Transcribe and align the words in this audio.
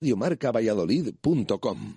radiomarcavalladolid.com. 0.00 1.94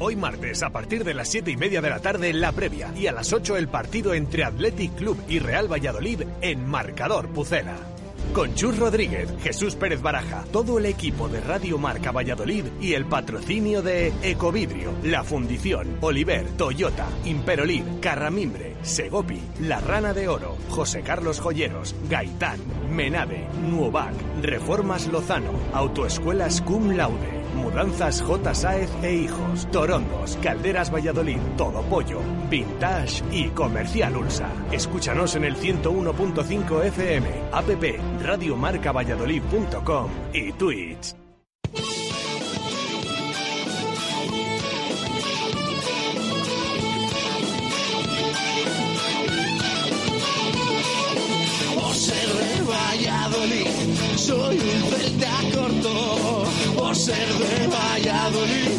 Hoy 0.00 0.16
martes, 0.16 0.62
a 0.62 0.70
partir 0.70 1.04
de 1.04 1.14
las 1.14 1.28
7 1.28 1.52
y 1.52 1.56
media 1.56 1.80
de 1.80 1.88
la 1.88 2.00
tarde, 2.00 2.32
la 2.32 2.52
previa. 2.52 2.92
Y 2.96 3.06
a 3.06 3.12
las 3.12 3.32
8 3.32 3.56
el 3.56 3.68
partido 3.68 4.12
entre 4.12 4.44
Athletic 4.44 4.94
Club 4.96 5.16
y 5.28 5.38
Real 5.38 5.72
Valladolid 5.72 6.22
en 6.42 6.66
Marcador 6.66 7.28
Pucela. 7.28 7.93
Con 8.34 8.52
Chus 8.54 8.76
Rodríguez, 8.80 9.32
Jesús 9.44 9.76
Pérez 9.76 10.02
Baraja, 10.02 10.44
todo 10.50 10.80
el 10.80 10.86
equipo 10.86 11.28
de 11.28 11.40
Radio 11.40 11.78
Marca 11.78 12.10
Valladolid 12.10 12.64
y 12.80 12.94
el 12.94 13.06
patrocinio 13.06 13.80
de 13.80 14.12
Ecovidrio, 14.24 14.90
La 15.04 15.22
Fundición, 15.22 15.98
Oliver, 16.00 16.44
Toyota, 16.56 17.06
Imperolid, 17.24 17.84
Carramimbre, 18.00 18.74
Segopi, 18.82 19.40
La 19.60 19.78
Rana 19.78 20.12
de 20.12 20.26
Oro, 20.26 20.56
José 20.68 21.02
Carlos 21.02 21.38
Joyeros, 21.38 21.94
Gaitán, 22.10 22.58
Menade, 22.90 23.46
Nuovac, 23.70 24.14
Reformas 24.42 25.06
Lozano, 25.06 25.52
Autoescuelas 25.72 26.60
Cum 26.60 26.90
Laude. 26.96 27.43
Mudanzas 27.54 28.22
J. 28.22 28.54
Saez 28.54 28.90
e 29.02 29.14
Hijos, 29.14 29.66
Torondos, 29.70 30.38
Calderas 30.42 30.92
Valladolid, 30.92 31.40
Todo 31.56 31.82
Pollo, 31.82 32.20
Vintage 32.50 33.22
y 33.30 33.48
Comercial 33.48 34.16
Ulsa. 34.16 34.48
Escúchanos 34.72 35.34
en 35.36 35.44
el 35.44 35.56
101.5 35.56 36.84
FM, 36.84 37.28
app 37.52 37.68
radiomarcavalladolid.com 38.22 40.10
y 40.32 40.52
Twitch. 40.52 41.14
Valladolid, 52.66 53.66
soy 54.16 54.58
un. 54.58 55.13
Por 56.94 57.02
ser 57.02 57.26
de 57.26 57.66
Valladolid, 57.66 58.70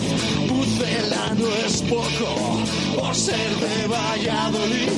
Pucela 0.48 1.36
no 1.38 1.50
es 1.68 1.82
poco. 1.82 2.62
Por 2.98 3.14
ser 3.14 3.36
de 3.36 3.88
Valladolid, 3.88 4.90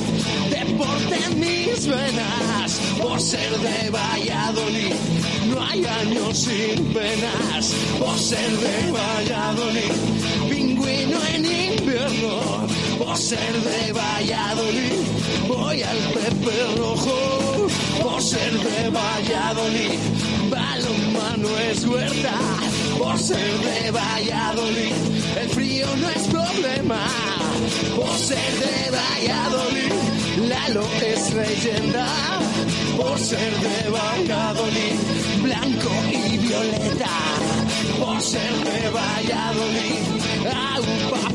deporte 0.50 1.18
mis 1.34 1.84
venas. 1.88 2.78
Por 3.02 3.20
ser 3.20 3.50
de 3.58 3.90
Valladolid, 3.90 4.94
no 5.50 5.60
hay 5.60 5.84
años 5.84 6.38
sin 6.38 6.84
penas. 6.94 7.74
Por 7.98 8.16
ser 8.20 8.50
de 8.56 8.92
Valladolid, 8.92 9.92
pingüino 10.48 11.18
en 11.34 11.44
invierno. 11.44 12.68
Por 12.98 13.16
ser 13.16 13.52
de 13.52 13.92
Valladolid, 13.94 14.98
voy 15.48 15.82
al 15.82 15.98
Pepe 16.14 16.56
Rojo. 16.76 17.66
Por 18.00 18.22
ser 18.22 18.52
de 18.52 18.90
Valladolid, 18.90 19.98
balonmano 20.50 21.58
es 21.68 21.84
huerta. 21.84 22.67
Por 22.98 23.18
ser 23.18 23.58
de 23.60 23.90
Valladolid, 23.90 24.92
el 25.40 25.48
frío 25.50 25.86
no 25.96 26.08
es 26.08 26.26
problema. 26.28 27.06
Por 27.96 28.16
ser 28.16 28.52
de 28.58 28.90
Valladolid, 28.90 29.92
Lalo 30.48 30.86
es 31.00 31.34
leyenda. 31.34 32.06
Por 32.96 33.18
ser 33.18 33.52
de 33.60 33.90
Valladolid, 33.90 34.98
blanco 35.42 35.90
y 36.12 36.38
violeta. 36.38 37.10
Por 37.98 38.20
ser 38.20 38.54
de 38.64 38.90
Valladolid, 38.90 40.18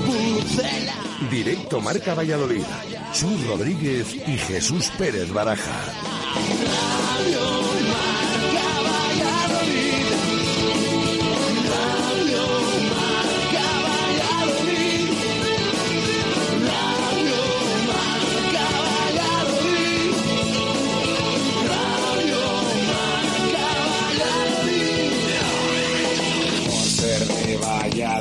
pucela. 0.06 0.95
Directo 1.30 1.81
Marca 1.81 2.14
Valladolid. 2.14 2.64
Chus 3.14 3.47
Rodríguez 3.47 4.16
y 4.28 4.38
Jesús 4.38 4.91
Pérez 4.97 5.31
Baraja. 5.31 5.81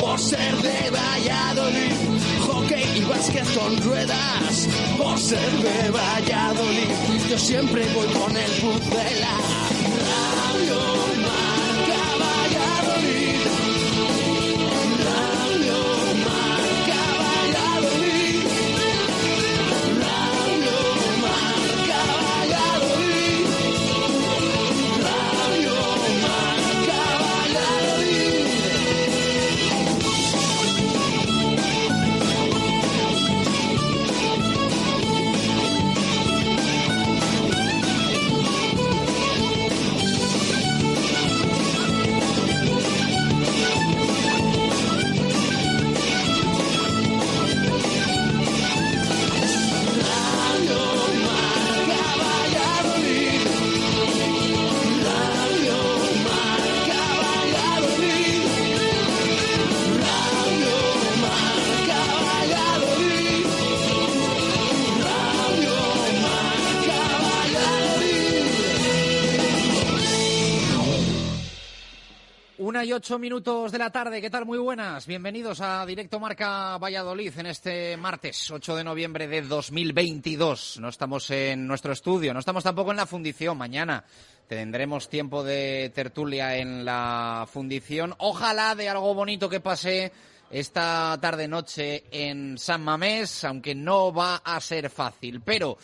Por 0.00 0.18
ser 0.18 0.56
de 0.56 0.90
Valladolid, 0.90 1.92
hockey 2.46 2.98
y 2.98 3.04
básquet 3.04 3.46
con 3.54 3.76
ruedas. 3.82 4.68
Por 4.96 5.18
ser 5.18 5.50
de 5.50 5.90
Valladolid, 5.90 7.28
yo 7.28 7.38
siempre 7.38 7.84
voy 7.94 8.06
con 8.08 8.36
el 8.36 8.50
Pucela. 8.52 9.34
Radio 10.36 11.07
28 72.98 73.18
minutos 73.20 73.70
de 73.70 73.78
la 73.78 73.90
tarde. 73.90 74.20
¿Qué 74.20 74.28
tal? 74.28 74.44
Muy 74.44 74.58
buenas. 74.58 75.06
Bienvenidos 75.06 75.60
a 75.60 75.86
Directo 75.86 76.18
Marca 76.18 76.76
Valladolid 76.78 77.32
en 77.38 77.46
este 77.46 77.96
martes 77.96 78.50
8 78.50 78.74
de 78.74 78.82
noviembre 78.82 79.28
de 79.28 79.42
2022. 79.42 80.80
No 80.80 80.88
estamos 80.88 81.30
en 81.30 81.68
nuestro 81.68 81.92
estudio, 81.92 82.34
no 82.34 82.40
estamos 82.40 82.64
tampoco 82.64 82.90
en 82.90 82.96
la 82.96 83.06
fundición. 83.06 83.56
Mañana 83.56 84.02
tendremos 84.48 85.08
tiempo 85.08 85.44
de 85.44 85.92
tertulia 85.94 86.56
en 86.56 86.84
la 86.84 87.46
fundición. 87.48 88.16
Ojalá 88.18 88.74
de 88.74 88.88
algo 88.88 89.14
bonito 89.14 89.48
que 89.48 89.60
pase 89.60 90.10
esta 90.50 91.16
tarde-noche 91.20 92.02
en 92.10 92.58
San 92.58 92.82
Mamés, 92.82 93.44
aunque 93.44 93.76
no 93.76 94.12
va 94.12 94.42
a 94.44 94.60
ser 94.60 94.90
fácil. 94.90 95.40
Pero. 95.40 95.78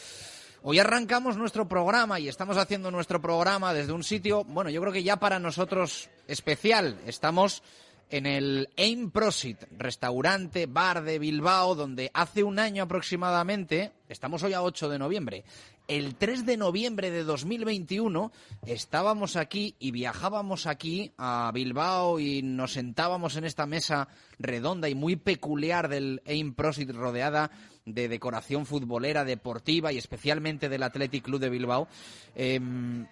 Hoy 0.66 0.78
arrancamos 0.78 1.37
nuestro 1.37 1.69
programa 1.69 2.19
y 2.19 2.26
estamos 2.26 2.56
haciendo 2.56 2.90
nuestro 2.90 3.20
programa 3.20 3.75
desde 3.75 3.93
un 3.93 4.02
sitio, 4.02 4.44
bueno, 4.44 4.70
yo 4.70 4.81
creo 4.81 4.94
que 4.94 5.02
ya 5.02 5.16
para 5.19 5.38
nosotros 5.38 6.08
especial. 6.29 6.99
Estamos 7.06 7.62
en 8.11 8.26
el 8.26 8.69
Aim 8.76 9.11
Prosit, 9.11 9.65
restaurante, 9.76 10.67
bar 10.67 11.03
de 11.03 11.19
Bilbao, 11.19 11.75
donde 11.75 12.11
hace 12.15 12.43
un 12.43 12.59
año 12.59 12.85
aproximadamente, 12.85 13.93
estamos 14.09 14.43
hoy 14.43 14.53
a 14.53 14.62
8 14.62 14.88
de 14.88 14.99
noviembre, 14.99 15.44
el 15.87 16.15
3 16.15 16.47
de 16.47 16.56
noviembre 16.56 17.11
de 17.11 17.25
2021 17.25 18.32
estábamos 18.67 19.37
aquí 19.37 19.75
y 19.79 19.91
viajábamos 19.91 20.67
aquí 20.67 21.12
a 21.19 21.50
Bilbao 21.53 22.19
y 22.19 22.41
nos 22.41 22.73
sentábamos 22.73 23.37
en 23.37 23.44
esta 23.44 23.67
mesa 23.67 24.09
redonda 24.38 24.88
y 24.88 24.94
muy 24.94 25.17
peculiar 25.17 25.88
del 25.88 26.23
Aim 26.26 26.55
Prosit 26.55 26.91
rodeada 26.91 27.50
de 27.85 28.09
decoración 28.09 28.65
futbolera, 28.65 29.25
deportiva 29.25 29.93
y 29.93 29.99
especialmente 29.99 30.71
del 30.71 30.85
Athletic 30.85 31.25
Club 31.25 31.41
de 31.41 31.50
Bilbao. 31.50 31.87
Em, 32.35 33.06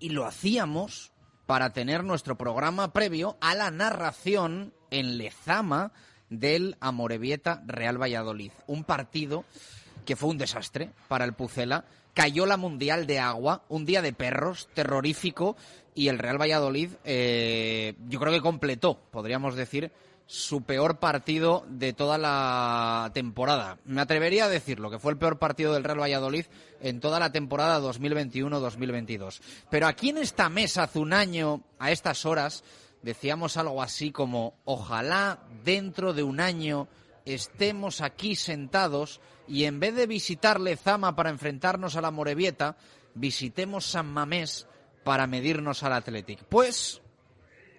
y 0.00 0.08
lo 0.08 0.26
hacíamos 0.26 1.12
para 1.46 1.72
tener 1.72 2.04
nuestro 2.04 2.36
programa 2.36 2.92
previo 2.92 3.36
a 3.40 3.54
la 3.54 3.70
narración 3.70 4.74
en 4.90 5.16
Lezama 5.16 5.92
del 6.28 6.76
Amorebieta 6.80 7.62
Real 7.66 8.00
Valladolid. 8.00 8.50
Un 8.66 8.84
partido 8.84 9.44
que 10.04 10.16
fue 10.16 10.30
un 10.30 10.38
desastre 10.38 10.90
para 11.08 11.24
el 11.24 11.32
Pucela. 11.32 11.84
Cayó 12.14 12.46
la 12.46 12.56
Mundial 12.56 13.06
de 13.06 13.18
Agua, 13.18 13.64
un 13.68 13.84
día 13.84 14.00
de 14.00 14.12
perros, 14.12 14.68
terrorífico, 14.74 15.56
y 15.94 16.08
el 16.08 16.18
Real 16.18 16.40
Valladolid 16.40 16.90
eh, 17.04 17.94
yo 18.08 18.20
creo 18.20 18.32
que 18.32 18.40
completó, 18.40 18.98
podríamos 19.10 19.54
decir, 19.54 19.92
su 20.26 20.62
peor 20.62 20.98
partido 20.98 21.64
de 21.68 21.92
toda 21.92 22.18
la 22.18 23.10
temporada. 23.14 23.78
Me 23.84 24.00
atrevería 24.00 24.46
a 24.46 24.48
decirlo, 24.48 24.90
que 24.90 24.98
fue 24.98 25.12
el 25.12 25.18
peor 25.18 25.38
partido 25.38 25.72
del 25.72 25.84
Real 25.84 26.00
Valladolid 26.00 26.46
en 26.80 27.00
toda 27.00 27.20
la 27.20 27.30
temporada 27.30 27.80
2021-2022. 27.80 29.40
Pero 29.70 29.86
aquí 29.86 30.10
en 30.10 30.18
esta 30.18 30.48
mesa, 30.48 30.84
hace 30.84 30.98
un 30.98 31.12
año, 31.12 31.62
a 31.78 31.92
estas 31.92 32.26
horas, 32.26 32.64
decíamos 33.02 33.56
algo 33.56 33.82
así 33.82 34.10
como, 34.10 34.54
ojalá 34.64 35.40
dentro 35.64 36.12
de 36.12 36.24
un 36.24 36.40
año 36.40 36.88
estemos 37.24 38.00
aquí 38.00 38.34
sentados 38.34 39.20
y 39.46 39.64
en 39.64 39.78
vez 39.78 39.94
de 39.94 40.06
visitar 40.06 40.60
Lezama 40.60 41.14
para 41.14 41.30
enfrentarnos 41.30 41.94
a 41.94 42.00
la 42.00 42.10
Morevieta, 42.10 42.76
visitemos 43.14 43.86
San 43.86 44.06
Mamés 44.06 44.66
para 45.04 45.28
medirnos 45.28 45.84
al 45.84 45.92
Athletic. 45.92 46.44
Pues 46.44 47.00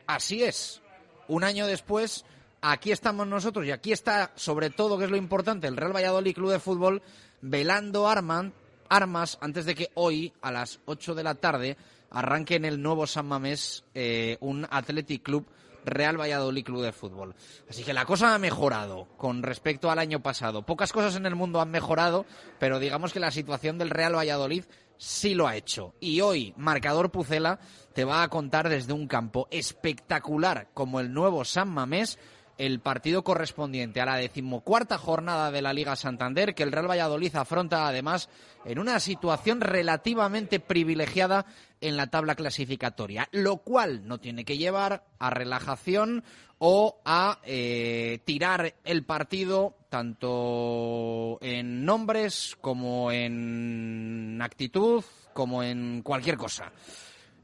así 0.05 0.43
es. 0.43 0.81
Un 1.27 1.43
año 1.43 1.67
después 1.67 2.23
aquí 2.61 2.91
estamos 2.91 3.27
nosotros 3.27 3.65
y 3.65 3.71
aquí 3.71 3.91
está, 3.91 4.31
sobre 4.35 4.69
todo, 4.69 4.97
que 4.97 5.05
es 5.05 5.11
lo 5.11 5.17
importante, 5.17 5.67
el 5.67 5.77
Real 5.77 5.95
Valladolid 5.95 6.35
Club 6.35 6.51
de 6.51 6.59
Fútbol 6.59 7.01
velando 7.41 8.07
armas 8.07 9.37
antes 9.41 9.65
de 9.65 9.75
que 9.75 9.89
hoy, 9.95 10.33
a 10.41 10.51
las 10.51 10.79
8 10.85 11.15
de 11.15 11.23
la 11.23 11.35
tarde, 11.35 11.77
arranque 12.09 12.55
en 12.55 12.65
el 12.65 12.81
nuevo 12.81 13.05
San 13.07 13.27
Mamés 13.27 13.83
eh, 13.93 14.37
un 14.39 14.67
Athletic 14.69 15.23
Club 15.23 15.45
Real 15.85 16.19
Valladolid 16.19 16.65
Club 16.65 16.83
de 16.83 16.91
Fútbol. 16.91 17.33
Así 17.69 17.83
que 17.83 17.93
la 17.93 18.05
cosa 18.05 18.35
ha 18.35 18.39
mejorado 18.39 19.07
con 19.17 19.41
respecto 19.41 19.89
al 19.89 19.99
año 19.99 20.21
pasado. 20.21 20.65
Pocas 20.65 20.91
cosas 20.91 21.15
en 21.15 21.25
el 21.25 21.35
mundo 21.35 21.61
han 21.61 21.71
mejorado, 21.71 22.25
pero 22.59 22.79
digamos 22.79 23.13
que 23.13 23.21
la 23.21 23.31
situación 23.31 23.77
del 23.77 23.89
Real 23.89 24.15
Valladolid 24.15 24.65
sí 24.97 25.33
lo 25.33 25.47
ha 25.47 25.55
hecho. 25.55 25.93
Y 26.01 26.19
hoy, 26.21 26.53
Marcador 26.57 27.09
Pucela 27.09 27.59
te 27.93 28.03
va 28.03 28.21
a 28.21 28.27
contar 28.27 28.67
desde 28.67 28.93
un 28.93 29.07
campo 29.07 29.47
espectacular 29.49 30.67
como 30.73 30.99
el 30.99 31.13
nuevo 31.13 31.45
San 31.45 31.69
Mamés 31.69 32.19
el 32.57 32.79
partido 32.79 33.23
correspondiente 33.23 34.01
a 34.01 34.05
la 34.05 34.15
decimocuarta 34.15 34.97
jornada 34.97 35.51
de 35.51 35.61
la 35.61 35.73
Liga 35.73 35.95
Santander, 35.95 36.55
que 36.55 36.63
el 36.63 36.71
Real 36.71 36.89
Valladolid 36.89 37.35
afronta 37.35 37.87
además 37.87 38.29
en 38.65 38.79
una 38.79 38.99
situación 38.99 39.61
relativamente 39.61 40.59
privilegiada 40.59 41.45
en 41.81 41.97
la 41.97 42.07
tabla 42.07 42.35
clasificatoria, 42.35 43.27
lo 43.31 43.57
cual 43.57 44.07
no 44.07 44.19
tiene 44.19 44.45
que 44.45 44.57
llevar 44.57 45.05
a 45.19 45.29
relajación 45.29 46.23
o 46.59 46.99
a 47.05 47.39
eh, 47.43 48.19
tirar 48.25 48.73
el 48.83 49.05
partido 49.05 49.75
tanto 49.89 51.37
en 51.41 51.85
nombres 51.85 52.57
como 52.59 53.11
en 53.11 54.39
actitud 54.41 55.03
como 55.33 55.61
en 55.61 56.01
cualquier 56.01 56.35
cosa. 56.35 56.71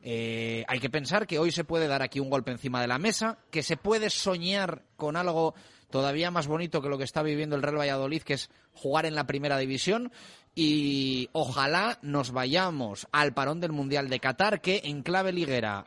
Eh, 0.06 0.66
hay 0.68 0.80
que 0.80 0.90
pensar 0.90 1.26
que 1.26 1.40
hoy 1.40 1.52
se 1.52 1.64
puede 1.64 1.88
dar 1.88 2.02
aquí 2.02 2.20
un 2.20 2.30
golpe 2.30 2.52
encima 2.52 2.82
de 2.82 2.88
la 2.88 3.00
mesa, 3.00 3.38
que 3.50 3.64
se 3.64 3.78
puede 3.78 4.10
soñar 4.10 4.84
con 4.98 5.16
algo 5.16 5.56
todavía 5.90 6.30
más 6.30 6.46
bonito 6.48 6.82
que 6.82 6.90
lo 6.90 6.98
que 6.98 7.06
está 7.06 7.24
viviendo 7.24 7.56
el 7.56 7.62
Real 7.62 7.80
Valladolid, 7.80 8.22
que 8.22 8.34
es 8.34 8.50
jugar 8.74 9.06
en 9.06 9.16
la 9.16 9.26
primera 9.26 9.58
división. 9.58 10.12
Y 10.56 11.30
ojalá 11.32 12.00
nos 12.02 12.32
vayamos 12.32 13.08
al 13.14 13.34
parón 13.34 13.62
del 13.62 13.72
Mundial 13.72 14.10
de 14.10 14.20
Qatar, 14.20 14.60
que 14.60 14.82
en 14.84 15.04
clave 15.04 15.32
liguera 15.32 15.86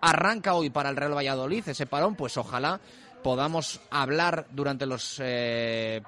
arranca 0.00 0.54
hoy 0.54 0.70
para 0.70 0.90
el 0.90 0.96
Real 0.96 1.16
Valladolid. 1.16 1.68
Ese 1.68 1.86
parón, 1.86 2.16
pues 2.16 2.36
ojalá 2.36 2.80
podamos 3.22 3.80
hablar 3.90 4.48
durante 4.50 4.86
los 4.86 5.20
eh, 5.22 6.02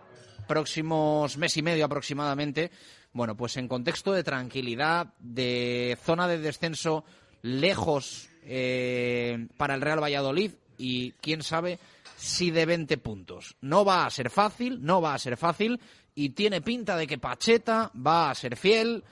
próximos 0.49 1.39
mes 1.39 1.56
y 1.56 1.62
medio 1.62 1.85
aproximadamente. 1.85 2.73
Bueno, 3.12 3.37
pues 3.37 3.56
en 3.59 3.69
contexto 3.69 4.12
de 4.12 4.25
tranquilidad, 4.25 5.15
de 5.21 5.97
zona 6.03 6.27
de 6.27 6.39
descenso 6.39 7.05
lejos 7.44 8.31
eh, 8.44 9.49
para 9.58 9.75
el 9.75 9.82
Real 9.82 10.02
Valladolid 10.02 10.52
y 10.79 11.12
quién 11.20 11.43
sabe 11.43 11.79
si 12.17 12.50
de 12.50 12.64
20 12.64 12.96
puntos. 12.96 13.56
No 13.61 13.85
va 13.85 14.06
a 14.06 14.11
ser 14.11 14.31
fácil, 14.31 14.82
no 14.82 15.02
va 15.02 15.12
a 15.12 15.19
ser 15.19 15.37
fácil 15.37 15.79
y 16.14 16.31
tiene 16.31 16.62
pinta 16.62 16.96
de 16.96 17.06
que 17.06 17.19
Pacheta 17.19 17.93
va 17.94 18.31
a 18.31 18.35
ser 18.35 18.56
fiel 18.56 19.05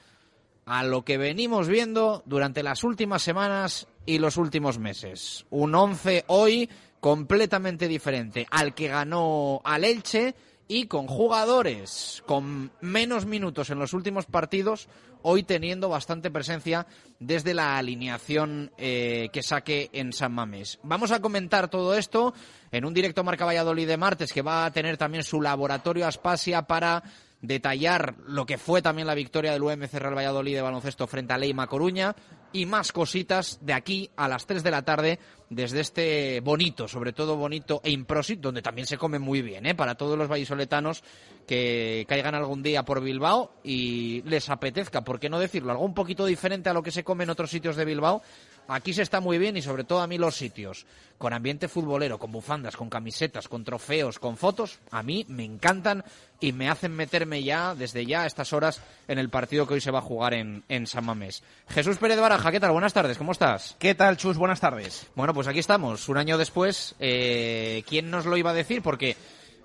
a 0.64 0.82
lo 0.82 1.04
que 1.04 1.18
venimos 1.18 1.68
viendo 1.68 2.22
durante 2.24 2.62
las 2.62 2.84
últimas 2.84 3.22
semanas 3.22 3.86
y 4.06 4.18
los 4.18 4.38
últimos 4.38 4.78
meses. 4.78 5.44
Un 5.50 5.74
11 5.74 6.24
hoy 6.28 6.70
completamente 7.00 7.86
diferente 7.86 8.46
al 8.50 8.74
que 8.74 8.88
ganó 8.88 9.60
al 9.62 9.84
Elche 9.84 10.34
y 10.68 10.86
con 10.86 11.06
jugadores 11.06 12.22
con 12.26 12.72
menos 12.80 13.26
minutos 13.26 13.70
en 13.70 13.78
los 13.78 13.92
últimos 13.92 14.26
partidos, 14.26 14.88
hoy 15.22 15.42
teniendo 15.42 15.88
bastante 15.88 16.30
presencia 16.30 16.86
desde 17.20 17.54
la 17.54 17.78
alineación 17.78 18.72
eh, 18.78 19.28
que 19.32 19.42
saque 19.42 19.90
en 19.92 20.12
San 20.12 20.32
Mamés. 20.32 20.78
Vamos 20.82 21.10
a 21.10 21.20
comentar 21.20 21.68
todo 21.68 21.94
esto 21.94 22.34
en 22.70 22.84
un 22.84 22.94
directo 22.94 23.24
Marca 23.24 23.44
Valladolid 23.44 23.86
de 23.86 23.96
martes 23.96 24.32
que 24.32 24.42
va 24.42 24.64
a 24.64 24.72
tener 24.72 24.96
también 24.96 25.24
su 25.24 25.40
laboratorio 25.40 26.06
Aspasia 26.06 26.62
para 26.62 27.02
detallar 27.40 28.14
lo 28.26 28.46
que 28.46 28.56
fue 28.56 28.82
también 28.82 29.06
la 29.06 29.14
victoria 29.14 29.52
del 29.52 29.62
UMC 29.62 29.92
Real 29.94 30.16
Valladolid 30.16 30.54
de 30.54 30.62
baloncesto 30.62 31.06
frente 31.06 31.32
a 31.32 31.38
Leima 31.38 31.66
Coruña 31.66 32.14
y 32.52 32.66
más 32.66 32.92
cositas 32.92 33.58
de 33.62 33.72
aquí 33.72 34.10
a 34.16 34.28
las 34.28 34.46
3 34.46 34.62
de 34.62 34.70
la 34.70 34.82
tarde 34.82 35.18
desde 35.50 35.80
este 35.80 36.40
bonito, 36.40 36.88
sobre 36.88 37.12
todo 37.12 37.36
bonito 37.36 37.80
e 37.84 37.90
improsit, 37.90 38.40
donde 38.40 38.62
también 38.62 38.86
se 38.86 38.96
come 38.96 39.18
muy 39.18 39.42
bien, 39.42 39.66
¿eh? 39.66 39.74
para 39.74 39.94
todos 39.94 40.16
los 40.16 40.28
vallisoletanos 40.28 41.02
que 41.46 42.06
caigan 42.08 42.34
algún 42.34 42.62
día 42.62 42.84
por 42.84 43.02
Bilbao 43.02 43.54
y 43.62 44.22
les 44.22 44.48
apetezca, 44.48 45.02
¿por 45.02 45.20
qué 45.20 45.28
no 45.28 45.38
decirlo? 45.38 45.72
Algo 45.72 45.84
un 45.84 45.94
poquito 45.94 46.24
diferente 46.24 46.70
a 46.70 46.72
lo 46.72 46.82
que 46.82 46.90
se 46.90 47.04
come 47.04 47.24
en 47.24 47.30
otros 47.30 47.50
sitios 47.50 47.76
de 47.76 47.84
Bilbao. 47.84 48.22
Aquí 48.68 48.92
se 48.92 49.02
está 49.02 49.20
muy 49.20 49.38
bien 49.38 49.56
y 49.56 49.62
sobre 49.62 49.84
todo 49.84 50.00
a 50.00 50.06
mí 50.06 50.18
los 50.18 50.36
sitios 50.36 50.86
con 51.22 51.32
ambiente 51.32 51.68
futbolero, 51.68 52.18
con 52.18 52.32
bufandas, 52.32 52.76
con 52.76 52.90
camisetas, 52.90 53.46
con 53.46 53.62
trofeos, 53.62 54.18
con 54.18 54.36
fotos, 54.36 54.80
a 54.90 55.04
mí 55.04 55.24
me 55.28 55.44
encantan 55.44 56.02
y 56.40 56.50
me 56.50 56.68
hacen 56.68 56.96
meterme 56.96 57.44
ya, 57.44 57.76
desde 57.76 58.04
ya 58.04 58.22
a 58.22 58.26
estas 58.26 58.52
horas, 58.52 58.82
en 59.06 59.20
el 59.20 59.28
partido 59.28 59.64
que 59.64 59.74
hoy 59.74 59.80
se 59.80 59.92
va 59.92 60.00
a 60.00 60.02
jugar 60.02 60.34
en, 60.34 60.64
en 60.68 60.88
San 60.88 61.04
Mamés. 61.04 61.44
Jesús 61.68 61.98
Pérez 61.98 62.18
Baraja, 62.18 62.50
¿qué 62.50 62.58
tal? 62.58 62.72
Buenas 62.72 62.92
tardes, 62.92 63.18
¿cómo 63.18 63.30
estás? 63.30 63.76
¿Qué 63.78 63.94
tal, 63.94 64.16
Chus? 64.16 64.36
Buenas 64.36 64.58
tardes. 64.58 65.06
Bueno, 65.14 65.32
pues 65.32 65.46
aquí 65.46 65.60
estamos, 65.60 66.08
un 66.08 66.16
año 66.16 66.38
después. 66.38 66.96
Eh, 66.98 67.84
¿Quién 67.88 68.10
nos 68.10 68.26
lo 68.26 68.36
iba 68.36 68.50
a 68.50 68.54
decir? 68.54 68.82
Porque 68.82 69.16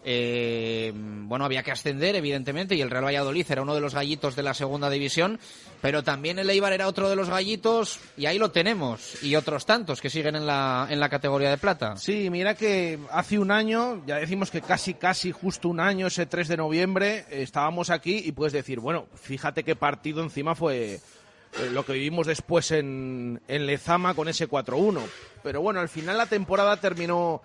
eh, 0.10 0.94
bueno, 0.96 1.44
había 1.44 1.64
que 1.64 1.72
ascender, 1.72 2.16
evidentemente, 2.16 2.76
y 2.76 2.82
el 2.82 2.90
Real 2.90 3.04
Valladolid 3.04 3.46
era 3.50 3.62
uno 3.62 3.76
de 3.76 3.82
los 3.82 3.94
gallitos 3.94 4.38
de 4.38 4.44
la 4.44 4.54
segunda 4.54 4.90
división, 4.90 5.38
pero 5.82 6.02
también 6.02 6.40
el 6.40 6.50
Eibar 6.50 6.72
era 6.72 6.88
otro 6.88 7.10
de 7.10 7.18
los 7.18 7.30
gallitos, 7.30 8.00
y 8.16 8.26
ahí 8.26 8.40
lo 8.40 8.52
tenemos, 8.52 9.22
y 9.22 9.36
otros 9.36 9.66
tantos 9.66 10.00
que 10.00 10.10
siguen 10.10 10.38
en 10.38 10.46
la, 10.46 10.88
en 10.90 11.02
la 11.02 11.10
categoría 11.10 11.50
de 11.50 11.58
plata. 11.58 11.98
Sí, 11.98 12.30
mira 12.30 12.56
que 12.56 12.98
hace 13.12 13.38
un 13.38 13.52
año, 13.52 14.02
ya 14.06 14.16
decimos 14.16 14.50
que 14.50 14.62
casi, 14.62 14.94
casi 14.94 15.34
justo 15.34 15.68
un 15.68 15.82
año, 15.82 16.08
ese 16.08 16.26
3 16.26 16.48
de 16.48 16.56
noviembre, 16.56 17.26
estábamos 17.30 17.90
aquí 17.90 18.22
y 18.24 18.32
puedes 18.32 18.54
decir, 18.54 18.80
bueno, 18.80 19.08
fíjate 19.14 19.66
qué 19.66 19.76
partido 19.76 20.24
encima 20.24 20.56
fue 20.56 20.94
eh, 20.94 21.00
lo 21.74 21.86
que 21.86 21.92
vivimos 21.92 22.28
después 22.28 22.72
en, 22.72 23.42
en 23.50 23.66
Lezama 23.66 24.14
con 24.14 24.30
ese 24.30 24.48
4-1. 24.48 25.02
Pero 25.44 25.60
bueno, 25.60 25.82
al 25.82 25.90
final 25.90 26.16
la 26.16 26.28
temporada 26.28 26.78
terminó 26.78 27.42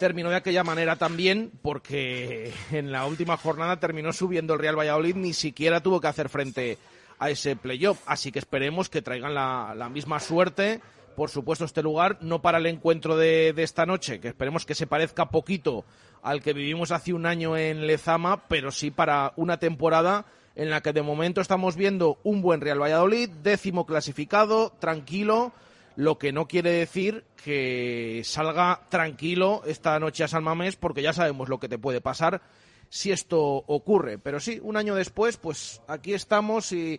terminó 0.00 0.30
de 0.30 0.36
aquella 0.36 0.64
manera 0.64 0.96
también 0.96 1.52
porque 1.62 2.52
en 2.72 2.90
la 2.90 3.04
última 3.04 3.36
jornada 3.36 3.78
terminó 3.78 4.12
subiendo 4.12 4.54
el 4.54 4.60
Real 4.60 4.76
Valladolid, 4.76 5.14
ni 5.14 5.34
siquiera 5.34 5.80
tuvo 5.82 6.00
que 6.00 6.08
hacer 6.08 6.30
frente 6.30 6.78
a 7.18 7.28
ese 7.28 7.54
playoff. 7.54 8.00
Así 8.06 8.32
que 8.32 8.38
esperemos 8.38 8.88
que 8.88 9.02
traigan 9.02 9.34
la, 9.34 9.88
misma 9.92 10.18
suerte. 10.18 10.80
Por 11.14 11.28
supuesto, 11.28 11.66
este 11.66 11.82
lugar, 11.82 12.16
no 12.22 12.40
para 12.40 12.58
el 12.58 12.66
encuentro 12.66 13.16
de, 13.16 13.52
de, 13.52 13.62
esta 13.62 13.84
noche, 13.84 14.20
que 14.20 14.28
esperemos 14.28 14.64
que 14.64 14.74
se 14.74 14.86
parezca 14.86 15.28
poquito 15.28 15.84
al 16.22 16.40
que 16.42 16.54
vivimos 16.54 16.92
hace 16.92 17.12
un 17.12 17.26
año 17.26 17.58
en 17.58 17.86
Lezama, 17.86 18.48
pero 18.48 18.70
sí 18.70 18.90
para 18.90 19.34
una 19.36 19.58
temporada 19.58 20.24
en 20.56 20.70
la 20.70 20.80
que 20.80 20.94
de 20.94 21.02
momento 21.02 21.42
estamos 21.42 21.76
viendo 21.76 22.18
un 22.22 22.40
buen 22.40 22.62
Real 22.62 22.80
Valladolid, 22.80 23.28
décimo 23.42 23.84
clasificado, 23.84 24.72
tranquilo, 24.78 25.52
lo 26.00 26.18
que 26.18 26.32
no 26.32 26.48
quiere 26.48 26.70
decir 26.70 27.24
que 27.44 28.22
salga 28.24 28.86
tranquilo 28.88 29.62
esta 29.66 30.00
noche 30.00 30.24
a 30.24 30.28
San 30.28 30.42
Mamés, 30.42 30.76
porque 30.76 31.02
ya 31.02 31.12
sabemos 31.12 31.50
lo 31.50 31.60
que 31.60 31.68
te 31.68 31.78
puede 31.78 32.00
pasar 32.00 32.40
si 32.88 33.12
esto 33.12 33.38
ocurre. 33.38 34.16
Pero 34.16 34.40
sí, 34.40 34.58
un 34.62 34.78
año 34.78 34.94
después, 34.94 35.36
pues 35.36 35.82
aquí 35.88 36.14
estamos 36.14 36.72
y, 36.72 36.98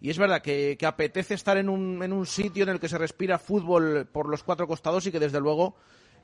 es 0.00 0.16
verdad 0.16 0.42
que, 0.42 0.76
que, 0.78 0.86
apetece 0.86 1.34
estar 1.34 1.56
en 1.56 1.68
un, 1.68 2.00
en 2.04 2.12
un 2.12 2.24
sitio 2.24 2.62
en 2.62 2.68
el 2.68 2.78
que 2.78 2.88
se 2.88 2.98
respira 2.98 3.40
fútbol 3.40 4.06
por 4.12 4.28
los 4.28 4.44
cuatro 4.44 4.68
costados 4.68 5.04
y 5.08 5.10
que 5.10 5.18
desde 5.18 5.40
luego 5.40 5.74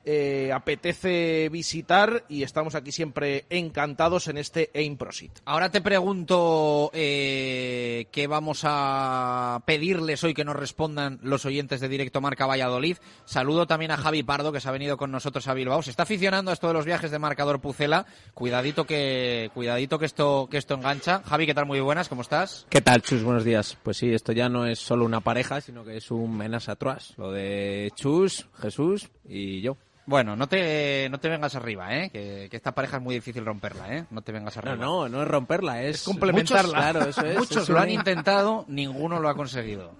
eh, 0.05 0.51
apetece 0.53 1.49
visitar 1.49 2.25
y 2.27 2.43
estamos 2.43 2.75
aquí 2.75 2.91
siempre 2.91 3.45
encantados 3.49 4.27
en 4.27 4.37
este 4.37 4.69
Aim 4.75 4.97
Prosit. 4.97 5.39
Ahora 5.45 5.71
te 5.71 5.81
pregunto 5.81 6.91
eh, 6.93 8.07
qué 8.11 8.27
vamos 8.27 8.61
a 8.63 9.61
pedirles 9.65 10.23
hoy 10.23 10.33
que 10.33 10.43
nos 10.43 10.55
respondan 10.55 11.19
los 11.21 11.45
oyentes 11.45 11.79
de 11.79 11.89
Directo 11.89 12.21
Marca 12.21 12.45
Valladolid. 12.45 12.97
Saludo 13.25 13.67
también 13.67 13.91
a 13.91 13.97
Javi 13.97 14.23
Pardo, 14.23 14.51
que 14.51 14.59
se 14.59 14.69
ha 14.69 14.73
venido 14.73 14.97
con 14.97 15.11
nosotros 15.11 15.47
a 15.47 15.53
Bilbao. 15.53 15.81
Se 15.81 15.91
está 15.91 16.03
aficionando 16.03 16.51
a 16.51 16.53
esto 16.53 16.67
de 16.67 16.73
los 16.73 16.85
viajes 16.85 17.11
de 17.11 17.19
marcador 17.19 17.61
Pucela. 17.61 18.05
Cuidadito 18.33 18.85
que, 18.85 19.51
cuidadito 19.53 19.99
que 19.99 20.05
esto, 20.05 20.47
que 20.49 20.57
esto 20.57 20.75
engancha. 20.75 21.21
Javi, 21.23 21.45
¿qué 21.45 21.53
tal? 21.53 21.65
Muy 21.65 21.79
buenas, 21.79 22.09
¿cómo 22.09 22.21
estás? 22.21 22.65
¿Qué 22.69 22.81
tal, 22.81 23.01
Chus? 23.01 23.23
Buenos 23.23 23.43
días. 23.43 23.77
Pues 23.83 23.97
sí, 23.97 24.13
esto 24.13 24.33
ya 24.33 24.49
no 24.49 24.65
es 24.65 24.79
solo 24.79 25.05
una 25.05 25.21
pareja, 25.21 25.61
sino 25.61 25.83
que 25.83 25.97
es 25.97 26.11
un 26.11 26.37
menas 26.37 26.69
atrás. 26.69 27.13
Lo 27.17 27.31
de 27.31 27.91
Chus, 27.95 28.47
Jesús 28.59 29.09
y 29.27 29.61
yo. 29.61 29.77
Bueno, 30.05 30.35
no 30.35 30.47
te, 30.47 31.07
no 31.09 31.19
te 31.19 31.29
vengas 31.29 31.55
arriba, 31.55 31.95
¿eh? 31.95 32.09
Que, 32.09 32.47
que 32.49 32.57
esta 32.57 32.73
pareja 32.73 32.97
es 32.97 33.03
muy 33.03 33.15
difícil 33.15 33.45
romperla, 33.45 33.95
¿eh? 33.95 34.05
No 34.11 34.21
te 34.21 34.31
vengas 34.31 34.57
arriba. 34.57 34.75
No, 34.75 35.03
no, 35.03 35.09
no 35.09 35.21
es 35.21 35.27
romperla, 35.27 35.81
es, 35.81 35.95
Es 35.97 36.03
complementarla. 36.03 36.63
Muchos, 36.63 36.73
claro, 36.73 37.09
eso 37.09 37.25
es. 37.25 37.37
Muchos 37.37 37.63
es 37.63 37.69
lo 37.69 37.79
han 37.79 37.89
intentado, 37.89 38.65
ninguno 38.67 39.19
lo 39.19 39.29
ha 39.29 39.35
conseguido. 39.35 39.95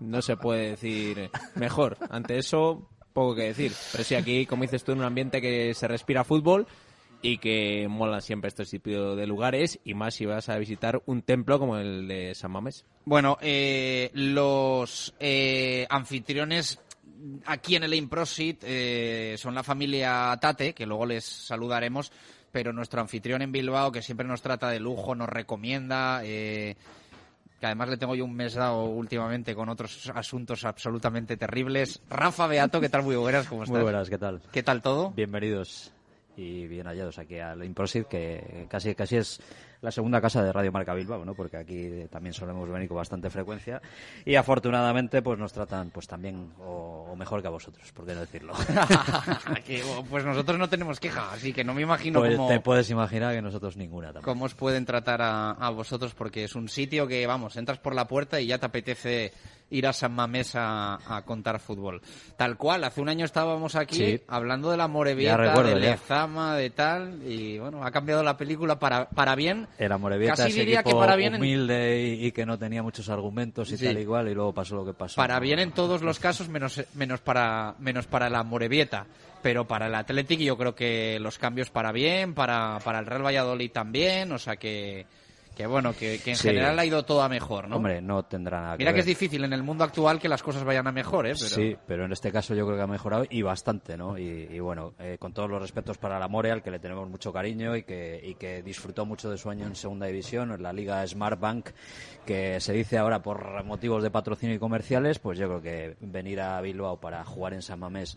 No 0.00 0.22
se 0.22 0.36
puede 0.36 0.70
decir 0.70 1.30
mejor. 1.56 1.98
Ante 2.10 2.38
eso, 2.38 2.88
poco 3.12 3.34
que 3.34 3.42
decir. 3.42 3.72
Pero 3.92 4.04
sí, 4.04 4.14
aquí, 4.14 4.46
como 4.46 4.62
dices 4.62 4.82
tú, 4.82 4.92
en 4.92 4.98
un 4.98 5.04
ambiente 5.04 5.42
que 5.42 5.74
se 5.74 5.88
respira 5.88 6.24
fútbol 6.24 6.66
y 7.20 7.38
que 7.38 7.86
molan 7.88 8.22
siempre 8.22 8.48
estos 8.48 8.70
tipos 8.70 9.16
de 9.16 9.26
lugares 9.26 9.80
y 9.84 9.94
más 9.94 10.14
si 10.14 10.24
vas 10.24 10.48
a 10.48 10.56
visitar 10.56 11.02
un 11.06 11.22
templo 11.22 11.58
como 11.58 11.76
el 11.76 12.06
de 12.06 12.34
San 12.34 12.52
Mamés. 12.52 12.84
Bueno, 13.04 13.38
eh, 13.40 14.10
los 14.14 15.14
eh, 15.18 15.86
anfitriones 15.90 16.80
aquí 17.46 17.76
en 17.76 17.84
el 17.84 17.94
Improsit 17.94 18.62
eh, 18.64 19.36
son 19.38 19.54
la 19.54 19.62
familia 19.62 20.36
Tate, 20.40 20.74
que 20.74 20.86
luego 20.86 21.06
les 21.06 21.24
saludaremos, 21.24 22.12
pero 22.52 22.72
nuestro 22.72 23.00
anfitrión 23.00 23.42
en 23.42 23.52
Bilbao, 23.52 23.92
que 23.92 24.02
siempre 24.02 24.26
nos 24.26 24.42
trata 24.42 24.70
de 24.70 24.80
lujo, 24.80 25.14
nos 25.14 25.28
recomienda, 25.28 26.20
eh, 26.24 26.76
que 27.60 27.66
además 27.66 27.88
le 27.88 27.96
tengo 27.96 28.14
yo 28.14 28.24
un 28.24 28.34
mes 28.34 28.54
dado 28.54 28.84
últimamente 28.84 29.54
con 29.54 29.68
otros 29.68 30.10
asuntos 30.14 30.64
absolutamente 30.64 31.36
terribles. 31.36 32.00
Rafa 32.08 32.46
Beato, 32.46 32.80
¿qué 32.80 32.88
tal? 32.88 33.02
Muy 33.02 33.16
buenas, 33.16 33.46
¿cómo 33.46 33.64
estás? 33.64 33.74
Muy 33.74 33.82
buenas, 33.82 34.08
¿qué 34.08 34.18
tal? 34.18 34.40
¿Qué 34.52 34.62
tal 34.62 34.82
todo? 34.82 35.10
Bienvenidos 35.10 35.92
y 36.36 36.68
bien 36.68 36.86
hallados 36.86 37.18
aquí 37.18 37.38
al 37.38 37.64
Improsid, 37.64 38.04
que 38.04 38.66
casi, 38.70 38.94
casi 38.94 39.16
es 39.16 39.40
la 39.80 39.90
segunda 39.90 40.20
casa 40.20 40.42
de 40.42 40.52
Radio 40.52 40.72
Marca 40.72 40.94
Bilbao, 40.94 41.24
¿no? 41.24 41.34
Porque 41.34 41.56
aquí 41.56 41.88
también 42.10 42.32
solemos 42.34 42.68
venir 42.68 42.88
con 42.88 42.96
bastante 42.96 43.30
frecuencia 43.30 43.80
y 44.24 44.34
afortunadamente 44.34 45.22
pues 45.22 45.38
nos 45.38 45.52
tratan 45.52 45.90
pues 45.90 46.06
también 46.06 46.52
o, 46.58 47.08
o 47.10 47.16
mejor 47.16 47.40
que 47.40 47.46
a 47.48 47.50
vosotros, 47.50 47.90
por 47.92 48.04
qué 48.06 48.14
no 48.14 48.20
decirlo. 48.20 48.54
Que, 49.64 49.82
pues 50.08 50.24
nosotros 50.24 50.58
no 50.58 50.68
tenemos 50.68 50.98
queja, 51.00 51.32
así 51.32 51.52
que 51.52 51.62
no 51.64 51.74
me 51.74 51.82
imagino 51.82 52.20
Pues 52.20 52.36
cómo... 52.36 52.48
te 52.48 52.60
puedes 52.60 52.88
imaginar 52.90 53.34
que 53.34 53.42
nosotros 53.42 53.76
ninguna 53.76 54.06
también. 54.08 54.24
cómo 54.24 54.44
os 54.46 54.54
pueden 54.54 54.84
tratar 54.84 55.20
a, 55.22 55.50
a 55.52 55.70
vosotros, 55.70 56.14
porque 56.14 56.44
es 56.44 56.54
un 56.54 56.68
sitio 56.68 57.06
que, 57.06 57.26
vamos, 57.26 57.56
entras 57.56 57.78
por 57.78 57.94
la 57.94 58.06
puerta 58.08 58.40
y 58.40 58.46
ya 58.46 58.58
te 58.58 58.66
apetece 58.66 59.32
ir 59.70 59.86
a 59.86 59.92
San 59.92 60.12
Mamés 60.12 60.54
a, 60.54 60.98
a 61.16 61.22
contar 61.24 61.58
fútbol. 61.60 62.00
Tal 62.36 62.56
cual, 62.56 62.84
hace 62.84 63.00
un 63.00 63.08
año 63.08 63.24
estábamos 63.24 63.74
aquí 63.76 63.96
Sí. 63.96 64.20
hablando 64.28 64.70
de 64.70 64.76
la 64.76 64.88
Morevieta, 64.88 65.36
recuerdo, 65.36 65.70
de. 65.74 65.80
Lezama, 65.80 66.56
de 66.56 66.70
tal, 66.70 67.20
y 67.26 67.58
bueno, 67.58 67.84
ha 67.84 67.90
cambiado 67.90 68.22
la 68.22 68.36
película 68.36 68.78
para, 68.78 69.08
para 69.10 69.34
bien. 69.34 69.66
Era 69.78 69.98
Morevieta, 69.98 70.36
Casi 70.36 70.50
ese 70.50 70.60
diría 70.60 70.80
equipo 70.80 70.96
que 70.98 71.00
para 71.04 71.16
bien 71.16 71.34
en- 71.34 71.40
humilde 71.40 72.00
y, 72.18 72.26
y 72.26 72.32
que 72.32 72.46
no 72.46 72.58
tenía 72.58 72.82
muchos 72.82 73.08
argumentos 73.08 73.70
y 73.72 73.76
Sí. 73.76 73.84
tal 73.84 73.98
igual 73.98 74.28
y 74.28 74.34
luego 74.34 74.52
pasó 74.54 74.74
lo 74.76 74.84
que 74.86 74.94
pasó. 74.94 75.16
Para 75.16 75.38
bien 75.40 75.58
en 75.58 75.72
todos 75.72 76.00
los 76.02 76.18
casos, 76.18 76.48
menos, 76.48 76.82
menos, 76.94 77.20
para, 77.20 77.74
menos 77.78 78.06
para 78.06 78.30
la 78.30 78.42
Morevieta. 78.42 79.06
Pero 79.42 79.68
para 79.68 79.86
el 79.86 79.94
Athletic 79.94 80.40
yo 80.40 80.56
creo 80.58 80.74
que 80.74 81.18
los 81.20 81.38
cambios 81.38 81.70
para 81.70 81.92
bien, 81.92 82.34
para, 82.34 82.80
para 82.82 82.98
el 82.98 83.06
Real 83.06 83.24
Valladolid 83.24 83.70
también, 83.70 84.32
o 84.32 84.38
sea 84.38 84.56
que, 84.56 85.06
que 85.58 85.66
bueno, 85.66 85.92
que, 85.92 86.20
que 86.20 86.30
en 86.30 86.36
Sí. 86.36 86.46
general 86.50 86.78
ha 86.78 86.86
ido 86.86 87.04
todo 87.04 87.20
a 87.20 87.28
mejor, 87.28 87.66
¿no? 87.66 87.76
Hombre, 87.78 88.00
no 88.00 88.22
tendrá 88.24 88.60
nada 88.60 88.76
que 88.76 88.78
Mira 88.84 88.94
que 88.94 89.00
es 89.00 89.06
difícil 89.06 89.42
en 89.42 89.52
el 89.52 89.64
mundo 89.64 89.82
actual 89.82 90.20
que 90.20 90.28
las 90.28 90.40
cosas 90.40 90.62
vayan 90.62 90.86
a 90.86 90.92
mejor, 90.92 91.26
¿eh? 91.26 91.32
Pero... 91.36 91.48
Sí, 91.50 91.76
pero 91.84 92.04
en 92.04 92.12
este 92.12 92.30
caso 92.30 92.54
yo 92.54 92.64
creo 92.64 92.76
que 92.76 92.84
ha 92.84 92.86
mejorado 92.86 93.24
y 93.28 93.42
bastante, 93.42 93.96
¿no? 93.96 94.16
Y, 94.16 94.46
y 94.52 94.60
bueno, 94.60 94.94
eh, 95.00 95.16
con 95.18 95.32
todos 95.32 95.50
los 95.50 95.60
respetos 95.60 95.98
para 95.98 96.20
la 96.20 96.28
More, 96.28 96.52
al 96.52 96.62
que 96.62 96.70
le 96.70 96.78
tenemos 96.78 97.08
mucho 97.10 97.32
cariño 97.32 97.74
y 97.74 97.82
que, 97.82 98.20
y 98.22 98.36
que 98.36 98.62
disfrutó 98.62 99.04
mucho 99.04 99.30
de 99.30 99.36
su 99.36 99.50
año 99.50 99.66
en 99.66 99.74
Segunda 99.74 100.06
División, 100.06 100.52
en 100.52 100.62
la 100.62 100.72
Liga 100.72 101.04
Smart 101.04 101.40
Bank, 101.40 101.70
que 102.24 102.60
se 102.60 102.72
dice 102.72 102.96
ahora 102.96 103.20
por 103.20 103.64
motivos 103.64 104.04
de 104.04 104.12
patrocinio 104.12 104.54
y 104.54 104.60
comerciales, 104.60 105.18
pues 105.18 105.38
yo 105.38 105.48
creo 105.48 105.60
que 105.60 105.96
venir 106.00 106.40
a 106.40 106.60
Bilbao 106.60 107.00
para 107.00 107.24
jugar 107.24 107.54
en 107.54 107.62
San 107.62 107.80
Mamés 107.80 108.16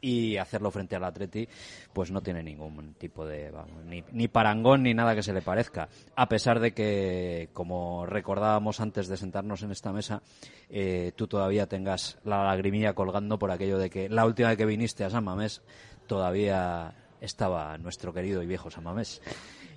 y 0.00 0.36
hacerlo 0.36 0.70
frente 0.70 0.96
al 0.96 1.04
Atleti, 1.04 1.48
pues 1.92 2.10
no 2.10 2.22
tiene 2.22 2.42
ningún 2.42 2.94
tipo 2.94 3.26
de, 3.26 3.50
vamos, 3.50 3.84
ni, 3.84 4.04
ni 4.12 4.28
parangón 4.28 4.82
ni 4.82 4.94
nada 4.94 5.14
que 5.14 5.22
se 5.22 5.32
le 5.32 5.42
parezca. 5.42 5.88
A 6.16 6.28
pesar 6.28 6.60
de 6.60 6.72
que, 6.72 7.50
como 7.52 8.06
recordábamos 8.06 8.80
antes 8.80 9.08
de 9.08 9.16
sentarnos 9.16 9.62
en 9.62 9.70
esta 9.70 9.92
mesa, 9.92 10.22
eh, 10.68 11.12
tú 11.16 11.26
todavía 11.26 11.66
tengas 11.66 12.18
la 12.24 12.44
lagrimilla 12.44 12.94
colgando 12.94 13.38
por 13.38 13.50
aquello 13.50 13.78
de 13.78 13.90
que 13.90 14.08
la 14.08 14.26
última 14.26 14.48
vez 14.48 14.58
que 14.58 14.66
viniste 14.66 15.04
a 15.04 15.10
San 15.10 15.24
Mamés 15.24 15.62
todavía 16.06 16.94
estaba 17.20 17.76
nuestro 17.78 18.12
querido 18.12 18.42
y 18.42 18.46
viejo 18.46 18.70
San 18.70 18.84
Mamés. 18.84 19.20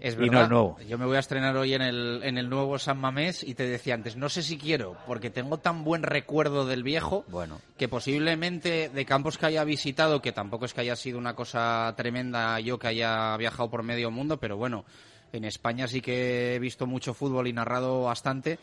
Es 0.01 0.15
Y 0.15 0.17
verdad. 0.17 0.31
no 0.34 0.41
es 0.43 0.50
nuevo. 0.50 0.77
Yo 0.89 0.98
me 0.98 1.05
voy 1.05 1.15
a 1.15 1.20
estrenar 1.20 1.55
hoy 1.55 1.75
en 1.75 1.81
el, 1.84 2.22
en 2.24 2.38
el 2.39 2.50
nuevo 2.50 2.79
San 2.79 2.98
Mamés 3.00 3.43
y 3.43 3.53
te 3.53 3.67
decía 3.67 3.93
antes, 3.93 4.15
no 4.15 4.29
sé 4.29 4.41
si 4.41 4.58
quiero, 4.58 4.98
porque 5.05 5.29
tengo 5.29 5.60
tan 5.60 5.84
buen 5.84 6.01
recuerdo 6.03 6.65
del 6.65 6.81
viejo 6.81 7.24
Bueno, 7.27 7.62
que 7.77 7.88
posiblemente 7.88 8.89
de 8.89 9.05
campos 9.05 9.38
que 9.38 9.46
haya 9.46 9.63
visitado, 9.63 10.22
que 10.22 10.31
tampoco 10.31 10.65
es 10.65 10.74
que 10.74 10.81
haya 10.81 10.96
sido 10.96 11.20
una 11.20 11.36
cosa 11.36 11.93
tremenda 11.96 12.60
yo 12.60 12.79
que 12.79 12.88
haya 12.88 13.38
viajado 13.38 13.70
por 13.70 13.84
medio 13.84 14.10
mundo, 14.10 14.38
pero 14.39 14.58
bueno, 14.58 14.86
en 15.34 15.46
España 15.46 15.88
sí 15.88 16.01
que 16.01 16.55
he 16.55 16.60
visto 16.60 16.88
mucho 16.88 17.13
fútbol 17.13 17.48
y 17.48 17.53
narrado 17.53 18.01
bastante. 18.03 18.58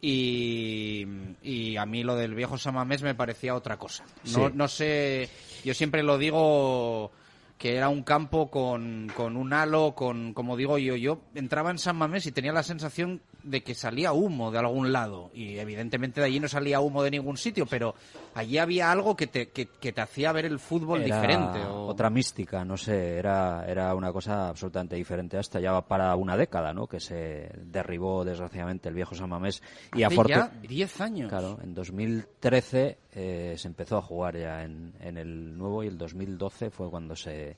Y, 0.00 1.06
y 1.42 1.76
a 1.76 1.84
mí 1.84 2.02
lo 2.04 2.14
del 2.16 2.34
viejo 2.34 2.56
Samamés 2.56 3.02
me 3.02 3.14
parecía 3.14 3.54
otra 3.54 3.76
cosa. 3.76 4.04
No, 4.24 4.46
Sí. 4.48 4.52
no 4.54 4.68
sé, 4.68 5.28
yo 5.64 5.74
siempre 5.74 6.02
lo 6.02 6.16
digo 6.18 7.10
que 7.58 7.76
era 7.76 7.88
un 7.88 8.02
campo 8.02 8.50
con, 8.50 9.08
con 9.14 9.36
un 9.36 9.52
halo, 9.52 9.94
con, 9.94 10.32
como 10.32 10.56
digo 10.56 10.78
yo, 10.78 10.94
yo 10.96 11.20
entraba 11.34 11.70
en 11.70 11.78
San 11.78 11.96
Mamés 11.96 12.26
y 12.26 12.32
tenía 12.32 12.52
la 12.52 12.62
sensación 12.62 13.20
de 13.50 13.62
que 13.62 13.74
salía 13.74 14.12
humo 14.12 14.50
de 14.50 14.58
algún 14.58 14.92
lado. 14.92 15.30
Y 15.34 15.58
evidentemente 15.58 16.20
de 16.20 16.26
allí 16.26 16.40
no 16.40 16.48
salía 16.48 16.80
humo 16.80 17.02
de 17.02 17.10
ningún 17.10 17.36
sitio, 17.36 17.66
pero 17.66 17.94
allí 18.34 18.58
había 18.58 18.90
algo 18.92 19.16
que 19.16 19.26
te, 19.26 19.48
que, 19.50 19.66
que 19.66 19.92
te 19.92 20.00
hacía 20.00 20.32
ver 20.32 20.44
el 20.46 20.58
fútbol 20.58 21.02
era 21.02 21.16
diferente. 21.20 21.58
o- 21.64 21.86
otra 21.86 22.10
mística, 22.10 22.64
no 22.64 22.76
sé, 22.76 23.16
era, 23.16 23.64
era 23.66 23.94
una 23.94 24.12
cosa 24.12 24.48
absolutamente 24.48 24.96
diferente 24.96 25.36
hasta 25.38 25.60
ya 25.60 25.80
para 25.82 26.14
una 26.16 26.36
década, 26.36 26.72
¿no? 26.72 26.86
Que 26.86 27.00
se 27.00 27.50
derribó 27.64 28.24
desgraciadamente 28.24 28.88
el 28.88 28.94
viejo 28.94 29.14
San 29.14 29.28
Mamés 29.30 29.62
y 29.94 30.02
Hace 30.02 30.14
ya 30.28 30.52
10 30.68 31.00
años. 31.00 31.28
Claro, 31.28 31.58
en 31.62 31.74
2013 31.74 32.98
eh, 33.14 33.54
se 33.56 33.68
empezó 33.68 33.96
a 33.98 34.02
jugar 34.02 34.36
ya 34.36 34.62
en, 34.64 34.92
en 35.00 35.16
el 35.16 35.56
nuevo 35.56 35.82
y 35.82 35.86
el 35.88 35.98
2012 35.98 36.70
fue 36.70 36.90
cuando 36.90 37.16
se, 37.16 37.56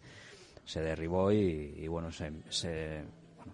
se 0.65 0.81
derribó 0.81 1.33
y, 1.33 1.75
y 1.79 1.89
bueno, 1.89 2.11
se, 2.13 2.33
se, 2.49 3.03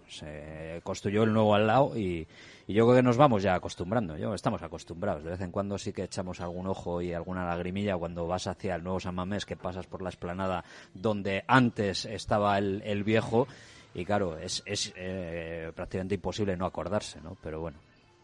se 0.07 0.79
construyó 0.83 1.23
el 1.23 1.33
nuevo 1.33 1.55
al 1.55 1.67
lado 1.67 1.97
y, 1.97 2.27
yo 2.67 2.85
creo 2.85 2.97
que 2.97 3.03
nos 3.03 3.15
vamos 3.15 3.43
ya 3.43 3.55
acostumbrando, 3.55 4.17
yo 4.17 4.33
estamos 4.33 4.61
acostumbrados, 4.61 5.23
de 5.23 5.29
vez 5.29 5.39
en 5.39 5.51
cuando 5.51 5.77
sí 5.77 5.93
que 5.93 6.03
echamos 6.03 6.41
algún 6.41 6.67
ojo 6.67 7.01
y 7.01 7.13
alguna 7.13 7.45
lagrimilla 7.45 7.95
cuando 7.95 8.27
vas 8.27 8.45
hacia 8.47 8.75
el 8.75 8.83
nuevo 8.83 8.99
San 8.99 9.15
Mamés, 9.15 9.45
que 9.45 9.55
pasas 9.55 9.87
por 9.87 10.01
la 10.01 10.09
esplanada 10.09 10.65
donde 10.93 11.45
antes 11.47 12.03
estaba 12.03 12.57
el, 12.57 12.81
el 12.83 13.05
viejo 13.05 13.47
y 13.93 14.03
claro, 14.03 14.37
es, 14.37 14.63
es 14.65 14.93
eh, 14.97 15.71
prácticamente 15.73 16.15
imposible 16.15 16.57
no 16.57 16.65
acordarse, 16.65 17.21
¿no? 17.21 17.37
Pero 17.41 17.61
bueno, 17.61 17.79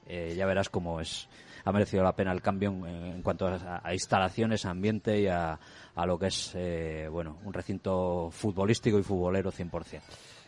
eh, 0.08 0.34
ya 0.36 0.46
verás 0.46 0.70
cómo 0.70 1.00
es 1.00 1.30
ha 1.66 1.72
merecido 1.72 2.04
la 2.04 2.16
pena 2.16 2.32
el 2.32 2.42
cambio 2.42 2.70
en, 2.70 2.86
en 2.86 3.22
cuanto 3.22 3.48
a, 3.48 3.82
a 3.84 3.94
instalaciones, 3.94 4.66
ambiente 4.66 5.22
y 5.22 5.28
a, 5.28 5.58
a 5.96 6.06
lo 6.06 6.18
que 6.20 6.28
es 6.28 6.52
eh, 6.56 7.08
bueno 7.10 7.38
un 7.46 7.54
recinto 7.54 8.30
futbolístico 8.32 9.00
y 9.00 9.04
futbolero 9.04 9.52
100%. 9.52 10.02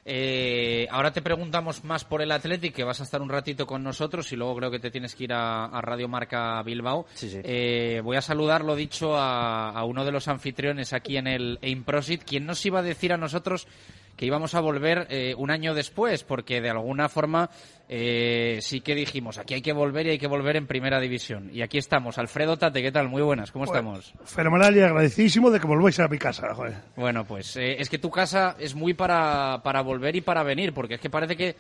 Eh, 0.08 0.88
ahora 0.92 1.12
te 1.12 1.24
preguntamos 1.24 1.84
más 1.84 2.06
por 2.06 2.22
el 2.22 2.32
Athletic, 2.32 2.76
que 2.76 2.84
vas 2.84 3.02
a 3.02 3.04
estar 3.04 3.24
un 3.24 3.30
ratito 3.30 3.66
con 3.66 3.84
nosotros 3.84 4.32
y 4.32 4.36
luego 4.36 4.56
creo 4.56 4.70
que 4.70 4.78
te 4.80 4.92
tienes 4.92 5.16
que 5.16 5.24
ir 5.24 5.34
a, 5.34 5.66
a 5.66 5.82
Radio 5.82 6.08
Marca 6.08 6.62
Bilbao. 6.62 7.08
Sí, 7.16 7.28
sí. 7.28 7.40
Eh, 7.44 8.02
voy 8.04 8.16
a 8.16 8.22
saludar, 8.22 8.64
lo 8.64 8.76
dicho, 8.76 9.16
a, 9.18 9.72
a 9.72 9.84
uno 9.84 10.06
de 10.06 10.12
los 10.12 10.28
anfitriones 10.28 10.94
aquí 10.94 11.18
en 11.18 11.26
el 11.26 11.58
Improsit, 11.64 12.24
quien 12.24 12.46
nos 12.46 12.64
iba 12.68 12.80
a 12.80 12.84
decir 12.84 13.14
a 13.14 13.18
nosotros 13.18 13.68
que 14.16 14.26
íbamos 14.26 14.56
a 14.56 14.62
volver 14.62 15.08
eh, 15.10 15.36
un 15.38 15.52
año 15.52 15.74
después, 15.74 16.24
porque 16.24 16.62
de 16.62 16.70
alguna 16.70 17.10
forma 17.10 17.50
eh, 17.90 18.60
sí 18.62 18.82
que 18.82 18.96
dijimos, 18.96 19.38
aquí 19.38 19.56
hay 19.56 19.62
que 19.62 19.74
volver 19.74 20.08
y 20.08 20.12
hay 20.12 20.18
que 20.18 20.28
volver 20.28 20.56
en 20.56 20.68
primera 20.68 21.00
división. 21.00 21.50
Y 21.54 21.62
aquí 21.62 21.78
estamos. 21.78 22.18
Alfredo 22.18 22.58
Tate, 22.58 22.82
¿qué 22.82 22.92
tal? 22.92 23.10
Muy 23.10 23.22
buenas, 23.22 23.52
¿cómo 23.52 23.66
estamos? 23.66 24.14
Fenomenal 24.24 24.76
y 24.76 24.82
agradecidísimo 24.82 25.52
de 25.52 25.60
que 25.60 25.68
volváis 25.68 26.00
a 26.00 26.08
mi 26.08 26.18
casa, 26.18 26.54
joder. 26.54 26.76
Bueno, 26.96 27.26
pues 27.26 27.58
eh, 27.58 27.76
es 27.80 27.90
que 27.90 28.00
tu 28.00 28.10
casa 28.10 28.56
es 28.60 28.74
muy 28.74 28.94
para, 28.94 29.62
para 29.64 29.82
volver 29.82 30.16
y 30.16 30.22
para 30.22 30.44
venir, 30.44 30.74
porque 30.74 30.96
es 30.96 31.02
que 31.02 31.10
parece 31.10 31.36
que 31.36 31.56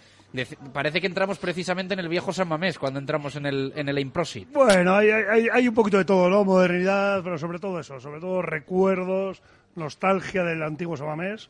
parece 0.74 1.00
que 1.00 1.07
entramos 1.07 1.38
precisamente 1.38 1.93
en 1.93 2.01
el 2.01 2.09
viejo 2.09 2.33
San 2.33 2.50
Mamés 2.50 2.77
cuando 2.77 3.00
entramos 3.00 3.35
en 3.38 3.45
el 3.45 3.74
en 3.75 3.88
el 3.88 4.00
Improsit. 4.00 4.51
Bueno, 4.51 4.95
hay, 4.95 5.09
hay, 5.09 5.47
hay 5.51 5.67
un 5.67 5.74
poquito 5.74 5.97
de 5.97 6.05
todo, 6.05 6.29
¿no? 6.29 6.43
Modernidad, 6.43 7.24
pero 7.24 7.38
sobre 7.38 7.59
todo 7.59 7.79
eso, 7.79 8.00
sobre 8.00 8.19
todo 8.19 8.41
recuerdos, 8.41 9.41
nostalgia 9.75 10.43
del 10.43 10.63
antiguo 10.63 10.97
Samamés 10.97 11.50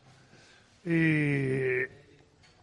y 0.86 1.82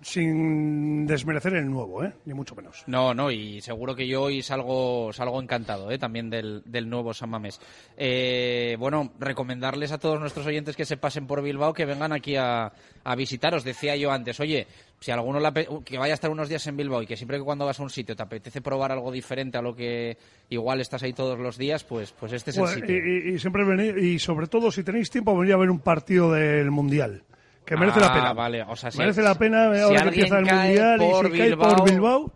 sin 0.02 1.06
desmerecer 1.08 1.54
el 1.54 1.70
nuevo, 1.72 2.04
¿eh? 2.04 2.12
ni 2.26 2.34
mucho 2.34 2.56
menos. 2.56 2.84
No, 2.88 3.14
no, 3.14 3.32
y 3.32 3.62
seguro 3.62 3.96
que 3.96 4.06
yo 4.06 4.24
hoy 4.24 4.42
salgo, 4.42 5.14
salgo 5.14 5.42
encantado 5.42 5.90
¿eh? 5.92 5.98
también 5.98 6.30
del, 6.30 6.62
del 6.66 6.90
nuevo 6.90 7.14
San 7.14 7.30
Mamés. 7.30 7.62
Eh, 7.96 8.76
bueno, 8.80 9.14
recomendarles 9.18 9.94
a 9.94 9.98
todos 10.00 10.20
nuestros 10.20 10.46
oyentes 10.46 10.76
que 10.76 10.84
se 10.84 10.98
pasen 10.98 11.26
por 11.26 11.42
Bilbao, 11.42 11.74
que 11.74 11.86
vengan 11.86 12.12
aquí 12.12 12.36
a, 12.36 12.74
a 13.06 13.16
visitaros. 13.16 13.64
Decía 13.64 13.96
yo 13.96 14.12
antes, 14.12 14.42
oye, 14.42 14.68
si 15.00 15.12
alguno 15.12 15.40
la 15.40 15.54
que 15.54 15.98
vaya 15.98 16.14
a 16.14 16.16
estar 16.16 16.30
unos 16.32 16.50
días 16.50 16.68
en 16.68 16.76
Bilbao 16.76 17.02
y 17.02 17.08
que 17.08 17.16
siempre 17.16 17.38
que 17.38 17.44
cuando 17.46 17.66
vas 17.66 17.80
a 17.80 17.84
un 17.84 17.90
sitio 17.90 18.14
te 18.14 18.24
apetece 18.24 18.60
probar 18.62 18.92
algo 18.92 19.10
diferente 19.10 19.58
a 19.58 19.62
lo 19.62 19.74
que 19.74 20.18
igual 20.50 20.82
estás 20.82 21.02
ahí 21.04 21.14
todos 21.14 21.40
los 21.40 21.58
días, 21.58 21.86
pues, 21.86 22.12
pues 22.12 22.34
este 22.34 22.50
es 22.52 22.58
el 22.58 22.64
Bueno, 22.64 22.76
sitio. 22.76 22.98
y, 22.98 23.30
y- 23.32 23.36
y 23.36 23.40
siempre 23.40 23.64
venir, 23.64 23.98
y 24.00 24.20
sobre 24.20 24.48
todo 24.48 24.70
si 24.70 24.84
tenéis 24.84 25.10
tiempo, 25.10 25.38
venir 25.38 25.54
a 25.54 25.58
ver 25.58 25.70
un 25.70 25.80
partido 25.80 26.34
del 26.34 26.72
Mundial. 26.72 27.24
Que 27.66 27.78
merece 27.78 28.00
la 28.00 28.08
Ah, 28.08 28.14
pena. 28.14 28.34
vale, 28.34 28.64
o 28.64 28.76
sea, 28.76 28.92
si- 28.92 28.98
merece 28.98 29.22
la 29.22 29.36
pena 29.36 29.74
si 29.74 29.82
ahora 29.82 30.02
que 30.02 30.08
empieza 30.10 30.40
el 30.40 30.46
Mundial 30.46 31.02
y 31.02 31.06
por 31.10 31.32
si 31.32 31.38
cae 31.38 31.56
por 31.58 31.90
Bilbao- 31.90 32.32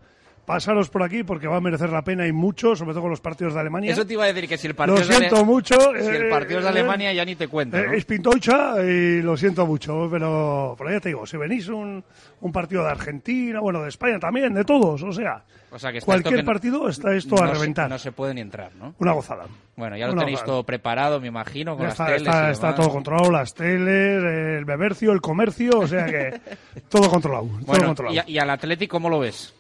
pasaros 0.46 0.88
por 0.90 1.04
aquí 1.04 1.24
porque 1.24 1.46
va 1.48 1.58
a 1.58 1.60
merecer 1.60 1.90
la 1.90 2.02
pena 2.02 2.26
y 2.26 2.32
mucho, 2.32 2.74
sobre 2.78 2.92
todo 2.94 3.02
con 3.02 3.10
los 3.12 3.20
partidos 3.20 3.54
de 3.54 3.60
Alemania. 3.60 3.92
Eso 3.92 4.08
te 4.08 4.14
iba 4.14 4.24
a 4.24 4.28
decir 4.28 4.48
que 4.48 4.58
si 4.58 4.66
el 4.68 4.76
partido 4.76 4.96
Lo 4.96 5.04
es 5.04 5.10
Ale- 5.10 5.18
siento 5.28 5.44
mucho. 5.44 5.76
Si 5.78 6.08
el 6.08 6.28
eh, 6.28 6.30
partido 6.30 6.60
es 6.60 6.64
de 6.66 6.70
eh, 6.70 6.80
Alemania 6.80 7.12
ya 7.12 7.26
ni 7.26 7.36
te 7.36 7.50
cuento. 7.50 7.76
¿no? 7.76 7.84
Eh, 7.92 7.98
Es 7.98 8.06
Pintocha 8.06 8.82
y 8.82 9.22
lo 9.22 9.36
siento 9.36 9.66
mucho, 9.68 10.08
pero, 10.10 10.74
pero 10.78 10.90
ya 10.92 11.02
te 11.02 11.10
digo, 11.10 11.26
si 11.26 11.36
venís 11.36 11.68
un, 11.68 12.02
un 12.40 12.52
partido 12.54 12.84
de 12.86 12.92
Argentina, 12.92 13.60
bueno, 13.60 13.82
de 13.84 13.90
España 13.90 14.18
también, 14.20 14.54
de 14.54 14.64
todos, 14.64 15.04
o 15.04 15.12
sea, 15.12 15.44
O 15.70 15.78
sea, 15.78 15.92
que 15.92 16.00
cualquier 16.00 16.40
no- 16.40 16.46
partido 16.46 16.88
está 16.88 17.14
esto 17.14 17.36
no 17.36 17.44
a 17.44 17.48
se- 17.50 17.54
reventar. 17.56 17.90
no 17.90 17.98
se 18.00 18.14
puede 18.14 18.34
ni 18.34 18.40
entrar, 18.40 18.72
¿no? 18.76 18.96
Una 19.00 19.12
gozada. 19.12 19.48
Bueno, 19.78 19.96
ya 19.96 20.08
lo 20.08 20.16
tenéis 20.16 20.44
todo 20.44 20.64
preparado, 20.64 21.22
me 21.22 21.28
imagino, 21.28 21.74
con 21.78 21.82
Ya 21.84 21.90
las 21.90 21.94
está, 21.94 22.06
teles 22.08 22.52
está, 22.52 22.76
todo 22.76 22.90
controlado, 22.90 23.32
las 23.32 23.54
teles, 23.54 24.24
el 24.58 24.66
bebercio, 24.66 25.12
el 25.14 25.22
comercio, 25.22 25.80
o 25.80 25.88
sea 25.88 26.06
que 26.08 26.42
todo 26.90 27.10
controlado, 27.10 27.46
todo 27.46 27.60
Bueno, 27.68 27.86
controlado. 27.86 28.16
y, 28.16 28.20
a- 28.20 28.26
y 28.28 28.40
al 28.40 28.50
Atleti 28.50 28.88
cómo 28.88 29.08
lo 29.10 29.20
ves? 29.20 29.54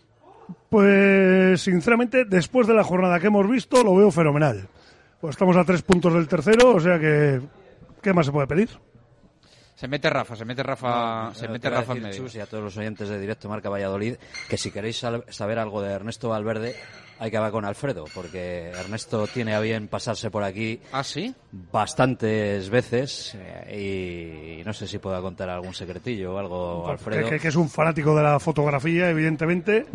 Pues 0.69 1.61
sinceramente, 1.61 2.25
después 2.25 2.67
de 2.67 2.73
la 2.73 2.83
jornada 2.83 3.19
que 3.19 3.27
hemos 3.27 3.47
visto, 3.49 3.83
lo 3.83 3.95
veo 3.95 4.11
fenomenal. 4.11 4.67
Pues 5.21 5.35
estamos 5.35 5.55
a 5.55 5.63
tres 5.63 5.81
puntos 5.81 6.13
del 6.13 6.27
tercero, 6.27 6.75
o 6.75 6.79
sea 6.79 6.99
que, 6.99 7.39
¿qué 8.01 8.13
más 8.13 8.25
se 8.25 8.31
puede 8.31 8.47
pedir? 8.47 8.69
Se 9.77 9.87
mete 9.87 10.09
Rafa, 10.09 10.35
se 10.35 10.43
mete 10.43 10.63
Rafa, 10.63 11.31
se 11.35 11.47
mete 11.47 11.69
Rafa 11.69 11.93
en 11.93 12.01
medio. 12.01 12.17
Chus, 12.23 12.33
y 12.35 12.39
a 12.39 12.47
todos 12.47 12.63
los 12.63 12.75
oyentes 12.77 13.07
de 13.09 13.19
Directo 13.19 13.47
Marca 13.47 13.69
Valladolid 13.69 14.15
que 14.49 14.57
si 14.57 14.71
queréis 14.71 14.97
saber 15.29 15.59
algo 15.59 15.83
de 15.83 15.93
Ernesto 15.93 16.29
Valverde 16.29 16.75
hay 17.19 17.29
que 17.29 17.37
hablar 17.37 17.51
con 17.51 17.63
Alfredo 17.63 18.05
porque 18.13 18.69
Ernesto 18.71 19.27
tiene 19.27 19.53
a 19.53 19.59
bien 19.59 19.87
pasarse 19.87 20.31
por 20.31 20.43
aquí 20.43 20.79
¿Ah, 20.91 21.03
sí? 21.03 21.31
bastantes 21.71 22.69
veces 22.71 23.37
eh, 23.39 24.59
y 24.59 24.63
no 24.65 24.73
sé 24.73 24.87
si 24.87 24.97
pueda 24.97 25.21
contar 25.21 25.49
algún 25.49 25.75
secretillo 25.75 26.33
o 26.33 26.39
algo 26.39 26.85
que, 26.85 26.91
Alfredo 26.93 27.29
que- 27.29 27.39
que 27.39 27.47
es 27.47 27.55
un 27.55 27.69
fanático 27.69 28.15
de 28.15 28.23
la 28.23 28.39
fotografía, 28.39 29.09
evidentemente, 29.11 29.85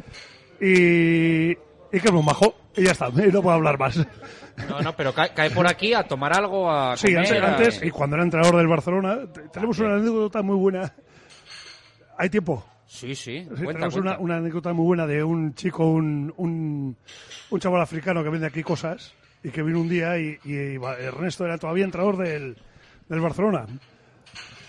y, 0.60 1.50
y 1.50 1.56
que 1.90 1.98
es 2.04 2.10
un 2.10 2.24
majo, 2.24 2.54
y 2.76 2.84
ya 2.84 2.92
está, 2.92 3.08
y 3.08 3.32
no 3.32 3.42
puedo 3.42 3.56
hablar 3.56 3.78
más. 3.78 3.98
No, 4.68 4.80
no, 4.80 4.94
pero 4.96 5.12
cae, 5.14 5.32
cae 5.34 5.50
por 5.50 5.66
aquí 5.66 5.94
a 5.94 6.02
tomar 6.04 6.32
algo, 6.34 6.70
a 6.70 6.96
Sí, 6.96 7.08
comer, 7.14 7.18
antes, 7.20 7.42
a- 7.42 7.46
antes, 7.48 7.82
y 7.82 7.90
cuando 7.90 8.16
era 8.16 8.24
entrenador 8.24 8.56
del 8.56 8.66
Barcelona, 8.68 9.20
te- 9.32 9.48
tenemos 9.48 9.78
una 9.78 9.94
anécdota 9.94 10.42
muy 10.42 10.56
buena. 10.56 10.92
¿Hay 12.18 12.28
tiempo? 12.30 12.64
Sí, 12.86 13.14
sí, 13.14 13.40
Sí, 13.40 13.46
cuenta, 13.48 13.72
tenemos 13.72 13.94
cuenta. 13.94 14.10
Una, 14.12 14.18
una 14.18 14.36
anécdota 14.36 14.72
muy 14.72 14.84
buena 14.84 15.06
de 15.06 15.24
un 15.24 15.54
chico, 15.54 15.86
un, 15.86 16.32
un, 16.36 16.96
un 17.50 17.60
chaval 17.60 17.80
africano 17.80 18.22
que 18.22 18.28
vende 18.28 18.46
aquí 18.46 18.62
cosas 18.62 19.14
y 19.42 19.48
que 19.50 19.62
vino 19.62 19.80
un 19.80 19.88
día 19.88 20.18
y, 20.18 20.38
y 20.44 20.54
Ernesto 21.00 21.44
era 21.46 21.56
todavía 21.56 21.84
entrenador 21.84 22.18
del, 22.18 22.56
del 23.08 23.20
Barcelona. 23.20 23.66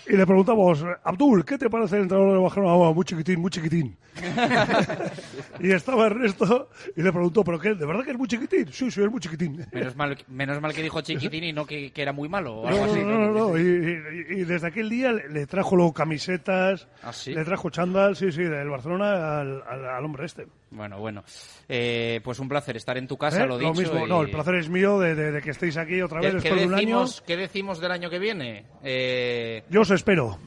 Y 0.06 0.16
le 0.16 0.26
preguntamos, 0.26 0.84
Abdul, 1.02 1.44
¿qué 1.46 1.56
te 1.56 1.70
parece 1.70 1.96
el 1.96 2.02
entrenador 2.02 2.32
del 2.34 2.42
Barcelona? 2.42 2.74
Oh, 2.74 2.92
muy 2.94 3.04
chiquitín, 3.06 3.40
muy 3.40 3.50
chiquitín. 3.50 3.96
y 5.60 5.70
estaba 5.72 6.06
Ernesto 6.06 6.68
y 6.96 7.02
le 7.02 7.10
preguntó, 7.12 7.42
¿pero 7.42 7.58
qué? 7.58 7.74
¿De 7.74 7.86
verdad 7.86 8.04
que 8.04 8.10
es 8.10 8.18
muy 8.18 8.28
chiquitín? 8.28 8.66
Sí, 8.70 8.90
sí, 8.90 9.02
es 9.02 9.10
muy 9.10 9.20
chiquitín. 9.20 9.64
Menos 9.72 9.96
mal, 9.96 10.16
menos 10.28 10.60
mal 10.60 10.72
que 10.74 10.82
dijo 10.82 11.00
chiquitín 11.00 11.44
y 11.44 11.52
no 11.52 11.64
que, 11.66 11.90
que 11.90 12.02
era 12.02 12.12
muy 12.12 12.28
malo 12.28 12.54
o 12.56 12.62
No, 12.62 12.68
algo 12.68 12.86
no, 12.86 12.92
así. 12.92 13.00
no, 13.02 13.18
no, 13.18 13.32
no. 13.32 13.58
Y, 13.58 13.62
y- 13.62 14.40
y 14.40 14.44
desde 14.44 14.66
aquel 14.68 14.90
día 14.90 15.12
le, 15.12 15.28
le 15.30 15.46
trajo 15.46 15.74
luego 15.76 15.92
camisetas, 15.94 16.86
¿Ah, 17.02 17.12
sí? 17.12 17.32
le 17.34 17.44
trajo 17.44 17.70
chándal, 17.70 18.14
sí, 18.16 18.30
sí, 18.30 18.42
del 18.42 18.68
Barcelona 18.68 19.40
al, 19.40 19.62
al- 19.68 19.86
al 19.88 20.04
hombre 20.04 20.26
este. 20.26 20.46
Bueno, 20.74 20.98
bueno. 20.98 21.22
Eh, 21.68 22.20
pues 22.24 22.38
un 22.40 22.48
placer 22.48 22.76
estar 22.76 22.98
en 22.98 23.06
tu 23.06 23.16
casa, 23.16 23.44
¿Eh? 23.44 23.46
lo 23.46 23.56
dicho. 23.58 23.72
mismo, 23.72 24.04
y- 24.06 24.08
no, 24.08 24.22
el 24.22 24.30
placer 24.30 24.56
es 24.56 24.68
mío 24.68 24.98
de, 24.98 25.14
de- 25.14 25.30
de 25.32 25.40
que 25.40 25.50
estéis 25.50 25.76
aquí 25.76 26.02
otra 26.02 26.20
¿Qué, 26.20 26.32
vez 26.32 26.42
qué 26.42 26.48
después 26.50 26.60
de 26.60 26.66
un 26.66 26.74
año. 26.74 27.04
¿Qué 27.26 27.36
decimos 27.36 27.80
del 27.80 27.92
año 27.92 28.10
que 28.10 28.18
viene? 28.18 28.66
Eh, 28.82 29.62
Yo 29.70 29.82
os 29.82 29.90
espero. 29.92 30.38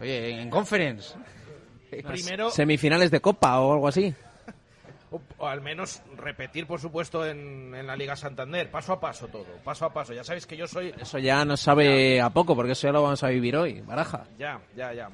oye, 0.00 0.40
en 0.40 0.48
conference. 0.50 1.14
Primero, 2.06 2.50
Semifinales 2.50 3.10
de 3.10 3.20
Copa 3.20 3.60
o 3.60 3.72
algo 3.74 3.88
así. 3.88 4.14
o, 5.10 5.20
o 5.38 5.46
al 5.46 5.60
menos 5.60 6.00
repetir, 6.16 6.66
por 6.66 6.80
supuesto, 6.80 7.26
en, 7.26 7.74
en 7.74 7.86
la 7.86 7.96
Liga 7.96 8.16
Santander. 8.16 8.70
Paso 8.70 8.94
a 8.94 9.00
paso 9.00 9.28
todo, 9.28 9.46
paso 9.62 9.84
a 9.84 9.92
paso. 9.92 10.14
Ya 10.14 10.24
sabéis 10.24 10.46
que 10.46 10.56
yo 10.56 10.66
soy... 10.66 10.94
Eso 10.98 11.18
ya 11.18 11.44
nos 11.44 11.60
sabe 11.60 12.20
a 12.20 12.30
poco, 12.30 12.54
porque 12.56 12.72
eso 12.72 12.86
ya 12.88 12.92
lo 12.92 13.02
vamos 13.02 13.22
a 13.24 13.28
vivir 13.28 13.56
hoy, 13.56 13.80
Baraja. 13.82 14.24
Ya, 14.38 14.58
ya, 14.76 14.92
ya. 14.94 15.10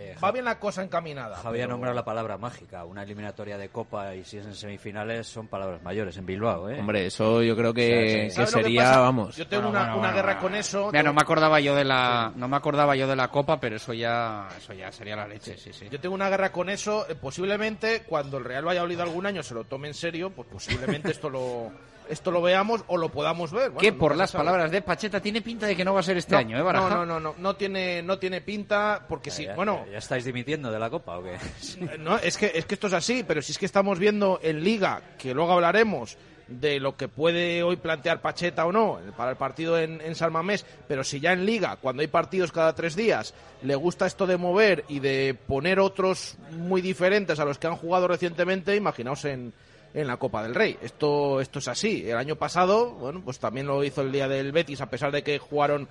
Eh, 0.00 0.16
Va 0.22 0.32
bien 0.32 0.44
la 0.44 0.58
cosa 0.58 0.82
encaminada. 0.82 1.36
Javier 1.36 1.64
ha 1.64 1.66
pero- 1.66 1.72
nombrado 1.74 1.94
la 1.94 2.04
palabra 2.04 2.38
mágica 2.38 2.84
una 2.84 3.02
eliminatoria 3.02 3.58
de 3.58 3.68
Copa 3.68 4.14
y 4.14 4.24
si 4.24 4.38
es 4.38 4.46
en 4.46 4.54
semifinales 4.54 5.26
son 5.26 5.46
palabras 5.48 5.82
mayores 5.82 6.16
en 6.16 6.24
Bilbao 6.26 6.68
¿eh? 6.70 6.78
Hombre, 6.80 7.06
eso 7.06 7.42
yo 7.42 7.54
creo 7.56 7.74
que, 7.74 7.88
que 8.26 8.30
¿Sabes 8.30 8.52
lo 8.52 8.58
que 8.58 8.62
sería, 8.64 8.98
vamos. 8.98 9.36
Yo 9.36 9.46
tengo 9.46 9.64
Bueno, 9.64 9.70
una, 9.78 9.80
bueno, 9.80 9.98
una 9.98 10.08
bueno, 10.08 10.16
guerra 10.16 10.32
bueno. 10.34 10.48
con 10.48 10.54
eso. 10.54 10.86
Mira, 10.90 11.02
no 11.02 11.12
me 11.12 11.20
acordaba 11.20 11.60
yo 11.60 11.74
de 11.74 11.84
la, 11.84 12.32
no 12.34 12.48
me 12.48 12.56
acordaba 12.56 12.96
yo 12.96 13.06
de 13.06 13.16
la 13.16 13.28
copa, 13.28 13.60
pero 13.60 13.76
eso 13.76 13.92
ya, 13.92 14.48
eso 14.56 14.72
ya 14.72 14.90
sería 14.92 15.16
la 15.16 15.26
leche, 15.28 15.56
sí, 15.58 15.72
sí. 15.72 15.88
Yo 15.90 16.00
tengo 16.00 16.14
una 16.14 16.30
guerra 16.30 16.50
con 16.52 16.68
eso. 16.70 17.06
eh, 17.08 17.14
posiblemente 17.14 18.02
cuando 18.06 18.38
el 18.38 18.44
Real 18.44 18.66
Valladolid 18.66 19.00
algún 19.00 19.26
año 19.26 19.42
se 19.42 19.54
lo 19.54 19.64
tome 19.64 19.88
en 19.88 19.94
serio, 19.94 20.30
pues 20.30 20.48
posiblemente 20.50 21.10
esto 21.10 21.28
lo 21.30 21.70
esto 22.10 22.30
lo 22.30 22.42
veamos 22.42 22.82
o 22.88 22.96
lo 22.96 23.08
podamos 23.10 23.52
ver. 23.52 23.70
Bueno, 23.70 23.80
que 23.80 23.92
por 23.92 24.16
las 24.16 24.30
sabe. 24.30 24.44
palabras 24.44 24.70
de 24.70 24.82
Pacheta 24.82 25.20
tiene 25.20 25.40
pinta 25.40 25.66
de 25.66 25.76
que 25.76 25.84
no 25.84 25.94
va 25.94 26.00
a 26.00 26.02
ser 26.02 26.16
este 26.16 26.32
No, 26.32 26.38
año, 26.38 26.58
¿eh, 26.58 26.62
Baraja? 26.62 26.88
No, 26.88 27.06
no, 27.06 27.06
no, 27.06 27.20
no, 27.20 27.34
no 27.38 27.56
tiene, 27.56 28.02
no 28.02 28.18
tiene 28.18 28.40
pinta 28.40 29.04
porque 29.08 29.30
sí, 29.30 29.44
Ya- 29.44 29.54
bueno, 29.54 29.86
¿Ya 29.90 29.98
estáis 29.98 30.24
dimitiendo 30.24 30.70
de 30.70 30.78
la 30.78 30.90
Copa 30.90 31.18
o 31.18 31.22
qué? 31.22 31.38
no, 31.98 32.18
es 32.18 32.36
que 32.36 32.50
es 32.54 32.66
que 32.66 32.74
esto 32.74 32.88
es 32.88 32.92
así, 32.92 33.24
pero 33.26 33.40
si 33.42 33.52
es 33.52 33.58
que 33.58 33.66
estamos 33.66 33.98
viendo 33.98 34.40
en 34.42 34.62
Liga, 34.62 35.00
que 35.18 35.32
luego 35.34 35.52
hablaremos 35.52 36.16
de 36.48 36.80
lo 36.80 36.96
que 36.96 37.06
puede 37.06 37.62
hoy 37.62 37.76
plantear 37.76 38.20
Pacheta 38.20 38.66
o 38.66 38.72
no 38.72 38.98
para 39.16 39.30
el 39.30 39.36
partido 39.36 39.78
en, 39.78 40.00
en 40.00 40.16
San 40.16 40.32
Mamés, 40.32 40.66
pero 40.88 41.04
si 41.04 41.20
ya 41.20 41.32
en 41.32 41.46
Liga, 41.46 41.76
cuando 41.80 42.00
hay 42.02 42.08
partidos 42.08 42.50
cada 42.50 42.74
tres 42.74 42.96
días, 42.96 43.34
le 43.62 43.76
gusta 43.76 44.04
esto 44.06 44.26
de 44.26 44.36
mover 44.36 44.84
y 44.88 44.98
de 44.98 45.36
poner 45.46 45.78
otros 45.78 46.34
muy 46.50 46.80
diferentes 46.82 47.38
a 47.38 47.44
los 47.44 47.58
que 47.58 47.68
han 47.68 47.76
jugado 47.76 48.08
recientemente, 48.08 48.74
imaginaos 48.74 49.24
en, 49.26 49.52
en 49.94 50.06
la 50.06 50.16
Copa 50.16 50.42
del 50.42 50.54
Rey. 50.54 50.78
Esto, 50.82 51.40
esto 51.40 51.58
es 51.58 51.68
así. 51.68 52.08
El 52.08 52.16
año 52.16 52.36
pasado, 52.36 52.90
bueno, 52.92 53.22
pues 53.24 53.38
también 53.38 53.66
lo 53.66 53.82
hizo 53.84 54.02
el 54.02 54.12
día 54.12 54.28
del 54.28 54.52
Betis, 54.52 54.80
a 54.80 54.90
pesar 54.90 55.10
de 55.12 55.22
que 55.22 55.38
jugaron 55.38 55.88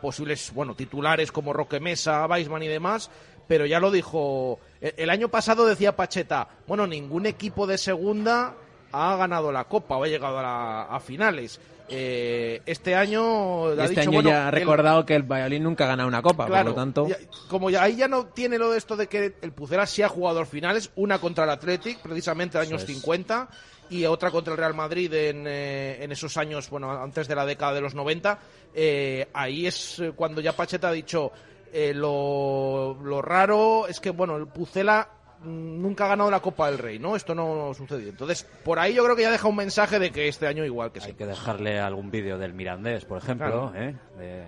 posibles, 0.00 0.52
bueno, 0.54 0.74
titulares 0.74 1.30
como 1.32 1.52
Roque 1.52 1.80
Mesa, 1.80 2.26
Weisman 2.26 2.62
y 2.62 2.68
demás, 2.68 3.10
pero 3.46 3.66
ya 3.66 3.80
lo 3.80 3.90
dijo. 3.90 4.58
El, 4.80 4.94
el 4.96 5.10
año 5.10 5.28
pasado 5.28 5.66
decía 5.66 5.96
Pacheta, 5.96 6.48
bueno, 6.66 6.86
ningún 6.86 7.26
equipo 7.26 7.66
de 7.66 7.76
segunda 7.78 8.54
ha 8.92 9.16
ganado 9.16 9.52
la 9.52 9.64
Copa 9.64 9.96
o 9.96 10.04
ha 10.04 10.08
llegado 10.08 10.38
a, 10.38 10.42
la- 10.42 10.82
a 10.84 11.00
finales. 11.00 11.60
Eh, 11.90 12.62
este 12.66 12.94
año 12.94 13.66
ha 13.66 13.72
este 13.72 13.88
dicho, 13.88 14.00
año 14.02 14.10
bueno, 14.12 14.30
ya 14.30 14.46
ha 14.46 14.48
el- 14.50 14.54
recordado 14.54 15.04
que 15.04 15.14
el 15.16 15.22
Valladolid 15.24 15.60
nunca 15.60 15.84
ha 15.84 15.88
ganado 15.88 16.08
una 16.08 16.22
Copa, 16.22 16.46
Claro, 16.46 16.66
por 16.66 16.70
lo 16.70 16.74
tanto... 16.76 17.08
ya- 17.08 17.16
como 17.48 17.68
ya, 17.70 17.82
ahí 17.82 17.96
ya 17.96 18.06
no 18.08 18.26
tiene 18.26 18.58
lo 18.58 18.70
de 18.70 18.78
esto 18.78 18.96
de 18.96 19.08
que 19.08 19.34
el 19.42 19.52
Pucela 19.52 19.86
sí 19.86 20.02
ha 20.02 20.08
jugado 20.08 20.38
dos 20.38 20.48
finales, 20.48 20.90
una 20.96 21.18
contra 21.18 21.44
el 21.44 21.50
Athletic, 21.50 21.98
precisamente 22.00 22.58
en 22.58 22.64
años 22.64 22.82
es. 22.82 22.86
50, 22.88 23.48
y 23.90 24.04
otra 24.06 24.30
contra 24.30 24.52
el 24.52 24.58
Real 24.58 24.74
Madrid 24.74 25.12
en, 25.12 25.46
eh, 25.48 25.98
en 26.04 26.12
esos 26.12 26.36
años, 26.36 26.70
bueno, 26.70 26.90
antes 26.92 27.26
de 27.26 27.34
la 27.34 27.44
década 27.44 27.72
de 27.74 27.80
los 27.80 27.94
90. 27.94 28.38
Eh, 28.72 29.26
ahí 29.32 29.66
es 29.66 30.00
cuando 30.14 30.40
ya 30.40 30.52
Pacheta 30.54 30.88
ha 30.90 30.92
dicho, 30.92 31.32
eh, 31.72 31.92
lo, 31.94 32.96
lo 33.02 33.20
raro 33.20 33.88
es 33.88 33.98
que, 33.98 34.10
bueno, 34.10 34.36
el 34.36 34.46
Pucela 34.46 35.08
nunca 35.44 36.04
ha 36.04 36.08
ganado 36.08 36.30
la 36.30 36.40
Copa 36.40 36.70
del 36.70 36.78
Rey, 36.78 36.98
¿no? 36.98 37.16
Esto 37.16 37.34
no 37.34 37.72
sucedió. 37.74 38.08
Entonces, 38.08 38.46
por 38.64 38.78
ahí 38.78 38.94
yo 38.94 39.04
creo 39.04 39.16
que 39.16 39.22
ya 39.22 39.30
deja 39.30 39.48
un 39.48 39.56
mensaje 39.56 39.98
de 39.98 40.10
que 40.10 40.28
este 40.28 40.46
año 40.46 40.64
igual 40.64 40.92
que 40.92 41.00
sí. 41.00 41.08
Hay 41.08 41.14
que 41.14 41.26
dejarle 41.26 41.80
algún 41.80 42.10
vídeo 42.10 42.38
del 42.38 42.52
Mirandés, 42.54 43.04
por 43.04 43.18
ejemplo. 43.18 43.70
Claro. 43.70 43.72
¿eh? 43.74 43.94
De- 44.18 44.44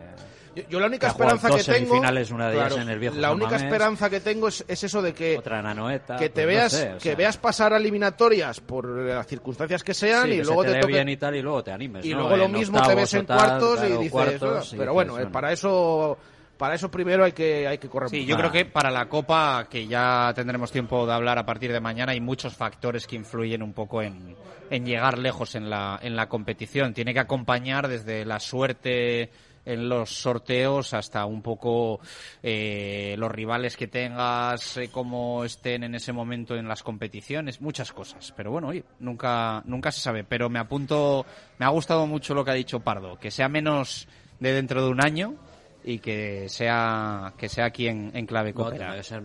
Yo, 0.55 0.69
yo 0.69 0.81
la 0.81 0.87
única 0.87 1.07
que 1.07 1.13
esperanza 1.13 1.49
que 1.49 1.65
tengo. 1.65 1.99
una 1.99 2.11
de 2.51 2.57
ellas 2.57 2.77
en 2.77 2.89
el 2.91 2.99
viejo 2.99 3.17
La 3.17 3.33
única 3.33 3.57
esperanza 3.57 4.11
que 4.11 4.21
tengo 4.21 4.49
es, 4.49 4.63
es 4.69 4.85
eso 4.85 5.01
de 5.01 5.15
que, 5.15 5.39
Otra 5.39 5.61
en 5.61 5.67
Anoeta. 5.67 6.17
que 6.17 6.29
te 6.29 6.43
pues 6.43 6.45
no 6.45 6.49
veas, 6.61 6.73
sé, 6.73 6.93
o 6.93 6.99
que 6.99 7.15
veas 7.15 7.39
pasar 7.39 7.73
a 7.73 7.79
eliminatorias 7.79 8.61
por 8.61 8.87
las 8.87 9.27
circunstancias 9.27 9.83
que 9.83 9.95
sean 9.95 10.25
sí, 10.27 10.33
y 10.35 10.37
que 10.39 10.45
luego 10.45 10.63
se 10.63 10.69
te 10.69 10.75
te, 10.75 10.81
toque. 10.81 10.93
bien 10.93 11.09
y 11.09 11.17
tal 11.17 11.35
y 11.37 11.41
luego 11.41 11.65
te 11.65 11.73
animes. 11.73 12.05
y 12.05 12.11
¿no? 12.13 12.21
luego 12.21 12.37
lo 12.37 12.49
mismo 12.51 12.83
te 12.87 12.95
ves 12.95 13.15
en 13.15 13.25
tal, 13.25 13.39
cuartos 13.39 13.81
claro, 13.81 13.95
y 13.95 14.05
dices. 14.05 14.37
pero 14.39 14.61
dices, 14.61 14.89
bueno, 14.93 15.19
eh, 15.19 15.27
para 15.29 15.53
eso, 15.53 16.19
para 16.63 16.77
eso 16.77 16.93
primero 16.93 17.25
hay 17.25 17.33
que, 17.33 17.67
hay 17.67 17.79
que 17.79 17.89
correr. 17.89 18.09
Sí, 18.09 18.25
yo 18.25 18.37
creo 18.37 18.53
que 18.53 18.65
para 18.65 18.89
la 18.89 19.09
Copa, 19.09 19.67
que 19.69 19.89
ya 19.89 20.31
tendremos 20.33 20.71
tiempo 20.71 21.05
de 21.05 21.13
hablar 21.13 21.37
a 21.37 21.45
partir 21.45 21.73
de 21.73 21.81
mañana, 21.81 22.13
hay 22.13 22.21
muchos 22.21 22.55
factores 22.55 23.09
que 23.09 23.17
influyen 23.17 23.65
un 23.65 23.73
poco 23.73 24.01
en, 24.01 24.37
en 24.71 24.87
llegar 24.87 25.19
lejos 25.19 25.57
en 25.57 25.69
la, 25.69 25.99
en 26.01 26.15
la 26.15 26.29
competición. 26.29 26.95
Tiene 26.95 27.15
que 27.15 27.19
acompañar 27.19 27.89
desde 27.89 28.25
la 28.25 28.39
suerte 28.39 29.33
en 29.65 29.89
los 29.89 30.11
sorteos 30.11 30.95
hasta 30.95 31.27
un 31.27 31.43
poco 31.43 31.99
eh, 32.45 33.17
los 33.19 33.33
rivales 33.33 33.77
que 33.77 33.89
tengas, 33.89 34.77
eh, 34.77 34.89
cómo 34.89 35.43
estén 35.43 35.83
en 35.83 35.97
ese 35.97 36.13
momento 36.13 36.55
en 36.55 36.69
las 36.69 36.85
competiciones, 36.85 37.61
muchas 37.61 37.93
cosas. 37.93 38.33
Pero 38.37 38.53
bueno, 38.53 38.69
oye, 38.69 38.85
nunca, 39.01 39.65
nunca 39.65 39.91
se 39.91 39.99
sabe. 39.99 40.23
Pero 40.23 40.49
me 40.49 40.61
apunto, 40.61 41.27
me 41.59 41.67
ha 41.67 41.71
gustado 41.71 42.07
mucho 42.07 42.35
lo 42.35 42.45
que 42.45 42.53
ha 42.53 42.55
dicho 42.55 42.79
Pardo, 42.79 43.19
que 43.19 43.33
sea 43.33 43.49
menos 43.49 44.07
de 44.39 44.53
dentro 44.53 44.85
de 44.85 44.91
un 44.93 45.05
año 45.05 45.35
y 45.85 45.99
que 45.99 46.49
sea 46.49 47.33
que 47.37 47.49
sea 47.49 47.67
aquí 47.67 47.89
en, 47.89 48.11
en 48.15 48.27
clave 48.27 48.51
No, 48.53 48.57
Copa. 48.65 48.77
tiene 48.77 48.97
que 48.97 49.03
ser 49.03 49.23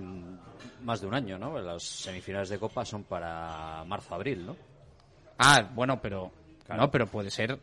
más 0.84 1.02
de 1.02 1.08
un 1.08 1.14
año, 1.14 1.38
¿no? 1.38 1.60
Las 1.60 1.84
semifinales 1.84 2.50
de 2.50 2.60
Copa 2.60 2.86
son 2.86 3.04
para 3.04 3.84
marzo-abril, 3.86 4.46
¿no? 4.46 4.56
Ah, 5.38 5.70
bueno, 5.74 6.00
pero 6.02 6.32
Claro. 6.66 6.82
no, 6.84 6.92
pero 6.92 7.08
puede 7.08 7.30
ser 7.32 7.58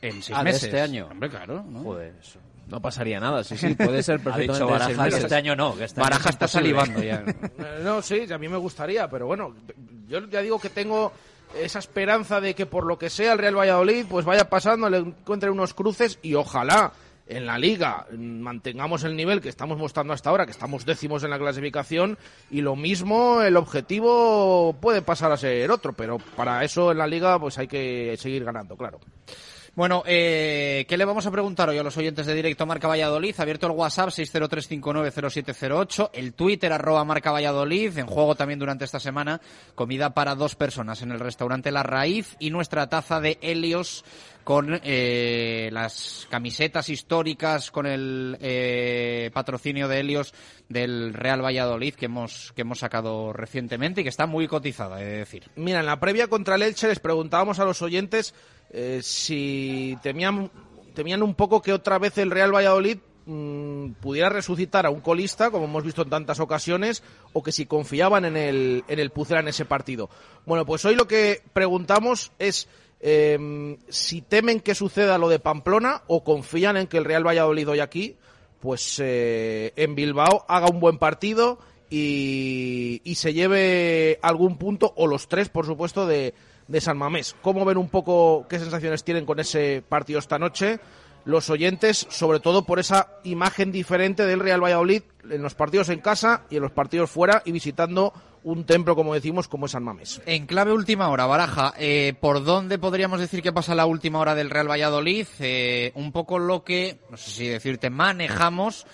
en 0.00 0.22
seis 0.22 0.32
Ah, 0.34 0.38
de 0.38 0.44
meses. 0.44 0.64
este 0.64 0.80
año. 0.80 1.08
Hombre, 1.10 1.28
claro. 1.28 1.62
¿no? 1.68 1.82
Joder, 1.82 2.14
eso. 2.20 2.38
No 2.68 2.80
pasaría 2.80 3.18
nada, 3.20 3.42
sí, 3.44 3.56
sí, 3.56 3.74
puede 3.74 4.02
ser 4.02 4.14
Ha 4.20 4.24
perfectamente. 4.24 4.52
dicho 4.54 4.64
de 4.66 4.70
Baraja 4.72 4.86
seis 4.86 4.96
que 4.98 5.04
meses. 5.04 5.22
este 5.24 5.34
año 5.34 5.56
no, 5.56 5.76
que 5.76 5.84
este 5.84 6.00
Baraja 6.00 6.28
es 6.28 6.34
está 6.36 6.48
salivando 6.48 7.02
ya. 7.02 7.24
No, 7.82 8.00
sí, 8.00 8.32
a 8.32 8.38
mí 8.38 8.48
me 8.48 8.56
gustaría, 8.58 9.08
pero 9.10 9.26
bueno, 9.26 9.54
yo 10.08 10.26
ya 10.28 10.40
digo 10.40 10.58
que 10.60 10.70
tengo 10.70 11.12
esa 11.60 11.80
esperanza 11.80 12.40
de 12.40 12.54
que 12.54 12.64
por 12.66 12.86
lo 12.86 12.96
que 12.96 13.10
sea 13.10 13.32
el 13.32 13.38
Real 13.38 13.56
Valladolid 13.58 14.06
pues 14.08 14.24
vaya 14.24 14.48
pasando, 14.48 14.88
le 14.88 14.98
encuentre 14.98 15.50
unos 15.50 15.74
cruces 15.74 16.18
y 16.22 16.34
ojalá 16.34 16.92
en 17.30 17.46
la 17.46 17.58
liga 17.58 18.06
mantengamos 18.16 19.04
el 19.04 19.16
nivel 19.16 19.40
que 19.40 19.48
estamos 19.48 19.78
mostrando 19.78 20.12
hasta 20.12 20.30
ahora, 20.30 20.44
que 20.44 20.52
estamos 20.52 20.84
décimos 20.84 21.22
en 21.24 21.30
la 21.30 21.38
clasificación 21.38 22.18
y 22.50 22.60
lo 22.60 22.76
mismo 22.76 23.42
el 23.42 23.56
objetivo 23.56 24.76
puede 24.80 25.02
pasar 25.02 25.32
a 25.32 25.36
ser 25.36 25.70
otro, 25.70 25.92
pero 25.92 26.18
para 26.18 26.64
eso 26.64 26.92
en 26.92 26.98
la 26.98 27.06
liga 27.06 27.38
pues 27.38 27.58
hay 27.58 27.68
que 27.68 28.16
seguir 28.18 28.44
ganando, 28.44 28.76
claro. 28.76 29.00
Bueno, 29.76 30.02
eh, 30.04 30.84
¿qué 30.88 30.96
le 30.96 31.04
vamos 31.04 31.26
a 31.26 31.30
preguntar 31.30 31.68
hoy 31.68 31.78
a 31.78 31.84
los 31.84 31.96
oyentes 31.96 32.26
de 32.26 32.34
Directo 32.34 32.66
Marca 32.66 32.88
Valladolid? 32.88 33.38
Abierto 33.38 33.68
el 33.68 33.72
WhatsApp 33.72 34.08
603590708, 34.08 36.10
el 36.12 36.34
Twitter 36.34 36.72
arroba 36.72 37.04
Marca 37.04 37.30
Valladolid, 37.30 37.96
en 37.96 38.06
juego 38.06 38.34
también 38.34 38.58
durante 38.58 38.84
esta 38.84 38.98
semana, 38.98 39.40
comida 39.76 40.12
para 40.12 40.34
dos 40.34 40.56
personas 40.56 41.02
en 41.02 41.12
el 41.12 41.20
restaurante 41.20 41.70
La 41.70 41.84
Raíz 41.84 42.34
y 42.40 42.50
nuestra 42.50 42.88
taza 42.88 43.20
de 43.20 43.38
Helios 43.42 44.04
con 44.42 44.80
eh, 44.82 45.68
las 45.72 46.26
camisetas 46.30 46.88
históricas, 46.88 47.70
con 47.70 47.86
el 47.86 48.38
eh, 48.40 49.30
patrocinio 49.32 49.86
de 49.86 50.00
Helios 50.00 50.34
del 50.68 51.14
Real 51.14 51.44
Valladolid 51.44 51.94
que 51.94 52.06
hemos, 52.06 52.52
que 52.56 52.62
hemos 52.62 52.80
sacado 52.80 53.32
recientemente 53.32 54.00
y 54.00 54.04
que 54.04 54.10
está 54.10 54.26
muy 54.26 54.48
cotizada, 54.48 55.00
he 55.00 55.04
de 55.04 55.18
decir. 55.18 55.48
Mira, 55.54 55.78
en 55.78 55.86
la 55.86 56.00
previa 56.00 56.26
contra 56.26 56.56
el 56.56 56.60
les 56.60 57.00
preguntábamos 57.00 57.60
a 57.60 57.64
los 57.64 57.82
oyentes 57.82 58.34
eh, 58.70 59.00
si 59.02 59.98
temían, 60.02 60.50
temían 60.94 61.22
un 61.22 61.34
poco 61.34 61.60
que 61.60 61.72
otra 61.72 61.98
vez 61.98 62.16
el 62.18 62.30
Real 62.30 62.54
Valladolid 62.54 62.98
mm, 63.26 63.92
pudiera 64.00 64.28
resucitar 64.28 64.86
a 64.86 64.90
un 64.90 65.00
colista, 65.00 65.50
como 65.50 65.64
hemos 65.64 65.84
visto 65.84 66.02
en 66.02 66.10
tantas 66.10 66.38
ocasiones, 66.40 67.02
o 67.32 67.42
que 67.42 67.52
si 67.52 67.66
confiaban 67.66 68.24
en 68.24 68.36
el, 68.36 68.84
en 68.86 68.98
el 69.00 69.10
Pucela 69.10 69.40
en 69.40 69.48
ese 69.48 69.64
partido. 69.64 70.08
Bueno, 70.46 70.64
pues 70.64 70.84
hoy 70.84 70.94
lo 70.94 71.08
que 71.08 71.42
preguntamos 71.52 72.32
es 72.38 72.68
eh, 73.00 73.76
si 73.88 74.22
temen 74.22 74.60
que 74.60 74.74
suceda 74.74 75.18
lo 75.18 75.28
de 75.28 75.38
Pamplona 75.38 76.02
o 76.06 76.22
confían 76.22 76.76
en 76.76 76.86
que 76.86 76.98
el 76.98 77.04
Real 77.04 77.26
Valladolid 77.26 77.68
hoy 77.68 77.80
aquí, 77.80 78.16
pues 78.60 79.00
eh, 79.02 79.72
en 79.76 79.94
Bilbao 79.94 80.44
haga 80.46 80.68
un 80.68 80.80
buen 80.80 80.98
partido 80.98 81.58
y, 81.88 83.00
y 83.02 83.16
se 83.16 83.32
lleve 83.32 84.20
algún 84.22 84.58
punto, 84.58 84.92
o 84.96 85.08
los 85.08 85.28
tres, 85.28 85.48
por 85.48 85.66
supuesto, 85.66 86.06
de, 86.06 86.34
de 86.70 86.80
San 86.80 86.96
Mamés. 86.96 87.34
¿Cómo 87.42 87.64
ven 87.64 87.76
un 87.76 87.88
poco 87.88 88.46
qué 88.48 88.58
sensaciones 88.58 89.04
tienen 89.04 89.26
con 89.26 89.40
ese 89.40 89.82
partido 89.86 90.20
esta 90.20 90.38
noche? 90.38 90.78
Los 91.24 91.50
oyentes, 91.50 92.06
sobre 92.08 92.40
todo 92.40 92.64
por 92.64 92.78
esa 92.78 93.08
imagen 93.24 93.72
diferente 93.72 94.24
del 94.24 94.40
Real 94.40 94.62
Valladolid 94.62 95.02
en 95.28 95.42
los 95.42 95.54
partidos 95.54 95.90
en 95.90 96.00
casa 96.00 96.44
y 96.48 96.56
en 96.56 96.62
los 96.62 96.72
partidos 96.72 97.10
fuera 97.10 97.42
y 97.44 97.52
visitando 97.52 98.14
un 98.42 98.64
templo, 98.64 98.96
como 98.96 99.12
decimos, 99.12 99.48
como 99.48 99.66
es 99.66 99.72
San 99.72 99.82
Mamés. 99.82 100.22
En 100.24 100.46
clave 100.46 100.72
última 100.72 101.10
hora, 101.10 101.26
Baraja, 101.26 101.74
eh, 101.76 102.14
¿por 102.18 102.42
dónde 102.42 102.78
podríamos 102.78 103.20
decir 103.20 103.42
que 103.42 103.52
pasa 103.52 103.74
la 103.74 103.84
última 103.84 104.20
hora 104.20 104.34
del 104.34 104.48
Real 104.48 104.70
Valladolid? 104.70 105.26
Eh, 105.40 105.92
un 105.94 106.12
poco 106.12 106.38
lo 106.38 106.64
que, 106.64 107.00
no 107.10 107.18
sé 107.18 107.30
si 107.30 107.48
decirte, 107.48 107.90
manejamos, 107.90 108.86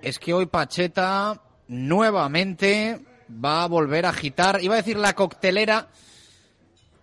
es 0.00 0.18
que 0.18 0.32
hoy 0.32 0.46
Pacheta 0.46 1.42
nuevamente 1.68 3.00
va 3.44 3.64
a 3.64 3.68
volver 3.68 4.06
a 4.06 4.10
agitar, 4.10 4.62
iba 4.62 4.74
a 4.74 4.78
decir 4.78 4.96
la 4.96 5.14
coctelera, 5.14 5.88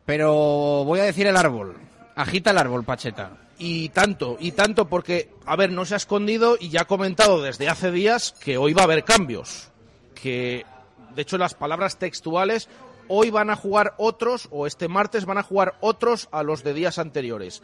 pero 0.08 0.86
voy 0.86 1.02
a 1.02 1.04
decir 1.04 1.28
el 1.28 1.36
árbol. 1.36 1.76
Agita 2.16 2.52
el 2.52 2.58
árbol, 2.58 2.86
Pacheta. 2.86 3.32
Y 3.60 3.90
tanto, 3.90 4.38
y 4.40 4.54
tanto 4.54 4.88
porque, 4.88 5.32
a 5.46 5.58
ver, 5.58 5.70
no 5.70 5.84
se 5.84 5.96
ha 5.96 5.98
escondido 5.98 6.56
y 6.58 6.70
ya 6.70 6.84
ha 6.84 6.86
comentado 6.86 7.42
desde 7.42 7.68
hace 7.68 7.92
días 7.92 8.34
que 8.40 8.58
hoy 8.58 8.72
va 8.72 8.84
a 8.84 8.86
haber 8.86 9.04
cambios. 9.04 9.70
Que, 10.16 10.66
de 11.14 11.22
hecho, 11.22 11.38
las 11.38 11.56
palabras 11.56 11.98
textuales, 11.98 12.70
hoy 13.10 13.32
van 13.32 13.50
a 13.50 13.58
jugar 13.58 13.96
otros, 13.98 14.48
o 14.50 14.66
este 14.66 14.88
martes 14.88 15.26
van 15.26 15.40
a 15.40 15.44
jugar 15.44 15.76
otros 15.82 16.30
a 16.32 16.42
los 16.42 16.64
de 16.64 16.74
días 16.74 17.00
anteriores. 17.00 17.62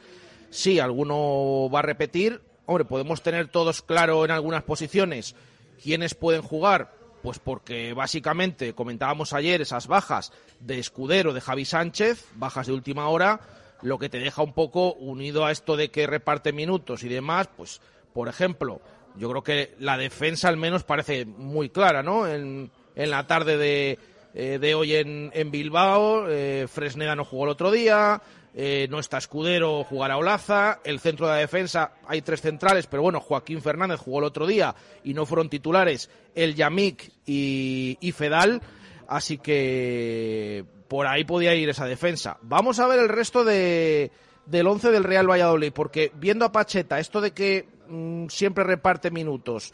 Sí, 0.49 0.79
alguno 0.79 1.69
va 1.73 1.79
a 1.79 1.83
repetir. 1.83 2.41
Hombre, 2.65 2.83
podemos 2.83 3.23
tener 3.23 3.47
todos 3.47 3.81
claro 3.81 4.25
en 4.25 4.31
algunas 4.31 4.63
posiciones 4.63 5.33
quiénes 5.81 6.13
pueden 6.13 6.41
jugar. 6.41 6.91
Pues 7.23 7.39
porque 7.39 7.93
básicamente 7.93 8.73
comentábamos 8.73 9.31
ayer 9.33 9.61
esas 9.61 9.87
bajas 9.87 10.33
de 10.59 10.77
Escudero, 10.77 11.33
de 11.33 11.41
Javi 11.41 11.63
Sánchez, 11.63 12.27
bajas 12.35 12.67
de 12.67 12.73
última 12.73 13.07
hora, 13.07 13.39
lo 13.81 13.97
que 13.97 14.09
te 14.09 14.19
deja 14.19 14.43
un 14.43 14.53
poco 14.53 14.93
unido 14.93 15.45
a 15.45 15.51
esto 15.51 15.77
de 15.77 15.89
que 15.89 16.05
reparte 16.05 16.51
minutos 16.51 17.03
y 17.03 17.07
demás, 17.09 17.49
pues, 17.55 17.79
por 18.13 18.27
ejemplo, 18.27 18.81
yo 19.15 19.29
creo 19.29 19.41
que 19.41 19.73
la 19.79 19.97
defensa 19.97 20.49
al 20.49 20.57
menos 20.57 20.83
parece 20.83 21.25
muy 21.25 21.69
clara, 21.69 22.03
¿no? 22.03 22.27
En, 22.27 22.69
en 22.95 23.09
la 23.09 23.25
tarde 23.25 23.57
de, 23.57 23.99
eh, 24.33 24.57
de 24.59 24.75
hoy 24.75 24.95
en, 24.95 25.31
en 25.33 25.49
Bilbao, 25.49 26.27
eh, 26.29 26.67
Fresneda 26.67 27.15
no 27.15 27.23
jugó 27.23 27.45
el 27.45 27.51
otro 27.51 27.71
día, 27.71 28.21
eh, 28.53 28.87
no 28.89 28.99
está 28.99 29.17
Escudero, 29.17 29.83
jugará 29.83 30.17
Olaza, 30.17 30.79
el 30.83 30.99
centro 30.99 31.25
de 31.27 31.33
la 31.33 31.39
defensa, 31.39 31.93
hay 32.07 32.21
tres 32.21 32.41
centrales, 32.41 32.87
pero 32.87 33.01
bueno, 33.01 33.19
Joaquín 33.19 33.61
Fernández 33.61 33.99
jugó 33.99 34.19
el 34.19 34.25
otro 34.25 34.45
día 34.45 34.75
y 35.03 35.13
no 35.13 35.25
fueron 35.25 35.49
titulares, 35.49 36.09
el 36.35 36.55
Yamik 36.55 37.11
y, 37.25 37.97
y 37.99 38.11
Fedal, 38.11 38.61
así 39.07 39.37
que 39.37 40.65
por 40.87 41.07
ahí 41.07 41.23
podía 41.23 41.55
ir 41.55 41.69
esa 41.69 41.85
defensa. 41.85 42.37
Vamos 42.43 42.79
a 42.79 42.87
ver 42.87 42.99
el 42.99 43.09
resto 43.09 43.43
de, 43.43 44.11
del 44.45 44.67
once 44.67 44.91
del 44.91 45.03
Real 45.03 45.29
Valladolid, 45.29 45.71
porque 45.73 46.11
viendo 46.15 46.45
a 46.45 46.51
Pacheta, 46.51 46.99
esto 46.99 47.21
de 47.21 47.31
que 47.31 47.67
mm, 47.87 48.27
siempre 48.27 48.63
reparte 48.63 49.09
minutos 49.09 49.73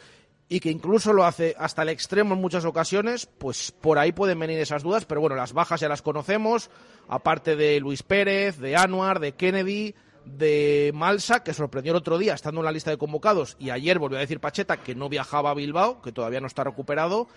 y 0.49 0.59
que 0.59 0.71
incluso 0.71 1.13
lo 1.13 1.25
hace 1.25 1.55
hasta 1.59 1.83
el 1.83 1.89
extremo 1.89 2.33
en 2.33 2.41
muchas 2.41 2.65
ocasiones, 2.65 3.27
pues 3.27 3.71
por 3.71 3.99
ahí 3.99 4.11
pueden 4.11 4.39
venir 4.39 4.57
esas 4.59 4.81
dudas, 4.81 5.05
pero 5.05 5.21
bueno, 5.21 5.35
las 5.35 5.53
bajas 5.53 5.79
ya 5.79 5.87
las 5.87 6.01
conocemos, 6.01 6.71
aparte 7.07 7.55
de 7.55 7.79
Luis 7.79 8.01
Pérez, 8.01 8.57
de 8.57 8.75
Anuar, 8.75 9.19
de 9.19 9.33
Kennedy, 9.33 9.93
de 10.25 10.91
Malsa, 10.95 11.43
que 11.43 11.53
sorprendió 11.53 11.91
el 11.91 11.97
otro 11.97 12.17
día 12.17 12.33
estando 12.33 12.61
en 12.61 12.65
la 12.65 12.71
lista 12.71 12.89
de 12.89 12.97
convocados, 12.97 13.57
y 13.59 13.69
ayer 13.69 13.99
volvió 13.99 14.17
a 14.17 14.21
decir 14.21 14.39
Pacheta 14.39 14.77
que 14.77 14.95
no 14.95 15.07
viajaba 15.07 15.51
a 15.51 15.53
Bilbao, 15.53 16.01
que 16.01 16.11
todavía 16.11 16.41
no 16.41 16.47
está 16.47 16.63
recuperado. 16.63 17.27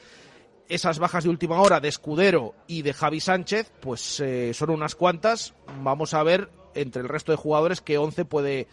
Esas 0.68 0.98
bajas 0.98 1.24
de 1.24 1.30
última 1.30 1.60
hora 1.60 1.80
de 1.80 1.88
Escudero 1.88 2.54
y 2.66 2.80
de 2.80 2.94
Javi 2.94 3.20
Sánchez, 3.20 3.70
pues 3.80 4.20
eh, 4.20 4.54
son 4.54 4.70
unas 4.70 4.94
cuantas. 4.94 5.54
Vamos 5.82 6.14
a 6.14 6.22
ver 6.22 6.48
entre 6.74 7.02
el 7.02 7.08
resto 7.08 7.30
de 7.30 7.36
jugadores 7.36 7.82
qué 7.82 7.98
once 7.98 8.24
puede 8.24 8.68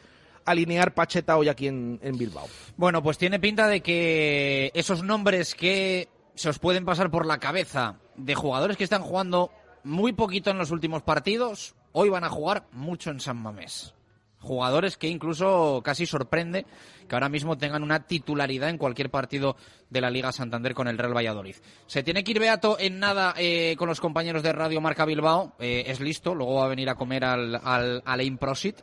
alinear 0.45 0.93
Pacheta 0.93 1.37
hoy 1.37 1.49
aquí 1.49 1.67
en, 1.67 1.99
en 2.01 2.17
Bilbao. 2.17 2.47
Bueno, 2.77 3.03
pues 3.03 3.17
tiene 3.17 3.39
pinta 3.39 3.67
de 3.67 3.81
que 3.81 4.71
esos 4.73 5.03
nombres 5.03 5.55
que 5.55 6.09
se 6.35 6.49
os 6.49 6.59
pueden 6.59 6.85
pasar 6.85 7.11
por 7.11 7.25
la 7.25 7.39
cabeza 7.39 7.99
de 8.15 8.35
jugadores 8.35 8.77
que 8.77 8.83
están 8.83 9.01
jugando 9.01 9.51
muy 9.83 10.13
poquito 10.13 10.51
en 10.51 10.57
los 10.57 10.71
últimos 10.71 11.03
partidos, 11.03 11.75
hoy 11.91 12.09
van 12.09 12.23
a 12.23 12.29
jugar 12.29 12.65
mucho 12.71 13.11
en 13.11 13.19
San 13.19 13.37
Mamés. 13.37 13.93
Jugadores 14.41 14.95
que 14.95 15.09
incluso 15.09 15.81
casi 15.83 16.05
sorprende 16.05 16.65
que 17.09 17.15
ahora 17.15 17.27
mismo 17.27 17.57
tengan 17.57 17.83
una 17.83 18.05
titularidad 18.05 18.69
en 18.69 18.77
cualquier 18.77 19.09
partido 19.09 19.57
de 19.89 19.99
la 19.99 20.09
Liga 20.09 20.31
Santander 20.31 20.73
con 20.73 20.87
el 20.87 20.97
Real 20.97 21.15
Valladolid. 21.15 21.55
Se 21.87 22.03
tiene 22.03 22.23
que 22.23 22.31
ir 22.31 22.39
Beato 22.39 22.77
en 22.79 22.99
nada 22.99 23.33
eh, 23.37 23.75
con 23.77 23.89
los 23.89 23.99
compañeros 23.99 24.41
de 24.41 24.53
Radio 24.53 24.79
Marca 24.79 25.03
Bilbao. 25.03 25.55
Eh, 25.59 25.83
es 25.87 25.99
listo, 25.99 26.35
luego 26.35 26.55
va 26.55 26.65
a 26.65 26.69
venir 26.69 26.87
a 26.89 26.95
comer 26.95 27.25
al, 27.25 27.59
al, 27.61 28.01
al 28.05 28.21
Improsit. 28.21 28.77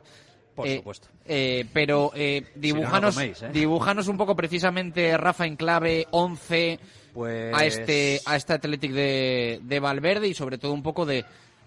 Por 0.56 0.66
Eh, 0.66 0.76
supuesto. 0.78 1.08
eh, 1.26 1.64
pero 1.72 2.10
eh, 2.14 2.42
no 2.56 3.00
coméis, 3.12 3.42
¿eh? 3.42 3.50
dibújanos 3.52 4.08
un 4.08 4.16
poco 4.16 4.34
precisamente, 4.34 5.16
Rafa, 5.16 5.46
en 5.46 5.54
clave 5.56 6.06
11 6.10 6.80
Pues... 7.14 7.54
a 7.54 7.64
este 7.66 8.20
a 8.24 8.36
este 8.36 8.54
Athletic 8.54 8.90
de, 8.92 9.60
de 9.62 9.80
Valverde 9.80 10.26
y 10.28 10.34
sobre 10.34 10.56
todo 10.58 10.72
un 10.72 10.82
poco 10.82 11.04
de, 11.06 11.24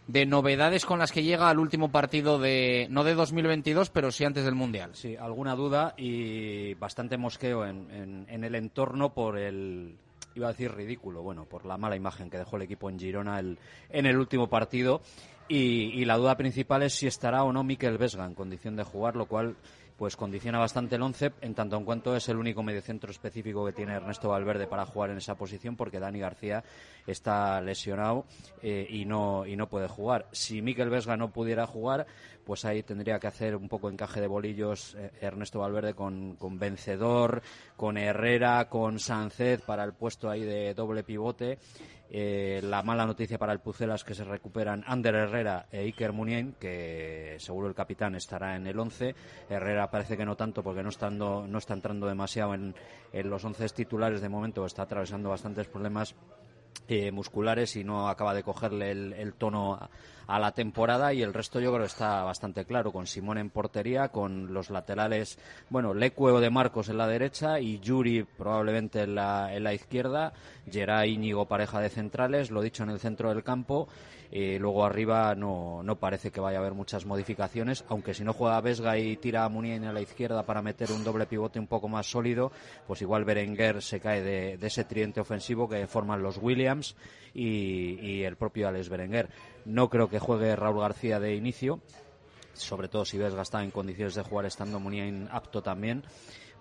de 0.07 0.25
novedades 0.25 0.85
con 0.85 0.97
las 0.99 1.11
que 1.11 1.21
llega 1.23 1.49
al 1.49 1.59
último 1.59 1.91
partido 1.91 2.39
de 2.39 2.87
no 2.89 3.03
de 3.03 3.13
2022 3.13 3.91
pero 3.91 4.11
sí 4.11 4.25
antes 4.25 4.43
del 4.43 4.55
mundial 4.55 4.89
Sí, 4.95 5.15
alguna 5.15 5.55
duda 5.55 5.93
y 5.97 6.73
bastante 6.73 7.17
mosqueo 7.17 7.65
en, 7.67 7.91
en- 7.91 8.25
en 8.27 8.43
el 8.43 8.55
entorno 8.55 9.13
por 9.13 9.37
el, 9.37 9.95
iba 10.33 10.47
a 10.47 10.51
decir 10.51 10.71
ridículo, 10.73 11.21
bueno, 11.21 11.45
por 11.45 11.65
la 11.65 11.77
mala 11.77 11.95
imagen 11.95 12.29
que 12.31 12.37
dejó 12.39 12.55
el 12.55 12.63
equipo 12.63 12.89
en 12.89 12.97
Girona 12.99 13.39
el- 13.39 13.59
en 13.91 14.07
el 14.07 14.17
último 14.17 14.47
partido. 14.47 15.01
Y, 15.49 15.99
y 15.99 16.05
la 16.05 16.17
duda 16.17 16.37
principal 16.37 16.83
es 16.83 16.93
si 16.93 17.07
estará 17.07 17.43
o 17.43 17.51
no 17.51 17.63
Mikel 17.63 17.97
Vesga 17.97 18.25
en 18.25 18.35
condición 18.35 18.75
de 18.75 18.83
jugar, 18.83 19.15
lo 19.15 19.25
cual 19.25 19.57
pues 19.99 20.15
condiciona 20.15 20.57
bastante 20.59 20.95
el 20.95 21.01
once, 21.01 21.33
en 21.41 21.53
tanto 21.53 21.75
en 21.75 21.83
cuanto 21.83 22.15
es 22.15 22.29
el 22.29 22.37
único 22.37 22.63
mediocentro 22.63 23.11
específico 23.11 23.65
que 23.65 23.73
tiene 23.73 23.95
Ernesto 23.95 24.29
Valverde 24.29 24.65
para 24.65 24.85
jugar 24.85 25.09
en 25.09 25.17
esa 25.17 25.35
posición, 25.35 25.75
porque 25.75 25.99
Dani 25.99 26.19
García 26.19 26.63
está 27.05 27.59
lesionado 27.59 28.23
eh, 28.61 28.87
y, 28.89 29.03
no, 29.03 29.45
y 29.45 29.57
no 29.57 29.67
puede 29.67 29.89
jugar. 29.89 30.27
Si 30.31 30.61
Miquel 30.61 30.89
Vesga 30.89 31.17
no 31.17 31.33
pudiera 31.33 31.67
jugar, 31.67 32.07
pues 32.45 32.63
ahí 32.63 32.81
tendría 32.81 33.19
que 33.19 33.27
hacer 33.27 33.57
un 33.57 33.67
poco 33.67 33.89
encaje 33.89 34.21
de 34.21 34.27
bolillos 34.27 34.95
eh, 34.95 35.11
Ernesto 35.19 35.59
Valverde 35.59 35.93
con, 35.93 36.37
con 36.37 36.57
Vencedor, 36.57 37.41
con 37.75 37.97
Herrera, 37.97 38.69
con 38.69 38.99
Sánchez 38.99 39.63
para 39.63 39.83
el 39.83 39.91
puesto 39.91 40.29
ahí 40.29 40.45
de 40.45 40.73
doble 40.75 41.03
pivote. 41.03 41.59
Eh, 42.11 42.59
la 42.63 42.81
mala 42.81 43.05
noticia 43.05 43.37
para 43.37 43.53
el 43.53 43.59
Pucela 43.59 43.95
es 43.95 44.03
que 44.03 44.15
se 44.15 44.23
recuperan 44.23 44.83
Ander 44.87 45.13
Herrera 45.13 45.67
e 45.71 45.81
Iker 45.81 46.11
Munien, 46.11 46.55
que 46.59 47.35
seguro 47.39 47.67
el 47.67 47.75
capitán 47.75 48.15
estará 48.15 48.55
en 48.55 48.65
el 48.65 48.79
11. 48.79 49.15
Herrera 49.49 49.91
parece 49.91 50.17
que 50.17 50.25
no 50.25 50.35
tanto 50.35 50.63
porque 50.63 50.81
no, 50.81 50.89
estando, 50.89 51.45
no 51.47 51.57
está 51.59 51.75
entrando 51.75 52.07
demasiado 52.07 52.55
en, 52.55 52.73
en 53.13 53.29
los 53.29 53.45
11 53.45 53.69
titulares 53.69 54.21
de 54.21 54.29
momento, 54.29 54.65
está 54.65 54.83
atravesando 54.83 55.29
bastantes 55.29 55.67
problemas 55.67 56.15
eh, 56.87 57.11
musculares 57.11 57.75
y 57.75 57.83
no 57.83 58.09
acaba 58.09 58.33
de 58.33 58.43
cogerle 58.43 58.91
el, 58.91 59.13
el 59.13 59.33
tono 59.33 59.79
a, 60.27 60.39
la 60.39 60.51
temporada 60.51 61.11
y 61.11 61.23
el 61.23 61.33
resto 61.33 61.59
yo 61.59 61.73
creo 61.73 61.85
está 61.85 62.23
bastante 62.23 62.65
claro 62.65 62.91
con 62.91 63.07
Simón 63.07 63.39
en 63.39 63.49
portería 63.49 64.09
con 64.09 64.53
los 64.53 64.69
laterales 64.69 65.39
bueno 65.69 65.95
Lecueo 65.95 66.39
de 66.39 66.51
Marcos 66.51 66.89
en 66.89 66.99
la 66.99 67.07
derecha 67.07 67.59
y 67.59 67.79
Yuri 67.79 68.23
probablemente 68.23 69.01
en 69.01 69.15
la, 69.15 69.55
en 69.55 69.63
la 69.63 69.73
izquierda 69.73 70.33
Geray 70.69 71.13
Íñigo 71.13 71.45
pareja 71.45 71.79
de 71.79 71.89
centrales 71.89 72.51
lo 72.51 72.61
dicho 72.61 72.83
en 72.83 72.91
el 72.91 72.99
centro 72.99 73.29
del 73.29 73.43
campo 73.43 73.87
eh, 74.31 74.57
luego 74.59 74.85
arriba 74.85 75.33
no, 75.33 75.81
no 75.83 75.95
parece 75.95 76.29
que 76.29 76.39
vaya 76.39 76.59
a 76.59 76.61
haber 76.61 76.73
muchas 76.73 77.05
modificaciones, 77.05 77.83
aunque 77.89 78.13
si 78.13 78.23
no 78.23 78.33
juega 78.33 78.61
Vesga 78.61 78.97
y 78.97 79.17
tira 79.17 79.43
a 79.43 79.49
Munien 79.49 79.85
a 79.85 79.93
la 79.93 80.01
izquierda 80.01 80.45
para 80.45 80.61
meter 80.61 80.91
un 80.91 81.03
doble 81.03 81.25
pivote 81.25 81.59
un 81.59 81.67
poco 81.67 81.87
más 81.87 82.09
sólido, 82.09 82.51
pues 82.85 83.01
igual 83.01 83.25
Berenguer 83.25 83.81
se 83.81 83.99
cae 83.99 84.21
de, 84.21 84.59
ese 84.61 84.83
tridente 84.83 85.19
ofensivo 85.19 85.67
que 85.67 85.87
forman 85.87 86.21
los 86.21 86.37
Williams 86.37 86.95
y, 87.33 87.99
y 87.99 88.23
el 88.23 88.35
propio 88.35 88.67
Alex 88.67 88.89
Berenguer. 88.89 89.29
No 89.65 89.89
creo 89.89 90.09
que 90.09 90.19
juegue 90.19 90.55
Raúl 90.55 90.81
García 90.81 91.19
de 91.19 91.35
inicio, 91.35 91.79
sobre 92.53 92.87
todo 92.87 93.05
si 93.05 93.17
Vesga 93.17 93.41
está 93.41 93.63
en 93.63 93.71
condiciones 93.71 94.13
de 94.13 94.21
jugar 94.21 94.45
estando 94.45 94.79
Munien 94.79 95.27
apto 95.31 95.63
también 95.63 96.03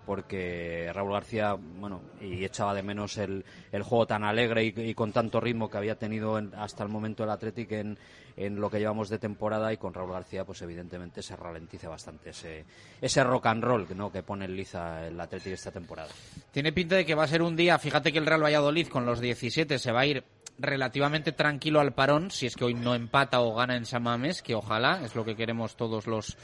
porque 0.09 0.89
Raúl 0.91 1.11
García, 1.11 1.53
bueno, 1.53 2.01
y 2.19 2.43
echaba 2.43 2.73
de 2.73 2.81
menos 2.81 3.15
el, 3.19 3.45
el 3.71 3.83
juego 3.83 4.07
tan 4.07 4.23
alegre 4.23 4.65
y, 4.65 4.93
con 4.95 5.11
tanto 5.11 5.39
ritmo 5.39 5.69
que 5.69 5.77
había 5.77 5.99
tenido 5.99 6.39
en, 6.39 6.51
hasta 6.55 6.81
el 6.81 6.89
momento 6.89 7.23
el 7.23 7.29
Athletic 7.29 7.71
en, 7.73 7.95
en, 8.35 8.59
lo 8.59 8.71
que 8.71 8.79
llevamos 8.79 9.09
de 9.09 9.19
temporada 9.19 9.71
y 9.71 9.77
con 9.77 9.93
Raúl 9.93 10.13
García, 10.13 10.45
pues 10.45 10.63
evidentemente 10.63 11.21
se 11.21 11.35
ralentiza 11.35 11.89
bastante 11.89 12.31
ese, 12.31 12.65
ese 12.99 13.23
rock 13.23 13.45
and 13.45 13.63
roll 13.63 13.85
¿no? 13.95 14.11
que 14.11 14.23
pone 14.23 14.45
en 14.45 14.55
liza 14.55 15.05
el 15.05 15.21
Athletic 15.21 15.53
esta 15.53 15.69
temporada. 15.69 16.09
Tiene 16.51 16.73
pinta 16.73 16.95
de 16.95 17.05
que 17.05 17.13
va 17.13 17.25
a 17.25 17.27
ser 17.27 17.43
un 17.43 17.55
día, 17.55 17.77
fíjate 17.77 18.11
que 18.11 18.17
el 18.17 18.25
Real 18.25 18.43
Valladolid 18.43 18.87
con 18.87 19.05
los 19.05 19.19
17 19.19 19.77
se 19.77 19.91
va 19.91 19.99
a 19.99 20.05
ir 20.07 20.23
relativamente 20.57 21.33
tranquilo 21.33 21.81
al 21.81 21.93
parón, 21.93 22.31
si 22.31 22.47
es 22.47 22.55
que 22.55 22.65
hoy 22.65 22.73
no 22.73 22.95
empata 22.95 23.41
o 23.41 23.53
gana 23.53 23.75
en 23.75 23.85
Samames, 23.85 24.41
que 24.41 24.55
ojalá, 24.55 25.01
es 25.03 25.13
lo 25.13 25.23
que 25.23 25.35
queremos 25.35 25.75
todos 25.75 26.07
los 26.07 26.35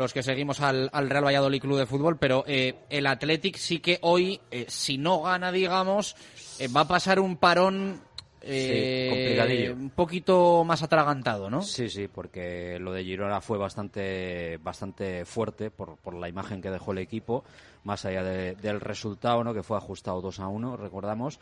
los 0.00 0.12
que 0.12 0.22
seguimos 0.22 0.60
al, 0.60 0.90
al, 0.92 1.10
Real 1.10 1.24
Valladolid 1.24 1.60
Club 1.60 1.78
de 1.78 1.86
Fútbol, 1.86 2.16
pero 2.18 2.42
eh, 2.46 2.74
el 2.88 3.06
Athletic 3.06 3.56
sí 3.56 3.78
que 3.80 3.98
hoy, 4.00 4.40
eh, 4.50 4.64
si 4.68 4.98
no 4.98 5.22
gana, 5.22 5.52
digamos, 5.52 6.16
eh, 6.58 6.68
va 6.68 6.80
a 6.80 6.88
pasar 6.88 7.20
un 7.20 7.36
parón 7.36 8.00
sí, 8.42 9.68
un 9.68 9.90
poquito 9.90 10.64
más 10.64 10.82
atragantado, 10.82 11.50
¿no? 11.50 11.60
Sí, 11.60 11.90
sí, 11.90 12.08
porque 12.08 12.78
lo 12.80 12.92
de 12.92 13.04
Girona 13.04 13.42
fue 13.42 13.58
bastante, 13.58 14.56
bastante 14.62 15.26
fuerte 15.26 15.70
por, 15.70 15.98
por 15.98 16.14
la 16.14 16.28
imagen 16.28 16.62
que 16.62 16.70
dejó 16.70 16.92
el 16.92 16.98
equipo, 16.98 17.44
más 17.84 18.04
allá 18.06 18.22
de, 18.22 18.54
del 18.56 18.80
resultado, 18.80 19.44
¿no? 19.44 19.52
Que 19.52 19.62
fue 19.62 19.76
ajustado 19.76 20.22
2 20.22 20.40
a 20.40 20.48
1, 20.48 20.76
recordamos. 20.78 21.38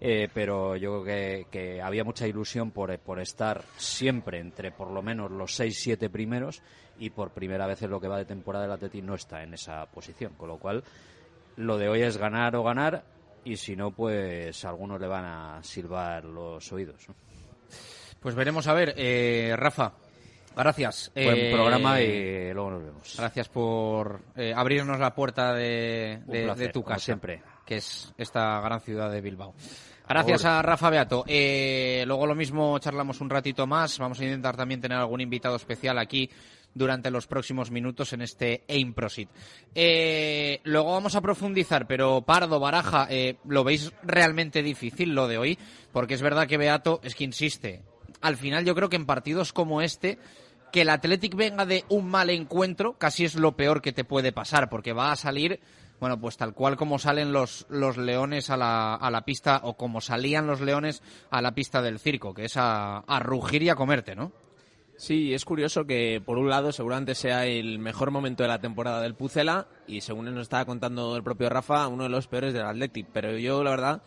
Eh, 0.00 0.28
pero 0.32 0.76
yo 0.76 1.02
creo 1.02 1.04
que, 1.04 1.46
que, 1.50 1.82
había 1.82 2.04
mucha 2.04 2.26
ilusión 2.26 2.70
por, 2.70 2.96
por 3.00 3.18
estar 3.18 3.64
siempre 3.76 4.38
entre 4.38 4.70
por 4.70 4.92
lo 4.92 5.02
menos 5.02 5.30
los 5.30 5.58
6-7 5.58 6.08
primeros 6.08 6.62
y 6.98 7.10
por 7.10 7.30
primera 7.30 7.66
vez 7.66 7.82
en 7.82 7.90
lo 7.90 8.00
que 8.00 8.08
va 8.08 8.18
de 8.18 8.24
temporada 8.24 8.64
el 8.64 8.72
Atleti 8.72 9.02
no 9.02 9.14
está 9.14 9.42
en 9.42 9.54
esa 9.54 9.86
posición, 9.86 10.34
con 10.36 10.48
lo 10.48 10.58
cual 10.58 10.82
lo 11.56 11.78
de 11.78 11.88
hoy 11.88 12.02
es 12.02 12.16
ganar 12.16 12.54
o 12.56 12.62
ganar 12.62 13.04
y 13.44 13.56
si 13.56 13.76
no, 13.76 13.90
pues 13.90 14.64
algunos 14.64 15.00
le 15.00 15.06
van 15.06 15.24
a 15.24 15.62
silbar 15.62 16.24
los 16.24 16.70
oídos. 16.72 17.08
¿no? 17.08 17.14
Pues 18.20 18.34
veremos 18.34 18.66
a 18.66 18.74
ver, 18.74 18.94
eh, 18.96 19.54
Rafa. 19.56 19.92
Gracias. 20.56 21.12
Buen 21.14 21.36
eh, 21.36 21.52
programa 21.52 22.00
y 22.00 22.52
luego 22.52 22.70
nos 22.72 22.82
vemos. 22.82 23.14
Gracias 23.16 23.48
por 23.48 24.20
eh, 24.34 24.52
abrirnos 24.54 24.98
la 24.98 25.14
puerta 25.14 25.54
de, 25.54 26.20
de, 26.26 26.42
placer, 26.44 26.66
de 26.66 26.72
tu 26.72 26.82
casa, 26.82 26.98
siempre. 26.98 27.42
que 27.64 27.76
es 27.76 28.12
esta 28.18 28.60
gran 28.60 28.80
ciudad 28.80 29.10
de 29.10 29.20
Bilbao. 29.20 29.54
Gracias 30.08 30.44
a 30.46 30.62
Rafa 30.62 30.88
Beato. 30.88 31.24
Eh, 31.26 32.02
luego 32.06 32.26
lo 32.26 32.34
mismo 32.34 32.78
charlamos 32.78 33.20
un 33.20 33.28
ratito 33.28 33.66
más. 33.66 33.98
Vamos 33.98 34.18
a 34.20 34.24
intentar 34.24 34.56
también 34.56 34.80
tener 34.80 34.98
algún 34.98 35.20
invitado 35.20 35.56
especial 35.56 35.98
aquí 35.98 36.30
durante 36.74 37.10
los 37.10 37.26
próximos 37.26 37.70
minutos 37.70 38.12
en 38.12 38.22
este 38.22 38.64
Aim 38.68 38.94
Prosit. 38.94 39.28
Eh, 39.74 40.60
luego 40.64 40.92
vamos 40.92 41.14
a 41.14 41.20
profundizar, 41.20 41.86
pero 41.86 42.22
Pardo, 42.22 42.60
Baraja, 42.60 43.06
eh, 43.10 43.36
¿lo 43.46 43.64
veis 43.64 43.92
realmente 44.02 44.62
difícil 44.62 45.14
lo 45.14 45.28
de 45.28 45.38
hoy? 45.38 45.58
Porque 45.92 46.14
es 46.14 46.22
verdad 46.22 46.46
que 46.46 46.58
Beato 46.58 47.00
es 47.02 47.14
que 47.14 47.24
insiste. 47.24 47.82
Al 48.20 48.36
final 48.36 48.64
yo 48.64 48.74
creo 48.74 48.88
que 48.88 48.96
en 48.96 49.06
partidos 49.06 49.52
como 49.52 49.82
este, 49.82 50.18
que 50.72 50.82
el 50.82 50.90
Athletic 50.90 51.34
venga 51.34 51.66
de 51.66 51.84
un 51.88 52.08
mal 52.08 52.30
encuentro 52.30 52.98
casi 52.98 53.24
es 53.24 53.34
lo 53.34 53.56
peor 53.56 53.82
que 53.82 53.92
te 53.92 54.04
puede 54.04 54.32
pasar, 54.32 54.68
porque 54.68 54.92
va 54.92 55.12
a 55.12 55.16
salir 55.16 55.60
bueno, 56.00 56.20
pues 56.20 56.36
tal 56.36 56.54
cual 56.54 56.76
como 56.76 56.98
salen 56.98 57.32
los, 57.32 57.66
los 57.68 57.96
leones 57.96 58.50
a 58.50 58.56
la, 58.56 58.94
a 58.94 59.10
la 59.10 59.24
pista, 59.24 59.60
o 59.64 59.76
como 59.76 60.00
salían 60.00 60.46
los 60.46 60.60
leones 60.60 61.02
a 61.30 61.42
la 61.42 61.54
pista 61.54 61.82
del 61.82 61.98
circo, 61.98 62.34
que 62.34 62.44
es 62.44 62.56
a, 62.56 62.98
a 62.98 63.18
rugir 63.18 63.62
y 63.64 63.68
a 63.68 63.74
comerte, 63.74 64.14
¿no? 64.14 64.32
Sí, 64.98 65.32
es 65.32 65.44
curioso 65.44 65.86
que 65.86 66.20
por 66.26 66.38
un 66.38 66.48
lado 66.50 66.72
seguramente 66.72 67.14
sea 67.14 67.46
el 67.46 67.78
mejor 67.78 68.10
momento 68.10 68.42
de 68.42 68.48
la 68.48 68.60
temporada 68.60 69.00
del 69.00 69.14
Pucela 69.14 69.68
y 69.86 70.00
según 70.00 70.24
nos 70.34 70.42
estaba 70.42 70.64
contando 70.64 71.14
el 71.14 71.22
propio 71.22 71.48
Rafa, 71.48 71.86
uno 71.86 72.02
de 72.02 72.08
los 72.08 72.26
peores 72.26 72.52
del 72.52 72.64
Athletic. 72.64 73.06
Pero 73.12 73.38
yo 73.38 73.62
la 73.62 73.70
verdad 73.70 74.02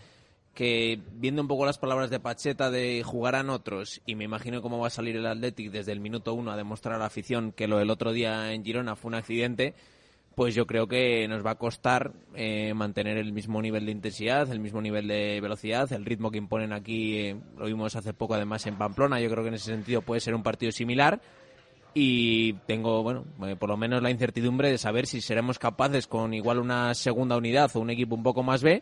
que 0.53 0.99
viendo 1.13 1.41
un 1.41 1.47
poco 1.47 1.65
las 1.65 1.77
palabras 1.77 2.09
de 2.09 2.19
Pacheta 2.19 2.69
de 2.69 3.03
jugarán 3.05 3.49
otros 3.49 4.01
y 4.05 4.15
me 4.15 4.25
imagino 4.25 4.61
cómo 4.61 4.79
va 4.79 4.87
a 4.87 4.89
salir 4.89 5.15
el 5.15 5.27
Athletic 5.27 5.71
desde 5.71 5.93
el 5.93 6.01
minuto 6.01 6.33
uno 6.33 6.51
a 6.51 6.57
demostrar 6.57 6.95
a 6.95 6.99
la 6.99 7.05
afición 7.05 7.53
que 7.53 7.69
lo 7.69 7.77
del 7.77 7.89
otro 7.89 8.11
día 8.11 8.51
en 8.51 8.65
Girona 8.65 8.97
fue 8.97 9.07
un 9.07 9.15
accidente, 9.15 9.75
pues 10.35 10.55
yo 10.55 10.65
creo 10.65 10.87
que 10.87 11.27
nos 11.27 11.45
va 11.45 11.51
a 11.51 11.55
costar 11.55 12.13
eh, 12.35 12.73
mantener 12.73 13.17
el 13.17 13.33
mismo 13.33 13.61
nivel 13.61 13.85
de 13.85 13.91
intensidad, 13.91 14.49
el 14.51 14.59
mismo 14.59 14.81
nivel 14.81 15.07
de 15.07 15.39
velocidad, 15.41 15.91
el 15.91 16.05
ritmo 16.05 16.31
que 16.31 16.37
imponen 16.37 16.73
aquí, 16.73 17.17
eh, 17.17 17.35
lo 17.57 17.65
vimos 17.65 17.95
hace 17.95 18.13
poco 18.13 18.35
además 18.35 18.65
en 18.67 18.77
Pamplona, 18.77 19.19
yo 19.19 19.29
creo 19.29 19.43
que 19.43 19.49
en 19.49 19.55
ese 19.55 19.71
sentido 19.71 20.01
puede 20.01 20.21
ser 20.21 20.33
un 20.33 20.43
partido 20.43 20.71
similar 20.71 21.21
y 21.93 22.53
tengo, 22.65 23.03
bueno, 23.03 23.25
eh, 23.45 23.55
por 23.57 23.69
lo 23.69 23.75
menos 23.75 24.01
la 24.01 24.11
incertidumbre 24.11 24.71
de 24.71 24.77
saber 24.77 25.05
si 25.05 25.19
seremos 25.19 25.59
capaces 25.59 26.07
con 26.07 26.33
igual 26.33 26.59
una 26.59 26.93
segunda 26.93 27.35
unidad 27.35 27.69
o 27.75 27.81
un 27.81 27.89
equipo 27.89 28.15
un 28.15 28.23
poco 28.23 28.43
más 28.43 28.63
B, 28.63 28.81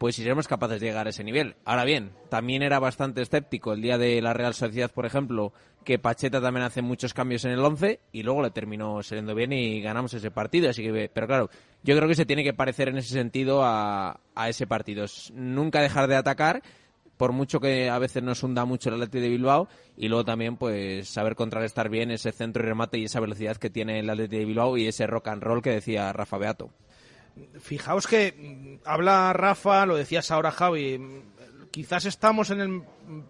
pues 0.00 0.16
si 0.16 0.22
seremos 0.22 0.48
capaces 0.48 0.80
de 0.80 0.86
llegar 0.86 1.06
a 1.06 1.10
ese 1.10 1.22
nivel. 1.22 1.56
Ahora 1.66 1.84
bien, 1.84 2.12
también 2.30 2.62
era 2.62 2.78
bastante 2.78 3.20
escéptico 3.20 3.74
el 3.74 3.82
día 3.82 3.98
de 3.98 4.22
la 4.22 4.32
Real 4.32 4.54
Sociedad, 4.54 4.90
por 4.90 5.04
ejemplo, 5.04 5.52
que 5.84 5.98
Pacheta 5.98 6.40
también 6.40 6.64
hace 6.64 6.80
muchos 6.80 7.12
cambios 7.12 7.44
en 7.44 7.50
el 7.50 7.58
11 7.58 8.00
y 8.10 8.22
luego 8.22 8.40
le 8.40 8.50
terminó 8.50 9.02
saliendo 9.02 9.34
bien 9.34 9.52
y 9.52 9.82
ganamos 9.82 10.14
ese 10.14 10.30
partido. 10.30 10.70
Así 10.70 10.82
que, 10.82 11.10
pero 11.12 11.26
claro, 11.26 11.50
yo 11.82 11.94
creo 11.94 12.08
que 12.08 12.14
se 12.14 12.24
tiene 12.24 12.42
que 12.42 12.54
parecer 12.54 12.88
en 12.88 12.96
ese 12.96 13.12
sentido 13.12 13.60
a, 13.62 14.18
ese 14.48 14.66
partido. 14.66 15.04
Nunca 15.34 15.82
dejar 15.82 16.08
de 16.08 16.16
atacar, 16.16 16.62
por 17.18 17.32
mucho 17.32 17.60
que 17.60 17.90
a 17.90 17.98
veces 17.98 18.22
nos 18.22 18.42
hunda 18.42 18.64
mucho 18.64 18.88
el 18.88 18.94
Atleti 18.94 19.20
de 19.20 19.28
Bilbao 19.28 19.68
y 19.98 20.08
luego 20.08 20.24
también 20.24 20.56
pues 20.56 21.10
saber 21.10 21.34
contrarrestar 21.34 21.90
bien 21.90 22.10
ese 22.10 22.32
centro 22.32 22.62
y 22.62 22.66
remate 22.68 22.96
y 22.96 23.04
esa 23.04 23.20
velocidad 23.20 23.58
que 23.58 23.68
tiene 23.68 24.00
el 24.00 24.08
Atleti 24.08 24.38
de 24.38 24.46
Bilbao 24.46 24.78
y 24.78 24.86
ese 24.86 25.06
rock 25.06 25.28
and 25.28 25.42
roll 25.42 25.60
que 25.60 25.72
decía 25.72 26.10
Rafa 26.14 26.38
Beato. 26.38 26.70
Fijaos 27.60 28.06
que 28.06 28.78
habla 28.84 29.32
Rafa, 29.32 29.86
lo 29.86 29.96
decías 29.96 30.30
ahora 30.30 30.50
Javi, 30.50 31.22
quizás 31.70 32.04
estamos 32.04 32.50
en 32.50 32.60
el 32.60 32.82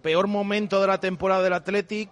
peor 0.03 0.27
momento 0.27 0.81
de 0.81 0.87
la 0.87 1.01
temporada 1.01 1.43
del 1.43 1.53
Athletic 1.53 2.11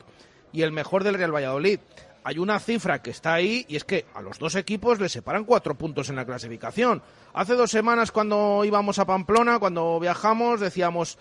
y 0.52 0.62
el 0.62 0.72
mejor 0.72 1.04
del 1.04 1.14
Real 1.14 1.34
Valladolid. 1.34 1.80
Hay 2.24 2.38
una 2.38 2.58
cifra 2.58 3.00
que 3.00 3.10
está 3.10 3.34
ahí 3.34 3.64
y 3.68 3.76
es 3.76 3.84
que 3.84 4.04
a 4.14 4.20
los 4.20 4.38
dos 4.38 4.54
equipos 4.54 5.00
les 5.00 5.12
separan 5.12 5.44
cuatro 5.44 5.76
puntos 5.76 6.10
en 6.10 6.16
la 6.16 6.26
clasificación. 6.26 7.02
Hace 7.32 7.54
dos 7.54 7.70
semanas 7.70 8.12
cuando 8.12 8.64
íbamos 8.64 8.98
a 8.98 9.06
Pamplona, 9.06 9.58
cuando 9.58 9.98
viajamos, 9.98 10.60
decíamos, 10.60 11.16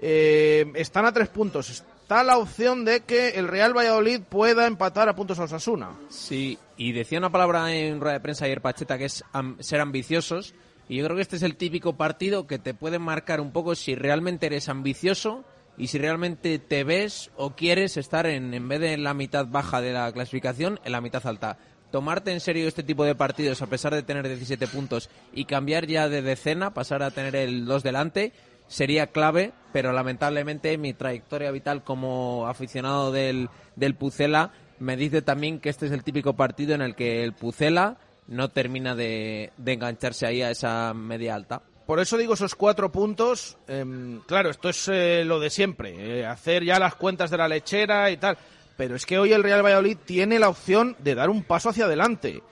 eh, 0.00 0.70
están 0.74 1.06
a 1.06 1.12
tres 1.12 1.28
puntos. 1.28 1.84
Está 2.10 2.24
la 2.24 2.38
opción 2.38 2.84
de 2.84 3.02
que 3.02 3.28
el 3.38 3.46
Real 3.46 3.72
Valladolid 3.72 4.22
pueda 4.28 4.66
empatar 4.66 5.08
a 5.08 5.14
puntos 5.14 5.38
a 5.38 5.44
Osasuna. 5.44 5.92
Sí, 6.08 6.58
y 6.76 6.90
decía 6.90 7.20
una 7.20 7.30
palabra 7.30 7.72
en 7.72 8.00
rueda 8.00 8.14
de 8.14 8.20
prensa 8.20 8.46
ayer 8.46 8.60
Pacheta 8.60 8.98
que 8.98 9.04
es 9.04 9.22
ser 9.60 9.80
ambiciosos. 9.80 10.52
Y 10.88 10.96
yo 10.96 11.04
creo 11.04 11.14
que 11.14 11.22
este 11.22 11.36
es 11.36 11.44
el 11.44 11.54
típico 11.54 11.96
partido 11.96 12.48
que 12.48 12.58
te 12.58 12.74
puede 12.74 12.98
marcar 12.98 13.40
un 13.40 13.52
poco 13.52 13.76
si 13.76 13.94
realmente 13.94 14.46
eres 14.46 14.68
ambicioso 14.68 15.44
y 15.78 15.86
si 15.86 15.98
realmente 15.98 16.58
te 16.58 16.82
ves 16.82 17.30
o 17.36 17.54
quieres 17.54 17.96
estar 17.96 18.26
en, 18.26 18.54
en 18.54 18.68
vez 18.68 18.80
de 18.80 18.94
en 18.94 19.04
la 19.04 19.14
mitad 19.14 19.46
baja 19.46 19.80
de 19.80 19.92
la 19.92 20.10
clasificación, 20.10 20.80
en 20.84 20.90
la 20.90 21.00
mitad 21.00 21.24
alta. 21.28 21.58
tomarte 21.92 22.32
en 22.32 22.40
serio 22.40 22.66
este 22.66 22.82
tipo 22.82 23.04
de 23.04 23.14
partidos 23.14 23.62
a 23.62 23.68
pesar 23.68 23.94
de 23.94 24.02
tener 24.02 24.26
17 24.26 24.66
puntos 24.66 25.10
y 25.32 25.44
cambiar 25.44 25.86
ya 25.86 26.08
de 26.08 26.22
decena, 26.22 26.74
pasar 26.74 27.04
a 27.04 27.12
tener 27.12 27.36
el 27.36 27.66
2 27.66 27.84
delante, 27.84 28.32
sería 28.70 29.08
clave, 29.08 29.52
pero 29.72 29.92
lamentablemente 29.92 30.78
mi 30.78 30.94
trayectoria 30.94 31.50
vital 31.50 31.82
como 31.82 32.46
aficionado 32.46 33.10
del, 33.10 33.50
del 33.74 33.96
Pucela 33.96 34.52
me 34.78 34.96
dice 34.96 35.22
también 35.22 35.58
que 35.58 35.68
este 35.68 35.86
es 35.86 35.92
el 35.92 36.04
típico 36.04 36.34
partido 36.34 36.74
en 36.74 36.80
el 36.80 36.94
que 36.94 37.24
el 37.24 37.34
Pucela 37.34 37.98
no 38.28 38.48
termina 38.48 38.94
de, 38.94 39.52
de 39.58 39.72
engancharse 39.72 40.24
ahí 40.24 40.40
a 40.40 40.52
esa 40.52 40.94
media 40.94 41.34
alta. 41.34 41.62
Por 41.84 41.98
eso 41.98 42.16
digo 42.16 42.34
esos 42.34 42.54
cuatro 42.54 42.92
puntos. 42.92 43.58
em, 43.66 44.20
claro, 44.20 44.50
esto 44.50 44.68
es 44.68 44.86
eh, 44.86 45.24
lo 45.26 45.40
de 45.40 45.50
siempre, 45.50 46.20
eh, 46.20 46.24
hacer 46.24 46.64
ya 46.64 46.78
las 46.78 46.94
cuentas 46.94 47.30
de 47.30 47.38
la 47.38 47.48
lechera 47.48 48.08
y 48.12 48.16
tal. 48.16 48.38
Pero 48.76 48.94
es 48.94 49.04
que 49.04 49.18
hoy 49.18 49.32
el 49.32 49.42
Real 49.42 49.64
Valladolid 49.64 49.98
tiene 50.06 50.38
la 50.38 50.48
opción 50.48 50.96
de 51.00 51.16
dar 51.16 51.28
un 51.28 51.42
paso 51.42 51.70
hacia 51.70 51.86
adelante. 51.86 52.42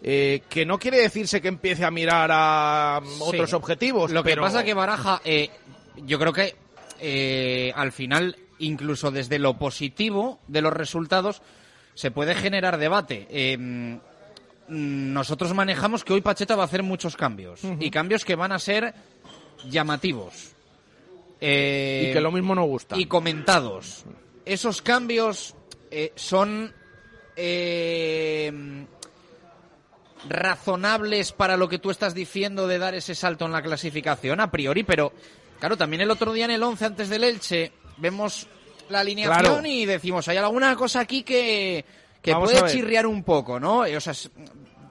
Eh, 0.00 0.42
que 0.48 0.64
no 0.64 0.78
quiere 0.78 0.98
decirse 0.98 1.40
que 1.40 1.48
empiece 1.48 1.84
a 1.84 1.90
mirar 1.90 2.30
a 2.32 3.00
mm, 3.02 3.22
otros 3.22 3.50
Sí. 3.50 3.56
objetivos. 3.56 4.12
Lo 4.12 4.22
que 4.22 4.36
pasa 4.36 4.62
que 4.62 4.72
Baraja, 4.74 5.20
eh, 5.24 5.50
yo 6.04 6.18
creo 6.20 6.32
que 6.32 6.54
eh, 7.00 7.72
al 7.74 7.90
final, 7.92 8.36
incluso 8.58 9.10
desde 9.10 9.38
lo 9.40 9.58
positivo 9.58 10.38
de 10.46 10.62
los 10.62 10.72
resultados, 10.72 11.42
se 11.94 12.12
puede 12.12 12.34
generar 12.36 12.78
debate. 12.78 13.56
Mm, 13.58 13.96
nosotros 14.68 15.52
manejamos 15.54 16.04
que 16.04 16.12
hoy 16.12 16.20
Pacheta 16.20 16.54
va 16.54 16.62
a 16.62 16.66
hacer 16.66 16.82
muchos 16.84 17.16
cambios 17.16 17.60
y 17.80 17.90
cambios 17.90 18.24
que 18.24 18.36
van 18.36 18.52
a 18.52 18.58
ser 18.60 18.94
llamativos. 19.68 20.52
Y 21.40 22.12
que 22.12 22.20
lo 22.20 22.30
mismo 22.30 22.54
no 22.54 22.64
gusta. 22.64 22.96
y 22.96 23.06
comentados. 23.06 24.04
Esos 24.44 24.80
cambios 24.82 25.54
son 26.16 26.72
eh, 27.36 28.52
razonables 30.28 31.32
para 31.32 31.56
lo 31.56 31.68
que 31.68 31.78
tú 31.78 31.90
estás 31.90 32.14
diciendo 32.14 32.66
de 32.66 32.78
dar 32.78 32.94
ese 32.94 33.14
salto 33.14 33.44
en 33.46 33.52
la 33.52 33.62
clasificación 33.62 34.40
a 34.40 34.50
priori, 34.50 34.82
pero 34.84 35.12
claro, 35.60 35.76
también 35.76 36.02
el 36.02 36.10
otro 36.10 36.32
día 36.32 36.44
en 36.46 36.50
el 36.52 36.62
11 36.62 36.84
antes 36.86 37.08
del 37.08 37.24
Elche 37.24 37.72
vemos 37.98 38.46
la 38.88 39.00
alineación 39.00 39.38
Claro. 39.40 39.66
y 39.66 39.84
decimos, 39.86 40.26
hay 40.28 40.36
alguna 40.38 40.74
cosa 40.76 41.00
aquí 41.00 41.22
que, 41.22 41.84
que 42.22 42.32
Vamos 42.32 42.52
puede 42.52 42.72
chirriar 42.72 43.06
un 43.06 43.22
poco, 43.22 43.60
¿no? 43.60 43.84
Eh, 43.84 43.96
O 43.96 44.00
sea, 44.00 44.14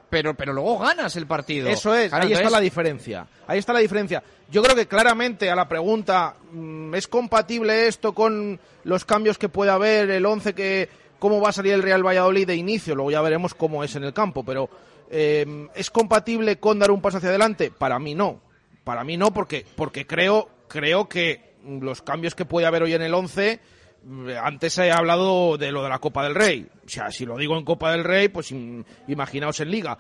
pero, 0.10 0.36
pero 0.36 0.54
luego 0.54 0.78
ganas 0.80 1.16
el 1.18 1.28
partido. 1.28 1.68
Eso 1.68 1.94
es, 1.94 2.10
Claro, 2.10 2.26
ahí 2.28 2.34
está 2.34 2.50
la 2.50 2.60
diferencia. 2.62 3.28
Ahí 3.46 3.60
está 3.60 3.74
la 3.74 3.80
diferencia. 3.80 4.24
Yo 4.50 4.64
creo 4.64 4.76
que 4.76 4.88
claramente 4.88 5.50
a 5.52 5.56
la 5.56 5.68
pregunta, 5.68 6.36
mm, 6.52 6.96
¿es 6.96 7.08
compatible 7.10 7.88
esto 7.88 8.14
con 8.14 8.58
los 8.86 9.04
cambios 9.04 9.38
que 9.38 9.50
puede 9.50 9.72
haber, 9.72 10.10
el 10.12 10.26
11 10.26 10.54
que 10.54 10.90
cómo 11.20 11.42
va 11.42 11.50
a 11.50 11.54
salir 11.54 11.74
el 11.74 11.84
Real 11.84 12.06
Valladolid 12.06 12.48
de 12.48 12.56
inicio? 12.56 12.96
Luego 12.96 13.12
ya 13.12 13.22
veremos 13.22 13.54
cómo 13.54 13.84
es 13.84 13.94
en 13.98 14.06
el 14.06 14.14
campo, 14.14 14.46
pero 14.46 14.70
eh, 15.10 15.68
¿es 15.76 15.90
compatible 15.90 16.60
con 16.60 16.80
dar 16.80 16.92
un 16.92 17.02
paso 17.02 17.18
hacia 17.18 17.30
adelante? 17.30 17.72
Para 17.72 18.00
mí 18.00 18.16
no. 18.16 18.42
Para 18.84 19.04
mí 19.04 19.18
no 19.18 19.32
porque 19.34 19.66
porque 19.76 20.06
creo 20.08 20.50
creo 20.68 21.08
que 21.10 21.56
los 21.66 22.02
cambios 22.02 22.36
que 22.36 22.46
puede 22.46 22.68
haber 22.68 22.84
hoy 22.84 22.94
en 22.94 23.02
el 23.02 23.14
11 23.14 23.60
mm, 24.04 24.30
antes 24.42 24.78
he 24.78 24.92
hablado 24.92 25.58
de 25.58 25.72
lo 25.72 25.84
de 25.84 25.90
la 25.90 26.00
Copa 26.00 26.24
del 26.24 26.36
Rey. 26.36 26.68
O 26.86 26.90
sea, 26.90 27.12
si 27.12 27.26
lo 27.26 27.38
digo 27.38 27.58
en 27.58 27.66
Copa 27.66 27.92
del 27.92 28.04
Rey, 28.04 28.30
pues 28.30 28.52
im- 28.52 28.86
imaginaos 29.08 29.60
en 29.60 29.72
Liga 29.72 29.98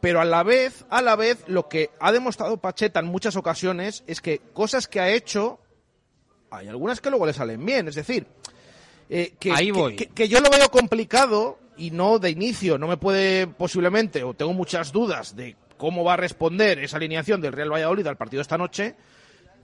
pero 0.00 0.20
a 0.20 0.24
la 0.24 0.42
vez, 0.42 0.84
a 0.90 1.00
la 1.00 1.14
vez, 1.14 1.44
lo 1.46 1.68
que 1.68 1.90
ha 2.00 2.10
demostrado 2.10 2.56
Pacheta 2.56 2.98
en 2.98 3.06
muchas 3.06 3.36
ocasiones 3.36 4.02
es 4.08 4.20
que 4.20 4.40
cosas 4.52 4.88
que 4.88 4.98
ha 4.98 5.08
hecho, 5.10 5.60
hay 6.50 6.66
algunas 6.66 7.00
que 7.00 7.08
luego 7.08 7.24
le 7.24 7.32
salen 7.32 7.64
bien. 7.64 7.86
Es 7.86 7.94
decir, 7.94 8.26
eh, 9.08 9.34
que, 9.38 9.52
Ahí 9.52 9.66
que- 9.66 9.72
voy. 9.72 9.94
Que, 9.94 10.08
que 10.08 10.26
yo 10.28 10.40
lo 10.40 10.50
veo 10.50 10.68
complicado 10.70 11.60
y 11.76 11.90
no 11.90 12.18
de 12.18 12.30
inicio, 12.30 12.78
no 12.78 12.86
me 12.88 12.96
puede 12.96 13.46
posiblemente, 13.46 14.22
o 14.24 14.34
tengo 14.34 14.52
muchas 14.52 14.92
dudas 14.92 15.34
de 15.36 15.56
cómo 15.76 16.04
va 16.04 16.14
a 16.14 16.16
responder 16.16 16.78
esa 16.78 16.96
alineación 16.98 17.40
del 17.40 17.52
Real 17.52 17.72
Valladolid 17.72 18.06
al 18.06 18.16
partido 18.16 18.40
esta 18.42 18.58
noche, 18.58 18.94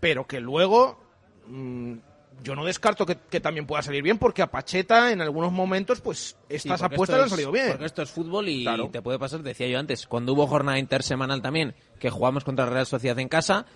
pero 0.01 0.27
que 0.27 0.41
luego 0.41 0.99
mm, 1.47 1.95
yo 2.43 2.55
no 2.55 2.65
descarto 2.65 3.05
que, 3.05 3.17
que 3.31 3.41
también 3.41 3.67
pueda 3.67 3.83
salir 3.83 4.03
bien 4.03 4.17
porque 4.19 4.43
a 4.43 4.47
Pacheta 4.51 5.11
en 5.13 5.21
algunos 5.21 5.53
momentos 5.53 6.01
pues 6.01 6.37
estas 6.49 6.83
apuestas 6.83 7.17
le 7.17 7.23
han 7.23 7.27
es- 7.27 7.31
salido 7.33 7.53
bien. 7.53 7.69
Porque 7.71 7.85
esto 7.87 8.03
es 8.03 8.11
fútbol 8.11 8.49
y 8.49 8.63
Claro. 8.63 8.89
te 8.91 9.03
puede 9.03 9.19
pasar, 9.19 9.43
decía 9.43 9.67
yo 9.69 9.79
antes, 9.79 10.07
cuando 10.07 10.33
hubo 10.33 10.47
jornada 10.47 10.79
intersemanal 10.79 11.43
también, 11.43 11.75
que 11.99 12.11
jugamos 12.11 12.45
contra 12.45 12.65
la 12.67 12.71
Real 12.73 12.87
Sociedad 12.87 13.19
en 13.19 13.29
casa, 13.29 13.67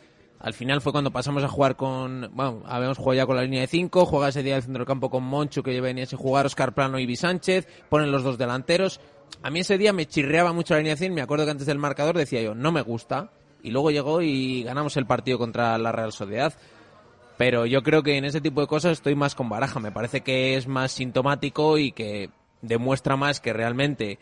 al 0.42 0.54
final 0.54 0.80
fue 0.80 0.90
cuando 0.90 1.12
pasamos 1.12 1.44
a 1.44 1.48
jugar 1.48 1.76
con, 1.76 2.28
bueno, 2.34 2.64
habíamos 2.66 2.98
jugado 2.98 3.14
ya 3.14 3.26
con 3.26 3.36
la 3.36 3.42
línea 3.42 3.60
de 3.60 3.68
5, 3.68 4.06
juega 4.06 4.28
ese 4.28 4.42
día 4.42 4.56
el 4.56 4.62
centro 4.62 4.80
del 4.80 4.88
campo 4.88 5.08
con 5.08 5.22
Moncho, 5.22 5.62
que 5.62 5.80
venía 5.80 6.04
sin 6.04 6.18
jugar, 6.18 6.46
Oscar 6.46 6.74
Plano 6.74 6.98
y 6.98 7.14
Sánchez, 7.14 7.68
ponen 7.88 8.10
los 8.10 8.24
dos 8.24 8.38
delanteros. 8.38 9.00
A 9.44 9.50
mí 9.50 9.60
ese 9.60 9.78
día 9.78 9.92
me 9.92 10.06
chirreaba 10.06 10.52
mucho 10.52 10.74
la 10.74 10.78
alineación, 10.78 11.14
me 11.14 11.22
acuerdo 11.22 11.44
que 11.44 11.52
antes 11.52 11.68
del 11.68 11.78
marcador 11.78 12.18
decía 12.18 12.42
yo, 12.42 12.56
no 12.56 12.72
me 12.72 12.82
gusta, 12.82 13.30
y 13.62 13.70
luego 13.70 13.92
llegó 13.92 14.20
y 14.20 14.64
ganamos 14.64 14.96
el 14.96 15.06
partido 15.06 15.38
contra 15.38 15.78
la 15.78 15.92
Real 15.92 16.12
Sociedad. 16.12 16.52
Pero 17.38 17.64
yo 17.64 17.84
creo 17.84 18.02
que 18.02 18.16
en 18.16 18.24
ese 18.24 18.40
tipo 18.40 18.60
de 18.60 18.66
cosas 18.66 18.92
estoy 18.92 19.14
más 19.14 19.36
con 19.36 19.48
Baraja. 19.48 19.78
Me 19.78 19.92
parece 19.92 20.22
que 20.22 20.56
es 20.56 20.66
más 20.66 20.90
sintomático 20.90 21.78
y 21.78 21.92
que 21.92 22.30
demuestra 22.62 23.16
más 23.16 23.40
que 23.40 23.52
realmente 23.52 24.18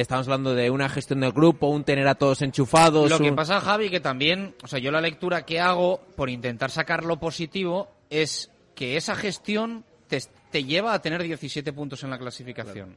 estamos 0.00 0.26
hablando 0.26 0.54
de 0.54 0.70
una 0.70 0.88
gestión 0.88 1.20
del 1.20 1.32
grupo, 1.32 1.68
un 1.68 1.84
tener 1.84 2.06
a 2.08 2.14
todos 2.14 2.42
enchufados. 2.42 3.10
Lo 3.10 3.18
que 3.18 3.32
pasa, 3.32 3.60
Javi, 3.60 3.90
que 3.90 4.00
también, 4.00 4.54
o 4.62 4.66
sea, 4.66 4.78
yo 4.78 4.90
la 4.90 5.00
lectura 5.00 5.44
que 5.46 5.60
hago 5.60 6.00
por 6.16 6.30
intentar 6.30 6.70
sacar 6.70 7.04
lo 7.04 7.18
positivo 7.18 7.88
es 8.10 8.50
que 8.74 8.96
esa 8.96 9.14
gestión 9.16 9.84
te, 10.08 10.22
te 10.50 10.64
lleva 10.64 10.92
a 10.94 11.00
tener 11.02 11.22
17 11.22 11.72
puntos 11.72 12.02
en 12.04 12.10
la 12.10 12.18
clasificación. 12.18 12.96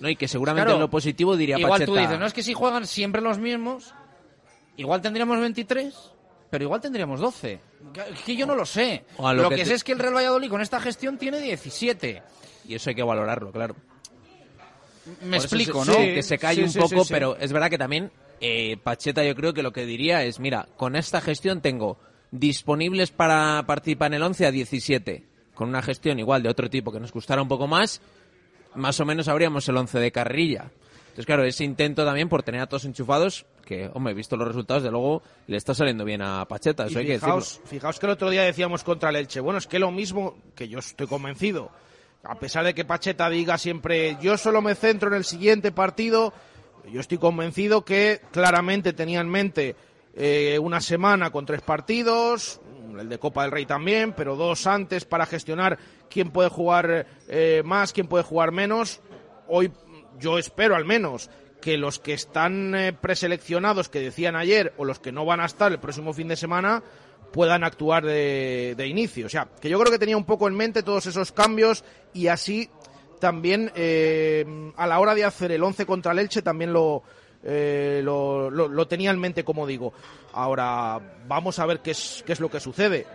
¿no? 0.00 0.08
Y 0.08 0.16
que 0.16 0.28
seguramente 0.28 0.64
Claro, 0.66 0.76
en 0.76 0.80
lo 0.82 0.90
positivo 0.90 1.36
diría 1.36 1.58
Igual 1.58 1.72
Pacheta. 1.80 1.92
tú 1.92 1.98
dices, 1.98 2.18
no 2.18 2.26
es 2.26 2.32
que 2.32 2.42
si 2.42 2.54
juegan 2.54 2.86
siempre 2.86 3.20
los 3.20 3.38
mismos, 3.38 3.94
igual 4.76 5.00
tendríamos 5.00 5.38
23, 5.40 5.94
pero 6.50 6.64
igual 6.64 6.80
tendríamos 6.80 7.20
12. 7.20 7.60
Que- 7.92 8.04
Que 8.24 8.36
yo 8.36 8.46
no 8.46 8.54
lo 8.54 8.64
sé. 8.64 9.04
Lo 9.18 9.34
lo 9.34 9.48
que 9.50 9.56
que, 9.56 9.62
te- 9.62 9.68
sé 9.68 9.74
es 9.74 9.84
que 9.84 9.92
el 9.92 9.98
Real 9.98 10.14
Valladolid 10.14 10.48
con 10.50 10.60
esta 10.60 10.80
gestión 10.80 11.18
tiene 11.18 11.40
17. 11.40 12.22
Y 12.66 12.74
eso 12.74 12.90
hay 12.90 12.96
que 12.96 13.02
valorarlo, 13.02 13.50
claro. 13.50 13.74
Me 15.22 15.36
Por 15.36 15.44
explico, 15.46 15.84
se- 15.84 15.90
¿no? 15.90 15.96
sí, 15.96 16.04
que 16.14 16.22
se 16.22 16.38
calle 16.38 16.56
sí, 16.62 16.62
un 16.64 16.70
sí, 16.70 16.78
poco, 16.78 17.02
sí, 17.02 17.08
sí. 17.08 17.12
pero 17.14 17.36
es 17.36 17.52
verdad 17.52 17.70
que 17.70 17.78
también 17.78 18.10
eh, 18.40 18.76
Pacheta 18.82 19.24
yo 19.24 19.34
creo 19.34 19.52
que 19.54 19.62
lo 19.62 19.72
que 19.72 19.86
diría 19.86 20.22
es, 20.24 20.38
mira, 20.40 20.68
con 20.76 20.96
esta 20.96 21.20
gestión 21.20 21.60
tengo 21.60 21.98
disponibles 22.30 23.10
para 23.10 23.64
participar 23.66 24.08
en 24.08 24.14
el 24.14 24.22
11 24.22 24.46
a 24.46 24.50
17. 24.50 25.24
Con 25.54 25.68
una 25.70 25.82
gestión 25.82 26.18
igual 26.18 26.42
de 26.42 26.48
otro 26.50 26.70
tipo 26.70 26.92
que 26.92 27.00
nos 27.00 27.12
gustara 27.12 27.42
un 27.42 27.48
poco 27.48 27.66
más, 27.66 28.00
más 28.74 29.00
o 29.00 29.04
menos 29.04 29.26
habríamos 29.28 29.68
el 29.68 29.76
11 29.76 29.98
de 29.98 30.12
carrilla. 30.12 30.70
Entonces, 31.08 31.26
claro, 31.26 31.42
ese 31.44 31.64
intento 31.64 32.04
también 32.04 32.28
por 32.28 32.44
tener 32.44 32.60
a 32.60 32.66
todos 32.68 32.84
enchufados, 32.84 33.44
que, 33.64 33.90
hombre, 33.92 34.14
visto 34.14 34.36
los 34.36 34.46
resultados, 34.46 34.84
de 34.84 34.90
luego 34.92 35.20
le 35.48 35.56
está 35.56 35.74
saliendo 35.74 36.04
bien 36.04 36.22
a 36.22 36.44
Pacheta, 36.46 36.86
eso 36.86 36.94
Y 36.94 36.98
hay 37.00 37.06
que 37.06 37.12
decirlo. 37.14 37.40
fijaos, 37.40 37.60
fijaos 37.64 37.98
que 37.98 38.06
el 38.06 38.12
otro 38.12 38.30
día 38.30 38.42
decíamos 38.42 38.84
contra 38.84 39.10
el 39.10 39.16
Elche. 39.16 39.40
Bueno, 39.40 39.58
es 39.58 39.66
que 39.66 39.80
lo 39.80 39.90
mismo 39.90 40.38
que 40.54 40.68
yo 40.68 40.78
estoy 40.78 41.08
convencido. 41.08 41.72
A 42.24 42.34
pesar 42.34 42.64
de 42.64 42.74
que 42.74 42.84
Pacheta 42.84 43.30
diga 43.30 43.58
siempre, 43.58 44.16
yo 44.20 44.36
solo 44.36 44.60
me 44.60 44.74
centro 44.74 45.08
en 45.08 45.14
el 45.14 45.24
siguiente 45.24 45.70
partido, 45.70 46.32
yo 46.90 47.00
estoy 47.00 47.18
convencido 47.18 47.84
que 47.84 48.20
claramente 48.32 48.92
tenía 48.92 49.20
en 49.20 49.28
mente 49.28 49.76
eh, 50.14 50.58
una 50.60 50.80
semana 50.80 51.30
con 51.30 51.46
tres 51.46 51.60
partidos, 51.62 52.60
el 52.98 53.08
de 53.08 53.18
Copa 53.18 53.42
del 53.42 53.52
Rey 53.52 53.66
también, 53.66 54.12
pero 54.14 54.34
dos 54.34 54.66
antes 54.66 55.04
para 55.04 55.26
gestionar 55.26 55.78
quién 56.10 56.30
puede 56.30 56.48
jugar 56.48 57.06
eh, 57.28 57.62
más, 57.64 57.92
quién 57.92 58.08
puede 58.08 58.24
jugar 58.24 58.50
menos. 58.50 59.00
Hoy 59.46 59.70
yo 60.18 60.38
espero 60.38 60.74
al 60.74 60.84
menos 60.84 61.30
que 61.60 61.76
los 61.76 61.98
que 61.98 62.14
están 62.14 62.74
eh, 62.74 62.92
preseleccionados 62.92 63.88
que 63.88 64.00
decían 64.00 64.34
ayer 64.34 64.72
o 64.76 64.84
los 64.84 64.98
que 64.98 65.12
no 65.12 65.24
van 65.24 65.40
a 65.40 65.46
estar 65.46 65.70
el 65.70 65.78
próximo 65.78 66.12
fin 66.12 66.28
de 66.28 66.36
semana 66.36 66.82
puedan 67.32 67.64
actuar 67.64 68.04
de, 68.04 68.74
inicio. 68.88 69.26
O 69.26 69.28
sea, 69.28 69.48
que 69.60 69.68
yo 69.68 69.78
creo 69.78 69.92
que 69.92 69.98
tenía 69.98 70.16
un 70.16 70.24
poco 70.24 70.48
en 70.48 70.54
mente 70.54 70.82
todos 70.82 71.06
esos 71.06 71.32
cambios 71.32 71.84
y 72.12 72.28
así 72.28 72.70
también 73.20 73.70
eh, 73.74 74.72
a 74.76 74.86
la 74.86 74.98
hora 75.00 75.14
de 75.14 75.24
hacer 75.24 75.52
el 75.52 75.62
11 75.62 75.86
contra 75.86 76.12
el 76.12 76.20
Elche 76.20 76.40
también 76.42 76.72
lo, 76.72 77.02
eh, 77.42 78.00
lo, 78.04 78.50
lo- 78.50 78.68
lo 78.68 78.86
tenía 78.88 79.10
en 79.10 79.18
mente, 79.18 79.44
como 79.44 79.66
digo. 79.66 79.92
Ahora 80.32 81.00
vamos 81.26 81.58
a 81.58 81.66
ver 81.66 81.80
qué 81.80 81.90
es, 81.92 82.22
qué 82.26 82.32
es 82.32 82.40
lo 82.40 82.50
que 82.50 82.60
sucede. 82.60 83.06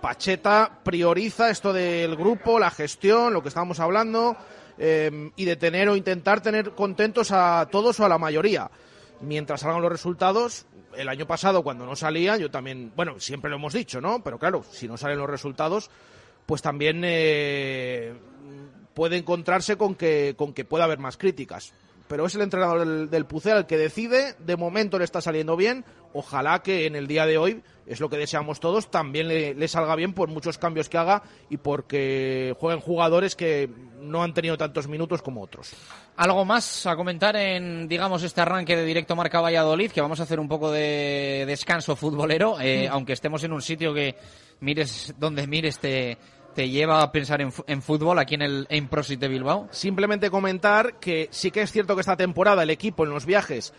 Pacheta 0.00 0.78
prioriza 0.82 1.50
esto 1.50 1.72
del 1.74 2.16
grupo, 2.16 2.58
la 2.58 2.70
gestión, 2.70 3.34
lo 3.34 3.42
que 3.42 3.48
estábamos 3.48 3.80
hablando, 3.80 4.34
eh, 4.78 5.30
y 5.36 5.44
de 5.44 5.56
tener 5.56 5.88
o 5.90 5.96
intentar 5.96 6.40
tener 6.40 6.70
contentos 6.70 7.30
a 7.32 7.68
todos 7.70 8.00
o 8.00 8.06
a 8.06 8.08
la 8.08 8.16
mayoría. 8.16 8.70
Mientras 9.20 9.60
salgan 9.60 9.82
los 9.82 9.92
resultados, 9.92 10.64
el 10.96 11.08
año 11.08 11.26
pasado 11.26 11.62
cuando 11.62 11.86
no 11.86 11.96
salía, 11.96 12.36
yo 12.36 12.50
también, 12.50 12.92
bueno, 12.96 13.18
siempre 13.20 13.50
lo 13.50 13.56
hemos 13.56 13.72
dicho, 13.72 14.00
¿no? 14.00 14.22
Pero 14.22 14.38
claro, 14.38 14.64
si 14.70 14.88
no 14.88 14.96
salen 14.96 15.18
los 15.18 15.30
resultados, 15.30 15.90
pues 16.46 16.62
también 16.62 17.02
eh, 17.04 18.14
puede 18.94 19.16
encontrarse 19.16 19.76
con 19.76 19.94
que, 19.94 20.34
con 20.36 20.52
que 20.52 20.64
pueda 20.64 20.84
haber 20.84 20.98
más 20.98 21.16
críticas. 21.16 21.72
pero 22.08 22.26
es 22.26 22.34
el 22.34 22.42
entrenador 22.42 22.80
del, 22.80 23.10
del 23.10 23.24
Pucela 23.24 23.58
el 23.58 23.66
que 23.66 23.78
decide. 23.78 24.34
De 24.38 24.56
momento 24.56 24.98
le 24.98 25.04
está 25.04 25.20
saliendo 25.20 25.56
bien. 25.56 25.84
Ojalá 26.12 26.62
que 26.62 26.86
en 26.86 26.96
el 26.96 27.06
día 27.06 27.24
de 27.24 27.38
hoy, 27.38 27.62
es 27.90 28.00
lo 28.00 28.08
que 28.08 28.16
deseamos 28.16 28.60
todos, 28.60 28.90
también 28.90 29.26
le, 29.28 29.54
le 29.54 29.68
salga 29.68 29.96
bien 29.96 30.12
por 30.12 30.28
muchos 30.28 30.58
cambios 30.58 30.88
que 30.88 30.96
haga 30.96 31.22
y 31.48 31.56
porque 31.56 32.54
jueguen 32.58 32.80
jugadores 32.80 33.34
que 33.34 33.68
no 34.00 34.22
han 34.22 34.32
tenido 34.32 34.56
tantos 34.56 34.86
minutos 34.88 35.22
como 35.22 35.42
otros. 35.42 35.72
Algo 36.16 36.44
más 36.44 36.86
a 36.86 36.94
comentar 36.96 37.34
en, 37.36 37.88
digamos, 37.88 38.22
este 38.22 38.40
arranque 38.40 38.76
de 38.76 38.84
directo 38.84 39.16
Marca 39.16 39.40
Valladolid, 39.40 39.90
que 39.90 40.00
vamos 40.00 40.20
a 40.20 40.22
hacer 40.22 40.38
un 40.38 40.48
poco 40.48 40.70
de 40.70 41.44
descanso 41.46 41.96
futbolero, 41.96 42.60
eh, 42.60 42.88
aunque 42.88 43.12
estemos 43.12 43.42
en 43.44 43.52
un 43.52 43.62
sitio 43.62 43.92
que 43.92 44.14
mires 44.60 45.14
donde 45.18 45.46
mires 45.46 45.78
te, 45.78 46.16
te 46.54 46.68
lleva 46.68 47.02
a 47.02 47.10
pensar 47.10 47.40
en 47.40 47.82
fútbol 47.82 48.18
aquí 48.18 48.34
en 48.34 48.42
el 48.42 48.66
en 48.70 48.88
Prosit 48.88 49.20
de 49.20 49.28
Bilbao. 49.28 49.68
Simplemente 49.70 50.30
comentar 50.30 51.00
que 51.00 51.28
sí 51.30 51.50
que 51.50 51.62
es 51.62 51.72
cierto 51.72 51.94
que 51.94 52.00
esta 52.00 52.16
temporada 52.16 52.62
el 52.62 52.70
equipo 52.70 53.04
en 53.04 53.10
los 53.10 53.26
viajes, 53.26 53.72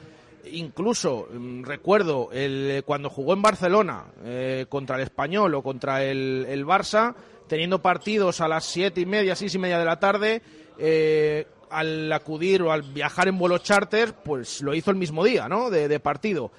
incluso 0.52 1.28
mm, 1.32 1.64
recuerdo 1.64 2.30
el, 2.32 2.84
cuando 2.86 3.10
jugó 3.10 3.34
en 3.34 3.42
Barcelona 3.42 4.06
eh, 4.24 4.66
contra 4.70 4.96
el 4.98 5.04
Español 5.04 5.54
o 5.56 5.64
contra 5.64 6.04
el, 6.04 6.46
el 6.50 6.66
Barça, 6.66 7.16
teniendo 7.48 7.82
partidos 7.82 8.42
a 8.42 8.48
las 8.48 8.66
siete 8.66 9.02
y 9.02 9.06
media, 9.06 9.36
seis 9.36 9.54
y 9.56 9.60
media 9.60 9.78
de 9.78 9.86
la 9.86 10.00
tarde, 10.00 10.42
eh, 10.78 11.48
al 11.70 12.12
acudir 12.12 12.62
o 12.62 12.72
al 12.72 12.82
viajar 12.82 13.28
en 13.28 13.38
vuelo 13.38 13.58
charter, 13.58 14.14
pues 14.14 14.62
lo 14.62 14.74
hizo 14.74 14.92
el 14.92 14.98
mismo 14.98 15.24
día, 15.24 15.48
¿no? 15.48 15.70
De, 15.70 15.88
de 15.88 16.00
partido. 16.00 16.52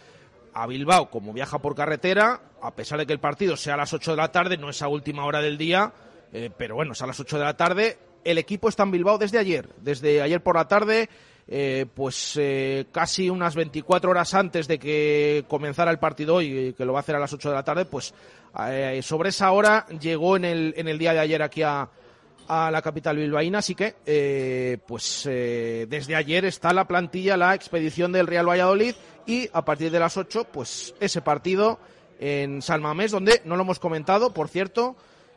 A 0.55 0.67
Bilbao, 0.67 1.11
como 1.11 1.33
viaja 1.33 1.61
por 1.61 1.75
carretera, 1.75 2.41
a 2.61 2.75
pesar 2.75 2.99
de 2.99 3.07
que 3.07 3.13
el 3.13 3.21
partido 3.21 3.57
sea 3.57 3.75
a 3.75 3.79
las 3.79 3.93
8 3.93 4.13
de 4.13 4.17
la 4.17 4.33
tarde, 4.33 4.57
no 4.57 4.71
es 4.71 4.83
a 4.83 4.89
última 4.89 5.25
hora 5.25 5.41
del 5.41 5.59
día, 5.59 5.93
eh, 6.33 6.51
pero 6.57 6.75
bueno, 6.75 6.93
es 6.93 7.03
a 7.03 7.07
las 7.07 7.19
8 7.19 7.39
de 7.39 7.45
la 7.45 7.57
tarde. 7.57 7.99
El 8.25 8.39
equipo 8.39 8.69
está 8.69 8.85
en 8.85 8.93
Bilbao 8.93 9.19
desde 9.19 9.39
ayer, 9.39 9.69
desde 9.79 10.23
ayer 10.23 10.43
por 10.43 10.57
la 10.57 10.69
tarde, 10.69 11.09
eh, 11.49 11.87
pues 11.93 12.37
eh, 12.41 12.87
casi 12.93 13.29
unas 13.29 13.55
24 13.55 14.11
horas 14.11 14.33
antes 14.35 14.69
de 14.69 14.79
que 14.79 15.45
comenzara 15.49 15.91
el 15.91 15.99
partido 15.99 16.37
hoy, 16.37 16.75
que 16.77 16.85
lo 16.85 16.93
va 16.93 17.01
a 17.01 17.03
hacer 17.03 17.17
a 17.17 17.19
las 17.19 17.33
8 17.33 17.49
de 17.49 17.55
la 17.55 17.65
tarde, 17.65 17.85
pues 17.85 18.15
eh, 18.69 19.01
sobre 19.03 19.31
esa 19.31 19.51
hora 19.53 19.87
llegó 20.01 20.37
en 20.37 20.45
el, 20.45 20.75
en 20.77 20.89
el 20.89 20.99
día 20.99 21.13
de 21.13 21.21
ayer 21.21 21.43
aquí 21.43 21.63
a, 21.63 21.89
a 22.49 22.71
la 22.71 22.83
capital 22.83 23.17
bilbaína, 23.17 23.59
así 23.59 23.75
que 23.75 23.97
eh, 24.07 24.79
pues 24.87 25.25
desde 25.25 26.15
ayer 26.15 26.45
está 26.45 26.73
la 26.73 26.87
plantilla, 26.87 27.37
la 27.37 27.55
expedición 27.55 28.13
del 28.13 28.27
Real 28.27 28.49
Valladolid 28.49 28.95
y 29.27 29.49
a 29.53 29.65
partir 29.65 29.91
de 29.91 30.01
las 30.01 30.17
8 30.17 30.49
pues 30.53 30.95
ese 31.01 31.23
partido 31.23 31.79
en 32.21 32.63
San 32.63 32.81
Mamés, 32.81 33.11
donde 33.11 33.43
no 33.45 33.57
lo 33.57 33.63
hemos 33.63 33.81
comentado, 33.81 34.33
por 34.33 34.49
cierto, 34.49 34.97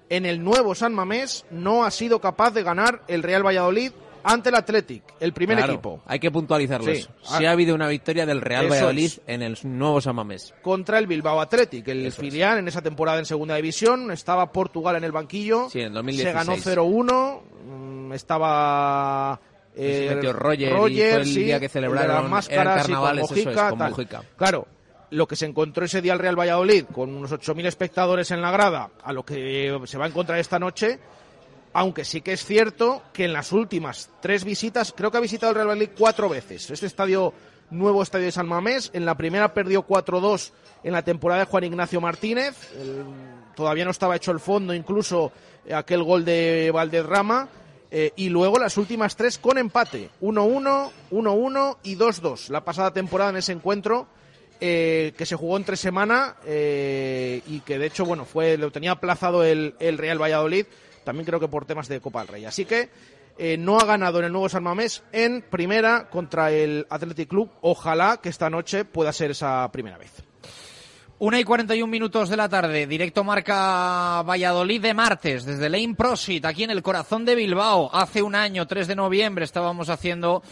en 0.10 0.26
el 0.26 0.44
nuevo 0.44 0.76
San 0.76 0.94
Mamés 0.94 1.46
no 1.50 1.84
ha 1.84 1.92
sido 1.92 2.22
capaz 2.22 2.52
de 2.52 2.64
ganar 2.64 3.02
el 3.08 3.24
Real 3.24 3.46
Valladolid 3.46 3.92
ante 4.26 4.50
el 4.50 4.56
Athletic, 4.56 5.04
el 5.20 5.32
primer 5.34 5.58
Claro, 5.58 5.74
equipo. 5.74 6.02
Hay 6.06 6.20
que 6.20 6.32
puntualizarlo 6.32 6.86
Sí. 6.94 7.00
eso. 7.02 7.12
Ah. 7.30 7.38
Sí 7.38 7.46
ha 7.46 7.52
habido 7.52 7.76
una 7.76 7.88
victoria 7.88 8.26
del 8.26 8.42
Real 8.42 8.70
Valladolid 8.70 9.06
es. 9.06 9.22
en 9.28 9.42
el 9.44 9.58
nuevo 9.64 10.02
San 10.02 10.16
Mamés. 10.16 10.54
contra 10.62 10.98
el 11.00 11.08
Bilbao 11.08 11.40
Athletic, 11.40 11.88
el 11.88 12.12
filial 12.12 12.58
en 12.58 12.68
esa 12.68 12.82
temporada 12.82 13.20
en 13.20 13.26
segunda 13.26 13.56
división. 13.56 14.12
Estaba 14.12 14.52
Portugal 14.52 14.96
en 14.96 15.04
el 15.04 15.12
banquillo. 15.12 15.70
Sí, 15.70 15.80
en 15.82 15.90
Se 15.90 15.94
2016. 15.94 16.34
ganó 16.36 16.56
0-1. 16.58 17.44
mm, 17.66 18.14
Estaba. 18.14 19.40
se 19.76 20.06
eh, 20.08 20.16
metió 20.16 20.32
Roger 20.34 20.70
y 20.70 20.76
fue 20.76 21.14
el 21.16 21.26
sí, 21.26 21.44
día 21.44 21.60
que 21.60 21.66
el 21.66 21.72
celebraron- 21.72 22.22
las 22.24 22.30
máscaras, 22.30 22.62
eran 22.62 22.86
sí, 22.86 22.92
con 22.94 22.94
carnavales, 23.04 23.26
eso 23.26 23.36
es, 23.36 23.46
Mojica, 23.46 23.70
con. 23.70 23.80
Mojica. 23.80 24.24
Claro, 24.38 24.68
lo 25.12 25.28
que 25.28 25.36
se 25.36 25.46
encontró 25.46 25.84
ese 25.86 26.02
día 26.02 26.14
el 26.14 26.20
Real 26.20 26.40
Valladolid 26.40 26.86
con 26.94 27.14
unos 27.14 27.32
8.000 27.32 27.66
espectadores 27.66 28.32
en 28.32 28.42
la 28.42 28.52
grada, 28.52 28.90
a 29.04 29.12
lo 29.14 29.24
que 29.26 29.78
se 29.86 29.98
va 29.98 30.06
a 30.06 30.08
encontrar 30.08 30.40
esta 30.40 30.60
noche, 30.60 30.98
aunque 31.76 32.06
sí 32.06 32.22
que 32.22 32.32
es 32.32 32.46
cierto 32.46 33.04
que 33.12 33.26
en 33.26 33.34
las 33.34 33.52
últimas 33.52 34.10
tres 34.22 34.46
visitas, 34.46 34.94
creo 34.96 35.12
que 35.12 35.18
ha 35.18 35.20
visitado 35.22 35.50
el 35.50 35.56
Real 35.56 35.68
Valladolid 35.68 35.94
cuatro 35.98 36.30
veces. 36.30 36.72
Este 36.72 36.86
estadio, 36.86 37.34
nuevo 37.70 38.02
estadio 38.02 38.28
de 38.28 38.32
San 38.32 38.48
Mamés, 38.48 38.92
en 38.94 39.04
la 39.04 39.18
primera 39.18 39.54
perdió 39.54 39.86
4-2 39.86 40.54
en 40.86 40.94
la 40.94 41.04
temporada 41.04 41.42
de 41.42 41.48
Juan 41.48 41.66
Ignacio 41.66 42.00
Martínez. 42.00 42.56
Todavía 43.58 43.84
no 43.84 43.92
estaba 43.92 44.16
hecho 44.16 44.32
el 44.32 44.40
fondo, 44.40 44.74
incluso 44.74 45.34
eh, 45.66 45.74
aquel 45.74 46.02
gol 46.02 46.24
de 46.24 46.72
Valderrama. 46.74 47.50
Eh, 47.92 48.14
y 48.16 48.30
luego 48.30 48.58
las 48.58 48.78
últimas 48.78 49.18
tres 49.18 49.38
con 49.38 49.58
empate. 49.58 50.10
1-1, 50.22 50.92
1-1 51.12 51.78
y 51.84 51.98
2-2. 51.98 52.50
La 52.52 52.64
pasada 52.64 52.92
temporada 52.94 53.32
en 53.32 53.38
ese 53.38 53.52
encuentro 53.52 54.08
eh, 54.62 55.12
que 55.18 55.26
se 55.26 55.36
jugó 55.36 55.58
entre 55.58 55.76
semana 55.76 56.38
eh, 56.46 57.42
y 57.48 57.60
que 57.60 57.78
de 57.78 57.88
hecho, 57.88 58.06
bueno, 58.06 58.24
fue 58.24 58.58
lo 58.58 58.72
tenía 58.72 58.92
aplazado 58.92 59.44
el 59.44 59.74
Real 59.98 60.22
Valladolid, 60.22 60.66
también 61.06 61.26
creo 61.26 61.40
que 61.40 61.48
por 61.48 61.66
temas 61.66 61.88
de 61.88 62.02
Copa 62.02 62.20
del 62.20 62.28
Rey. 62.28 62.46
Así 62.46 62.66
que 62.66 62.90
eh, 63.38 63.58
no 63.58 63.78
ha 63.78 63.86
ganado 63.86 64.20
en 64.20 64.26
el 64.26 64.32
nuevo 64.32 64.50
San 64.50 64.64
Mamés 64.64 65.04
en 65.12 65.42
primera 65.42 66.10
contra 66.10 66.52
el 66.52 66.86
Athletic 66.90 67.30
Club. 67.30 67.50
Ojalá 67.62 68.20
que 68.22 68.30
esta 68.30 68.50
noche 68.50 68.84
pueda 68.86 69.14
ser 69.14 69.32
esa 69.32 69.72
primera 69.72 69.98
vez. 69.98 70.24
Una 71.18 71.40
y 71.40 71.46
41 71.46 71.90
minutos 71.90 72.28
de 72.28 72.36
la 72.36 72.50
tarde, 72.50 72.88
directo 72.88 73.24
marca 73.24 74.22
Valladolid 74.24 74.82
de 74.82 74.94
martes, 74.94 75.46
desde 75.46 75.70
Lane 75.70 75.96
Prosit, 75.96 76.44
aquí 76.44 76.66
en 76.66 76.72
el 76.72 76.84
corazón 76.84 77.24
de 77.24 77.36
Bilbao. 77.36 77.90
Hace 77.94 78.22
un 78.22 78.36
año, 78.36 78.68
3 78.68 78.86
de 78.86 78.96
noviembre, 78.98 79.46
estábamos 79.46 79.88
haciendo 79.88 80.44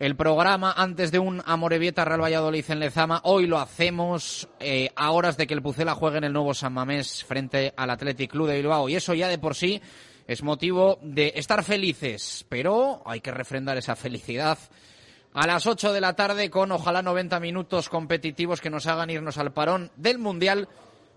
el 0.00 0.16
programa 0.16 0.72
antes 0.72 1.12
de 1.12 1.18
un 1.18 1.42
Amorebieta 1.44 2.06
Real 2.06 2.22
Valladolid 2.22 2.64
en 2.70 2.80
Lezama. 2.80 3.20
Hoy 3.24 3.46
lo 3.46 3.58
hacemos 3.58 4.48
eh, 4.58 4.88
a 4.96 5.10
horas 5.10 5.36
de 5.36 5.46
que 5.46 5.52
el 5.52 5.60
Pucela 5.60 5.94
juegue 5.94 6.16
en 6.16 6.24
el 6.24 6.32
nuevo 6.32 6.54
San 6.54 6.72
Mamés 6.72 7.22
frente 7.22 7.74
al 7.76 7.90
Athletic 7.90 8.30
Club 8.30 8.48
de 8.48 8.56
Bilbao. 8.56 8.88
Y 8.88 8.96
eso 8.96 9.12
ya 9.12 9.28
de 9.28 9.36
por 9.36 9.54
sí 9.54 9.82
es 10.26 10.42
motivo 10.42 10.98
de 11.02 11.34
estar 11.36 11.62
felices, 11.62 12.46
pero 12.48 13.02
hay 13.04 13.20
que 13.20 13.30
refrendar 13.30 13.76
esa 13.76 13.94
felicidad 13.94 14.58
a 15.34 15.46
las 15.46 15.66
8 15.66 15.92
de 15.92 16.00
la 16.00 16.16
tarde 16.16 16.48
con 16.48 16.72
ojalá 16.72 17.02
90 17.02 17.38
minutos 17.38 17.90
competitivos 17.90 18.62
que 18.62 18.70
nos 18.70 18.86
hagan 18.86 19.10
irnos 19.10 19.36
al 19.36 19.52
parón 19.52 19.90
del 19.96 20.18
Mundial. 20.18 20.70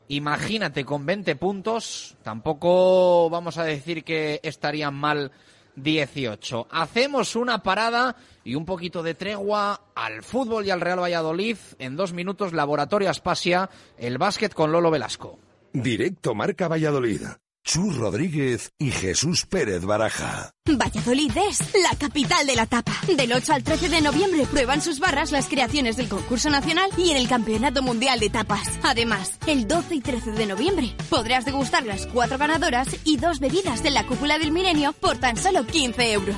Imagínate 0.09 0.83
con 0.83 1.05
20 1.05 1.37
puntos, 1.37 2.17
tampoco 2.21 3.29
vamos 3.29 3.57
a 3.57 3.63
decir 3.63 4.03
que 4.03 4.41
estarían 4.43 4.93
mal 4.93 5.31
18. 5.75 6.67
Hacemos 6.69 7.35
una 7.35 7.63
parada 7.63 8.15
y 8.43 8.55
un 8.55 8.65
poquito 8.65 9.03
de 9.03 9.15
tregua 9.15 9.81
al 9.95 10.23
fútbol 10.23 10.65
y 10.65 10.69
al 10.69 10.81
Real 10.81 11.01
Valladolid. 11.01 11.57
En 11.79 11.95
dos 11.95 12.13
minutos, 12.13 12.53
Laboratorio 12.53 13.09
Aspasia, 13.09 13.69
el 13.97 14.17
básquet 14.17 14.53
con 14.53 14.71
Lolo 14.71 14.91
Velasco. 14.91 15.39
Directo 15.73 16.35
Marca 16.35 16.67
Valladolid. 16.67 17.21
Chus 17.65 17.95
Rodríguez 17.95 18.73
y 18.77 18.91
Jesús 18.91 19.45
Pérez 19.45 19.85
Baraja. 19.85 20.51
Valladolid 20.67 21.31
es 21.49 21.59
la 21.81 21.97
capital 21.97 22.45
de 22.45 22.57
la 22.57 22.65
tapa. 22.65 22.93
Del 23.07 23.31
8 23.31 23.53
al 23.53 23.63
13 23.63 23.87
de 23.87 24.01
noviembre 24.01 24.45
prueban 24.45 24.81
sus 24.81 24.99
barras 24.99 25.31
las 25.31 25.47
creaciones 25.47 25.95
del 25.95 26.09
concurso 26.09 26.49
nacional 26.49 26.89
y 26.97 27.11
en 27.11 27.17
el 27.17 27.29
Campeonato 27.29 27.81
Mundial 27.81 28.19
de 28.19 28.29
Tapas. 28.29 28.67
Además, 28.83 29.39
el 29.47 29.65
12 29.65 29.95
y 29.95 30.01
13 30.01 30.31
de 30.31 30.45
noviembre 30.45 30.93
podrás 31.09 31.45
degustar 31.45 31.85
las 31.85 32.05
cuatro 32.07 32.37
ganadoras 32.37 32.89
y 33.05 33.15
dos 33.15 33.39
bebidas 33.39 33.81
de 33.81 33.91
la 33.91 34.05
cúpula 34.05 34.37
del 34.37 34.51
milenio 34.51 34.91
por 34.91 35.17
tan 35.17 35.37
solo 35.37 35.65
15 35.65 36.11
euros. 36.11 36.35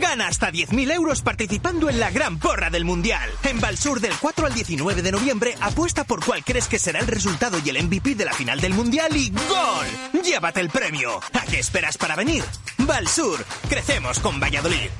Gana 0.00 0.28
hasta 0.28 0.50
10.000 0.50 0.92
euros 0.92 1.22
participando 1.22 1.90
en 1.90 2.00
la 2.00 2.10
gran 2.10 2.38
porra 2.38 2.70
del 2.70 2.84
Mundial. 2.84 3.28
En 3.44 3.60
Valsur 3.60 4.00
del 4.00 4.14
4 4.20 4.46
al 4.46 4.54
19 4.54 5.02
de 5.02 5.12
noviembre 5.12 5.56
apuesta 5.60 6.04
por 6.04 6.24
cuál 6.24 6.44
crees 6.44 6.68
que 6.68 6.78
será 6.78 7.00
el 7.00 7.06
resultado 7.06 7.58
y 7.64 7.68
el 7.70 7.82
MVP 7.82 8.14
de 8.14 8.24
la 8.24 8.32
final 8.32 8.60
del 8.60 8.74
Mundial 8.74 9.16
y 9.16 9.30
¡Gol! 9.30 10.22
Llévate 10.22 10.60
el 10.60 10.70
premio. 10.70 11.20
¿A 11.32 11.44
qué 11.46 11.58
esperas 11.58 11.98
para 11.98 12.16
venir? 12.16 12.44
Valsur, 12.78 13.44
crecemos 13.68 14.20
con 14.20 14.38
Valladolid. 14.38 14.90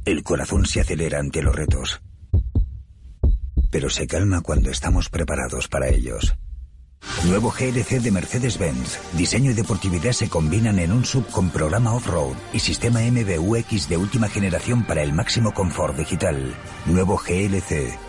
El 0.06 0.24
corazón 0.24 0.66
se 0.66 0.80
acelera 0.82 1.20
ante 1.20 1.44
los 1.44 1.56
retos, 1.56 2.02
pero 3.70 3.90
se 3.90 4.08
calma 4.08 4.42
cuando 4.42 4.70
estamos 4.70 5.10
preparados 5.10 5.68
para 5.68 5.90
ellos. 5.90 6.36
Nuevo 7.26 7.52
GLC 7.52 8.02
de 8.02 8.12
Mercedes-Benz. 8.12 9.00
Diseño 9.14 9.52
y 9.52 9.54
deportividad 9.54 10.12
se 10.12 10.30
combinan 10.30 10.80
en 10.80 10.92
un 10.92 11.06
sub 11.06 11.26
con 11.28 11.50
programa 11.50 11.94
off-road 11.94 12.36
y 12.54 12.60
sistema 12.60 13.00
MBUX 13.02 13.88
de 13.88 13.98
última 13.98 14.28
generación 14.28 14.84
para 14.86 15.02
el 15.02 15.14
máximo 15.14 15.54
confort 15.54 15.96
digital. 15.96 16.54
Nuevo 16.86 17.18
GLC 17.18 18.09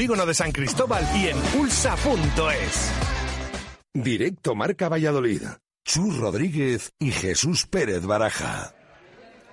de 0.01 0.33
San 0.33 0.51
Cristóbal 0.51 1.07
y 1.15 1.27
en 1.27 1.37
ulsa.es. 1.59 2.91
Directo 3.93 4.55
Marca 4.55 4.89
Valladolid. 4.89 5.43
Chus 5.85 6.17
Rodríguez 6.17 6.91
y 6.97 7.11
Jesús 7.11 7.67
Pérez 7.67 8.03
Baraja. 8.03 8.73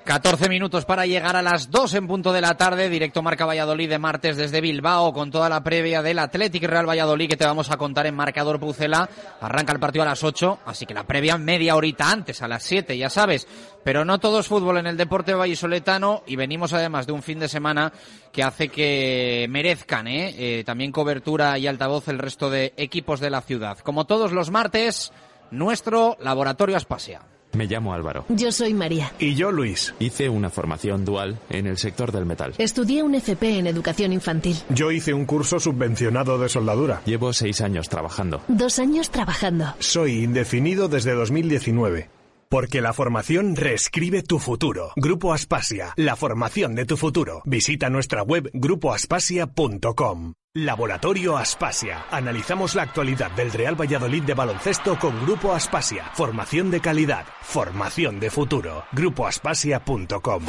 14 0.08 0.48
minutos 0.48 0.86
para 0.86 1.04
llegar 1.04 1.36
a 1.36 1.42
las 1.42 1.70
2 1.70 1.92
en 1.92 2.06
punto 2.06 2.32
de 2.32 2.40
la 2.40 2.56
tarde, 2.56 2.88
directo 2.88 3.20
Marca 3.20 3.44
Valladolid 3.44 3.90
de 3.90 3.98
martes 3.98 4.38
desde 4.38 4.62
Bilbao 4.62 5.12
con 5.12 5.30
toda 5.30 5.50
la 5.50 5.62
previa 5.62 6.00
del 6.00 6.18
Athletic 6.18 6.64
Real 6.64 6.88
Valladolid 6.88 7.28
que 7.28 7.36
te 7.36 7.44
vamos 7.44 7.70
a 7.70 7.76
contar 7.76 8.06
en 8.06 8.14
marcador 8.14 8.58
Pucela. 8.58 9.06
Arranca 9.38 9.74
el 9.74 9.78
partido 9.78 10.04
a 10.04 10.06
las 10.06 10.24
8, 10.24 10.60
así 10.64 10.86
que 10.86 10.94
la 10.94 11.06
previa 11.06 11.36
media 11.36 11.76
horita 11.76 12.10
antes, 12.10 12.40
a 12.40 12.48
las 12.48 12.62
7, 12.62 12.96
ya 12.96 13.10
sabes. 13.10 13.46
Pero 13.84 14.06
no 14.06 14.18
todo 14.18 14.40
es 14.40 14.48
fútbol 14.48 14.78
en 14.78 14.86
el 14.86 14.96
deporte 14.96 15.34
vallisoletano 15.34 16.22
y 16.26 16.36
venimos 16.36 16.72
además 16.72 17.06
de 17.06 17.12
un 17.12 17.22
fin 17.22 17.38
de 17.38 17.48
semana 17.48 17.92
que 18.32 18.42
hace 18.42 18.70
que 18.70 19.46
merezcan 19.50 20.08
¿eh? 20.08 20.34
Eh, 20.38 20.64
también 20.64 20.90
cobertura 20.90 21.58
y 21.58 21.66
altavoz 21.66 22.08
el 22.08 22.18
resto 22.18 22.48
de 22.48 22.72
equipos 22.78 23.20
de 23.20 23.28
la 23.28 23.42
ciudad. 23.42 23.76
Como 23.80 24.06
todos 24.06 24.32
los 24.32 24.50
martes, 24.50 25.12
nuestro 25.50 26.16
laboratorio 26.18 26.78
Aspasia. 26.78 27.20
Me 27.52 27.66
llamo 27.66 27.92
Álvaro. 27.94 28.24
Yo 28.28 28.52
soy 28.52 28.74
María. 28.74 29.12
Y 29.18 29.34
yo 29.34 29.50
Luis. 29.50 29.94
Hice 29.98 30.28
una 30.28 30.50
formación 30.50 31.04
dual 31.04 31.38
en 31.50 31.66
el 31.66 31.78
sector 31.78 32.12
del 32.12 32.26
metal. 32.26 32.54
Estudié 32.58 33.02
un 33.02 33.14
FP 33.14 33.58
en 33.58 33.66
educación 33.66 34.12
infantil. 34.12 34.56
Yo 34.68 34.90
hice 34.90 35.14
un 35.14 35.24
curso 35.24 35.58
subvencionado 35.58 36.38
de 36.38 36.48
soldadura. 36.48 37.02
Llevo 37.04 37.32
seis 37.32 37.60
años 37.60 37.88
trabajando. 37.88 38.42
Dos 38.48 38.78
años 38.78 39.10
trabajando. 39.10 39.74
Soy 39.78 40.24
indefinido 40.24 40.88
desde 40.88 41.12
2019. 41.12 42.17
Porque 42.50 42.80
la 42.80 42.92
formación 42.92 43.56
reescribe 43.56 44.22
tu 44.22 44.38
futuro. 44.38 44.92
Grupo 44.96 45.32
Aspasia, 45.32 45.92
la 45.96 46.16
formación 46.16 46.74
de 46.74 46.86
tu 46.86 46.96
futuro. 46.96 47.42
Visita 47.44 47.90
nuestra 47.90 48.22
web 48.22 48.50
grupoaspasia.com. 48.54 50.32
Laboratorio 50.54 51.36
Aspasia. 51.36 52.06
Analizamos 52.10 52.74
la 52.74 52.82
actualidad 52.82 53.30
del 53.32 53.52
Real 53.52 53.78
Valladolid 53.78 54.22
de 54.22 54.34
baloncesto 54.34 54.98
con 54.98 55.20
Grupo 55.24 55.52
Aspasia. 55.52 56.10
Formación 56.14 56.70
de 56.70 56.80
calidad. 56.80 57.26
Formación 57.42 58.18
de 58.18 58.30
futuro. 58.30 58.84
Grupoaspasia.com. 58.92 60.42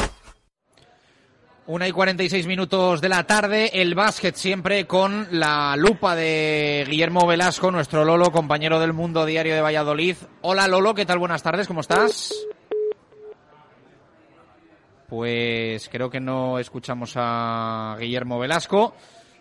Una 1.69 1.87
y 1.87 1.91
46 1.91 2.47
minutos 2.47 2.99
de 2.99 3.09
la 3.09 3.27
tarde, 3.27 3.69
el 3.79 3.93
básquet 3.93 4.33
siempre 4.33 4.87
con 4.87 5.27
la 5.29 5.75
lupa 5.77 6.15
de 6.15 6.83
Guillermo 6.89 7.27
Velasco, 7.27 7.69
nuestro 7.69 8.03
Lolo, 8.03 8.31
compañero 8.31 8.79
del 8.79 8.91
Mundo 8.91 9.23
Diario 9.23 9.53
de 9.53 9.61
Valladolid. 9.61 10.15
Hola 10.41 10.67
Lolo, 10.67 10.95
¿qué 10.95 11.05
tal? 11.05 11.19
Buenas 11.19 11.43
tardes, 11.43 11.67
¿cómo 11.67 11.81
estás? 11.81 12.33
Pues 15.07 15.87
creo 15.89 16.09
que 16.09 16.19
no 16.19 16.57
escuchamos 16.57 17.13
a 17.17 17.95
Guillermo 17.99 18.39
Velasco. 18.39 18.95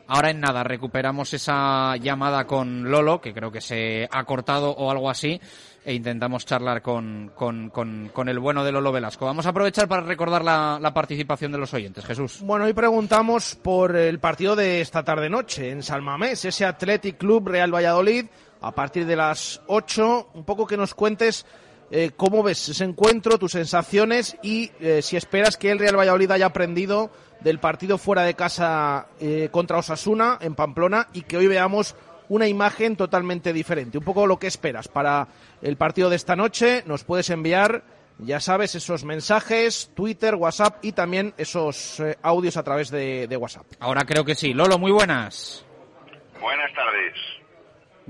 Ahora 0.07 0.29
en 0.29 0.41
nada, 0.41 0.63
recuperamos 0.65 1.33
esa 1.33 1.97
llamada 1.97 2.47
con 2.47 2.91
Lolo, 2.91 3.23
que 3.23 3.33
creo 3.33 3.51
que 3.51 3.63
se 3.63 4.07
ha 4.11 4.25
cortado 4.25 4.71
o 4.73 4.91
algo 4.91 5.09
así, 5.09 5.41
e 5.89 5.95
intentamos 5.95 6.45
charlar 6.45 6.83
con, 6.83 7.33
con, 7.35 7.71
con, 7.71 8.29
el 8.29 8.39
bueno 8.39 8.63
de 8.63 8.73
Lolo 8.73 8.93
Velasco. 8.93 9.25
Vamos 9.25 9.47
a 9.47 9.49
aprovechar 9.49 9.89
para 9.89 10.03
recordar 10.03 10.45
la, 10.45 10.79
la, 10.79 10.93
participación 10.93 11.51
de 11.51 11.57
los 11.57 11.73
oyentes. 11.73 12.05
Jesús. 12.05 12.41
Bueno, 12.43 12.67
hoy 12.67 12.75
preguntamos 12.75 13.55
por 13.55 13.97
el 13.97 14.19
partido 14.19 14.55
de 14.55 14.83
esta 14.83 15.03
tarde-noche 15.03 15.71
en 15.71 15.83
Salmamés, 15.83 16.45
ese 16.45 16.67
Athletic 16.67 17.17
Club 17.17 17.49
Real 17.49 17.75
Valladolid, 17.75 18.27
a 18.61 18.73
partir 18.73 19.07
de 19.07 19.17
las 19.17 19.63
8. 19.67 20.33
Un 20.35 20.45
poco 20.45 20.67
que 20.67 20.77
nos 20.77 20.93
cuentes 20.93 21.47
eh, 21.91 22.11
cómo 22.15 22.43
ves 22.43 22.69
ese 22.69 22.85
encuentro, 22.85 23.39
tus 23.39 23.53
sensaciones 23.53 24.37
y 24.43 24.71
eh, 24.81 25.01
si 25.01 25.17
esperas 25.17 25.57
que 25.57 25.71
el 25.71 25.79
Real 25.79 25.99
Valladolid 25.99 26.31
haya 26.33 26.45
aprendido 26.45 27.11
del 27.41 27.61
partido 27.61 27.97
fuera 27.97 28.25
de 28.25 28.35
casa 28.35 29.07
eh, 29.21 29.49
contra 29.51 29.79
Osasuna 29.79 30.37
en 30.43 30.55
Pamplona 30.55 31.09
y 31.15 31.23
que 31.23 31.39
hoy 31.39 31.47
veamos 31.47 31.97
una 32.29 32.47
imagen 32.49 32.97
totalmente 32.97 33.53
diferente. 33.53 33.99
Un 33.99 34.05
poco 34.05 34.27
lo 34.27 34.39
que 34.39 34.47
esperas 34.47 34.89
para 34.89 35.29
el 35.63 35.77
partido 35.77 36.11
de 36.11 36.17
esta 36.17 36.37
noche. 36.37 36.83
Nos 36.87 37.05
puedes 37.05 37.31
enviar, 37.31 37.83
ya 38.19 38.41
sabes, 38.41 38.75
esos 38.75 39.05
mensajes, 39.05 39.91
Twitter, 39.95 40.35
WhatsApp 40.35 40.85
y 40.85 40.93
también 40.93 41.35
esos 41.39 42.01
eh, 42.01 42.17
audios 42.23 42.57
a 42.57 42.63
través 42.63 42.91
de, 42.91 43.27
de 43.27 43.37
WhatsApp. 43.37 43.67
Ahora 43.81 44.05
creo 44.05 44.25
que 44.25 44.35
sí. 44.35 44.53
Lolo, 44.55 44.79
muy 44.79 44.93
buenas. 44.93 45.65
Buenas 46.41 46.73
tardes. 46.75 47.38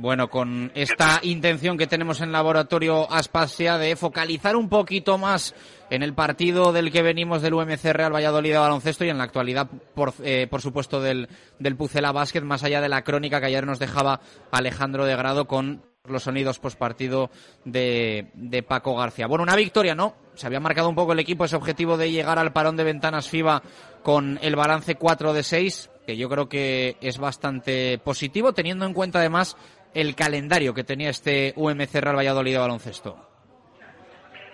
Bueno, 0.01 0.30
con 0.30 0.70
esta 0.76 1.18
intención 1.24 1.76
que 1.76 1.88
tenemos 1.88 2.20
en 2.20 2.30
Laboratorio 2.30 3.11
Aspasia 3.11 3.78
de 3.78 3.96
focalizar 3.96 4.55
un 4.55 4.68
poquito 4.68 5.18
más 5.18 5.57
en 5.90 6.05
el 6.05 6.14
partido 6.14 6.72
del 6.72 6.92
que 6.92 7.03
venimos 7.03 7.42
del 7.42 7.55
UMC 7.55 7.82
Real 7.86 8.14
Valladolid 8.14 8.53
de 8.53 8.59
baloncesto 8.59 9.05
y 9.05 9.09
en 9.09 9.18
la 9.18 9.24
actualidad, 9.24 9.68
por, 9.96 10.14
eh, 10.22 10.46
por 10.49 10.62
supuesto, 10.62 11.01
del, 11.03 11.28
del 11.59 11.74
Pucela 11.74 12.12
Básquet, 12.12 12.44
más 12.44 12.62
allá 12.62 12.80
de 12.80 12.88
la 12.88 13.03
crónica 13.03 13.40
que 13.40 13.46
ayer 13.46 13.66
nos 13.66 13.80
dejaba 13.80 14.20
Alejandro 14.53 15.05
de 15.05 15.16
Grado 15.16 15.49
con 15.49 15.82
los 16.11 16.25
sonidos 16.25 16.59
postpartido 16.59 17.31
de, 17.65 18.29
de 18.35 18.63
Paco 18.63 18.97
García. 18.97 19.27
Bueno, 19.27 19.43
una 19.43 19.57
victoria, 19.57 19.95
¿no? 19.95 20.17
Se 20.35 20.47
había 20.47 20.61
marcado 20.61 20.89
un 20.89 20.95
poco 20.95 21.13
el 21.13 21.19
equipo 21.19 21.45
ese 21.45 21.57
objetivo 21.57 21.97
de 21.97 22.11
llegar 22.11 22.39
al 22.39 22.53
parón 22.53 22.77
de 22.77 22.85
ventanas 22.85 23.29
FIBA 23.29 23.63
con 24.03 24.39
el 24.43 24.57
balance 24.57 24.95
4 24.95 25.33
de 25.33 25.43
6, 25.43 25.91
que 26.07 26.17
yo 26.17 26.29
creo 26.29 26.49
que 26.49 26.97
es 27.01 27.19
bastante 27.19 27.99
positivo, 27.99 28.53
teniendo 28.53 28.87
en 28.87 28.95
cuenta 28.95 29.19
además 29.19 29.57
el 29.95 30.15
calendario 30.15 30.75
que 30.75 30.85
tenía 30.85 31.11
este 31.11 31.53
UMC 31.57 31.95
Real 31.95 32.17
Valladolid 32.17 32.53
de 32.53 32.59
baloncesto. 32.59 33.29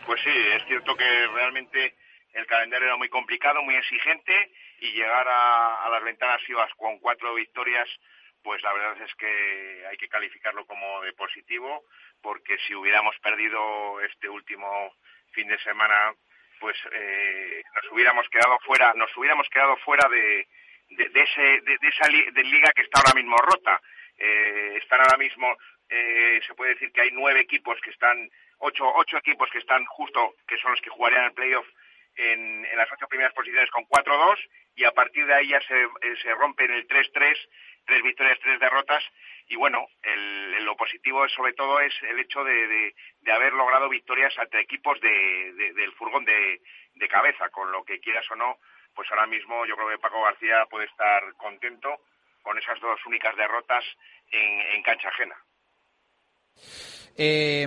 Pues 0.07 0.21
sí, 0.23 0.31
es 0.57 0.65
cierto 0.67 0.95
que 0.97 1.27
realmente 1.35 1.95
el 2.35 2.47
calendario 2.47 2.89
era 2.89 2.97
muy 2.97 3.09
complicado, 3.09 3.63
muy 3.63 3.75
exigente 3.75 4.33
y 4.81 4.93
llegar 4.93 5.27
a, 5.29 5.85
a 5.85 5.91
las 5.91 6.03
ventanas 6.03 6.43
FIBA 6.47 6.69
con 6.77 6.99
cuatro 6.99 7.35
victorias, 7.35 7.89
pues 8.45 8.62
la 8.62 8.72
verdad 8.74 9.01
es 9.03 9.14
que 9.14 9.86
hay 9.90 9.97
que 9.97 10.09
calificarlo 10.09 10.66
como 10.66 11.01
de 11.01 11.14
positivo, 11.14 11.84
porque 12.22 12.59
si 12.66 12.74
hubiéramos 12.74 13.18
perdido 13.20 14.01
este 14.03 14.28
último 14.28 14.95
fin 15.32 15.49
de 15.49 15.59
semana, 15.61 16.12
pues 16.61 16.76
eh, 16.92 17.62
nos 17.74 17.90
hubiéramos 17.90 18.28
quedado 18.28 18.59
fuera, 18.61 18.92
nos 18.95 19.11
hubiéramos 19.16 19.49
quedado 19.49 19.76
fuera 19.78 20.07
de, 20.11 20.47
de, 20.90 21.22
ese, 21.22 21.61
de, 21.62 21.78
esa 21.88 22.07
li, 22.09 22.22
liga 22.45 22.70
que 22.76 22.82
está 22.82 23.01
ahora 23.01 23.14
mismo 23.14 23.36
rota. 23.38 23.80
Eh, 24.18 24.78
están 24.80 25.01
ahora 25.01 25.16
mismo, 25.16 25.57
eh, 25.88 26.38
se 26.47 26.55
puede 26.55 26.74
decir 26.74 26.92
que 26.92 27.01
hay 27.01 27.11
nueve 27.12 27.40
equipos 27.40 27.80
que 27.80 27.90
están, 27.90 28.30
ocho, 28.59 28.84
ocho 28.95 29.16
equipos 29.16 29.49
que 29.51 29.59
están 29.59 29.84
justo, 29.86 30.34
que 30.47 30.59
son 30.59 30.72
los 30.72 30.82
que 30.82 30.90
jugarían 30.90 31.24
el 31.24 31.32
playoff 31.32 31.66
en, 32.16 32.64
en 32.64 32.76
las 32.76 32.92
ocho 32.92 33.09
primeras 33.09 33.32
posiciones 33.32 33.70
con 33.70 33.84
4-2 33.86 34.36
y 34.76 34.84
a 34.84 34.92
partir 34.92 35.26
de 35.26 35.34
ahí 35.34 35.49
ya 35.49 35.61
se, 35.62 35.82
eh, 35.82 36.16
se 36.22 36.34
rompen 36.34 36.70
el 36.70 36.86
3-3, 36.88 37.36
tres 37.87 38.03
victorias, 38.03 38.39
tres 38.41 38.59
derrotas 38.61 39.03
y 39.49 39.57
bueno, 39.57 39.87
el, 40.03 40.64
lo 40.64 40.76
positivo 40.76 41.24
es, 41.24 41.32
sobre 41.32 41.53
todo 41.53 41.80
es 41.80 41.93
el 42.03 42.18
hecho 42.18 42.43
de, 42.45 42.95
haber 43.30 43.53
logrado 43.53 43.89
victorias 43.89 44.37
ante 44.39 44.61
equipos 44.61 44.99
de, 45.01 45.72
del 45.74 45.93
furgón 45.93 46.24
de, 46.24 46.61
de 46.95 47.09
cabeza, 47.09 47.51
con 47.51 47.70
lo 47.70 47.85
que 47.85 48.01
quieras 48.01 48.24
o 48.30 48.37
no, 48.37 48.59
pues 48.95 49.11
ahora 49.11 49.26
mismo 49.26 49.66
yo 49.66 49.76
creo 49.76 49.91
que 49.91 49.99
Paco 49.99 50.22
García 50.22 50.64
puede 50.70 50.87
estar 50.87 51.35
contento 51.35 52.01
con 52.43 52.57
esas 52.59 52.80
dos 52.80 53.05
únicas 53.07 53.37
derrotas 53.37 53.85
en, 54.30 54.61
en 54.74 54.82
cancha 54.82 55.09
ajena. 55.09 55.37
Eh, 57.17 57.67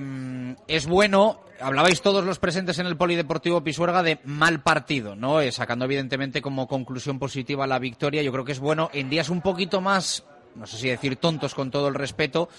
es 0.67 0.87
bueno, 0.87 1.41
hablabais 1.59 2.01
todos 2.01 2.25
los 2.25 2.39
presentes 2.39 2.79
en 2.79 2.87
el 2.87 2.97
Polideportivo 2.97 3.63
Pisuerga 3.63 4.03
de 4.03 4.19
mal 4.25 4.61
partido, 4.61 5.15
¿no? 5.15 5.41
Eh, 5.41 5.51
sacando 5.51 5.85
evidentemente 5.85 6.41
como 6.41 6.67
conclusión 6.67 7.19
positiva 7.19 7.67
la 7.67 7.79
victoria. 7.79 8.21
Yo 8.21 8.31
creo 8.31 8.45
que 8.45 8.51
es 8.51 8.59
bueno 8.59 8.89
en 8.93 9.09
días 9.09 9.29
un 9.29 9.41
poquito 9.41 9.81
más, 9.81 10.25
no 10.55 10.67
sé 10.67 10.77
si 10.77 10.89
decir 10.89 11.15
tontos 11.15 11.55
con 11.55 11.71
todo 11.71 11.87
el 11.87 11.95
respeto, 11.95 12.49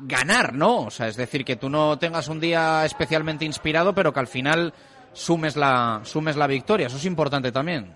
ganar, 0.00 0.54
¿no? 0.54 0.86
O 0.86 0.90
sea, 0.90 1.08
es 1.08 1.16
decir, 1.16 1.44
que 1.44 1.56
tú 1.56 1.68
no 1.68 1.98
tengas 1.98 2.28
un 2.28 2.40
día 2.40 2.84
especialmente 2.84 3.44
inspirado, 3.44 3.94
pero 3.94 4.12
que 4.12 4.20
al 4.20 4.26
final 4.26 4.74
sumes 5.12 5.56
la, 5.56 6.00
sumes 6.04 6.36
la 6.36 6.46
victoria. 6.46 6.86
Eso 6.86 6.96
es 6.96 7.04
importante 7.04 7.52
también. 7.52 7.94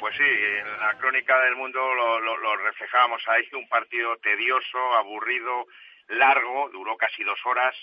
Pues 0.00 0.14
sí, 0.16 0.24
en 0.24 0.80
la 0.80 0.96
crónica 0.98 1.38
del 1.42 1.56
mundo 1.56 1.78
lo, 1.78 2.20
lo, 2.20 2.36
lo 2.36 2.56
reflejábamos 2.56 3.22
ahí, 3.28 3.42
un 3.54 3.68
partido 3.68 4.16
tedioso, 4.18 4.78
aburrido, 4.98 5.66
largo, 6.08 6.68
duró 6.70 6.96
casi 6.96 7.22
dos 7.24 7.38
horas, 7.44 7.74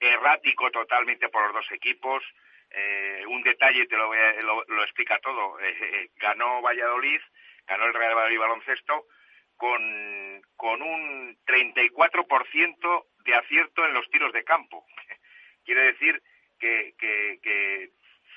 errático 0.00 0.70
totalmente 0.70 1.28
por 1.28 1.44
los 1.44 1.54
dos 1.54 1.72
equipos. 1.72 2.22
Eh, 2.70 3.24
un 3.28 3.42
detalle 3.42 3.86
te 3.86 3.96
lo, 3.96 4.12
lo, 4.42 4.64
lo 4.66 4.82
explica 4.82 5.18
todo. 5.20 5.60
Eh, 5.60 5.76
eh, 5.80 6.10
ganó 6.16 6.60
Valladolid, 6.60 7.20
ganó 7.66 7.86
el 7.86 7.94
Real 7.94 8.14
Valladolid 8.14 8.38
baloncesto 8.38 9.06
con, 9.56 10.42
con 10.56 10.82
un 10.82 11.36
34% 11.46 13.06
de 13.24 13.34
acierto 13.34 13.86
en 13.86 13.94
los 13.94 14.08
tiros 14.10 14.32
de 14.32 14.44
campo. 14.44 14.84
Quiere 15.64 15.92
decir 15.92 16.22
que, 16.58 16.94
que, 16.98 17.38
que 17.42 17.90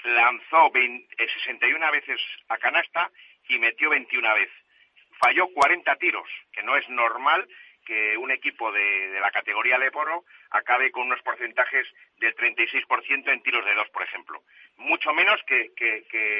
lanzó 0.03 0.71
20 0.71 1.23
eh, 1.23 1.29
61 1.29 1.91
veces 1.91 2.21
a 2.47 2.57
canasta 2.57 3.11
y 3.49 3.59
metió 3.59 3.89
21 3.89 4.33
veces. 4.35 4.53
Falló 5.19 5.47
40 5.49 5.95
tiros, 5.95 6.29
que 6.51 6.61
no 6.63 6.75
es 6.77 6.87
normal 6.89 7.47
que 7.87 8.17
un 8.17 8.29
equipo 8.31 8.69
de, 8.69 9.17
la 9.21 9.31
categoría 9.31 9.77
Leporo 9.77 10.25
acabe 10.51 10.91
con 10.91 11.07
unos 11.07 11.21
porcentajes 11.21 11.87
del 12.19 12.35
36% 12.35 13.31
en 13.31 13.41
tiros 13.41 13.65
de 13.65 13.73
dos, 13.75 13.87
por 13.89 14.03
ejemplo. 14.03 14.43
Mucho 14.75 15.13
menos 15.13 15.41
que 15.45 15.71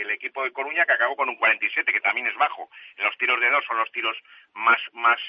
el 0.01 0.11
equipo 0.11 0.43
de 0.43 0.51
Coruña, 0.51 0.85
que 0.85 0.91
acabó 0.91 1.15
con 1.15 1.29
un 1.29 1.37
47, 1.37 1.93
que 1.93 2.01
también 2.01 2.27
es 2.27 2.35
bajo. 2.35 2.69
En 2.97 3.05
los 3.05 3.17
tiros 3.17 3.39
de 3.39 3.49
dos 3.49 3.63
son 3.65 3.77
los 3.77 3.89
tiros 3.93 4.17
más, 4.55 4.79
más 4.91 5.19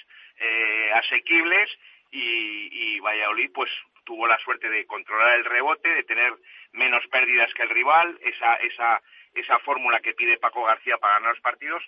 eh, 0.41 0.91
asequibles 0.95 1.71
y, 2.11 2.97
y 2.97 3.01
Valladolid 3.01 3.53
pues 3.55 3.71
tuvo 4.05 4.27
la 4.27 4.39
suerte 4.39 4.69
de 4.69 4.87
controlar 4.87 5.37
el 5.37 5.45
rebote, 5.45 5.89
de 5.89 6.03
tener 6.03 6.33
menos 6.73 7.07
pérdidas 7.09 7.53
que 7.55 7.62
el 7.62 7.71
rival, 7.71 8.19
esa, 8.23 8.55
esa, 8.55 9.03
esa 9.35 9.59
fórmula 9.61 10.01
que 10.01 10.14
pide 10.14 10.39
Paco 10.39 10.64
García 10.64 10.99
para 10.99 11.14
ganar 11.14 11.35
los 11.35 11.43
partidos 11.43 11.85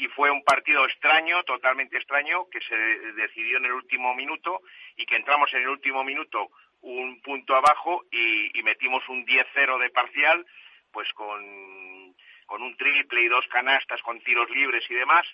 y 0.00 0.08
fue 0.08 0.30
un 0.30 0.42
partido 0.42 0.86
extraño, 0.86 1.42
totalmente 1.42 1.98
extraño, 1.98 2.48
que 2.50 2.60
se 2.62 2.74
decidió 3.12 3.58
en 3.58 3.66
el 3.66 3.72
último 3.72 4.14
minuto 4.14 4.62
y 4.96 5.04
que 5.04 5.16
entramos 5.16 5.52
en 5.52 5.60
el 5.60 5.68
último 5.68 6.02
minuto 6.02 6.50
un 6.80 7.20
punto 7.20 7.54
abajo 7.54 8.06
y, 8.10 8.50
metimos 8.62 9.06
un 9.10 9.26
10-0 9.26 9.78
de 9.78 9.90
parcial, 9.90 10.46
pues 10.90 11.12
con, 11.12 12.14
con 12.46 12.62
un 12.62 12.76
triple 12.78 13.22
y 13.22 13.28
dos 13.28 13.46
canastas 13.48 14.00
con 14.00 14.20
tiros 14.20 14.48
libres 14.50 14.84
y 14.88 14.94
demás, 14.94 15.26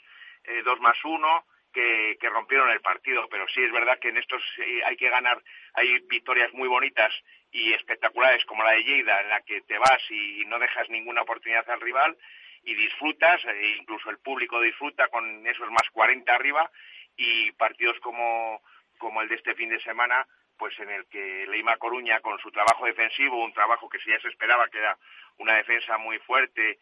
eh, 0.43 0.63
dos 0.65 0.81
más 0.81 0.97
uno, 1.05 1.45
que, 1.73 2.17
que 2.21 2.29
rompieron 2.29 2.69
el 2.71 2.81
partido. 2.81 3.29
Pero 3.29 3.47
sí 3.49 3.63
es 3.63 3.71
verdad 3.71 4.01
que 4.01 4.09
en 4.09 4.17
estos 4.17 4.43
eh, 4.59 4.81
hay 4.85 4.97
que 4.97 5.11
ganar, 5.11 5.41
hay 5.75 6.01
victorias 6.09 6.53
muy 6.55 6.67
bonitas 6.67 7.15
y 7.53 7.73
espectaculares 7.73 8.45
como 8.47 8.65
la 8.65 8.73
de 8.73 8.83
Lleida, 8.83 9.21
en 9.21 9.29
la 9.29 9.43
que 9.43 9.61
te 9.61 9.79
vas 9.79 10.03
y 10.11 10.45
no 10.47 10.59
dejas 10.59 10.89
ninguna 10.91 11.23
oportunidad 11.23 11.71
al 11.71 11.81
rival 11.81 12.17
y 12.67 12.75
disfrutas, 12.75 13.43
e 13.47 13.77
incluso 13.79 14.11
el 14.11 14.19
público 14.19 14.61
disfruta 14.61 15.09
con 15.09 15.47
esos 15.47 15.71
más 15.71 15.89
40 15.93 16.35
arriba 16.35 16.71
y 17.17 17.53
partidos 17.53 17.99
como, 18.01 18.61
como 18.99 19.23
el 19.23 19.29
de 19.29 19.37
este 19.37 19.55
fin 19.55 19.71
de 19.71 19.81
semana, 19.81 20.27
pues 20.59 20.79
en 20.81 20.91
el 20.91 21.07
que 21.07 21.47
Leima 21.49 21.77
Coruña 21.77 22.21
con 22.21 22.39
su 22.41 22.51
trabajo 22.51 22.85
defensivo, 22.85 23.43
un 23.45 23.53
trabajo 23.53 23.89
que 23.89 23.99
ya 24.07 24.19
se 24.21 24.29
esperaba 24.29 24.69
que 24.69 24.79
era 24.79 24.99
una 25.39 25.55
defensa 25.55 25.97
muy 25.99 26.19
fuerte 26.19 26.79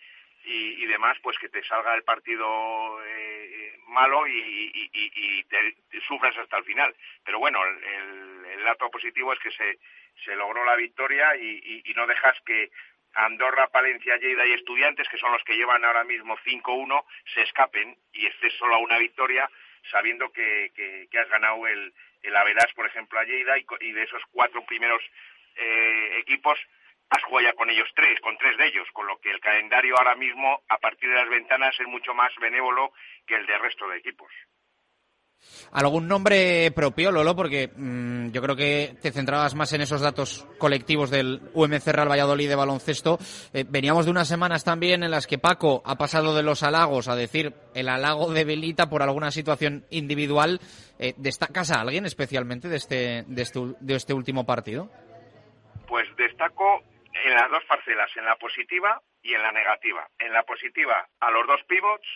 y, 0.47 0.85
demás, 0.87 1.17
pues 1.23 1.39
que 1.39 1.49
te 1.49 1.63
salga 1.65 1.95
el 1.95 2.03
partido 2.05 2.99
eh, 3.07 3.79
malo 3.89 4.27
y, 4.27 4.71
y- 4.93 5.45
te, 5.45 5.77
te 5.91 6.01
sufras 6.03 6.37
hasta 6.37 6.59
el 6.59 6.65
final. 6.65 6.95
Pero 7.25 7.39
bueno, 7.39 7.65
el, 7.65 7.85
el- 7.85 8.65
dato 8.65 8.91
positivo 8.91 9.33
es 9.33 9.39
que 9.41 9.51
se, 9.51 9.79
se 10.25 10.37
logró 10.37 10.65
la 10.65 10.77
victoria 10.77 11.35
y 11.37 11.83
no 11.97 12.07
dejas 12.07 12.39
que 12.47 12.71
Andorra, 13.15 13.69
Palencia, 13.69 14.17
Lleida 14.17 14.47
y 14.47 14.53
Estudiantes, 14.53 15.09
que 15.09 15.19
son 15.19 15.33
los 15.33 15.43
que 15.45 15.57
llevan 15.57 15.85
ahora 15.85 16.05
mismo 16.05 16.37
5-1, 16.39 17.05
se 17.35 17.43
escapen 17.43 17.97
y 18.13 18.27
estés 18.27 18.53
solo 18.55 18.77
a 18.77 18.79
una 18.79 18.99
victoria, 18.99 19.49
sabiendo 19.91 20.31
que, 20.33 21.09
has 21.19 21.29
ganado 21.29 21.67
el, 21.67 21.93
el 22.23 22.35
por 22.75 22.87
ejemplo, 22.87 23.19
a 23.19 23.25
Lleida, 23.25 23.59
y, 23.59 23.67
y 23.81 23.93
de 23.93 24.03
esos 24.03 24.23
cuatro 24.33 24.65
primeros 24.67 25.03
eh, 25.57 26.19
equipos 26.19 26.59
has 27.11 27.23
jugado 27.25 27.49
ya 27.49 27.55
con 27.55 27.71
ellos 27.71 27.89
tres, 27.95 28.19
con 28.21 28.37
tres 28.39 28.57
de 28.57 28.67
ellos, 28.67 28.89
con 28.93 29.07
lo 29.07 29.19
que 29.21 29.31
el 29.31 29.41
calendario 29.41 29.97
ahora 29.97 30.17
mismo, 30.17 30.63
a 30.69 30.79
partir 30.79 31.09
de 31.09 31.17
las 31.17 31.29
ventanas, 31.29 31.79
es 31.79 31.87
mucho 31.87 32.15
más 32.15 32.35
benévolo 32.41 32.93
que 33.27 33.37
el 33.37 33.47
del 33.47 33.61
resto 33.61 33.89
de 33.89 33.99
equipos. 33.99 34.33
¿Algún 35.73 36.07
nombre 36.07 36.71
propio, 36.71 37.11
Lolo? 37.11 37.35
Porque 37.35 37.69
mm, 37.75 38.31
yo 38.31 38.41
creo 38.43 38.55
que 38.55 38.95
te 39.03 39.11
centrabas 39.11 39.55
más 39.55 39.73
en 39.73 39.81
esos 39.81 40.01
datos 40.01 40.47
colectivos 40.59 41.11
del 41.11 41.41
UMC 41.53 41.87
Real 41.89 42.09
Valladolid 42.09 42.49
de 42.49 42.55
baloncesto. 42.55 43.19
Eh, 43.53 43.65
veníamos 43.69 44.05
de 44.05 44.13
unas 44.13 44.29
semanas 44.29 44.63
también 44.63 45.03
en 45.03 45.11
las 45.11 45.27
que 45.27 45.39
Paco 45.39 45.83
ha 45.85 45.97
pasado 45.97 46.35
de 46.37 46.45
los 46.45 46.63
halagos 46.63 47.09
a 47.09 47.17
decir 47.17 47.55
el 47.75 47.89
halago 47.89 48.33
de 48.33 48.45
Belita 48.45 48.89
por 48.89 49.03
alguna 49.03 49.33
situación 49.33 49.85
individual. 49.91 50.61
Eh, 51.01 51.15
¿Destacas 51.17 51.73
a 51.73 51.81
alguien 51.81 52.07
especialmente 52.07 52.69
de 52.69 52.77
este, 52.77 53.25
de 53.27 53.43
este, 53.43 53.61
de 53.81 53.95
este 53.97 54.15
último 54.15 54.47
partido? 54.47 54.91
Pues 55.89 56.07
destaco 56.17 56.83
en 57.25 57.35
las 57.35 57.51
dos 57.51 57.65
parcelas, 57.65 58.11
en 58.17 58.25
la 58.25 58.37
positiva 58.37 59.01
y 59.23 59.35
en 59.35 59.43
la 59.43 59.51
negativa. 59.51 60.09
En 60.19 60.33
la 60.33 60.43
positiva, 60.45 61.09
a 61.21 61.31
los 61.31 61.47
dos 61.47 61.61
pivots, 61.67 62.07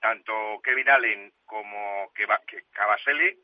tanto 0.00 0.60
Kevin 0.62 0.88
Allen 0.90 1.32
como 1.44 2.12
Cavaselli, 2.72 3.36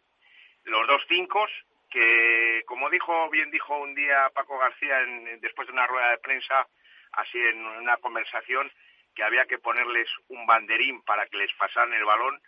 los 0.64 0.86
dos 0.86 1.02
cinco, 1.09 1.46
que 1.90 2.62
como 2.66 2.90
dijo, 2.90 3.30
bien 3.30 3.50
dijo 3.50 3.76
un 3.78 3.94
día 3.94 4.30
Paco 4.34 4.59
García 4.59 5.00
en- 5.00 5.40
después 5.40 5.66
de 5.68 5.72
una 5.72 5.86
rueda 5.86 6.11
de 6.11 6.18
prensa, 6.18 6.66
así 7.12 7.38
en 7.38 7.64
una 7.64 7.96
conversación, 7.98 8.70
que 9.14 9.22
había 9.22 9.46
que 9.46 9.59
ponerles 9.59 10.09
un 10.28 10.44
banderín 10.46 11.02
para 11.02 11.26
que 11.26 11.36
les 11.36 11.52
pasaran 11.55 11.92
el 11.94 12.05
balón, 12.05 12.40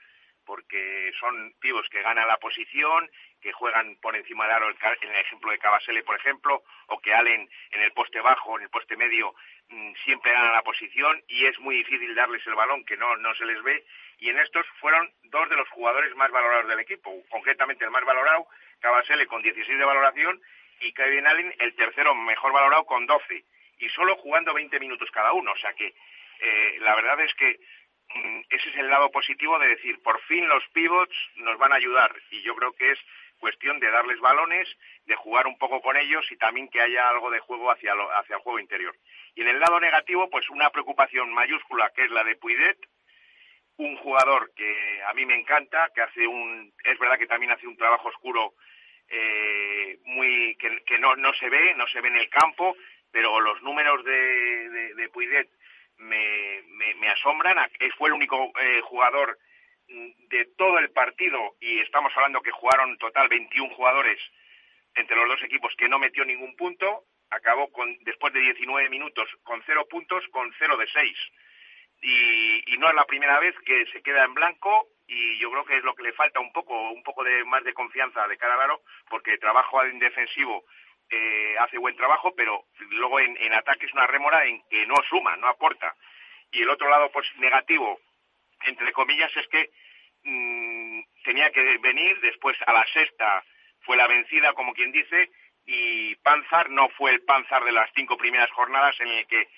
porque 0.44 1.12
son 1.20 1.54
pibos 1.60 1.88
que 1.88 2.02
ganan 2.02 2.26
la 2.26 2.36
posición, 2.38 3.10
que 3.40 3.52
juegan 3.52 3.96
por 3.96 4.16
encima 4.16 4.44
del 4.46 4.54
aro, 4.54 4.70
en 4.70 5.10
el 5.10 5.16
ejemplo 5.20 5.50
de 5.50 5.58
Cavasele, 5.58 6.02
por 6.04 6.16
ejemplo, 6.16 6.62
o 6.88 7.00
que 7.00 7.12
Allen 7.14 7.48
en 7.72 7.82
el 7.82 7.92
poste 7.92 8.20
bajo, 8.20 8.56
en 8.56 8.64
el 8.64 8.70
poste 8.70 8.96
medio, 8.96 9.34
siempre 10.04 10.32
ganan 10.32 10.52
la 10.52 10.62
posición 10.62 11.22
y 11.28 11.46
es 11.46 11.58
muy 11.60 11.76
difícil 11.76 12.14
darles 12.14 12.46
el 12.46 12.54
balón, 12.54 12.84
que 12.84 12.96
no, 12.96 13.16
no 13.16 13.34
se 13.34 13.44
les 13.44 13.62
ve. 13.62 13.84
Y 14.18 14.28
en 14.30 14.38
estos 14.38 14.64
fueron 14.80 15.10
dos 15.24 15.48
de 15.50 15.56
los 15.56 15.68
jugadores 15.70 16.14
más 16.16 16.30
valorados 16.30 16.68
del 16.68 16.80
equipo, 16.80 17.12
concretamente 17.28 17.84
el 17.84 17.90
más 17.90 18.04
valorado, 18.04 18.46
Cavasele 18.80 19.26
con 19.26 19.42
16 19.42 19.78
de 19.78 19.84
valoración 19.84 20.40
y 20.80 20.92
Kevin 20.92 21.26
Allen 21.26 21.54
el 21.58 21.74
tercero 21.74 22.14
mejor 22.14 22.52
valorado 22.52 22.84
con 22.84 23.06
12 23.06 23.44
y 23.78 23.88
solo 23.90 24.16
jugando 24.16 24.54
20 24.54 24.78
minutos 24.80 25.10
cada 25.10 25.32
uno. 25.32 25.52
O 25.52 25.56
sea 25.56 25.72
que 25.74 25.94
eh, 26.40 26.76
la 26.80 26.94
verdad 26.94 27.20
es 27.20 27.34
que 27.34 27.58
mm, 28.14 28.40
ese 28.50 28.68
es 28.70 28.76
el 28.76 28.88
lado 28.88 29.10
positivo 29.10 29.58
de 29.58 29.68
decir, 29.68 30.00
por 30.02 30.20
fin 30.22 30.46
los 30.48 30.66
pivots 30.68 31.14
nos 31.36 31.58
van 31.58 31.72
a 31.72 31.76
ayudar 31.76 32.14
y 32.30 32.42
yo 32.42 32.54
creo 32.54 32.72
que 32.74 32.92
es 32.92 32.98
cuestión 33.38 33.78
de 33.80 33.90
darles 33.90 34.18
balones, 34.20 34.66
de 35.04 35.14
jugar 35.16 35.46
un 35.46 35.58
poco 35.58 35.80
con 35.82 35.96
ellos 35.96 36.24
y 36.30 36.36
también 36.36 36.68
que 36.68 36.80
haya 36.80 37.08
algo 37.08 37.30
de 37.30 37.40
juego 37.40 37.70
hacia, 37.70 37.94
lo- 37.94 38.10
hacia 38.16 38.36
el 38.36 38.42
juego 38.42 38.58
interior. 38.58 38.94
Y 39.36 39.42
en 39.42 39.48
el 39.48 39.60
lado 39.60 39.78
negativo, 39.78 40.28
pues 40.30 40.48
una 40.50 40.70
preocupación 40.70 41.32
mayúscula 41.32 41.92
que 41.94 42.04
es 42.04 42.10
la 42.10 42.24
de 42.24 42.36
Puidet, 42.36 42.78
un 43.76 43.96
jugador 43.98 44.50
que 44.56 45.02
a 45.06 45.12
mí 45.12 45.26
me 45.26 45.38
encanta, 45.38 45.90
que 45.94 46.00
hace 46.00 46.26
un, 46.26 46.72
es 46.82 46.98
verdad 46.98 47.18
que 47.18 47.26
también 47.26 47.52
hace 47.52 47.66
un 47.66 47.76
trabajo 47.76 48.08
oscuro 48.08 48.54
eh, 49.08 49.98
muy 50.06 50.56
que, 50.56 50.98
no, 50.98 51.14
no 51.16 51.32
se 51.34 51.48
ve, 51.50 51.74
no 51.76 51.86
se 51.86 52.00
ve 52.00 52.08
en 52.08 52.16
el 52.16 52.30
campo, 52.30 52.76
pero 53.12 53.38
los 53.40 53.62
números 53.62 54.02
de, 54.04 54.70
de, 54.70 54.94
de 54.94 55.08
Puidet 55.10 55.48
me, 55.98 56.62
me, 56.68 56.94
me 56.94 57.08
asombran. 57.10 57.58
Fue 57.98 58.08
el 58.08 58.14
único 58.14 58.52
eh, 58.58 58.80
jugador 58.82 59.38
de 59.88 60.44
todo 60.56 60.78
el 60.78 60.90
partido 60.90 61.56
y 61.60 61.78
estamos 61.80 62.12
hablando 62.16 62.40
que 62.40 62.50
jugaron 62.50 62.98
total 62.98 63.28
21 63.28 63.74
jugadores 63.74 64.18
entre 64.94 65.16
los 65.16 65.28
dos 65.28 65.42
equipos 65.42 65.74
que 65.76 65.88
no 65.88 65.98
metió 65.98 66.24
ningún 66.24 66.56
punto. 66.56 67.04
Acabó 67.30 67.70
con, 67.72 67.96
después 68.04 68.32
de 68.32 68.40
19 68.40 68.88
minutos 68.88 69.28
con 69.42 69.62
cero 69.66 69.86
puntos, 69.90 70.24
con 70.28 70.52
cero 70.58 70.76
de 70.76 70.86
seis. 70.88 71.18
Y, 72.02 72.74
y 72.74 72.78
no 72.78 72.88
es 72.88 72.94
la 72.94 73.06
primera 73.06 73.40
vez 73.40 73.54
que 73.64 73.86
se 73.86 74.02
queda 74.02 74.24
en 74.24 74.34
blanco 74.34 74.88
y 75.08 75.38
yo 75.38 75.50
creo 75.50 75.64
que 75.64 75.76
es 75.76 75.84
lo 75.84 75.94
que 75.94 76.02
le 76.02 76.12
falta 76.12 76.40
un 76.40 76.52
poco, 76.52 76.90
un 76.90 77.02
poco 77.02 77.22
de 77.22 77.44
más 77.44 77.62
de 77.64 77.74
confianza 77.74 78.26
de 78.26 78.36
cara 78.36 78.54
a 78.54 78.64
Aro, 78.64 78.82
porque 79.08 79.38
trabajo 79.38 79.82
en 79.84 79.98
defensivo 79.98 80.64
eh, 81.08 81.54
hace 81.60 81.78
buen 81.78 81.96
trabajo, 81.96 82.34
pero 82.34 82.64
luego 82.90 83.20
en, 83.20 83.36
en 83.36 83.52
ataque 83.52 83.86
es 83.86 83.92
una 83.92 84.06
rémora 84.06 84.44
en 84.46 84.62
que 84.68 84.86
no 84.86 84.96
suma, 85.08 85.36
no 85.36 85.48
aporta. 85.48 85.94
Y 86.50 86.62
el 86.62 86.70
otro 86.70 86.88
lado 86.88 87.10
pues 87.12 87.26
negativo, 87.36 88.00
entre 88.66 88.92
comillas, 88.92 89.30
es 89.36 89.46
que 89.48 89.70
mm, 90.24 91.00
tenía 91.24 91.50
que 91.50 91.78
venir 91.78 92.20
después 92.20 92.56
a 92.66 92.72
la 92.72 92.84
sexta 92.86 93.44
fue 93.82 93.96
la 93.96 94.08
vencida, 94.08 94.52
como 94.54 94.74
quien 94.74 94.90
dice, 94.90 95.30
y 95.66 96.14
Panzar 96.16 96.70
no 96.70 96.88
fue 96.90 97.10
el 97.10 97.22
Panzar 97.22 97.64
de 97.64 97.72
las 97.72 97.90
cinco 97.94 98.16
primeras 98.16 98.50
jornadas 98.52 98.94
en 99.00 99.08
el 99.08 99.26
que 99.26 99.48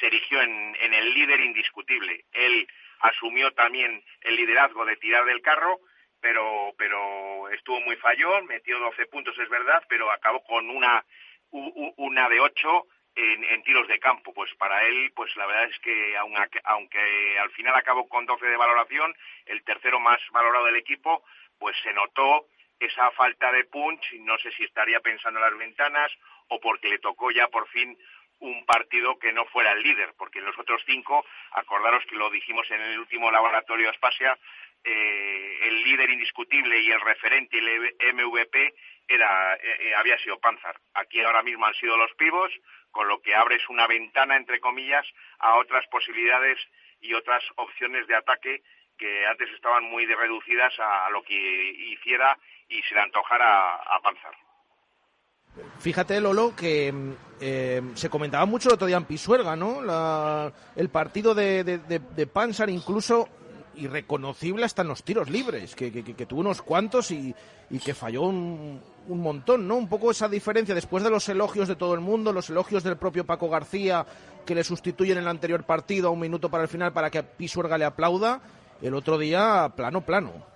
se 0.00 0.06
erigió 0.06 0.40
en, 0.40 0.76
en 0.80 0.94
el 0.94 1.12
líder 1.12 1.40
indiscutible. 1.40 2.24
Él 2.32 2.66
asumió 3.00 3.52
también 3.52 4.02
el 4.22 4.36
liderazgo 4.36 4.84
de 4.86 4.96
tirar 4.96 5.24
del 5.24 5.42
carro, 5.42 5.80
pero, 6.20 6.72
pero 6.78 7.48
estuvo 7.50 7.80
muy 7.80 7.96
fallón, 7.96 8.46
metió 8.46 8.78
12 8.78 9.06
puntos, 9.06 9.38
es 9.38 9.48
verdad, 9.48 9.84
pero 9.88 10.10
acabó 10.10 10.42
con 10.44 10.70
una, 10.70 11.04
una 11.50 12.28
de 12.28 12.40
ocho 12.40 12.86
en, 13.14 13.44
en, 13.44 13.62
tiros 13.64 13.88
de 13.88 13.98
campo. 13.98 14.32
Pues 14.32 14.54
para 14.54 14.84
él, 14.84 15.12
pues 15.14 15.34
la 15.36 15.46
verdad 15.46 15.64
es 15.64 15.78
que 15.80 16.16
aunque, 16.16 16.60
aunque 16.64 17.38
al 17.38 17.50
final 17.50 17.74
acabó 17.74 18.08
con 18.08 18.24
12 18.24 18.46
de 18.46 18.56
valoración, 18.56 19.14
el 19.46 19.62
tercero 19.64 19.98
más 20.00 20.20
valorado 20.30 20.66
del 20.66 20.76
equipo, 20.76 21.24
pues 21.58 21.76
se 21.82 21.92
notó 21.92 22.46
esa 22.84 23.10
falta 23.12 23.52
de 23.52 23.64
punch, 23.64 24.12
no 24.20 24.36
sé 24.38 24.50
si 24.52 24.64
estaría 24.64 25.00
pensando 25.00 25.38
en 25.38 25.50
las 25.50 25.58
ventanas 25.58 26.10
o 26.48 26.60
porque 26.60 26.88
le 26.88 26.98
tocó 26.98 27.30
ya 27.30 27.48
por 27.48 27.68
fin 27.68 27.96
un 28.40 28.64
partido 28.66 29.18
que 29.18 29.32
no 29.32 29.44
fuera 29.46 29.72
el 29.72 29.82
líder, 29.82 30.14
porque 30.18 30.40
los 30.40 30.58
otros 30.58 30.82
cinco, 30.84 31.24
acordaros 31.52 32.04
que 32.06 32.16
lo 32.16 32.28
dijimos 32.28 32.68
en 32.70 32.80
el 32.80 32.98
último 32.98 33.30
laboratorio 33.30 33.88
Aspasia, 33.88 34.36
eh, 34.84 35.58
el 35.62 35.84
líder 35.84 36.10
indiscutible 36.10 36.80
y 36.80 36.90
el 36.90 37.00
referente, 37.00 37.56
el 37.58 38.14
MVP, 38.14 38.74
era, 39.06 39.54
eh, 39.54 39.76
eh, 39.80 39.94
había 39.94 40.18
sido 40.18 40.40
Panzar. 40.40 40.76
Aquí 40.94 41.20
ahora 41.20 41.42
mismo 41.44 41.66
han 41.66 41.74
sido 41.74 41.96
los 41.96 42.12
pivos, 42.14 42.52
con 42.90 43.06
lo 43.06 43.22
que 43.22 43.34
abres 43.34 43.68
una 43.68 43.86
ventana, 43.86 44.36
entre 44.36 44.58
comillas, 44.58 45.06
a 45.38 45.54
otras 45.56 45.86
posibilidades 45.86 46.58
y 47.00 47.14
otras 47.14 47.44
opciones 47.56 48.08
de 48.08 48.16
ataque 48.16 48.62
que 49.02 49.26
antes 49.26 49.48
estaban 49.52 49.82
muy 49.90 50.06
reducidas 50.06 50.72
a, 50.78 51.10
lo 51.10 51.24
que 51.24 51.34
hiciera 51.92 52.38
y 52.68 52.80
se 52.82 52.94
le 52.94 53.00
antojara 53.00 53.74
a, 53.74 54.00
Panzar. 54.00 54.32
Fíjate, 55.80 56.20
Lolo, 56.20 56.54
que 56.54 56.94
eh, 57.40 57.82
se 57.94 58.08
comentaba 58.08 58.46
mucho 58.46 58.68
el 58.68 58.74
otro 58.74 58.86
día 58.86 58.96
en 58.96 59.04
Pisuerga, 59.04 59.56
¿no? 59.56 59.80
el 60.76 60.88
partido 60.88 61.34
de, 61.34 61.64
de, 61.64 62.26
Panzar 62.28 62.70
incluso 62.70 63.28
irreconocible 63.74 64.64
hasta 64.64 64.82
en 64.82 64.88
los 64.88 65.02
tiros 65.02 65.28
libres, 65.28 65.74
que, 65.74 65.90
tuvo 66.28 66.40
unos 66.40 66.62
cuantos 66.62 67.10
y, 67.10 67.34
que 67.84 67.94
falló 67.94 68.22
un, 68.22 68.80
montón, 69.08 69.66
¿no? 69.66 69.76
Un 69.76 69.88
poco 69.88 70.12
esa 70.12 70.28
diferencia 70.28 70.76
después 70.76 71.02
de 71.02 71.10
los 71.10 71.28
elogios 71.28 71.66
de 71.66 71.74
todo 71.74 71.94
el 71.94 72.00
mundo, 72.00 72.32
los 72.32 72.50
elogios 72.50 72.84
del 72.84 72.96
propio 72.96 73.26
Paco 73.26 73.50
García, 73.50 74.06
que 74.46 74.54
le 74.54 74.62
sustituyen 74.62 75.18
en 75.18 75.24
el 75.24 75.28
anterior 75.28 75.64
partido 75.64 76.08
a 76.08 76.12
un 76.12 76.20
minuto 76.20 76.50
para 76.50 76.62
el 76.62 76.68
final 76.68 76.92
para 76.92 77.10
que 77.10 77.22
Pisuerga 77.24 77.76
le 77.76 77.84
aplauda, 77.84 78.40
el 78.82 78.94
otro 78.94 79.18
día 79.18 79.70
plano, 79.76 80.04
plano. 80.04 80.46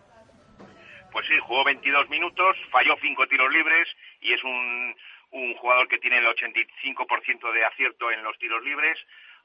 Pues 1.12 1.26
sí, 1.26 1.34
jugó 1.40 1.64
22 1.64 2.10
minutos, 2.10 2.56
falló 2.70 2.96
cinco 3.00 3.26
tiros 3.26 3.52
libres 3.52 3.88
y 4.20 4.32
es 4.32 4.44
un, 4.44 4.94
un 5.30 5.54
jugador 5.54 5.88
que 5.88 5.98
tiene 5.98 6.18
el 6.18 6.26
85% 6.26 7.52
de 7.52 7.64
acierto 7.64 8.10
en 8.10 8.22
los 8.22 8.36
tiros 8.38 8.62
libres, 8.62 8.98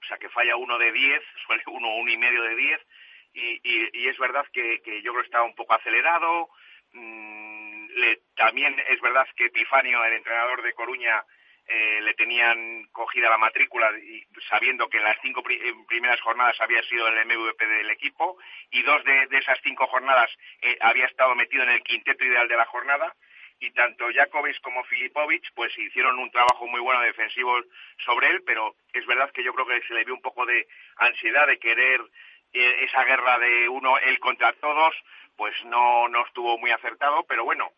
o 0.03 0.07
sea 0.07 0.17
que 0.17 0.29
falla 0.29 0.55
uno 0.57 0.77
de 0.77 0.91
10, 0.91 1.21
suele 1.45 1.63
uno, 1.67 1.95
uno 1.95 2.11
y 2.11 2.17
medio 2.17 2.43
de 2.43 2.55
10 2.55 2.81
y, 3.33 4.07
es 4.07 4.17
verdad 4.17 4.45
que, 4.51 4.81
yo 5.03 5.11
creo 5.11 5.21
que 5.21 5.27
estaba 5.27 5.45
un 5.45 5.55
poco 5.55 5.73
acelerado. 5.73 6.49
Mm, 6.93 7.87
también 8.35 8.75
es 8.89 8.99
verdad 9.01 9.25
que 9.35 9.45
Epifanio, 9.45 10.03
el 10.03 10.13
entrenador 10.13 10.61
de 10.61 10.73
Coruña, 10.73 11.23
eh, 11.73 12.01
le 12.01 12.13
tenían 12.15 12.83
cogida 12.91 13.29
la 13.29 13.37
matrícula 13.37 13.89
y, 13.97 14.25
sabiendo 14.49 14.89
que 14.89 14.97
en 14.97 15.05
las 15.05 15.17
cinco 15.21 15.41
primeras 15.87 16.19
jornadas 16.19 16.59
había 16.59 16.83
sido 16.83 17.07
el 17.07 17.25
MVP 17.25 17.65
del 17.65 17.89
equipo 17.91 18.37
y 18.71 18.81
dos 18.81 19.01
de, 19.05 19.27
esas 19.31 19.57
cinco 19.63 19.87
jornadas 19.87 20.29
eh, 20.61 20.77
había 20.81 21.05
estado 21.05 21.33
metido 21.33 21.63
en 21.63 21.69
el 21.69 21.83
quinteto 21.83 22.25
ideal 22.25 22.47
de 22.49 22.57
la 22.57 22.65
jornada 22.65 23.15
y 23.61 23.71
tanto 23.71 24.11
Jakovic 24.13 24.59
como 24.59 24.83
Filipovic 24.83 25.53
pues 25.53 25.71
hicieron 25.77 26.19
un 26.19 26.29
trabajo 26.29 26.67
muy 26.67 26.81
bueno 26.81 26.99
defensivo 27.01 27.57
sobre 28.03 28.27
él, 28.27 28.43
pero 28.45 28.75
es 28.91 29.05
verdad 29.05 29.31
que 29.31 29.43
yo 29.43 29.53
creo 29.53 29.67
que 29.67 29.87
se 29.87 29.93
le 29.93 30.03
vio 30.03 30.15
un 30.15 30.21
poco 30.21 30.45
de 30.45 30.67
ansiedad 30.97 31.47
de 31.47 31.57
querer 31.57 32.01
eh, 32.51 32.83
esa 32.83 33.05
guerra 33.05 33.39
de 33.39 33.69
uno 33.69 33.97
él 33.99 34.19
contra 34.19 34.51
todos 34.53 34.93
pues 35.37 35.55
no, 35.65 36.09
no 36.09 36.25
estuvo 36.25 36.57
muy 36.57 36.71
acertado, 36.71 37.23
pero 37.29 37.45
bueno, 37.45 37.71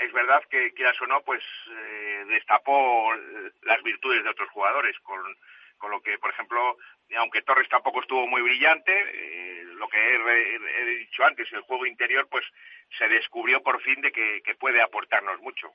es 0.00 0.12
verdad 0.12 0.42
que 0.50 0.72
quieras 0.72 1.00
o 1.02 1.06
no, 1.06 1.20
pues 1.22 1.42
eh, 1.70 2.24
destapó 2.28 3.12
las 3.62 3.82
virtudes 3.82 4.24
de 4.24 4.30
otros 4.30 4.50
jugadores, 4.50 4.98
con, 5.00 5.20
con 5.78 5.90
lo 5.90 6.00
que, 6.00 6.18
por 6.18 6.30
ejemplo, 6.30 6.76
aunque 7.16 7.42
Torres 7.42 7.68
tampoco 7.68 8.00
estuvo 8.00 8.26
muy 8.26 8.42
brillante, 8.42 8.92
eh, 8.92 9.64
lo 9.76 9.88
que 9.88 9.98
he, 9.98 10.84
dicho 10.98 11.24
antes, 11.24 11.48
el 11.52 11.62
juego 11.62 11.86
interior, 11.86 12.28
pues 12.30 12.44
se 12.98 13.08
descubrió 13.08 13.62
por 13.62 13.80
fin 13.82 14.00
de 14.00 14.12
que 14.12 14.54
puede 14.58 14.82
aportarnos 14.82 15.40
mucho. 15.40 15.72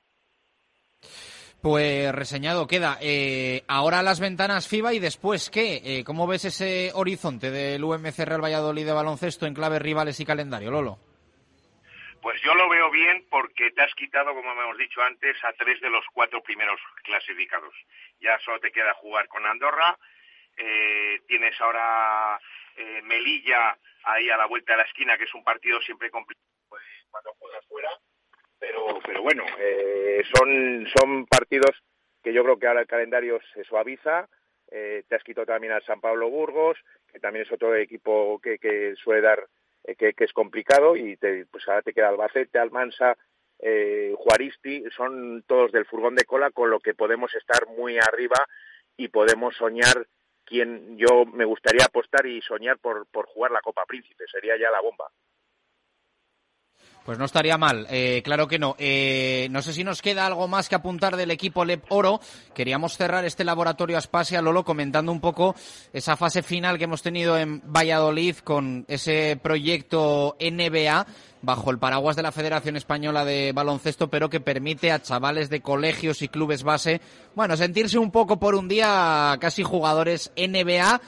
Pues 1.66 2.14
reseñado 2.14 2.68
queda. 2.68 3.00
Eh, 3.02 3.64
ahora 3.68 4.04
las 4.04 4.20
ventanas 4.20 4.68
FIBA 4.68 4.94
y 4.94 5.00
después, 5.00 5.50
¿qué? 5.50 5.82
Eh, 5.84 6.04
¿Cómo 6.04 6.28
ves 6.28 6.46
ese 6.46 6.92
horizonte 6.94 7.50
del 7.50 7.84
UMC 7.84 8.20
Real 8.20 8.44
Valladolid 8.44 8.86
de 8.86 8.92
baloncesto 8.92 9.48
en 9.48 9.56
clave 9.56 9.80
rivales 9.80 10.20
y 10.20 10.26
calendario, 10.26 10.70
Lolo? 10.70 11.00
Pues 12.26 12.42
yo 12.42 12.56
lo 12.56 12.68
veo 12.68 12.90
bien 12.90 13.24
porque 13.30 13.70
te 13.70 13.84
has 13.84 13.94
quitado, 13.94 14.34
como 14.34 14.52
hemos 14.52 14.80
dicho 14.80 15.00
antes, 15.00 15.38
a 15.44 15.54
tres 15.54 15.80
de 15.80 15.92
los 15.92 16.04
cuatro 16.12 16.42
primeros 16.42 16.82
clasificados. 17.04 17.76
Ya 18.20 18.40
solo 18.40 18.60
te 18.60 18.72
queda 18.72 18.96
jugar 18.96 19.28
con 19.28 19.46
Andorra. 19.46 19.96
Eh, 20.58 21.22
tienes 21.28 21.54
ahora 21.62 22.40
Melilla 23.04 23.78
ahí 24.06 24.28
a 24.32 24.38
la 24.38 24.48
vuelta 24.48 24.74
de 24.74 24.78
la 24.78 24.86
esquina, 24.86 25.20
que 25.20 25.26
es 25.26 25.36
un 25.36 25.44
partido 25.44 25.80
siempre 25.82 26.10
complicado 26.10 26.50
pues, 26.68 26.82
cuando 27.12 27.32
juegas 27.38 27.64
fuera 27.68 27.92
pero, 28.58 29.00
pero 29.06 29.22
bueno, 29.22 29.44
eh, 29.60 30.24
son, 30.34 30.88
son 30.98 31.28
partidos 31.28 31.80
que 32.24 32.34
yo 32.34 32.44
creo 32.44 32.58
que 32.58 32.66
ahora 32.66 32.82
el 32.82 32.88
calendario 32.88 33.40
se 33.54 33.64
suaviza. 33.66 34.28
Eh, 34.72 35.04
te 35.08 35.16
has 35.16 35.24
quitado 35.24 35.46
también 35.46 35.74
al 35.74 35.86
San 35.86 36.02
Pablo 36.02 36.28
Burgos, 36.32 36.80
que 37.12 37.20
también 37.20 37.46
es 37.46 37.52
otro 37.52 37.76
equipo 37.76 38.40
que, 38.42 38.58
que 38.58 38.96
suele 38.96 39.22
dar, 39.22 39.46
eh, 39.88 39.96
que, 39.96 40.14
es 40.18 40.34
complicado, 40.34 40.96
y 40.96 41.18
te, 41.18 41.46
pues 41.46 41.68
ahora 41.68 41.82
te 41.82 41.94
queda 41.94 42.10
Albacete, 42.10 42.60
Almansa, 42.60 43.18
eh, 43.60 44.14
Juaristi, 44.18 44.84
son 44.96 45.44
todos 45.48 45.72
del 45.72 45.86
furgón 45.86 46.16
de 46.16 46.26
cola, 46.26 46.52
con 46.52 46.70
lo 46.70 46.80
que 46.80 46.94
podemos 46.94 47.34
estar 47.36 47.68
muy 47.68 47.98
arriba 47.98 48.46
y 48.98 49.08
podemos 49.10 49.56
soñar 49.56 50.08
quien 50.44 50.98
yo 50.98 51.26
me 51.26 51.46
gustaría 51.46 51.86
apostar 51.86 52.26
y 52.26 52.42
soñar 52.42 52.78
por, 52.78 53.08
por 53.08 53.26
jugar 53.28 53.52
la 53.52 53.62
Copa 53.62 53.86
Príncipe, 53.86 54.26
sería 54.32 54.58
ya 54.58 54.70
la 54.72 54.82
bomba. 54.82 55.10
Pues 57.06 57.20
no 57.20 57.26
estaría 57.26 57.56
mal, 57.60 57.86
eh, 57.92 58.24
claro 58.26 58.48
que 58.48 58.58
no. 58.58 58.76
Eh, 58.80 59.48
no 59.52 59.62
sé 59.62 59.74
si 59.74 59.84
nos 59.84 60.02
queda 60.02 60.26
algo 60.26 60.48
más 60.48 60.68
que 60.68 60.74
apuntar 60.74 61.16
del 61.16 61.30
equipo 61.30 61.64
LEP 61.64 61.84
Oro. 61.90 62.20
Queríamos 62.56 62.98
cerrar 62.98 63.24
este 63.26 63.44
laboratorio 63.44 64.00
Aspasia, 64.00 64.42
Lolo, 64.42 64.66
comentando 64.66 65.12
un 65.12 65.22
poco 65.22 65.56
esa 65.94 66.18
fase 66.18 66.42
final 66.42 66.80
que 66.80 66.86
hemos 66.86 67.04
tenido 67.04 67.38
en 67.38 67.62
Valladolid 67.64 68.38
con 68.38 68.86
ese 68.88 69.40
proyecto 69.40 70.36
NBA 70.40 71.06
bajo 71.44 71.70
el 71.70 71.78
paraguas 71.78 72.16
de 72.16 72.24
la 72.24 72.32
Federación 72.32 72.76
Española 72.76 73.24
de 73.24 73.52
Baloncesto, 73.54 74.10
pero 74.10 74.28
que 74.28 74.40
permite 74.40 74.92
a 74.92 75.00
chavales 75.00 75.52
de 75.52 75.62
colegios 75.62 76.24
y 76.24 76.28
clubes 76.28 76.64
base, 76.64 77.02
bueno, 77.36 77.56
sentirse 77.56 78.00
un 78.00 78.10
poco 78.10 78.40
por 78.40 78.56
un 78.56 78.68
día 78.68 79.38
casi 79.40 79.62
jugadores 79.62 80.32
NBA 80.36 81.02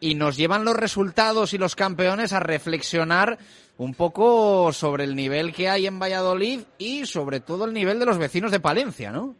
y 0.00 0.16
nos 0.16 0.36
llevan 0.36 0.64
los 0.64 0.76
resultados 0.76 1.54
y 1.54 1.58
los 1.58 1.76
campeones 1.76 2.32
a 2.32 2.40
reflexionar 2.40 3.38
un 3.76 3.94
poco 3.94 4.72
sobre 4.72 5.04
el 5.04 5.16
nivel 5.16 5.52
que 5.52 5.68
hay 5.68 5.86
en 5.86 5.98
Valladolid 5.98 6.60
y 6.78 7.06
sobre 7.06 7.40
todo 7.40 7.64
el 7.64 7.72
nivel 7.72 7.98
de 7.98 8.06
los 8.06 8.18
vecinos 8.18 8.50
de 8.52 8.60
Palencia, 8.60 9.10
¿no? 9.10 9.34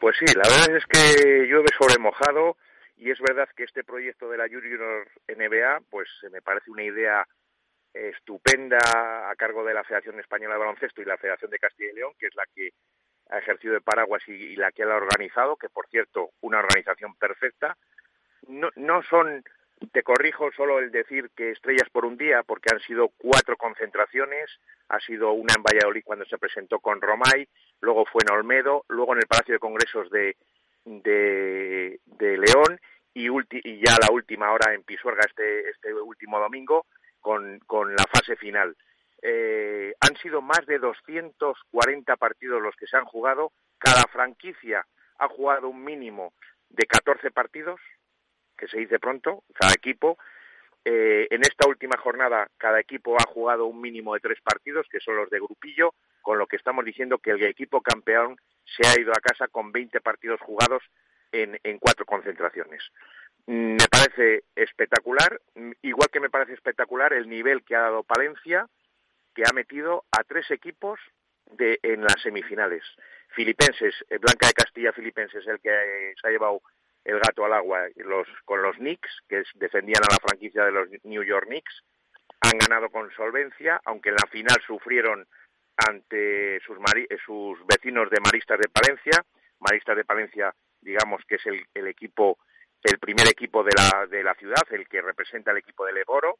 Pues 0.00 0.16
sí, 0.18 0.26
la 0.34 0.48
verdad 0.48 0.76
es 0.76 0.86
que 0.86 1.46
llueve 1.46 1.68
sobre 1.78 1.98
mojado 1.98 2.56
y 2.96 3.10
es 3.10 3.18
verdad 3.20 3.48
que 3.56 3.64
este 3.64 3.84
proyecto 3.84 4.28
de 4.28 4.38
la 4.38 4.48
Junior 4.48 5.06
NBA, 5.28 5.80
pues 5.90 6.08
me 6.32 6.42
parece 6.42 6.70
una 6.70 6.82
idea 6.82 7.26
estupenda 7.92 8.78
a 9.30 9.34
cargo 9.36 9.64
de 9.64 9.74
la 9.74 9.84
Federación 9.84 10.18
Española 10.20 10.54
de 10.54 10.60
Baloncesto 10.60 11.02
y 11.02 11.04
la 11.04 11.18
Federación 11.18 11.50
de 11.50 11.58
Castilla 11.58 11.90
y 11.92 11.96
León, 11.96 12.12
que 12.18 12.26
es 12.26 12.34
la 12.34 12.44
que 12.54 12.70
ha 13.30 13.38
ejercido 13.38 13.74
de 13.74 13.80
paraguas 13.80 14.22
y, 14.26 14.56
la 14.56 14.72
que 14.72 14.84
la 14.84 14.94
ha 14.94 14.98
organizado, 14.98 15.56
que 15.56 15.68
por 15.68 15.86
cierto, 15.88 16.30
una 16.40 16.58
organización 16.58 17.14
perfecta. 17.14 17.76
No, 18.48 18.68
no 18.76 19.02
son 19.02 19.44
te 19.92 20.02
corrijo 20.02 20.50
solo 20.52 20.78
el 20.78 20.90
decir 20.90 21.30
que 21.34 21.50
estrellas 21.50 21.88
por 21.90 22.04
un 22.04 22.16
día, 22.16 22.42
porque 22.46 22.68
han 22.72 22.80
sido 22.80 23.08
cuatro 23.16 23.56
concentraciones. 23.56 24.50
Ha 24.88 25.00
sido 25.00 25.32
una 25.32 25.54
en 25.56 25.62
Valladolid 25.62 26.02
cuando 26.04 26.24
se 26.26 26.38
presentó 26.38 26.80
con 26.80 27.00
Romay, 27.00 27.48
luego 27.80 28.04
fue 28.06 28.22
en 28.26 28.34
Olmedo, 28.34 28.84
luego 28.88 29.14
en 29.14 29.20
el 29.20 29.26
Palacio 29.26 29.54
de 29.54 29.60
Congresos 29.60 30.10
de, 30.10 30.36
de, 30.84 31.98
León 32.18 32.80
y, 33.14 33.28
y, 33.28 33.80
ya 33.84 33.96
la 34.00 34.12
última 34.12 34.52
hora 34.52 34.74
en 34.74 34.82
Pisuerga 34.82 35.22
este, 35.26 35.70
este 35.70 35.94
último 35.94 36.38
domingo 36.38 36.86
con, 37.20 37.58
con 37.60 37.94
la 37.94 38.04
fase 38.12 38.36
final. 38.36 38.76
Eh, 39.22 39.94
han 40.00 40.16
sido 40.16 40.40
más 40.40 40.64
de 40.66 40.78
240 40.78 42.16
partidos 42.16 42.62
los 42.62 42.74
que 42.76 42.86
se 42.86 42.96
han 42.96 43.04
jugado. 43.04 43.52
Cada 43.78 44.02
franquicia 44.12 44.86
ha 45.18 45.28
jugado 45.28 45.68
un 45.68 45.84
mínimo 45.84 46.32
de 46.70 46.86
14 46.86 47.30
partidos 47.30 47.80
que 48.60 48.68
se 48.68 48.78
dice 48.78 48.98
pronto, 48.98 49.42
cada 49.54 49.72
equipo. 49.72 50.18
Eh, 50.84 51.26
en 51.30 51.42
esta 51.42 51.68
última 51.68 51.96
jornada 51.98 52.48
cada 52.56 52.80
equipo 52.80 53.16
ha 53.18 53.24
jugado 53.24 53.66
un 53.66 53.80
mínimo 53.80 54.14
de 54.14 54.20
tres 54.20 54.40
partidos, 54.42 54.86
que 54.90 55.00
son 55.00 55.16
los 55.16 55.30
de 55.30 55.40
grupillo, 55.40 55.94
con 56.22 56.38
lo 56.38 56.46
que 56.46 56.56
estamos 56.56 56.84
diciendo 56.84 57.18
que 57.18 57.30
el 57.30 57.42
equipo 57.42 57.80
campeón 57.80 58.36
se 58.64 58.86
ha 58.86 59.00
ido 59.00 59.12
a 59.12 59.20
casa 59.20 59.48
con 59.48 59.72
20 59.72 60.00
partidos 60.00 60.40
jugados 60.40 60.82
en, 61.32 61.58
en 61.64 61.78
cuatro 61.78 62.04
concentraciones. 62.04 62.82
Me 63.46 63.88
parece 63.90 64.44
espectacular, 64.54 65.40
igual 65.82 66.08
que 66.10 66.20
me 66.20 66.30
parece 66.30 66.52
espectacular 66.52 67.12
el 67.12 67.28
nivel 67.28 67.64
que 67.64 67.74
ha 67.74 67.80
dado 67.80 68.02
Palencia, 68.02 68.66
que 69.34 69.42
ha 69.42 69.52
metido 69.54 70.04
a 70.12 70.22
tres 70.24 70.50
equipos 70.50 71.00
de, 71.52 71.78
en 71.82 72.02
las 72.02 72.20
semifinales. 72.22 72.84
Filipenses, 73.28 73.94
eh, 74.08 74.18
Blanca 74.18 74.48
de 74.48 74.52
Castilla 74.52 74.92
Filipenses, 74.92 75.46
el 75.46 75.60
que 75.60 76.14
se 76.20 76.28
ha 76.28 76.30
llevado 76.30 76.62
el 77.04 77.18
gato 77.18 77.44
al 77.44 77.54
agua 77.54 77.88
los, 77.96 78.28
con 78.44 78.62
los 78.62 78.76
Knicks, 78.76 79.10
que 79.28 79.42
defendían 79.54 80.02
a 80.02 80.12
la 80.12 80.18
franquicia 80.28 80.64
de 80.64 80.72
los 80.72 80.88
New 81.04 81.22
York 81.22 81.46
Knicks. 81.46 81.82
Han 82.42 82.58
ganado 82.58 82.90
con 82.90 83.10
solvencia, 83.12 83.80
aunque 83.84 84.10
en 84.10 84.16
la 84.16 84.26
final 84.30 84.56
sufrieron 84.66 85.26
ante 85.76 86.60
sus, 86.60 86.78
sus 87.24 87.66
vecinos 87.66 88.10
de 88.10 88.20
Maristas 88.20 88.58
de 88.58 88.68
Palencia. 88.68 89.24
Maristas 89.60 89.96
de 89.96 90.04
Palencia, 90.04 90.54
digamos 90.80 91.22
que 91.26 91.36
es 91.36 91.46
el, 91.46 91.64
el 91.74 91.86
equipo, 91.86 92.38
el 92.82 92.98
primer 92.98 93.28
equipo 93.28 93.62
de 93.62 93.72
la, 93.76 94.06
de 94.06 94.22
la 94.22 94.34
ciudad, 94.34 94.62
el 94.70 94.88
que 94.88 95.02
representa 95.02 95.50
el 95.50 95.58
equipo 95.58 95.84
de 95.84 95.92
Legoro, 95.92 96.38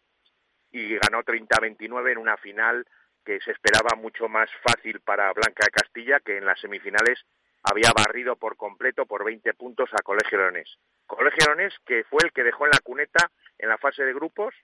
y 0.71 0.97
ganó 0.97 1.23
30-29 1.23 2.13
en 2.13 2.19
una 2.19 2.37
final 2.37 2.87
que 3.25 3.41
se 3.41 3.51
esperaba 3.53 3.97
mucho 3.97 4.29
más 4.29 4.49
fácil 4.63 5.01
para 5.01 5.33
Blanca 5.33 5.67
Castilla, 5.71 6.21
que 6.21 6.39
en 6.39 6.47
las 6.47 6.61
semifinales 6.61 7.21
había 7.63 7.93
barrido 7.95 8.37
por 8.37 8.57
completo 8.57 9.07
por 9.07 9.25
20 9.25 9.53
puntos 9.55 9.91
a 9.93 10.03
Colegio 10.03 10.39
Leonés. 10.39 10.79
Colegio 11.07 11.47
Leonés 11.47 11.75
que 11.85 12.05
fue 12.05 12.21
el 12.25 12.33
que 12.33 12.45
dejó 12.45 12.67
en 12.67 12.73
la 12.73 12.81
cuneta 12.81 13.31
en 13.59 13.69
la 13.69 13.79
fase 13.79 14.05
de 14.05 14.15
grupos 14.15 14.55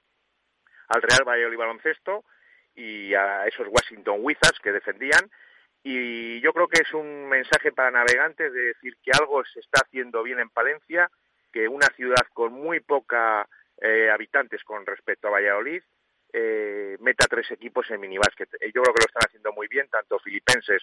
al 0.88 1.02
Real 1.02 1.24
Valladolid 1.26 1.58
Baloncesto 1.58 2.24
y 2.74 3.14
a 3.14 3.46
esos 3.46 3.66
Washington 3.68 4.18
Wizards 4.20 4.58
que 4.62 4.72
defendían 4.72 5.30
y 5.88 6.40
yo 6.40 6.52
creo 6.52 6.66
que 6.66 6.82
es 6.82 6.92
un 6.94 7.28
mensaje 7.28 7.70
para 7.70 7.92
navegantes 7.92 8.52
de 8.52 8.60
decir 8.60 8.96
que 9.04 9.12
algo 9.16 9.44
se 9.44 9.60
está 9.60 9.82
haciendo 9.84 10.24
bien 10.24 10.40
en 10.40 10.50
Palencia, 10.50 11.08
que 11.52 11.68
una 11.68 11.86
ciudad 11.94 12.26
con 12.34 12.52
muy 12.52 12.80
poca 12.80 13.48
eh, 13.80 14.10
habitantes 14.10 14.64
con 14.64 14.84
respecto 14.84 15.28
a 15.28 15.30
Valladolid 15.30 15.82
eh, 16.32 16.96
meta 16.98 17.26
tres 17.30 17.48
equipos 17.52 17.88
en 17.90 18.00
minibásquet. 18.00 18.52
Eh, 18.54 18.72
yo 18.74 18.82
creo 18.82 18.94
que 18.94 19.02
lo 19.04 19.06
están 19.06 19.28
haciendo 19.28 19.52
muy 19.52 19.68
bien, 19.68 19.88
tanto 19.88 20.18
filipenses 20.18 20.82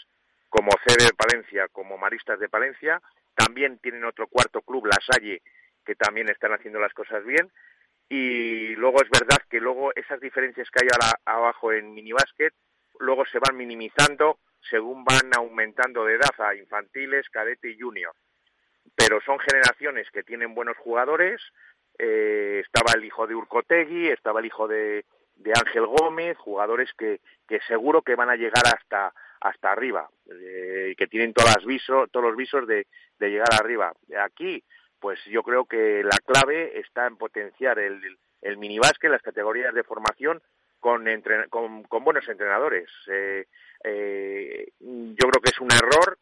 como 0.53 0.69
CD 0.85 1.05
de 1.05 1.13
Palencia, 1.15 1.67
como 1.71 1.97
Maristas 1.97 2.39
de 2.39 2.47
Palencia. 2.47 3.01
También 3.33 3.79
tienen 3.79 4.05
otro 4.05 4.27
cuarto 4.27 4.61
club, 4.61 4.85
La 4.85 4.99
Salle, 5.11 5.41
que 5.83 5.95
también 5.95 6.29
están 6.29 6.53
haciendo 6.53 6.79
las 6.79 6.93
cosas 6.93 7.25
bien. 7.25 7.51
Y 8.07 8.75
luego 8.75 9.01
es 9.01 9.09
verdad 9.09 9.41
que 9.49 9.59
luego 9.59 9.91
esas 9.95 10.19
diferencias 10.19 10.69
que 10.69 10.85
hay 10.85 10.89
abajo 11.25 11.71
en 11.71 11.95
minibásquet, 11.95 12.53
luego 12.99 13.25
se 13.25 13.39
van 13.39 13.57
minimizando 13.57 14.37
según 14.69 15.03
van 15.03 15.31
aumentando 15.35 16.05
de 16.05 16.15
edad 16.15 16.35
a 16.37 16.53
infantiles, 16.53 17.27
cadete 17.29 17.71
y 17.71 17.79
junior. 17.79 18.13
Pero 18.95 19.21
son 19.21 19.39
generaciones 19.39 20.07
que 20.11 20.21
tienen 20.21 20.53
buenos 20.53 20.77
jugadores. 20.77 21.41
Eh, 21.97 22.61
estaba 22.63 22.93
el 22.95 23.03
hijo 23.03 23.25
de 23.25 23.33
Urcotegui, 23.33 24.09
estaba 24.09 24.39
el 24.39 24.45
hijo 24.45 24.67
de, 24.67 25.03
de 25.35 25.51
Ángel 25.59 25.87
Gómez, 25.87 26.37
jugadores 26.37 26.91
que 26.95 27.19
seguro 27.67 28.03
que 28.03 28.15
van 28.15 28.29
a 28.29 28.35
llegar 28.35 28.63
hasta 28.65 29.13
hasta 29.43 29.73
arriba, 29.73 30.09
eh, 30.31 30.95
que 30.97 31.07
tienen 31.07 31.33
todas 31.33 31.57
las 31.57 31.65
visos, 31.65 32.09
todos 32.11 32.25
los 32.25 32.35
visos 32.35 32.65
de, 32.65 32.87
de 33.19 33.29
llegar 33.29 33.53
arriba. 33.53 33.91
Aquí, 34.21 34.63
pues 34.99 35.19
yo 35.25 35.43
creo 35.43 35.65
que 35.65 36.01
la 36.01 36.17
clave 36.25 36.79
está 36.79 37.07
en 37.07 37.17
potenciar 37.17 37.77
el, 37.77 38.01
el 38.41 38.57
minibásquet, 38.57 39.11
las 39.11 39.21
categorías 39.21 39.73
de 39.73 39.83
formación 39.83 40.41
con, 40.79 41.05
con, 41.49 41.83
con, 41.83 42.03
buenos 42.05 42.27
entrenadores. 42.29 42.89
Eh, 43.07 43.45
eh, 43.83 44.71
yo 44.79 45.29
creo 45.29 45.41
que 45.41 45.51
es 45.51 45.59
un 45.59 45.71
error 45.73 46.17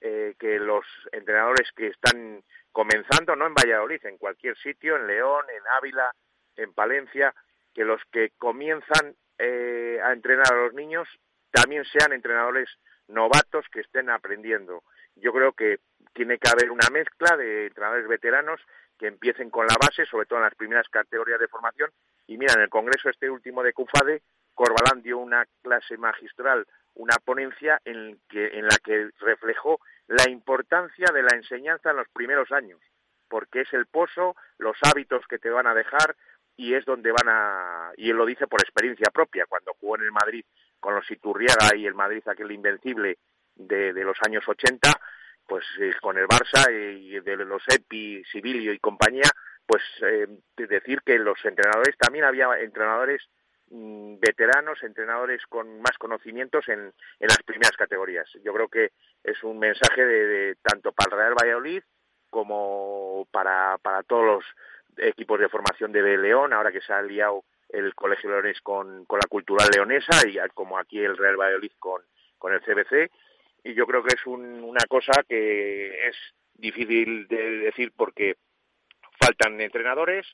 eh, 0.00 0.34
que 0.38 0.60
los 0.60 0.86
entrenadores 1.10 1.72
que 1.74 1.88
están 1.88 2.44
comenzando, 2.70 3.34
no 3.34 3.48
en 3.48 3.54
Valladolid, 3.54 4.04
en 4.06 4.16
cualquier 4.16 4.56
sitio, 4.58 4.94
en 4.94 5.08
León, 5.08 5.44
en 5.48 5.62
Ávila, 5.76 6.14
en 6.54 6.72
Palencia, 6.72 7.34
que 7.74 7.84
los 7.84 8.00
que 8.12 8.30
comienzan 8.38 9.16
eh, 9.38 9.98
a 10.04 10.12
entrenar 10.12 10.52
a 10.52 10.56
los 10.56 10.74
niños 10.74 11.08
también 11.50 11.84
sean 11.84 12.12
entrenadores 12.12 12.68
novatos 13.08 13.66
que 13.72 13.80
estén 13.80 14.10
aprendiendo. 14.10 14.82
Yo 15.16 15.32
creo 15.32 15.52
que 15.52 15.80
tiene 16.12 16.38
que 16.38 16.48
haber 16.48 16.70
una 16.70 16.88
mezcla 16.90 17.36
de 17.36 17.66
entrenadores 17.66 18.08
veteranos 18.08 18.60
que 18.98 19.08
empiecen 19.08 19.50
con 19.50 19.66
la 19.66 19.76
base, 19.80 20.04
sobre 20.06 20.26
todo 20.26 20.38
en 20.38 20.44
las 20.44 20.54
primeras 20.54 20.88
categorías 20.88 21.40
de 21.40 21.48
formación. 21.48 21.90
Y 22.26 22.36
mira, 22.36 22.54
en 22.54 22.60
el 22.60 22.68
congreso 22.68 23.08
este 23.08 23.30
último 23.30 23.62
de 23.62 23.72
CUFADE, 23.72 24.22
Corbalán 24.54 25.02
dio 25.02 25.18
una 25.18 25.46
clase 25.62 25.96
magistral, 25.96 26.66
una 26.94 27.16
ponencia 27.24 27.80
en, 27.84 28.20
que, 28.28 28.58
en 28.58 28.66
la 28.66 28.76
que 28.82 29.10
reflejó 29.20 29.80
la 30.06 30.28
importancia 30.28 31.06
de 31.14 31.22
la 31.22 31.34
enseñanza 31.34 31.90
en 31.90 31.96
los 31.96 32.08
primeros 32.08 32.52
años, 32.52 32.80
porque 33.28 33.62
es 33.62 33.72
el 33.72 33.86
pozo, 33.86 34.36
los 34.58 34.76
hábitos 34.82 35.26
que 35.26 35.38
te 35.38 35.50
van 35.50 35.66
a 35.66 35.74
dejar, 35.74 36.16
y 36.56 36.74
es 36.74 36.84
donde 36.84 37.10
van 37.10 37.28
a, 37.28 37.92
y 37.96 38.10
él 38.10 38.16
lo 38.16 38.26
dice 38.26 38.46
por 38.46 38.60
experiencia 38.60 39.10
propia, 39.10 39.46
cuando 39.48 39.72
jugó 39.80 39.96
en 39.96 40.02
el 40.02 40.12
Madrid 40.12 40.44
con 40.80 40.94
los 40.94 41.10
Iturriaga 41.10 41.76
y 41.76 41.86
el 41.86 41.94
Madrid 41.94 42.22
aquel 42.26 42.50
invencible 42.50 43.18
de, 43.54 43.92
los 43.92 44.16
años 44.26 44.44
80, 44.46 44.90
pues 45.46 45.64
eh, 45.80 45.92
con 46.00 46.18
el 46.18 46.26
Barça 46.26 46.70
y 46.72 47.20
de 47.20 47.36
los 47.36 47.62
Epi, 47.68 48.24
Sibilio 48.24 48.72
y 48.72 48.78
compañía, 48.78 49.30
pues 49.66 49.82
eh, 50.02 50.26
decir 50.56 51.02
que 51.04 51.18
los 51.18 51.38
entrenadores, 51.44 51.96
también 51.98 52.24
había 52.24 52.48
entrenadores 52.58 53.22
mm, 53.70 54.18
veteranos, 54.18 54.82
entrenadores 54.82 55.42
con 55.46 55.80
más 55.80 55.96
conocimientos 55.98 56.68
en, 56.68 56.80
en 56.80 57.28
las 57.28 57.42
primeras 57.44 57.76
categorías. 57.76 58.28
Yo 58.42 58.52
creo 58.54 58.68
que 58.68 58.92
es 59.22 59.42
un 59.44 59.58
mensaje 59.58 60.04
de, 60.04 60.26
de 60.26 60.54
tanto 60.62 60.92
para 60.92 61.14
el 61.14 61.20
Real 61.20 61.34
Valladolid 61.40 61.82
como 62.30 63.26
para, 63.30 63.76
para 63.78 64.02
todos 64.04 64.24
los 64.24 64.44
equipos 64.96 65.38
de 65.38 65.48
formación 65.48 65.92
de 65.92 66.16
León, 66.16 66.52
ahora 66.52 66.72
que 66.72 66.80
se 66.80 66.92
ha 66.92 67.02
liado 67.02 67.44
el 67.72 67.94
Colegio 67.94 68.30
Leones 68.30 68.60
con, 68.60 69.04
con 69.04 69.18
la 69.18 69.28
cultural 69.28 69.68
leonesa 69.72 70.26
y 70.26 70.38
como 70.54 70.78
aquí 70.78 70.98
el 70.98 71.16
Real 71.16 71.36
Valladolid 71.36 71.72
con, 71.78 72.02
con 72.38 72.52
el 72.52 72.60
CBC. 72.60 73.10
Y 73.64 73.74
yo 73.74 73.86
creo 73.86 74.02
que 74.02 74.14
es 74.14 74.26
una 74.26 74.84
cosa 74.88 75.22
que 75.28 76.08
es 76.08 76.16
difícil 76.54 77.26
de 77.28 77.58
decir 77.58 77.92
porque 77.96 78.36
faltan 79.20 79.60
entrenadores. 79.60 80.26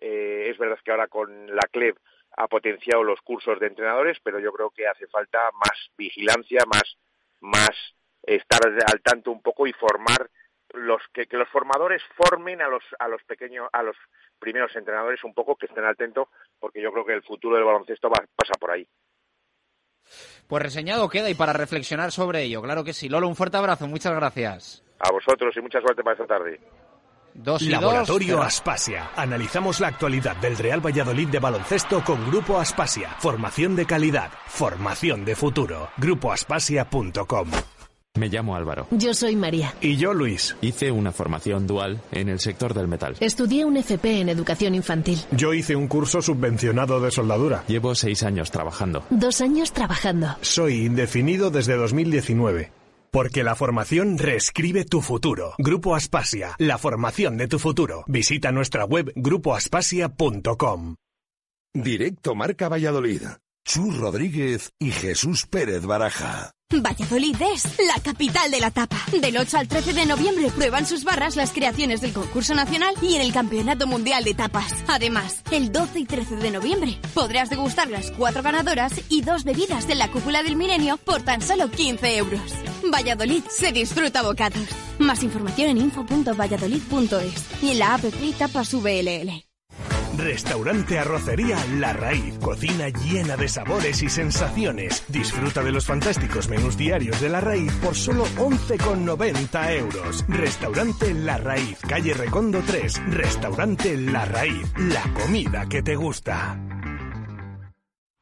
Eh, 0.00 0.48
es 0.50 0.58
verdad 0.58 0.78
que 0.82 0.90
ahora 0.90 1.08
con 1.08 1.54
la 1.54 1.68
CLEB 1.70 1.96
ha 2.36 2.48
potenciado 2.48 3.02
los 3.02 3.20
cursos 3.20 3.58
de 3.60 3.66
entrenadores, 3.66 4.18
pero 4.22 4.38
yo 4.38 4.52
creo 4.52 4.70
que 4.70 4.86
hace 4.86 5.06
falta 5.08 5.50
más 5.52 5.90
vigilancia, 5.96 6.62
más, 6.66 6.96
más 7.40 7.70
estar 8.22 8.60
al 8.64 9.00
tanto 9.02 9.30
un 9.30 9.42
poco 9.42 9.66
y 9.66 9.72
formar 9.72 10.30
los 10.72 11.02
que, 11.12 11.26
que, 11.26 11.36
los 11.36 11.48
formadores 11.48 12.02
formen 12.16 12.62
a 12.62 12.68
los 12.68 12.84
a 13.00 13.08
los 13.08 13.22
pequeños 13.24 13.68
a 13.72 13.82
los 13.82 13.96
primeros 14.40 14.74
entrenadores 14.74 15.22
un 15.22 15.34
poco 15.34 15.54
que 15.54 15.66
estén 15.66 15.84
atentos 15.84 16.26
porque 16.58 16.82
yo 16.82 16.90
creo 16.90 17.04
que 17.04 17.14
el 17.14 17.22
futuro 17.22 17.56
del 17.56 17.64
baloncesto 17.64 18.08
va, 18.08 18.24
pasa 18.34 18.54
por 18.58 18.72
ahí. 18.72 18.86
Pues 20.48 20.62
reseñado 20.62 21.08
queda 21.08 21.30
y 21.30 21.34
para 21.34 21.52
reflexionar 21.52 22.10
sobre 22.10 22.42
ello, 22.42 22.62
claro 22.62 22.82
que 22.82 22.92
sí. 22.92 23.08
Lolo, 23.08 23.28
un 23.28 23.36
fuerte 23.36 23.56
abrazo, 23.56 23.86
muchas 23.86 24.14
gracias. 24.14 24.84
A 24.98 25.12
vosotros 25.12 25.56
y 25.56 25.60
mucha 25.60 25.80
suerte 25.80 26.02
para 26.02 26.14
esta 26.14 26.26
tarde. 26.26 26.60
Dos 27.32 27.62
y 27.62 27.68
Laboratorio 27.68 28.36
dos, 28.36 28.46
Aspasia. 28.46 29.10
Analizamos 29.14 29.80
la 29.80 29.88
actualidad 29.88 30.36
del 30.36 30.56
Real 30.56 30.84
Valladolid 30.84 31.28
de 31.28 31.38
baloncesto 31.38 32.02
con 32.02 32.28
Grupo 32.28 32.58
Aspasia. 32.58 33.10
Formación 33.18 33.76
de 33.76 33.86
calidad, 33.86 34.32
formación 34.46 35.24
de 35.24 35.36
futuro. 35.36 35.90
Grupoaspasia.com. 35.96 37.50
Me 38.16 38.28
llamo 38.28 38.56
Álvaro. 38.56 38.88
Yo 38.90 39.14
soy 39.14 39.36
María. 39.36 39.72
Y 39.80 39.96
yo 39.96 40.12
Luis. 40.12 40.56
Hice 40.60 40.90
una 40.90 41.12
formación 41.12 41.66
dual 41.66 42.00
en 42.10 42.28
el 42.28 42.40
sector 42.40 42.74
del 42.74 42.88
metal. 42.88 43.16
Estudié 43.20 43.64
un 43.64 43.76
FP 43.76 44.20
en 44.20 44.28
educación 44.28 44.74
infantil. 44.74 45.20
Yo 45.30 45.54
hice 45.54 45.76
un 45.76 45.86
curso 45.86 46.20
subvencionado 46.20 47.00
de 47.00 47.12
soldadura. 47.12 47.64
Llevo 47.68 47.94
seis 47.94 48.24
años 48.24 48.50
trabajando. 48.50 49.04
Dos 49.10 49.40
años 49.40 49.72
trabajando. 49.72 50.36
Soy 50.40 50.86
indefinido 50.86 51.50
desde 51.50 51.76
2019. 51.76 52.72
Porque 53.12 53.44
la 53.44 53.54
formación 53.54 54.18
reescribe 54.18 54.84
tu 54.84 55.00
futuro. 55.02 55.54
Grupo 55.58 55.94
Aspasia, 55.94 56.56
la 56.58 56.78
formación 56.78 57.36
de 57.36 57.46
tu 57.46 57.58
futuro. 57.60 58.04
Visita 58.08 58.50
nuestra 58.50 58.84
web 58.84 59.12
grupoaspasia.com. 59.14 60.96
Directo 61.74 62.34
Marca 62.34 62.68
Valladolid. 62.68 63.22
Chus 63.64 63.96
Rodríguez 63.98 64.72
y 64.80 64.90
Jesús 64.90 65.46
Pérez 65.46 65.86
Baraja. 65.86 66.52
Valladolid 66.72 67.36
es 67.52 67.64
la 67.78 68.00
capital 68.00 68.50
de 68.50 68.60
la 68.60 68.70
tapa. 68.70 68.96
Del 69.10 69.36
8 69.36 69.58
al 69.58 69.68
13 69.68 69.92
de 69.92 70.06
noviembre 70.06 70.50
prueban 70.50 70.86
sus 70.86 71.02
barras 71.02 71.34
las 71.34 71.50
creaciones 71.50 72.00
del 72.00 72.12
concurso 72.12 72.54
nacional 72.54 72.94
y 73.02 73.16
en 73.16 73.22
el 73.22 73.32
Campeonato 73.32 73.86
Mundial 73.88 74.22
de 74.22 74.34
Tapas. 74.34 74.72
Además, 74.86 75.42
el 75.50 75.72
12 75.72 76.00
y 76.00 76.04
13 76.04 76.36
de 76.36 76.50
noviembre 76.52 76.98
podrás 77.12 77.50
degustar 77.50 77.90
las 77.90 78.12
cuatro 78.12 78.42
ganadoras 78.42 78.92
y 79.08 79.22
dos 79.22 79.42
bebidas 79.44 79.88
de 79.88 79.96
la 79.96 80.10
cúpula 80.10 80.42
del 80.42 80.56
milenio 80.56 80.96
por 80.96 81.22
tan 81.22 81.42
solo 81.42 81.70
15 81.70 82.16
euros. 82.16 82.54
Valladolid 82.84 83.42
se 83.50 83.72
disfruta 83.72 84.22
bocados. 84.22 84.68
Más 84.98 85.22
información 85.24 85.70
en 85.70 85.78
info.valladolid.es 85.78 87.62
y 87.62 87.70
en 87.70 87.78
la 87.80 87.94
app 87.94 88.04
Tapas 88.38 88.74
VLL. 88.74 89.49
Restaurante 90.16 90.98
Arrocería 90.98 91.58
La 91.78 91.92
Raíz. 91.92 92.38
Cocina 92.38 92.88
llena 92.88 93.36
de 93.36 93.48
sabores 93.48 94.02
y 94.02 94.08
sensaciones. 94.08 95.04
Disfruta 95.08 95.62
de 95.62 95.72
los 95.72 95.86
fantásticos 95.86 96.48
menús 96.48 96.76
diarios 96.76 97.20
de 97.20 97.28
La 97.28 97.40
Raíz 97.40 97.72
por 97.82 97.94
solo 97.94 98.24
11,90 98.36 99.76
euros. 99.78 100.24
Restaurante 100.28 101.14
La 101.14 101.38
Raíz. 101.38 101.78
Calle 101.88 102.14
Recondo 102.14 102.62
3. 102.66 103.02
Restaurante 103.10 103.96
La 103.96 104.24
Raíz. 104.24 104.66
La 104.76 105.02
comida 105.14 105.66
que 105.68 105.82
te 105.82 105.96
gusta. 105.96 106.58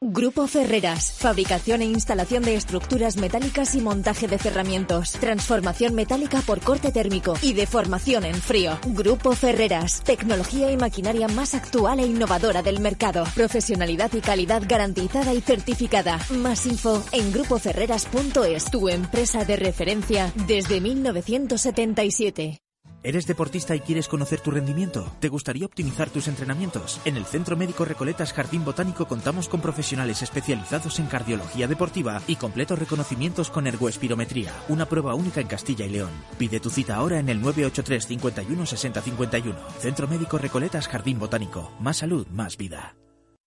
Grupo 0.01 0.47
Ferreras, 0.47 1.13
fabricación 1.13 1.83
e 1.83 1.85
instalación 1.85 2.45
de 2.45 2.55
estructuras 2.55 3.17
metálicas 3.17 3.75
y 3.75 3.81
montaje 3.81 4.29
de 4.29 4.39
cerramientos, 4.39 5.11
transformación 5.15 5.97
metálica 5.97 6.41
por 6.43 6.61
corte 6.61 6.93
térmico 6.93 7.35
y 7.43 7.53
deformación 7.53 8.25
en 8.25 8.37
frío. 8.37 8.79
Grupo 8.87 9.33
Ferreras, 9.33 10.05
tecnología 10.05 10.71
y 10.71 10.77
maquinaria 10.77 11.27
más 11.27 11.55
actual 11.55 11.99
e 11.99 12.07
innovadora 12.07 12.63
del 12.63 12.79
mercado, 12.79 13.25
profesionalidad 13.35 14.13
y 14.13 14.21
calidad 14.21 14.63
garantizada 14.69 15.35
y 15.35 15.41
certificada. 15.41 16.21
Más 16.31 16.65
info 16.67 17.03
en 17.11 17.33
grupoferreras.es, 17.33 18.71
tu 18.71 18.89
empresa 18.89 19.45
de 19.45 19.57
referencia 19.57 20.33
desde 20.47 20.81
1977. 20.81 22.61
¿Eres 23.05 23.29
deportista 23.29 23.77
y 23.77 23.81
quieres 23.81 24.09
conocer 24.09 24.41
tu 24.41 24.51
rendimiento? 24.51 25.11
¿Te 25.21 25.29
gustaría 25.29 25.67
optimizar 25.67 26.11
tus 26.11 26.27
entrenamientos? 26.27 27.01
En 27.05 27.17
el 27.17 27.25
Centro 27.25 27.57
Médico 27.57 27.85
Recoletas 27.85 28.33
Jardín 28.33 28.65
Botánico 28.65 29.07
contamos 29.07 29.49
con 29.49 29.61
profesionales 29.61 30.23
especializados 30.23 30.99
en 30.99 31.07
cardiología 31.07 31.69
deportiva 31.69 32.21
y 32.27 32.35
completos 32.35 32.79
reconocimientos 32.79 33.51
con 33.51 33.69
ergoespirometría, 33.69 34.53
una 34.69 34.87
prueba 34.87 35.15
única 35.15 35.41
en 35.41 35.47
Castilla 35.47 35.87
y 35.87 35.91
León. 35.91 36.11
Pide 36.39 36.59
tu 36.59 36.71
cita 36.71 36.97
ahora 36.97 37.21
en 37.21 37.29
el 37.29 37.41
983 37.41 38.07
51 38.07 38.67
60 38.67 39.01
51. 39.01 39.59
Centro 39.79 40.09
Médico 40.09 40.37
Recoletas 40.39 40.89
Jardín 40.89 41.21
Botánico. 41.21 41.71
Más 41.79 41.99
salud, 41.99 42.27
más 42.29 42.57
vida. 42.57 42.97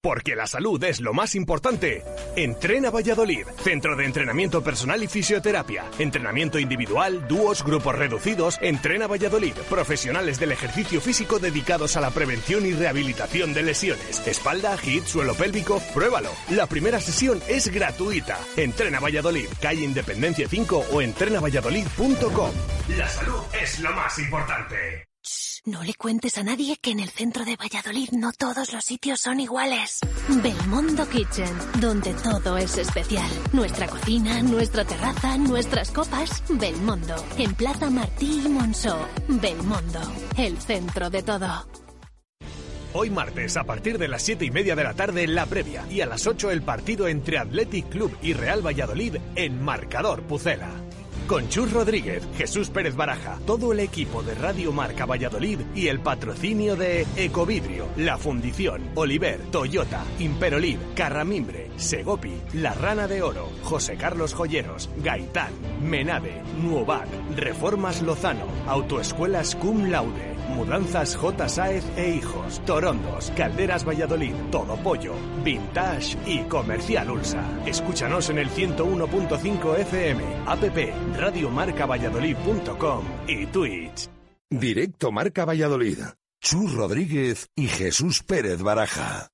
Porque 0.04 0.36
la 0.36 0.48
salud 0.48 0.84
es 0.84 1.00
lo 1.00 1.14
más 1.14 1.36
importante. 1.36 2.04
Entrena 2.36 2.90
Valladolid, 2.90 3.46
centro 3.64 3.96
de 3.96 4.06
entrenamiento 4.06 4.64
personal 4.64 5.04
y 5.04 5.08
fisioterapia. 5.08 5.86
Entrenamiento 6.00 6.58
individual, 6.58 7.28
dúos, 7.28 7.64
grupos 7.64 7.96
reducidos. 7.96 8.58
Entrena 8.62 9.06
Valladolid, 9.06 9.54
profesionales 9.70 10.40
del 10.40 10.54
ejercicio 10.54 11.00
físico 11.02 11.38
dedicados 11.38 11.98
a 11.98 12.02
la 12.02 12.10
prevención 12.10 12.66
y 12.66 12.74
rehabilitación 12.74 13.54
de 13.54 13.62
lesiones. 13.62 14.26
Espalda, 14.26 14.76
hit, 14.80 15.06
suelo 15.06 15.36
pélvico, 15.36 15.80
pruébalo. 15.94 16.32
La 16.50 16.66
primera 16.66 17.00
sesión 17.00 17.40
es 17.48 17.72
gratuita. 17.72 18.40
Entrena 18.58 19.00
Valladolid, 19.00 19.50
calle 19.62 19.84
Independencia 19.84 20.48
5 20.50 20.86
o 20.94 21.02
entrenavalladolid.com. 21.04 22.52
La 22.98 23.08
salud 23.08 23.44
es 23.62 23.80
lo 23.80 23.92
más 23.92 24.18
importante. 24.18 25.11
No 25.68 25.84
le 25.84 25.94
cuentes 25.94 26.40
a 26.40 26.44
nadie 26.44 26.78
que 26.82 26.90
en 26.90 27.00
el 27.00 27.10
centro 27.10 27.46
de 27.46 27.56
Valladolid 27.56 28.10
no 28.14 28.32
todos 28.32 28.74
los 28.74 28.84
sitios 28.84 29.20
son 29.22 29.40
iguales. 29.40 30.00
Belmondo 30.42 31.08
Kitchen, 31.08 31.56
donde 31.80 32.16
todo 32.16 32.58
es 32.58 32.80
especial. 32.80 33.30
Nuestra 33.54 33.88
cocina, 33.88 34.42
nuestra 34.42 34.86
terraza, 34.86 35.38
nuestras 35.38 35.92
copas. 35.92 36.42
Belmondo, 36.50 37.14
en 37.38 37.54
Plaza 37.54 37.92
Martí 37.92 38.42
y 38.44 38.50
Monceau. 38.50 39.06
Belmondo, 39.28 40.02
el 40.36 40.58
centro 40.58 41.12
de 41.12 41.22
todo. 41.22 41.68
Hoy 42.94 43.12
martes, 43.12 43.56
a 43.56 43.64
partir 43.64 44.00
de 44.00 44.08
las 44.08 44.24
7 44.24 44.44
y 44.44 44.50
media 44.50 44.76
de 44.76 44.84
la 44.84 44.96
tarde, 44.96 45.28
la 45.28 45.46
previa. 45.46 45.86
Y 45.92 46.02
a 46.02 46.08
las 46.08 46.26
8 46.26 46.50
el 46.50 46.64
partido 46.64 47.08
entre 47.08 47.38
Athletic 47.38 47.88
Club 47.88 48.18
y 48.24 48.34
Real 48.34 48.66
Valladolid 48.66 49.18
en 49.36 49.62
Marcador 49.64 50.24
Pucela. 50.24 50.72
Con 51.28 51.48
Chus 51.48 51.72
Rodríguez, 51.72 52.28
Jesús 52.38 52.70
Pérez 52.70 52.96
Baraja, 52.96 53.40
todo 53.46 53.72
el 53.72 53.80
equipo 53.80 54.22
de 54.22 54.36
Radio 54.36 54.74
Marca 54.74 55.06
Valladolid 55.06 55.60
y 55.74 55.88
el 55.88 56.02
patrocinio 56.02 56.76
de 56.76 57.06
Ecovidrio, 57.16 57.88
La 57.96 58.18
Fundición, 58.18 58.90
Oliver, 58.96 59.40
Toyota, 59.52 60.04
Imperolid, 60.20 60.78
Carramimbre, 60.96 61.72
Segopi, 61.78 62.34
La 62.54 62.74
Rana 62.74 63.08
de 63.08 63.22
Oro, 63.22 63.50
José 63.64 63.96
Carlos 63.96 64.34
Joyeros, 64.34 64.90
Gaitán, 64.98 65.54
Menade, 65.82 66.42
Nuovac, 66.62 67.08
Reformas 67.38 68.02
Lozano, 68.02 68.46
Autoescuelas 68.68 69.56
Cum 69.56 69.90
Laude, 69.90 70.36
Mudanzas 70.50 71.16
J. 71.16 71.50
Sáez 71.50 71.84
e 71.98 72.16
Hijos, 72.16 72.62
Torondos, 72.66 73.32
Calderas 73.36 73.88
Valladolid, 73.88 74.34
Todo 74.52 74.76
Pollo, 74.78 75.14
Vintage 75.44 76.18
y 76.26 76.40
Comercial 76.44 77.10
Ulsa. 77.12 77.44
Escúchanos 77.66 78.30
en 78.30 78.40
el 78.40 78.50
101.5 78.50 79.80
FM, 79.80 80.24
app 80.46 80.64
radiomarcavalladolid.com 81.18 83.06
y 83.28 83.46
Twitch. 83.48 84.10
Directo 84.50 85.12
Marca 85.12 85.46
Valladolid. 85.46 86.00
Chus 86.42 86.74
Rodríguez 86.74 87.50
y 87.56 87.68
Jesús 87.68 88.24
Pérez 88.24 88.62
Baraja. 88.64 89.30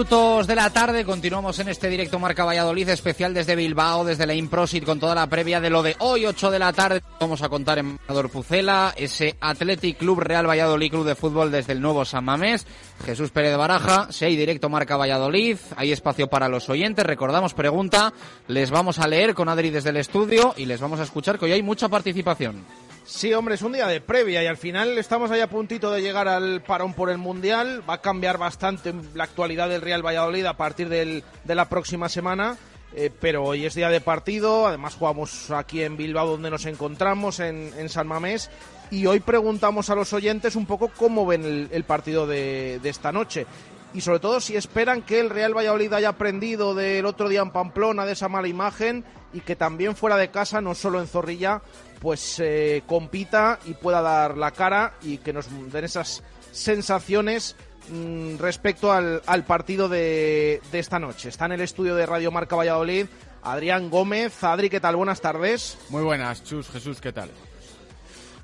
Minutos 0.00 0.46
de 0.46 0.54
la 0.54 0.70
tarde, 0.70 1.04
continuamos 1.04 1.58
en 1.58 1.68
este 1.68 1.90
directo 1.90 2.18
Marca 2.18 2.46
Valladolid 2.46 2.88
especial 2.88 3.34
desde 3.34 3.54
Bilbao, 3.54 4.02
desde 4.02 4.26
la 4.26 4.32
Improsit, 4.32 4.82
con 4.82 4.98
toda 4.98 5.14
la 5.14 5.26
previa 5.26 5.60
de 5.60 5.68
lo 5.68 5.82
de 5.82 5.94
hoy, 5.98 6.24
8 6.24 6.50
de 6.50 6.58
la 6.58 6.72
tarde. 6.72 7.02
Vamos 7.20 7.42
a 7.42 7.50
contar 7.50 7.78
en 7.78 7.92
Marcador 7.92 8.30
Pucela, 8.30 8.94
ese 8.96 9.36
Athletic 9.42 9.98
Club 9.98 10.20
Real 10.20 10.48
Valladolid 10.48 10.90
Club 10.90 11.04
de 11.04 11.14
Fútbol 11.14 11.50
desde 11.50 11.74
el 11.74 11.82
nuevo 11.82 12.06
San 12.06 12.24
Mamés. 12.24 12.66
Jesús 13.04 13.30
Pérez 13.30 13.54
Baraja, 13.58 14.10
si 14.10 14.24
hay 14.24 14.36
directo 14.36 14.70
Marca 14.70 14.96
Valladolid, 14.96 15.58
hay 15.76 15.92
espacio 15.92 16.28
para 16.28 16.48
los 16.48 16.70
oyentes. 16.70 17.04
Recordamos, 17.04 17.52
pregunta, 17.52 18.14
les 18.48 18.70
vamos 18.70 19.00
a 19.00 19.06
leer 19.06 19.34
con 19.34 19.50
Adri 19.50 19.68
desde 19.68 19.90
el 19.90 19.98
estudio 19.98 20.54
y 20.56 20.64
les 20.64 20.80
vamos 20.80 21.00
a 21.00 21.02
escuchar 21.02 21.38
que 21.38 21.44
hoy 21.44 21.52
hay 21.52 21.62
mucha 21.62 21.90
participación. 21.90 22.64
Sí, 23.04 23.32
hombre, 23.34 23.56
es 23.56 23.62
un 23.62 23.72
día 23.72 23.86
de 23.86 24.00
previa 24.00 24.42
y 24.42 24.46
al 24.46 24.56
final 24.56 24.96
estamos 24.96 25.30
ahí 25.30 25.40
a 25.40 25.50
puntito 25.50 25.90
de 25.90 26.00
llegar 26.00 26.28
al 26.28 26.62
parón 26.62 26.94
por 26.94 27.10
el 27.10 27.18
Mundial. 27.18 27.82
Va 27.88 27.94
a 27.94 28.00
cambiar 28.00 28.38
bastante 28.38 28.94
la 29.14 29.24
actualidad 29.24 29.68
del 29.68 29.82
Real 29.82 30.04
Valladolid 30.04 30.46
a 30.46 30.56
partir 30.56 30.88
de 30.88 31.22
la 31.46 31.68
próxima 31.68 32.08
semana. 32.08 32.56
Eh, 32.92 33.10
pero 33.20 33.44
hoy 33.44 33.66
es 33.66 33.74
día 33.74 33.88
de 33.88 34.00
partido, 34.00 34.66
además 34.66 34.96
jugamos 34.96 35.52
aquí 35.52 35.82
en 35.82 35.96
Bilbao 35.96 36.26
donde 36.26 36.50
nos 36.50 36.66
encontramos, 36.66 37.38
en, 37.38 37.88
San 37.88 38.08
Mamés, 38.08 38.50
y 38.90 39.06
hoy 39.06 39.20
preguntamos 39.20 39.90
a 39.90 39.94
los 39.94 40.12
oyentes 40.12 40.56
un 40.56 40.66
poco 40.66 40.90
cómo 40.96 41.24
ven 41.24 41.68
el, 41.70 41.84
partido 41.84 42.26
de 42.26 42.80
esta 42.82 43.12
noche 43.12 43.46
y 43.92 44.00
sobre 44.00 44.20
todo 44.20 44.40
si 44.40 44.56
esperan 44.56 45.02
que 45.02 45.20
el 45.20 45.30
Real 45.30 45.56
Valladolid 45.56 45.92
haya 45.92 46.10
aprendido 46.10 46.74
del 46.74 47.06
otro 47.06 47.28
día 47.28 47.40
en 47.40 47.50
Pamplona 47.50 48.06
de 48.06 48.12
esa 48.12 48.28
mala 48.28 48.48
imagen 48.48 49.04
y 49.32 49.40
que 49.40 49.56
también 49.56 49.96
fuera 49.96 50.16
de 50.16 50.30
casa, 50.30 50.60
no 50.60 50.74
solo 50.74 51.00
en 51.00 51.06
Zorrilla, 51.06 51.62
pues 52.00 52.40
eh, 52.40 52.82
compita 52.86 53.58
y 53.66 53.74
pueda 53.74 54.02
dar 54.02 54.36
la 54.36 54.50
cara 54.50 54.94
y 55.02 55.18
que 55.18 55.32
nos 55.32 55.46
den 55.70 55.84
esas 55.84 56.22
sensaciones 56.50 57.54
mm, 57.90 58.36
respecto 58.38 58.92
al, 58.92 59.22
al 59.26 59.44
partido 59.44 59.88
de, 59.88 60.60
de, 60.72 60.78
esta 60.78 60.98
noche. 60.98 61.28
Está 61.28 61.44
en 61.44 61.52
el 61.52 61.60
estudio 61.60 61.94
de 61.94 62.06
Radio 62.06 62.32
Marca 62.32 62.56
Valladolid 62.56 63.06
Adrián 63.42 63.90
Gómez. 63.90 64.42
Adri, 64.42 64.70
¿qué 64.70 64.80
tal? 64.80 64.96
Buenas 64.96 65.20
tardes. 65.20 65.78
Muy 65.88 66.02
buenas, 66.02 66.44
Chus, 66.44 66.68
Jesús, 66.70 67.00
¿qué 67.00 67.12
tal? 67.12 67.30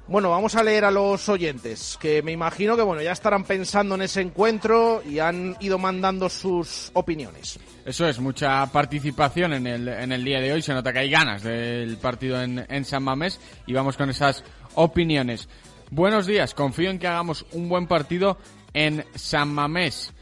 Bueno, 0.09 0.31
vamos 0.31 0.55
a 0.55 0.63
leer 0.63 0.85
a 0.85 0.93
los 0.93 1.29
oyentes, 1.29 1.99
que 2.01 2.23
me 2.23 2.31
imagino 2.31 2.77
que 2.77 2.83
bueno, 2.83 3.03
ya 3.03 3.11
estarán 3.11 3.43
pensando 3.43 3.97
en 3.97 4.03
ese 4.03 4.21
encuentro 4.21 5.03
y 5.05 5.19
han 5.19 5.57
ido 5.59 5.79
mandando 5.79 6.29
sus 6.29 6.93
opiniones. 6.93 7.59
Eso 7.85 8.07
es, 8.07 8.21
mucha 8.21 8.65
participación 8.67 9.55
en 9.55 9.67
el, 9.67 9.89
en 9.89 10.13
el 10.13 10.23
día 10.23 10.41
de 10.41 10.53
hoy. 10.53 10.63
Se 10.63 10.73
nota 10.73 10.93
que 10.93 11.01
hay 11.01 11.11
ganas 11.11 11.43
del 11.43 11.97
partido 11.97 12.41
en, 12.41 12.65
en 12.69 12.85
San 12.85 13.03
Mamés 13.03 13.41
y 13.67 13.73
vamos 13.73 13.97
con 13.97 14.09
esas 14.09 14.45
opiniones. 14.77 15.49
Buenos 15.91 16.27
días, 16.27 16.55
confío 16.55 16.91
en 16.91 17.01
que 17.01 17.09
hagamos 17.09 17.45
un 17.51 17.69
buen 17.69 17.89
partido 17.89 18.39
en 18.75 19.05
San 19.17 19.49
Mamés. 19.49 20.13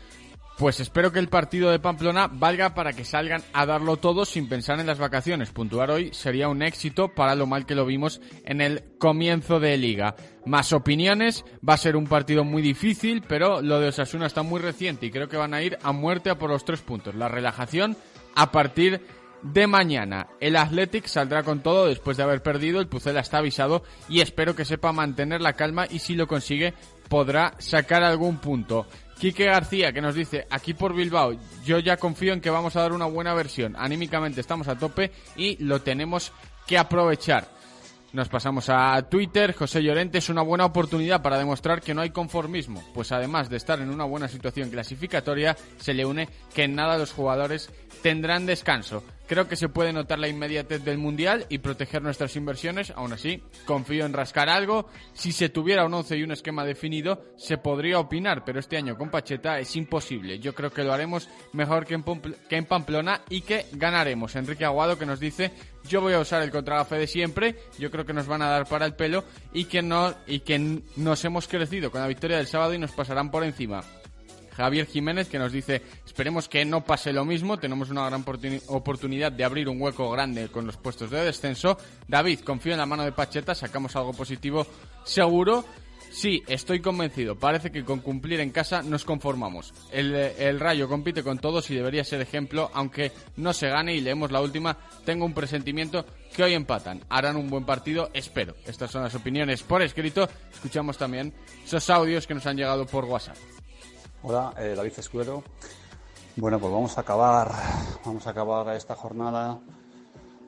Pues 0.58 0.78
espero 0.78 1.10
que 1.10 1.18
el 1.18 1.28
partido 1.28 1.72
de 1.72 1.80
Pamplona 1.80 2.28
valga 2.28 2.74
para 2.74 2.92
que 2.92 3.04
salgan 3.04 3.42
a 3.52 3.66
darlo 3.66 3.96
todo 3.96 4.24
sin 4.24 4.48
pensar 4.48 4.78
en 4.78 4.86
las 4.86 5.00
vacaciones. 5.00 5.50
Puntuar 5.50 5.90
hoy 5.90 6.10
sería 6.12 6.48
un 6.48 6.62
éxito 6.62 7.08
para 7.08 7.34
lo 7.34 7.46
mal 7.46 7.66
que 7.66 7.74
lo 7.74 7.84
vimos 7.84 8.20
en 8.44 8.60
el 8.60 8.84
comienzo 8.98 9.58
de 9.58 9.76
liga. 9.76 10.14
Más 10.46 10.72
opiniones, 10.72 11.44
va 11.68 11.74
a 11.74 11.78
ser 11.78 11.96
un 11.96 12.06
partido 12.06 12.44
muy 12.44 12.62
difícil, 12.62 13.24
pero 13.26 13.62
lo 13.62 13.80
de 13.80 13.88
Osasuna 13.88 14.26
está 14.26 14.44
muy 14.44 14.60
reciente 14.60 15.06
y 15.06 15.10
creo 15.10 15.28
que 15.28 15.36
van 15.36 15.54
a 15.54 15.62
ir 15.62 15.76
a 15.82 15.90
muerte 15.90 16.30
a 16.30 16.38
por 16.38 16.50
los 16.50 16.64
tres 16.64 16.82
puntos. 16.82 17.16
La 17.16 17.26
relajación 17.26 17.96
a 18.36 18.52
partir 18.52 19.00
de 19.42 19.66
mañana. 19.66 20.28
El 20.40 20.54
Athletic 20.54 21.06
saldrá 21.06 21.42
con 21.42 21.60
todo 21.64 21.86
después 21.86 22.16
de 22.16 22.22
haber 22.22 22.42
perdido, 22.42 22.80
el 22.80 22.86
Pucela 22.86 23.20
está 23.20 23.38
avisado 23.38 23.82
y 24.08 24.20
espero 24.20 24.54
que 24.54 24.64
sepa 24.64 24.92
mantener 24.92 25.40
la 25.40 25.52
calma 25.52 25.86
y 25.90 25.98
si 25.98 26.14
lo 26.14 26.26
consigue 26.26 26.74
podrá 27.08 27.54
sacar 27.58 28.02
algún 28.02 28.38
punto. 28.38 28.86
Quique 29.18 29.44
García 29.44 29.92
que 29.92 30.00
nos 30.00 30.14
dice, 30.14 30.46
aquí 30.50 30.74
por 30.74 30.94
Bilbao, 30.94 31.32
yo 31.64 31.78
ya 31.78 31.96
confío 31.96 32.32
en 32.32 32.40
que 32.40 32.50
vamos 32.50 32.76
a 32.76 32.80
dar 32.80 32.92
una 32.92 33.06
buena 33.06 33.34
versión. 33.34 33.74
Anímicamente 33.78 34.40
estamos 34.40 34.68
a 34.68 34.76
tope 34.76 35.12
y 35.36 35.62
lo 35.64 35.80
tenemos 35.80 36.32
que 36.66 36.78
aprovechar. 36.78 37.48
Nos 38.12 38.28
pasamos 38.28 38.68
a 38.68 39.02
Twitter. 39.08 39.54
José 39.54 39.82
Llorente 39.82 40.18
es 40.18 40.28
una 40.28 40.42
buena 40.42 40.64
oportunidad 40.64 41.20
para 41.20 41.36
demostrar 41.36 41.82
que 41.82 41.94
no 41.94 42.00
hay 42.00 42.10
conformismo, 42.10 42.84
pues 42.94 43.10
además 43.10 43.50
de 43.50 43.56
estar 43.56 43.80
en 43.80 43.90
una 43.90 44.04
buena 44.04 44.28
situación 44.28 44.70
clasificatoria, 44.70 45.56
se 45.78 45.94
le 45.94 46.04
une 46.04 46.28
que 46.54 46.62
en 46.62 46.76
nada 46.76 46.96
los 46.96 47.12
jugadores 47.12 47.70
tendrán 48.02 48.46
descanso. 48.46 49.02
Creo 49.26 49.48
que 49.48 49.56
se 49.56 49.70
puede 49.70 49.92
notar 49.92 50.18
la 50.18 50.28
inmediatez 50.28 50.84
del 50.84 50.98
Mundial 50.98 51.46
y 51.48 51.58
proteger 51.58 52.02
nuestras 52.02 52.36
inversiones. 52.36 52.92
Aún 52.94 53.12
así, 53.14 53.42
confío 53.64 54.04
en 54.04 54.12
rascar 54.12 54.50
algo. 54.50 54.88
Si 55.14 55.32
se 55.32 55.48
tuviera 55.48 55.86
un 55.86 55.94
11 55.94 56.18
y 56.18 56.22
un 56.22 56.32
esquema 56.32 56.64
definido, 56.64 57.22
se 57.36 57.56
podría 57.56 57.98
opinar, 57.98 58.44
pero 58.44 58.60
este 58.60 58.76
año 58.76 58.98
con 58.98 59.10
Pacheta 59.10 59.58
es 59.58 59.74
imposible. 59.76 60.38
Yo 60.40 60.54
creo 60.54 60.70
que 60.70 60.84
lo 60.84 60.92
haremos 60.92 61.28
mejor 61.52 61.86
que 61.86 61.94
en, 61.94 62.64
Pamplona 62.66 63.22
y 63.30 63.40
que 63.40 63.66
ganaremos. 63.72 64.36
Enrique 64.36 64.66
Aguado 64.66 64.98
que 64.98 65.06
nos 65.06 65.20
dice, 65.20 65.52
yo 65.88 66.02
voy 66.02 66.12
a 66.12 66.20
usar 66.20 66.42
el 66.42 66.50
contragafe 66.50 66.96
de 66.96 67.06
siempre, 67.06 67.56
yo 67.78 67.90
creo 67.90 68.04
que 68.04 68.12
nos 68.12 68.26
van 68.26 68.42
a 68.42 68.48
dar 68.48 68.66
para 68.66 68.84
el 68.84 68.94
pelo 68.94 69.24
y 69.54 69.64
que, 69.64 69.80
no, 69.80 70.14
y 70.26 70.40
que 70.40 70.82
nos 70.96 71.24
hemos 71.24 71.48
crecido 71.48 71.90
con 71.90 72.02
la 72.02 72.08
victoria 72.08 72.36
del 72.36 72.46
sábado 72.46 72.74
y 72.74 72.78
nos 72.78 72.92
pasarán 72.92 73.30
por 73.30 73.42
encima. 73.42 73.82
Javier 74.56 74.86
Jiménez 74.86 75.28
que 75.28 75.38
nos 75.38 75.52
dice, 75.52 75.82
esperemos 76.06 76.48
que 76.48 76.64
no 76.64 76.84
pase 76.84 77.12
lo 77.12 77.24
mismo, 77.24 77.58
tenemos 77.58 77.90
una 77.90 78.06
gran 78.06 78.24
oportuni- 78.24 78.62
oportunidad 78.68 79.32
de 79.32 79.44
abrir 79.44 79.68
un 79.68 79.80
hueco 79.80 80.10
grande 80.10 80.48
con 80.48 80.66
los 80.66 80.76
puestos 80.76 81.10
de 81.10 81.24
descenso. 81.24 81.76
David, 82.08 82.40
confío 82.40 82.72
en 82.72 82.78
la 82.78 82.86
mano 82.86 83.02
de 83.04 83.12
Pacheta, 83.12 83.54
sacamos 83.54 83.94
algo 83.96 84.12
positivo 84.12 84.66
seguro. 85.04 85.64
Sí, 86.12 86.44
estoy 86.46 86.80
convencido. 86.80 87.36
Parece 87.36 87.72
que 87.72 87.84
con 87.84 87.98
cumplir 87.98 88.38
en 88.38 88.50
casa 88.50 88.82
nos 88.84 89.04
conformamos. 89.04 89.74
El 89.90 90.60
Rayo 90.60 90.88
compite 90.88 91.24
con 91.24 91.40
todos 91.40 91.68
y 91.70 91.74
debería 91.74 92.04
ser 92.04 92.20
ejemplo, 92.20 92.70
aunque 92.72 93.10
no 93.36 93.52
se 93.52 93.68
gane 93.68 93.96
y 93.96 94.00
leemos 94.00 94.30
la 94.30 94.40
última. 94.40 94.78
Tengo 95.04 95.24
un 95.24 95.34
presentimiento 95.34 96.06
que 96.32 96.44
hoy 96.44 96.54
empatan. 96.54 97.00
Harán 97.08 97.34
un 97.36 97.50
buen 97.50 97.64
partido, 97.64 98.10
espero. 98.14 98.54
Estas 98.64 98.92
son 98.92 99.02
las 99.02 99.14
opiniones 99.16 99.64
por 99.64 99.82
escrito. 99.82 100.28
Escuchamos 100.52 100.96
también 100.96 101.32
esos 101.64 101.90
audios 101.90 102.28
que 102.28 102.34
nos 102.34 102.46
han 102.46 102.58
llegado 102.58 102.86
por 102.86 103.06
WhatsApp. 103.06 103.36
Hola, 104.26 104.54
eh, 104.56 104.72
David 104.74 104.92
Escudero. 104.96 105.44
Bueno, 106.36 106.58
pues 106.58 106.72
vamos 106.72 106.96
a 106.96 107.02
acabar, 107.02 107.52
vamos 108.06 108.26
a 108.26 108.30
acabar 108.30 108.74
esta 108.74 108.94
jornada. 108.94 109.60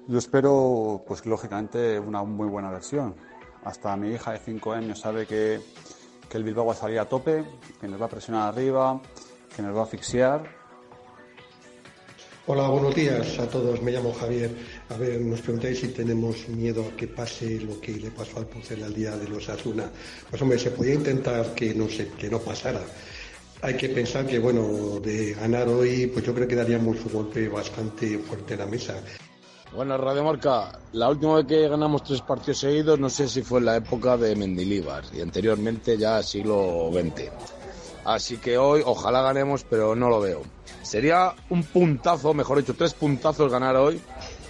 Yo 0.09 0.17
espero, 0.17 1.05
pues 1.07 1.27
lógicamente, 1.27 2.01
una 2.01 2.23
muy 2.23 2.49
buena 2.49 2.71
versión. 2.71 3.15
Hasta 3.65 3.95
mi 3.99 4.13
hija 4.15 4.33
de 4.33 4.39
5 4.39 4.73
años 4.73 5.01
sabe 5.01 5.27
que, 5.27 5.61
que 6.31 6.39
el 6.39 6.45
Bilbao 6.45 6.65
va 6.65 6.73
a 6.73 6.77
salir 6.77 6.99
a 6.99 7.05
tope, 7.05 7.45
que 7.79 7.87
nos 7.87 8.01
va 8.01 8.07
a 8.07 8.09
presionar 8.09 8.49
arriba, 8.49 8.99
que 9.55 9.61
nos 9.61 9.77
va 9.77 9.81
a 9.81 9.85
asfixiar. 9.85 10.49
Hola, 12.47 12.69
buenos 12.69 12.95
días 12.95 13.39
a 13.39 13.47
todos. 13.47 13.83
Me 13.83 13.93
llamo 13.93 14.15
Javier. 14.15 14.57
A 14.89 14.97
ver, 14.97 15.21
nos 15.21 15.43
preguntáis 15.43 15.81
si 15.81 15.89
tenemos 15.89 16.49
miedo 16.49 16.83
a 16.83 16.97
que 16.97 17.09
pase 17.09 17.61
lo 17.61 17.79
que 17.79 17.93
le 17.93 18.11
pasó 18.11 18.39
al 18.39 18.47
Pucel 18.47 18.83
al 18.85 18.95
día 18.95 19.15
de 19.19 19.29
los 19.29 19.51
Asuna. 19.51 19.91
Pues 20.31 20.41
hombre, 20.41 20.59
se 20.59 20.71
podía 20.71 20.95
intentar 20.95 21.53
que 21.53 21.75
no 21.75 21.91
se, 21.91 22.09
que 22.09 22.31
no 22.31 22.39
pasara. 22.39 22.81
Hay 23.63 23.77
que 23.77 23.89
pensar 23.89 24.27
que, 24.27 24.39
bueno, 24.39 25.01
de 25.01 25.35
ganar 25.35 25.69
hoy, 25.69 26.07
pues 26.09 26.25
yo 26.25 26.35
creo 26.35 26.47
que 26.47 26.55
daríamos 26.55 26.97
un 27.05 27.13
golpe 27.13 27.49
bastante 27.49 28.19
fuerte 28.19 28.55
en 28.55 28.61
la 28.61 28.67
mesa. 28.67 28.95
Bueno, 29.75 29.97
Radio 29.99 30.25
Marca, 30.25 30.79
la 30.93 31.09
última 31.09 31.37
vez 31.37 31.47
que 31.47 31.69
ganamos 31.69 32.05
tres 32.05 32.21
partidos 32.21 32.59
seguidos, 32.59 32.99
no 32.99 33.11
sé 33.11 33.29
si 33.29 33.43
fue 33.43 33.59
en 33.59 33.67
la 33.67 33.77
época 33.77 34.17
de 34.17 34.37
Mendilíbar 34.37 35.05
y 35.13 35.21
anteriormente 35.21 35.99
ya 35.99 36.23
siglo 36.23 36.91
XX. 36.93 37.31
Así 38.05 38.37
que 38.37 38.57
hoy 38.57 38.83
ojalá 38.85 39.23
ganemos, 39.23 39.65
pero 39.65 39.97
no 39.97 40.09
lo 40.09 40.21
veo. 40.21 40.43
Sería 40.83 41.35
un 41.51 41.65
puntazo, 41.65 42.33
mejor 42.33 42.59
dicho, 42.59 42.75
tres 42.75 42.95
puntazos 42.95 43.51
ganar 43.51 43.75
hoy 43.77 44.01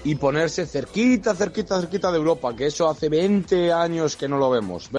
y 0.05 0.15
ponerse 0.17 0.67
cerquita, 0.67 1.35
cerquita, 1.35 1.81
cerquita 1.81 2.13
de 2.13 2.19
Europa, 2.19 2.55
que 2.55 2.67
eso 2.67 2.89
hace 2.89 3.09
20 3.09 3.73
años 3.73 4.15
que 4.17 4.29
no 4.29 4.37
lo 4.37 4.51
vemos. 4.51 4.91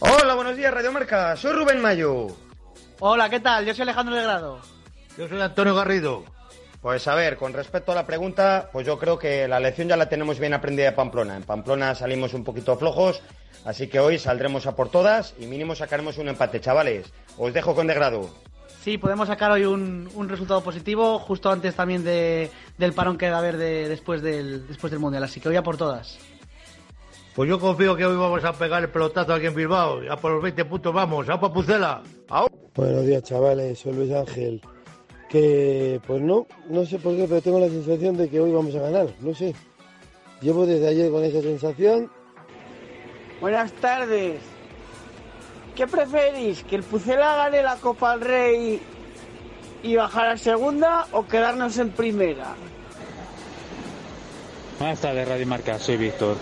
Hola, 0.00 0.34
buenos 0.34 0.56
días, 0.56 0.72
Radio 0.72 0.92
Marca. 0.92 1.34
Soy 1.36 1.52
Rubén 1.52 1.80
Mayo. 1.80 2.47
Hola, 3.00 3.28
¿qué 3.30 3.40
tal? 3.40 3.64
Yo 3.64 3.74
soy 3.74 3.82
Alejandro 3.82 4.14
Legrado. 4.14 4.58
Yo 5.16 5.28
soy 5.28 5.40
Antonio 5.40 5.74
Garrido. 5.74 6.24
Pues 6.80 7.06
a 7.08 7.14
ver, 7.14 7.36
con 7.36 7.52
respecto 7.52 7.92
a 7.92 7.94
la 7.94 8.06
pregunta, 8.06 8.70
pues 8.72 8.86
yo 8.86 8.98
creo 8.98 9.18
que 9.18 9.48
la 9.48 9.58
lección 9.60 9.88
ya 9.88 9.96
la 9.96 10.08
tenemos 10.08 10.38
bien 10.38 10.54
aprendida 10.54 10.86
de 10.86 10.92
Pamplona. 10.92 11.36
En 11.36 11.42
Pamplona 11.42 11.94
salimos 11.94 12.34
un 12.34 12.44
poquito 12.44 12.76
flojos, 12.76 13.20
así 13.64 13.88
que 13.88 13.98
hoy 13.98 14.18
saldremos 14.18 14.66
a 14.66 14.76
por 14.76 14.88
todas 14.88 15.34
y 15.38 15.46
mínimo 15.46 15.74
sacaremos 15.74 16.18
un 16.18 16.28
empate, 16.28 16.60
chavales. 16.60 17.12
Os 17.36 17.52
dejo 17.52 17.74
con 17.74 17.88
degrado. 17.88 18.30
Sí, 18.82 18.96
podemos 18.96 19.26
sacar 19.26 19.50
hoy 19.50 19.64
un, 19.64 20.08
un 20.14 20.28
resultado 20.28 20.62
positivo, 20.62 21.18
justo 21.18 21.50
antes 21.50 21.74
también 21.74 22.04
de, 22.04 22.50
del 22.78 22.92
parón 22.92 23.18
que 23.18 23.28
va 23.28 23.36
a 23.36 23.40
haber 23.40 23.56
de- 23.56 23.88
después, 23.88 24.22
del, 24.22 24.66
después 24.68 24.92
del 24.92 25.00
Mundial. 25.00 25.24
Así 25.24 25.40
que 25.40 25.48
hoy 25.48 25.56
a 25.56 25.62
por 25.64 25.76
todas. 25.76 26.16
Pues 27.38 27.48
yo 27.48 27.60
confío 27.60 27.94
que 27.94 28.04
hoy 28.04 28.16
vamos 28.16 28.42
a 28.42 28.52
pegar 28.52 28.82
el 28.82 28.88
pelotazo 28.88 29.32
aquí 29.32 29.46
en 29.46 29.54
Bilbao. 29.54 30.02
Ya 30.02 30.16
por 30.16 30.32
los 30.32 30.42
20 30.42 30.64
puntos 30.64 30.92
vamos. 30.92 31.28
¡A 31.28 31.38
Pucela! 31.40 32.02
Buenos 32.74 33.06
días, 33.06 33.22
chavales. 33.22 33.78
Soy 33.78 33.92
Luis 33.92 34.12
Ángel. 34.12 34.60
Que, 35.28 36.00
pues 36.04 36.20
no, 36.20 36.48
no 36.68 36.84
sé 36.84 36.98
por 36.98 37.14
qué, 37.14 37.26
pero 37.28 37.40
tengo 37.40 37.60
la 37.60 37.68
sensación 37.68 38.16
de 38.16 38.28
que 38.28 38.40
hoy 38.40 38.50
vamos 38.50 38.74
a 38.74 38.80
ganar. 38.80 39.06
No 39.20 39.32
sé. 39.36 39.54
Llevo 40.40 40.66
desde 40.66 40.88
ayer 40.88 41.12
con 41.12 41.22
esa 41.22 41.40
sensación. 41.40 42.10
Buenas 43.40 43.70
tardes. 43.74 44.40
¿Qué 45.76 45.86
preferís? 45.86 46.64
¿Que 46.64 46.74
el 46.74 46.82
Pucela 46.82 47.36
gane 47.36 47.62
la 47.62 47.76
Copa 47.76 48.16
del 48.16 48.20
Rey 48.26 48.82
y 49.84 49.94
bajar 49.94 50.26
a 50.26 50.36
segunda 50.36 51.06
o 51.12 51.24
quedarnos 51.24 51.78
en 51.78 51.90
primera? 51.90 52.56
Buenas 54.80 55.00
tardes, 55.00 55.28
Radio 55.28 55.46
Marca, 55.46 55.78
soy 55.78 55.98
Víctor. 55.98 56.36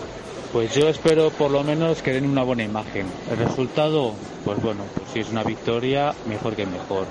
Pues 0.51 0.73
yo 0.73 0.87
espero 0.87 1.29
por 1.29 1.51
lo 1.51 1.63
menos 1.63 2.01
que 2.01 2.13
den 2.13 2.25
una 2.25 2.43
buena 2.43 2.63
imagen. 2.63 3.05
El 3.29 3.37
resultado, 3.37 4.15
pues 4.45 4.61
bueno, 4.61 4.85
pues 4.95 5.09
si 5.11 5.19
es 5.19 5.29
una 5.29 5.43
victoria, 5.43 6.13
mejor 6.27 6.55
que 6.55 6.65
mejor. 6.65 7.07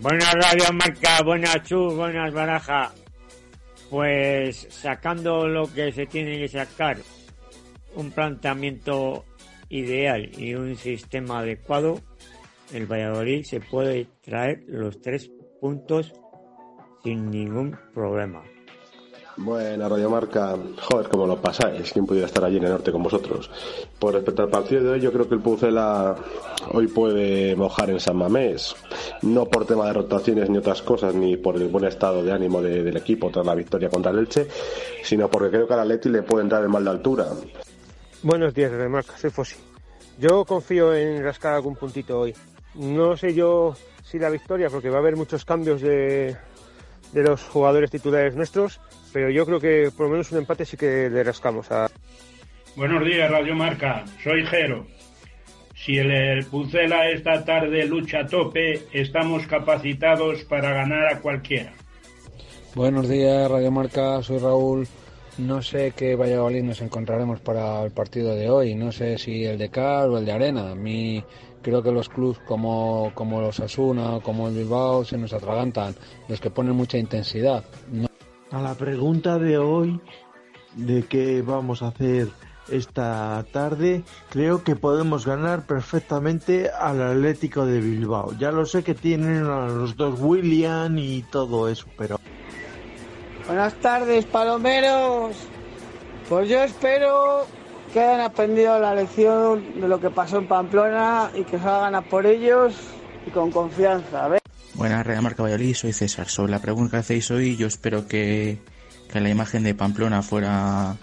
Buenas 0.00 0.34
Radio 0.34 0.64
Marca, 0.72 1.22
buenas 1.24 1.62
Chus, 1.62 1.94
buenas 1.94 2.34
Baraja. 2.34 2.92
Pues 3.90 4.66
sacando 4.70 5.46
lo 5.46 5.72
que 5.72 5.92
se 5.92 6.06
tiene 6.06 6.38
que 6.38 6.48
sacar, 6.48 6.98
un 7.94 8.10
planteamiento 8.10 9.24
ideal 9.68 10.30
y 10.36 10.54
un 10.54 10.74
sistema 10.76 11.38
adecuado, 11.38 12.00
el 12.72 12.86
Valladolid 12.86 13.44
se 13.44 13.60
puede 13.60 14.08
traer 14.20 14.64
los 14.66 15.00
tres 15.00 15.30
puntos 15.60 16.12
sin 17.04 17.30
ningún 17.30 17.78
problema. 17.94 18.42
Buena 19.36 19.88
Radiomarca, 19.88 20.56
joder, 20.80 21.08
cómo 21.08 21.26
lo 21.26 21.40
pasáis, 21.40 21.92
quién 21.92 22.06
pudiera 22.06 22.26
estar 22.28 22.44
allí 22.44 22.58
en 22.58 22.64
el 22.64 22.70
norte 22.70 22.92
con 22.92 23.02
vosotros. 23.02 23.50
Por 23.98 24.14
respecto 24.14 24.42
al 24.42 24.48
partido 24.48 24.84
de 24.84 24.90
hoy, 24.90 25.00
yo 25.00 25.12
creo 25.12 25.28
que 25.28 25.34
el 25.34 25.40
Pucela 25.40 26.14
hoy 26.72 26.86
puede 26.86 27.56
mojar 27.56 27.90
en 27.90 27.98
San 27.98 28.16
Mamés, 28.16 28.76
no 29.22 29.46
por 29.46 29.66
tema 29.66 29.86
de 29.86 29.94
rotaciones 29.94 30.48
ni 30.48 30.58
otras 30.58 30.82
cosas, 30.82 31.14
ni 31.16 31.36
por 31.36 31.56
el 31.56 31.66
buen 31.66 31.84
estado 31.84 32.22
de 32.22 32.30
ánimo 32.32 32.62
de- 32.62 32.84
del 32.84 32.96
equipo 32.96 33.28
tras 33.30 33.44
la 33.44 33.56
victoria 33.56 33.88
contra 33.88 34.12
el 34.12 34.18
Elche, 34.20 34.46
sino 35.02 35.28
porque 35.28 35.50
creo 35.50 35.66
que 35.66 35.74
al 35.74 35.80
Atleti 35.80 36.08
le 36.10 36.22
puede 36.22 36.44
entrar 36.44 36.62
el 36.62 36.68
mal 36.68 36.84
de 36.84 36.90
altura. 36.90 37.26
Buenos 38.22 38.54
días, 38.54 38.70
Remarca, 38.70 39.18
soy 39.18 39.30
Fossi. 39.30 39.56
Yo 40.18 40.44
confío 40.44 40.94
en 40.94 41.24
rascar 41.24 41.54
algún 41.54 41.74
puntito 41.74 42.20
hoy. 42.20 42.32
No 42.76 43.16
sé 43.16 43.34
yo 43.34 43.74
si 44.04 44.16
la 44.20 44.30
victoria, 44.30 44.70
porque 44.70 44.90
va 44.90 44.96
a 44.96 45.00
haber 45.00 45.16
muchos 45.16 45.44
cambios 45.44 45.80
de, 45.82 46.36
de 47.12 47.22
los 47.24 47.42
jugadores 47.42 47.90
titulares 47.90 48.36
nuestros, 48.36 48.80
pero 49.14 49.30
yo 49.30 49.46
creo 49.46 49.60
que 49.60 49.90
por 49.96 50.06
lo 50.06 50.10
menos 50.12 50.30
un 50.32 50.38
empate 50.38 50.64
sí 50.66 50.76
que 50.76 51.08
le 51.08 51.22
rascamos 51.22 51.70
a... 51.70 51.88
Buenos 52.74 53.04
días, 53.04 53.30
Radio 53.30 53.54
Marca. 53.54 54.04
Soy 54.24 54.44
Jero. 54.44 54.86
Si 55.76 55.96
el, 55.98 56.10
el 56.10 56.44
Pucela 56.46 57.08
esta 57.10 57.44
tarde 57.44 57.86
lucha 57.86 58.20
a 58.22 58.26
tope, 58.26 58.82
estamos 58.92 59.46
capacitados 59.46 60.42
para 60.44 60.72
ganar 60.72 61.06
a 61.06 61.20
cualquiera. 61.20 61.72
Buenos 62.74 63.08
días, 63.08 63.48
Radio 63.48 63.70
Marca, 63.70 64.20
soy 64.20 64.38
Raúl. 64.38 64.88
No 65.38 65.62
sé 65.62 65.92
qué 65.96 66.16
Valladolid 66.16 66.62
nos 66.64 66.80
encontraremos 66.80 67.38
para 67.38 67.84
el 67.84 67.92
partido 67.92 68.34
de 68.34 68.50
hoy. 68.50 68.74
No 68.74 68.90
sé 68.90 69.16
si 69.18 69.44
el 69.44 69.58
de 69.58 69.70
Car 69.70 70.08
o 70.08 70.18
el 70.18 70.24
de 70.24 70.32
Arena. 70.32 70.72
A 70.72 70.74
mí 70.74 71.22
creo 71.62 71.84
que 71.84 71.92
los 71.92 72.08
clubes 72.08 72.38
como, 72.40 73.12
como 73.14 73.40
los 73.40 73.60
Asuna 73.60 74.16
o 74.16 74.20
como 74.20 74.48
el 74.48 74.54
Bilbao 74.54 75.04
se 75.04 75.16
nos 75.18 75.32
atragantan. 75.32 75.94
Los 76.28 76.40
que 76.40 76.50
ponen 76.50 76.74
mucha 76.74 76.98
intensidad. 76.98 77.64
No- 77.92 78.08
A 78.54 78.60
la 78.62 78.74
pregunta 78.74 79.40
de 79.40 79.58
hoy 79.58 80.00
de 80.76 81.02
qué 81.06 81.42
vamos 81.42 81.82
a 81.82 81.88
hacer 81.88 82.28
esta 82.68 83.44
tarde, 83.52 84.04
creo 84.30 84.62
que 84.62 84.76
podemos 84.76 85.26
ganar 85.26 85.66
perfectamente 85.66 86.70
al 86.70 87.02
Atlético 87.02 87.66
de 87.66 87.80
Bilbao. 87.80 88.32
Ya 88.38 88.52
lo 88.52 88.64
sé 88.64 88.84
que 88.84 88.94
tienen 88.94 89.46
a 89.46 89.66
los 89.66 89.96
dos 89.96 90.20
William 90.20 90.96
y 90.98 91.22
todo 91.22 91.68
eso, 91.68 91.86
pero 91.98 92.20
Buenas 93.48 93.74
tardes, 93.74 94.24
palomeros. 94.26 95.34
Pues 96.28 96.48
yo 96.48 96.62
espero 96.62 97.46
que 97.92 97.98
hayan 97.98 98.20
aprendido 98.20 98.78
la 98.78 98.94
lección 98.94 99.80
de 99.80 99.88
lo 99.88 99.98
que 99.98 100.10
pasó 100.10 100.38
en 100.38 100.46
Pamplona 100.46 101.28
y 101.34 101.42
que 101.42 101.58
salgan 101.58 101.96
a 101.96 102.02
por 102.02 102.24
ellos 102.24 102.76
y 103.26 103.30
con 103.30 103.50
confianza. 103.50 104.28
Buenas, 104.74 105.06
Real 105.06 105.22
Marca 105.22 105.42
Valladolid, 105.42 105.74
soy 105.74 105.92
César. 105.92 106.28
Sobre 106.28 106.50
la 106.50 106.58
pregunta 106.58 106.92
que 106.92 106.96
hacéis 106.98 107.30
hoy, 107.30 107.56
yo 107.56 107.68
espero 107.68 108.08
que, 108.08 108.58
que 109.10 109.20
la 109.20 109.30
imagen 109.30 109.62
de 109.62 109.74
Pamplona 109.74 110.22
fuera 110.22 110.96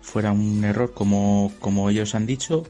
fuera 0.00 0.32
un 0.32 0.64
error 0.64 0.92
como, 0.94 1.52
como 1.60 1.90
ellos 1.90 2.14
han 2.14 2.26
dicho 2.26 2.64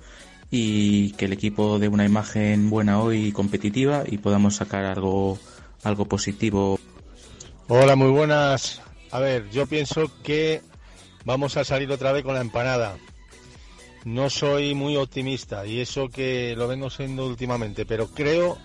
y 0.50 1.12
que 1.12 1.26
el 1.26 1.32
equipo 1.32 1.78
dé 1.78 1.88
una 1.88 2.04
imagen 2.04 2.70
buena 2.70 3.00
hoy 3.00 3.32
competitiva 3.32 4.04
y 4.06 4.18
podamos 4.18 4.56
sacar 4.56 4.84
algo, 4.84 5.38
algo 5.82 6.06
positivo. 6.06 6.78
Hola, 7.68 7.94
muy 7.94 8.10
buenas. 8.10 8.80
A 9.10 9.20
ver, 9.20 9.48
yo 9.50 9.66
pienso 9.66 10.10
que 10.22 10.62
vamos 11.24 11.56
a 11.56 11.64
salir 11.64 11.90
otra 11.92 12.12
vez 12.12 12.24
con 12.24 12.34
la 12.34 12.40
empanada. 12.40 12.96
No 14.04 14.30
soy 14.30 14.74
muy 14.74 14.96
optimista 14.96 15.66
y 15.66 15.80
eso 15.80 16.08
que 16.08 16.54
lo 16.56 16.66
vengo 16.66 16.88
siendo 16.88 17.26
últimamente, 17.26 17.84
pero 17.84 18.08
creo 18.08 18.58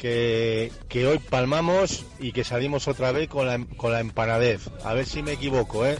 que, 0.00 0.72
que 0.88 1.06
hoy 1.06 1.18
palmamos 1.18 2.06
y 2.18 2.32
que 2.32 2.42
salimos 2.42 2.88
otra 2.88 3.12
vez 3.12 3.28
con 3.28 3.46
la, 3.46 3.66
con 3.76 3.92
la 3.92 4.00
empanadez. 4.00 4.70
A 4.82 4.94
ver 4.94 5.04
si 5.04 5.22
me 5.22 5.32
equivoco, 5.32 5.84
¿eh? 5.84 5.98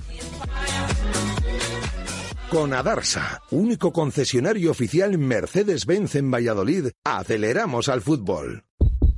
Con 2.48 2.72
Adarsa, 2.72 3.42
único 3.50 3.92
concesionario 3.92 4.70
oficial 4.70 5.18
Mercedes-Benz 5.18 6.14
en 6.14 6.30
Valladolid, 6.30 6.86
aceleramos 7.04 7.90
al 7.90 8.00
fútbol. 8.00 8.64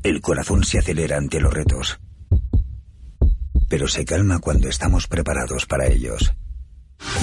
El 0.03 0.21
corazón 0.21 0.65
se 0.65 0.81
acelera 0.81 1.17
ante 1.17 1.39
los 1.39 1.55
retos, 1.55 2.01
pero 3.69 3.87
se 3.87 4.05
calma 4.05 4.41
cuando 4.41 4.69
estamos 4.69 5.07
preparados 5.07 5.65
para 5.67 5.87
ellos. 5.87 6.35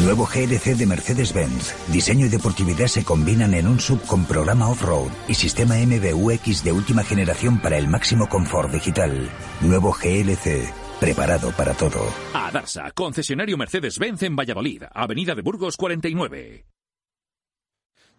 Nuevo 0.01 0.25
GLC 0.25 0.77
de 0.77 0.85
Mercedes-Benz. 0.85 1.75
Diseño 1.91 2.25
y 2.25 2.29
deportividad 2.29 2.87
se 2.87 3.03
combinan 3.03 3.53
en 3.53 3.67
un 3.67 3.79
sub 3.79 4.01
con 4.05 4.25
programa 4.25 4.69
off-road 4.69 5.11
y 5.27 5.33
sistema 5.35 5.75
MBUX 5.75 6.63
de 6.63 6.71
última 6.71 7.03
generación 7.03 7.59
para 7.59 7.77
el 7.77 7.87
máximo 7.87 8.27
confort 8.29 8.71
digital. 8.71 9.29
Nuevo 9.61 9.91
GLC. 9.91 10.71
Preparado 10.99 11.51
para 11.51 11.73
todo. 11.73 12.05
Adarsa, 12.33 12.91
concesionario 12.91 13.57
Mercedes-Benz 13.57 14.23
en 14.23 14.35
Valladolid, 14.35 14.83
Avenida 14.93 15.35
de 15.35 15.41
Burgos 15.41 15.77
49. 15.77 16.65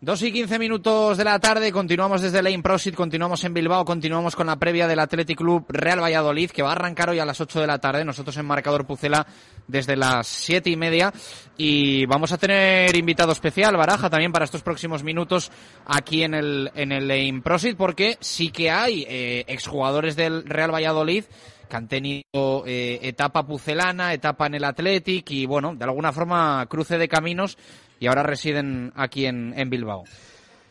Dos 0.02 0.22
y 0.22 0.32
quince 0.32 0.58
minutos 0.58 1.18
de 1.18 1.24
la 1.24 1.38
tarde, 1.38 1.70
continuamos 1.70 2.22
desde 2.22 2.40
Lane 2.40 2.62
Prosit, 2.62 2.94
continuamos 2.94 3.44
en 3.44 3.52
Bilbao, 3.52 3.84
continuamos 3.84 4.34
con 4.34 4.46
la 4.46 4.56
previa 4.56 4.88
del 4.88 4.98
Athletic 4.98 5.36
Club 5.36 5.66
Real 5.68 6.02
Valladolid, 6.02 6.50
que 6.52 6.62
va 6.62 6.70
a 6.70 6.72
arrancar 6.72 7.10
hoy 7.10 7.18
a 7.18 7.26
las 7.26 7.38
ocho 7.42 7.60
de 7.60 7.66
la 7.66 7.80
tarde, 7.80 8.02
nosotros 8.02 8.34
en 8.38 8.46
Marcador 8.46 8.86
Pucela 8.86 9.26
desde 9.68 9.96
las 9.96 10.26
siete 10.26 10.70
y 10.70 10.76
media, 10.76 11.12
y 11.58 12.06
vamos 12.06 12.32
a 12.32 12.38
tener 12.38 12.96
invitado 12.96 13.32
especial, 13.32 13.76
Baraja, 13.76 14.08
también 14.08 14.32
para 14.32 14.46
estos 14.46 14.62
próximos 14.62 15.04
minutos 15.04 15.52
aquí 15.84 16.22
en 16.22 16.32
el, 16.32 16.70
en 16.74 16.92
el 16.92 17.06
Lane 17.06 17.42
Prosit, 17.44 17.76
porque 17.76 18.16
sí 18.20 18.48
que 18.48 18.70
hay 18.70 19.04
eh, 19.06 19.44
exjugadores 19.48 20.16
del 20.16 20.46
Real 20.46 20.72
Valladolid 20.72 21.24
que 21.68 21.76
han 21.76 21.88
tenido 21.88 22.64
eh, 22.66 23.00
etapa 23.02 23.46
pucelana, 23.46 24.14
etapa 24.14 24.46
en 24.46 24.54
el 24.54 24.64
Athletic 24.64 25.30
y 25.30 25.44
bueno, 25.44 25.74
de 25.76 25.84
alguna 25.84 26.10
forma 26.10 26.66
cruce 26.68 26.96
de 26.96 27.06
caminos 27.06 27.58
y 28.00 28.08
ahora 28.08 28.24
residen 28.24 28.92
aquí 28.96 29.26
en, 29.26 29.54
en 29.56 29.70
Bilbao. 29.70 30.02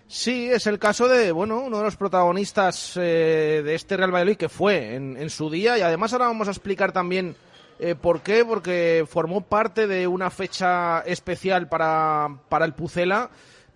Sí, 0.08 0.50
es 0.50 0.66
el 0.66 0.80
caso 0.80 1.08
de, 1.08 1.32
bueno, 1.32 1.60
uno 1.62 1.78
de 1.78 1.84
los 1.84 1.96
protagonistas 1.96 2.98
eh, 2.98 3.62
de 3.64 3.76
este 3.76 3.96
Real 3.96 4.12
Valladolid 4.12 4.38
que 4.38 4.50
fue 4.50 4.96
en, 4.96 5.30
su 5.30 5.52
día 5.52 5.78
y 5.78 5.82
además 5.82 6.12
ahora 6.12 6.26
vamos 6.26 6.48
a 6.48 6.52
explicar 6.52 6.92
también 6.92 7.36
eh, 7.80 7.94
por 7.94 8.22
qué, 8.22 8.44
porque 8.44 9.06
formó 9.08 9.42
parte 9.42 9.86
de 9.86 10.08
una 10.08 10.32
fecha 10.32 11.02
especial 11.02 11.70
para, 11.70 12.28
para 12.50 12.66
el 12.66 12.74
Pucela, 12.74 13.30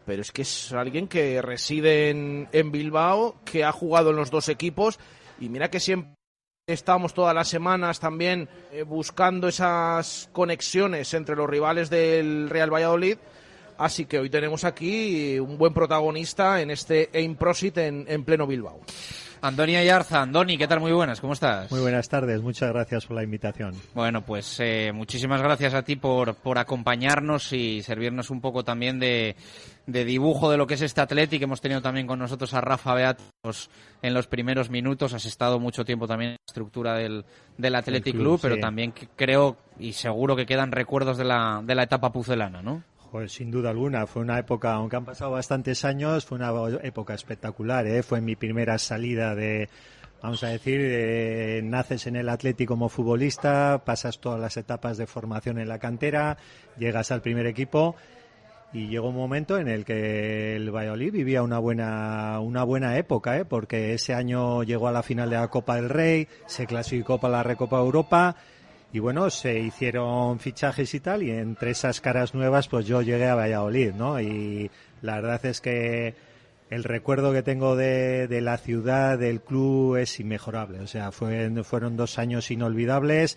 pero 0.08 0.24
es 0.24 0.32
que 0.32 0.42
es 0.42 0.74
alguien 0.74 1.08
que 1.08 1.40
reside 1.44 2.10
en, 2.10 2.50
en 2.52 2.72
Bilbao, 2.72 3.36
que 3.46 3.64
ha 3.64 3.72
jugado 3.72 4.10
en 4.10 4.16
los 4.16 4.32
dos 4.32 4.50
equipos 4.50 5.00
y 5.40 5.50
mira 5.50 5.70
que 5.70 5.80
siempre 5.80 6.16
Estamos 6.66 7.14
todas 7.14 7.36
las 7.36 7.50
semanas 7.50 8.00
también 8.00 8.48
eh, 8.72 8.84
buscando 8.84 9.50
esas 9.50 10.30
conexiones 10.32 11.14
entre 11.14 11.36
los 11.36 11.50
rivales 11.50 11.90
del 11.90 12.50
Real 12.50 12.74
Valladolid. 12.74 13.18
Así 13.78 14.06
que 14.06 14.20
hoy 14.20 14.30
tenemos 14.30 14.64
aquí 14.64 15.40
un 15.40 15.58
buen 15.58 15.74
protagonista 15.74 16.62
en 16.62 16.72
este 16.72 17.10
Aim 17.14 17.36
Prosit 17.36 17.78
en, 17.78 18.06
en 18.08 18.24
pleno 18.24 18.48
Bilbao. 18.48 18.82
Andoni 19.44 19.76
Ayarza. 19.76 20.22
Andoni, 20.22 20.58
¿qué 20.58 20.70
tal? 20.70 20.80
Muy 20.80 20.94
buenas, 20.94 21.20
¿cómo 21.20 21.34
estás? 21.34 21.70
Muy 21.70 21.82
buenas 21.82 22.08
tardes, 22.08 22.42
muchas 22.42 22.72
gracias 22.72 23.06
por 23.06 23.18
la 23.18 23.24
invitación. 23.24 23.76
Bueno, 23.94 24.22
pues 24.22 24.58
eh, 24.62 24.94
muchísimas 24.94 25.42
gracias 25.42 25.74
a 25.74 25.82
ti 25.84 25.98
por, 25.98 26.36
por 26.36 26.58
acompañarnos 26.58 27.52
y 27.52 27.82
servirnos 27.82 28.30
un 28.30 28.40
poco 28.40 28.64
también 28.64 29.00
de, 29.02 29.36
de 29.86 30.06
dibujo 30.06 30.50
de 30.50 30.56
lo 30.56 30.66
que 30.66 30.76
es 30.76 30.82
este 30.82 31.02
Atlético. 31.02 31.44
Hemos 31.44 31.60
tenido 31.60 31.82
también 31.82 32.08
con 32.08 32.20
nosotros 32.20 32.54
a 32.54 32.62
Rafa 32.62 32.94
Beatos 32.94 33.70
en 34.02 34.14
los 34.14 34.28
primeros 34.28 34.70
minutos. 34.70 35.14
Has 35.14 35.26
estado 35.26 35.60
mucho 35.60 35.84
tiempo 35.84 36.08
también 36.08 36.32
en 36.32 36.36
la 36.36 36.46
estructura 36.48 36.94
del, 36.96 37.26
del 37.58 37.76
Athletic 37.76 38.14
Club, 38.14 38.24
Club, 38.24 38.40
pero 38.42 38.56
sí. 38.56 38.62
también 38.62 38.94
creo 39.18 39.58
y 39.78 39.92
seguro 39.92 40.38
que 40.38 40.46
quedan 40.46 40.72
recuerdos 40.72 41.18
de 41.18 41.26
la, 41.26 41.62
de 41.66 41.76
la 41.76 41.84
etapa 41.84 42.14
pucelana, 42.14 42.62
¿no? 42.62 42.82
Pues 43.14 43.32
sin 43.32 43.52
duda 43.52 43.70
alguna, 43.70 44.08
fue 44.08 44.24
una 44.24 44.40
época, 44.40 44.74
aunque 44.74 44.96
han 44.96 45.06
pasado 45.06 45.30
bastantes 45.30 45.86
años, 45.86 46.26
fue 46.26 46.40
una 46.40 46.52
época 46.82 47.14
espectacular, 47.14 47.86
¿eh? 47.86 48.02
fue 48.02 48.22
mi 48.22 48.36
primera 48.36 48.80
salida 48.80 49.36
de, 49.36 49.70
vamos 50.24 50.44
a 50.44 50.48
decir, 50.48 51.64
naces 51.64 52.08
en 52.08 52.16
el 52.16 52.28
Atlético 52.28 52.74
como 52.74 52.90
futbolista, 52.90 53.84
pasas 53.86 54.20
todas 54.20 54.40
las 54.40 54.58
etapas 54.58 54.98
de 54.98 55.06
formación 55.06 55.60
en 55.60 55.68
la 55.68 55.78
cantera, 55.78 56.38
llegas 56.80 57.12
al 57.12 57.22
primer 57.22 57.46
equipo 57.46 57.96
y 58.74 58.88
llegó 58.88 59.10
un 59.10 59.16
momento 59.16 59.60
en 59.60 59.68
el 59.68 59.86
que 59.86 60.56
el 60.56 60.72
Valladolid 60.72 61.14
vivía 61.14 61.44
una 61.44 61.60
buena 61.60 62.40
una 62.40 62.64
buena 62.64 62.98
época, 62.98 63.38
¿eh? 63.38 63.46
porque 63.46 63.94
ese 63.94 64.16
año 64.16 64.64
llegó 64.64 64.88
a 64.88 64.92
la 64.92 65.04
final 65.04 65.30
de 65.30 65.36
la 65.36 65.50
Copa 65.50 65.76
del 65.76 65.90
Rey, 65.90 66.28
se 66.48 66.66
clasificó 66.66 67.20
para 67.20 67.34
la 67.34 67.44
Recopa 67.44 67.78
Europa 67.78 68.38
y 68.94 69.00
bueno, 69.00 69.32
se 69.32 69.60
hicieron 69.60 70.40
fichajes 70.40 70.94
y 70.94 71.00
tal, 71.00 71.24
y 71.24 71.32
entre 71.32 71.72
esas 71.72 72.00
caras 72.00 72.36
nuevas, 72.36 72.68
pues 72.68 72.86
yo 72.86 73.02
llegué 73.02 73.28
a 73.28 73.34
Valladolid, 73.34 73.92
¿no? 73.94 74.22
Y 74.22 74.70
la 75.02 75.16
verdad 75.16 75.44
es 75.48 75.62
que 75.62 76.14
el 76.70 76.84
recuerdo 76.84 77.34
que 77.34 77.42
tengo 77.42 77.76
de, 77.76 78.28
de 78.28 78.42
la 78.42 78.58
ciudad, 78.58 79.18
del 79.18 79.42
club, 79.42 79.98
es 79.98 80.20
inmejorable. 80.20 80.80
O 80.80 80.86
sea, 80.86 81.12
fue, 81.12 81.52
fueron 81.64 81.98
dos 81.98 82.20
años 82.20 82.52
inolvidables. 82.52 83.36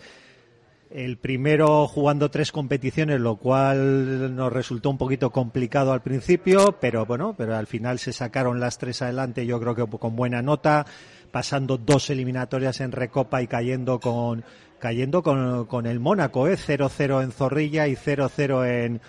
El 0.91 1.17
primero 1.17 1.87
jugando 1.87 2.29
tres 2.29 2.51
competiciones, 2.51 3.19
lo 3.19 3.37
cual 3.37 4.35
nos 4.35 4.53
resultó 4.53 4.91
un 4.91 4.99
poquito 4.99 5.31
complicado 5.31 5.91
al 5.91 6.03
principio, 6.03 6.77
pero 6.79 7.07
bueno, 7.07 7.33
pero 7.35 7.55
al 7.55 7.65
final 7.65 7.97
se 7.97 8.13
sacaron 8.13 8.59
las 8.59 8.77
tres 8.77 9.01
adelante, 9.01 9.45
yo 9.47 9.59
creo 9.59 9.73
que 9.73 9.85
con 9.97 10.15
buena 10.15 10.43
nota, 10.43 10.85
pasando 11.31 11.77
dos 11.77 12.09
eliminatorias 12.09 12.79
en 12.79 12.91
Recopa 12.91 13.41
y 13.41 13.47
cayendo 13.47 13.99
con 13.99 14.45
cayendo 14.79 15.23
con, 15.23 15.65
con 15.65 15.85
el 15.85 15.99
Mónaco, 15.99 16.47
¿eh? 16.47 16.55
0-0 16.57 17.23
en 17.23 17.31
Zorrilla 17.31 17.87
y 17.87 17.95
0-0 17.95 18.65
en, 18.67 19.01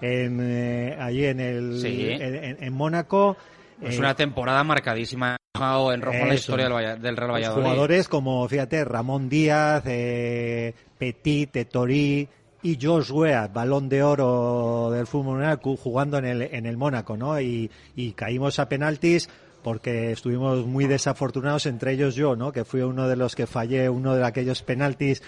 en 0.00 0.38
eh, 0.40 0.96
allí 1.00 1.24
en 1.26 1.40
el 1.40 1.80
Sí. 1.80 2.08
en, 2.10 2.62
en 2.62 2.72
Mónaco. 2.72 3.36
Es 3.80 3.96
Eh, 3.96 3.98
una 3.98 4.14
temporada 4.14 4.62
marcadísima 4.64 5.36
en 5.54 6.00
rojo 6.02 6.16
en 6.18 6.28
la 6.28 6.34
historia 6.34 6.68
del, 6.68 7.00
del 7.02 7.16
Real 7.16 7.32
Valladolid. 7.32 7.62
jugadores 7.64 8.08
como, 8.08 8.48
fíjate, 8.48 8.84
Ramón 8.84 9.28
Díaz, 9.28 9.82
eh, 9.86 10.74
Petit, 10.98 11.54
Etorí 11.56 12.28
y 12.62 12.78
Josh 12.80 13.10
Weah, 13.12 13.48
balón 13.48 13.88
de 13.88 14.02
oro 14.02 14.90
del 14.92 15.06
fútbol 15.06 15.34
mundial, 15.38 15.60
jugando 15.62 16.18
en 16.18 16.24
el, 16.24 16.42
en 16.42 16.64
el 16.66 16.76
Mónaco, 16.76 17.16
¿no? 17.16 17.40
Y, 17.40 17.70
y 17.96 18.12
caímos 18.12 18.58
a 18.60 18.68
penaltis 18.68 19.28
porque 19.62 20.12
estuvimos 20.12 20.66
muy 20.66 20.86
desafortunados, 20.86 21.66
entre 21.66 21.92
ellos 21.92 22.14
yo, 22.14 22.36
¿no? 22.36 22.52
Que 22.52 22.64
fui 22.64 22.80
uno 22.82 23.08
de 23.08 23.16
los 23.16 23.34
que 23.36 23.46
fallé 23.46 23.88
uno 23.88 24.14
de 24.14 24.24
aquellos 24.24 24.62
penaltis. 24.62 25.22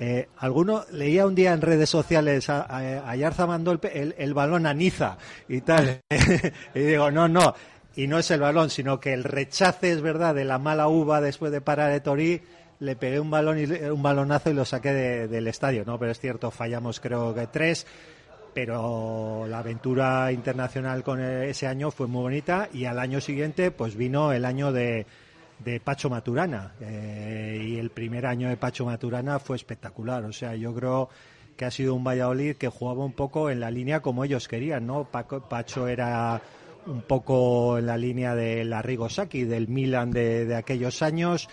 Eh, 0.00 0.28
alguno 0.38 0.84
leía 0.92 1.26
un 1.26 1.34
día 1.34 1.52
en 1.52 1.60
redes 1.60 1.90
sociales 1.90 2.48
a, 2.48 2.62
a, 2.62 3.10
Ayarza 3.10 3.46
mandó 3.46 3.72
el, 3.72 3.80
el- 3.92 4.14
el 4.16 4.34
balón 4.34 4.66
a 4.66 4.72
Niza 4.74 5.18
y 5.48 5.60
tal. 5.60 6.00
y 6.74 6.78
digo, 6.80 7.10
no, 7.10 7.28
no. 7.28 7.54
Y 7.94 8.06
no 8.06 8.18
es 8.18 8.30
el 8.30 8.40
balón, 8.40 8.70
sino 8.70 9.00
que 9.00 9.12
el 9.12 9.24
rechace 9.24 9.92
es 9.92 10.00
verdad 10.00 10.34
de 10.34 10.44
la 10.46 10.58
mala 10.58 10.88
uva 10.88 11.20
después 11.20 11.52
de 11.52 11.60
parar 11.60 11.90
de 11.92 12.00
Torí. 12.00 12.40
Le 12.78 12.96
pegué 12.96 13.20
un 13.20 13.30
balón 13.30 13.58
y 13.60 13.64
un 13.64 14.02
balonazo 14.02 14.50
y 14.50 14.54
lo 14.54 14.64
saqué 14.64 14.92
de- 14.92 15.28
del 15.28 15.46
estadio, 15.46 15.84
¿no? 15.84 15.98
Pero 15.98 16.12
es 16.12 16.18
cierto, 16.20 16.50
fallamos 16.50 16.98
creo 17.00 17.34
que 17.34 17.46
tres 17.48 17.86
pero 18.54 19.46
la 19.48 19.58
aventura 19.60 20.30
internacional 20.32 21.02
con 21.02 21.20
ese 21.20 21.66
año 21.66 21.90
fue 21.90 22.06
muy 22.06 22.22
bonita 22.22 22.68
y 22.72 22.84
al 22.84 22.98
año 22.98 23.20
siguiente 23.20 23.70
pues 23.70 23.96
vino 23.96 24.32
el 24.32 24.44
año 24.44 24.72
de, 24.72 25.06
de 25.58 25.80
Pacho 25.80 26.10
Maturana. 26.10 26.72
Eh, 26.80 27.66
y 27.68 27.78
el 27.78 27.90
primer 27.90 28.26
año 28.26 28.48
de 28.48 28.56
Pacho 28.56 28.84
Maturana 28.84 29.38
fue 29.38 29.56
espectacular. 29.56 30.24
O 30.24 30.32
sea 30.32 30.54
yo 30.54 30.74
creo 30.74 31.08
que 31.56 31.64
ha 31.64 31.70
sido 31.70 31.94
un 31.94 32.04
Valladolid 32.04 32.56
que 32.56 32.68
jugaba 32.68 33.04
un 33.04 33.12
poco 33.12 33.50
en 33.50 33.60
la 33.60 33.70
línea 33.70 34.00
como 34.00 34.24
ellos 34.24 34.48
querían 34.48 34.86
no 34.86 35.04
Paco- 35.04 35.48
Pacho 35.48 35.86
era 35.86 36.40
un 36.86 37.02
poco 37.02 37.78
en 37.78 37.86
la 37.86 37.96
línea 37.96 38.34
de 38.34 38.64
la 38.64 38.80
Rigosaki 38.82 39.44
del 39.44 39.68
Milan 39.68 40.10
de, 40.10 40.54
aquellos 40.56 41.02
años 41.02 41.48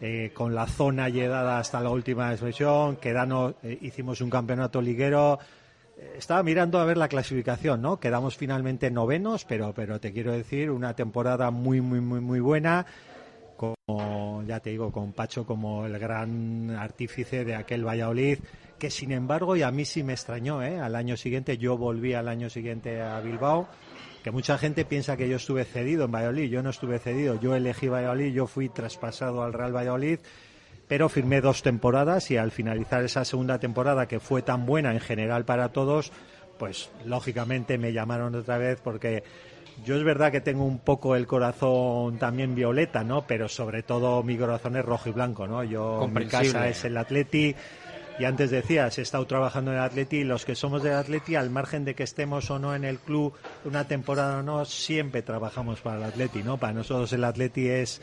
eh, 0.00 0.32
con 0.34 0.54
la 0.56 0.66
zona 0.66 1.08
llegada 1.08 1.58
hasta 1.58 1.80
la 1.80 1.90
última 1.90 2.32
expresión 2.32 2.96
quedamos 2.96 3.54
eh, 3.62 3.78
hicimos 3.80 4.20
un 4.20 4.28
campeonato 4.28 4.82
liguero 4.82 5.38
estaba 6.16 6.42
mirando 6.42 6.78
a 6.78 6.84
ver 6.84 6.96
la 6.96 7.08
clasificación, 7.08 7.82
¿no? 7.82 7.98
Quedamos 8.00 8.36
finalmente 8.36 8.90
novenos, 8.90 9.44
pero, 9.44 9.72
pero 9.74 10.00
te 10.00 10.12
quiero 10.12 10.32
decir, 10.32 10.70
una 10.70 10.94
temporada 10.94 11.50
muy, 11.50 11.80
muy, 11.80 12.00
muy, 12.00 12.20
muy 12.20 12.40
buena. 12.40 12.86
Como, 13.56 14.42
ya 14.46 14.60
te 14.60 14.70
digo, 14.70 14.90
con 14.90 15.12
Pacho 15.12 15.46
como 15.46 15.86
el 15.86 15.98
gran 15.98 16.70
artífice 16.70 17.44
de 17.44 17.54
aquel 17.54 17.86
Valladolid, 17.86 18.38
que 18.78 18.90
sin 18.90 19.12
embargo, 19.12 19.56
y 19.56 19.62
a 19.62 19.70
mí 19.70 19.84
sí 19.84 20.02
me 20.02 20.12
extrañó, 20.12 20.62
¿eh? 20.62 20.80
al 20.80 20.96
año 20.96 21.16
siguiente, 21.16 21.56
yo 21.56 21.78
volví 21.78 22.14
al 22.14 22.28
año 22.28 22.50
siguiente 22.50 23.00
a 23.00 23.20
Bilbao, 23.20 23.68
que 24.24 24.30
mucha 24.30 24.58
gente 24.58 24.84
piensa 24.84 25.16
que 25.16 25.28
yo 25.28 25.36
estuve 25.36 25.64
cedido 25.64 26.06
en 26.06 26.12
Valladolid, 26.12 26.50
yo 26.50 26.62
no 26.62 26.70
estuve 26.70 26.98
cedido, 26.98 27.38
yo 27.40 27.54
elegí 27.54 27.88
Valladolid, 27.88 28.32
yo 28.32 28.46
fui 28.46 28.68
traspasado 28.68 29.42
al 29.42 29.52
Real 29.52 29.74
Valladolid, 29.74 30.18
pero 30.94 31.08
firmé 31.08 31.40
dos 31.40 31.64
temporadas 31.64 32.30
y 32.30 32.36
al 32.36 32.52
finalizar 32.52 33.02
esa 33.02 33.24
segunda 33.24 33.58
temporada, 33.58 34.06
que 34.06 34.20
fue 34.20 34.42
tan 34.42 34.64
buena 34.64 34.92
en 34.92 35.00
general 35.00 35.44
para 35.44 35.70
todos, 35.70 36.12
pues 36.56 36.88
lógicamente 37.04 37.78
me 37.78 37.92
llamaron 37.92 38.32
otra 38.36 38.58
vez 38.58 38.80
porque 38.80 39.24
yo 39.84 39.96
es 39.96 40.04
verdad 40.04 40.30
que 40.30 40.40
tengo 40.40 40.64
un 40.64 40.78
poco 40.78 41.16
el 41.16 41.26
corazón 41.26 42.16
también 42.18 42.54
violeta, 42.54 43.02
¿no? 43.02 43.26
Pero 43.26 43.48
sobre 43.48 43.82
todo 43.82 44.22
mi 44.22 44.36
corazón 44.38 44.76
es 44.76 44.84
rojo 44.84 45.08
y 45.08 45.12
blanco, 45.12 45.48
¿no? 45.48 45.64
Yo 45.64 46.06
mi 46.06 46.26
casa 46.26 46.68
es 46.68 46.84
el 46.84 46.96
Atleti 46.96 47.56
y 48.16 48.24
antes 48.24 48.52
decías, 48.52 48.96
he 48.96 49.02
estado 49.02 49.26
trabajando 49.26 49.72
en 49.72 49.78
el 49.78 49.82
Atleti 49.82 50.18
y 50.18 50.24
los 50.24 50.44
que 50.44 50.54
somos 50.54 50.84
del 50.84 50.94
Atleti, 50.94 51.34
al 51.34 51.50
margen 51.50 51.84
de 51.84 51.96
que 51.96 52.04
estemos 52.04 52.48
o 52.52 52.60
no 52.60 52.76
en 52.76 52.84
el 52.84 53.00
club 53.00 53.34
una 53.64 53.88
temporada 53.88 54.38
o 54.38 54.42
no, 54.44 54.64
siempre 54.64 55.22
trabajamos 55.22 55.80
para 55.80 55.96
el 55.96 56.04
Atleti, 56.04 56.44
¿no? 56.44 56.56
Para 56.56 56.72
nosotros 56.72 57.12
el 57.12 57.24
Atleti 57.24 57.66
es 57.66 58.00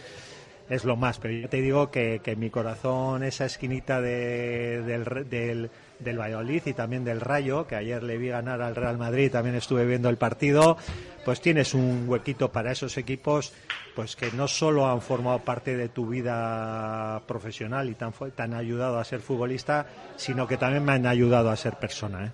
es 0.71 0.85
lo 0.85 0.95
más, 0.95 1.19
pero 1.19 1.33
yo 1.33 1.49
te 1.49 1.61
digo 1.61 1.91
que, 1.91 2.21
que 2.23 2.37
mi 2.37 2.49
corazón, 2.49 3.23
esa 3.23 3.45
esquinita 3.45 3.99
de, 3.99 4.81
del, 4.83 5.29
del, 5.29 5.69
del 6.03 6.19
Valladolid 6.19 6.61
y 6.65 6.73
también 6.73 7.03
del 7.03 7.21
Rayo, 7.21 7.67
que 7.67 7.75
ayer 7.75 8.03
le 8.03 8.17
vi 8.17 8.29
ganar 8.29 8.61
al 8.61 8.75
Real 8.75 8.97
Madrid, 8.97 9.31
también 9.31 9.55
estuve 9.55 9.85
viendo 9.85 10.09
el 10.09 10.17
partido, 10.17 10.77
pues 11.25 11.41
tienes 11.41 11.73
un 11.73 12.05
huequito 12.07 12.51
para 12.51 12.71
esos 12.71 12.97
equipos 12.97 13.53
pues 13.95 14.15
que 14.15 14.31
no 14.31 14.47
solo 14.47 14.87
han 14.87 15.01
formado 15.01 15.39
parte 15.39 15.75
de 15.75 15.89
tu 15.89 16.07
vida 16.07 17.21
profesional 17.27 17.89
y 17.89 17.95
te 17.95 18.05
han, 18.41 18.53
ayudado 18.53 18.99
a 18.99 19.03
ser 19.03 19.19
futbolista, 19.19 19.85
sino 20.15 20.47
que 20.47 20.57
también 20.57 20.83
me 20.83 20.93
han 20.93 21.05
ayudado 21.05 21.49
a 21.49 21.55
ser 21.55 21.73
persona. 21.73 22.25
¿eh? 22.25 22.31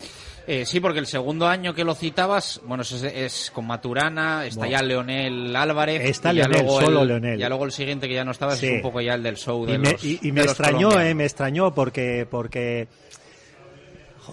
Eh, 0.48 0.66
sí, 0.66 0.80
porque 0.80 1.00
el 1.00 1.08
segundo 1.08 1.48
año 1.48 1.74
que 1.74 1.84
lo 1.84 1.96
citabas, 1.96 2.62
bueno, 2.64 2.84
es, 2.84 3.52
con 3.52 3.66
Maturana, 3.66 4.46
está 4.46 4.68
ya 4.68 4.82
Leonel 4.82 5.56
Álvarez. 5.56 6.02
Está 6.04 6.32
Leonel, 6.32 6.68
solo 6.70 7.02
el, 7.02 7.08
Leonel. 7.08 7.40
Ya 7.40 7.50
luego 7.50 7.66
el 7.66 7.72
siguiente 7.72 8.08
que 8.08 8.14
ya 8.14 8.24
no 8.24 8.32
estaba 8.32 8.54
es 8.54 8.64
un 8.64 8.82
poco 8.82 9.02
ya 9.02 9.16
el 9.16 9.24
del 9.24 9.38
show 9.38 9.66
de 9.66 9.74
y 9.74 9.78
me, 9.78 9.92
los, 9.92 10.04
y, 10.04 10.32
me 10.32 10.42
extrañó, 10.42 11.00
eh, 11.02 11.14
me 11.14 11.26
extrañó 11.26 11.74
porque 11.74 12.28
porque 12.30 12.88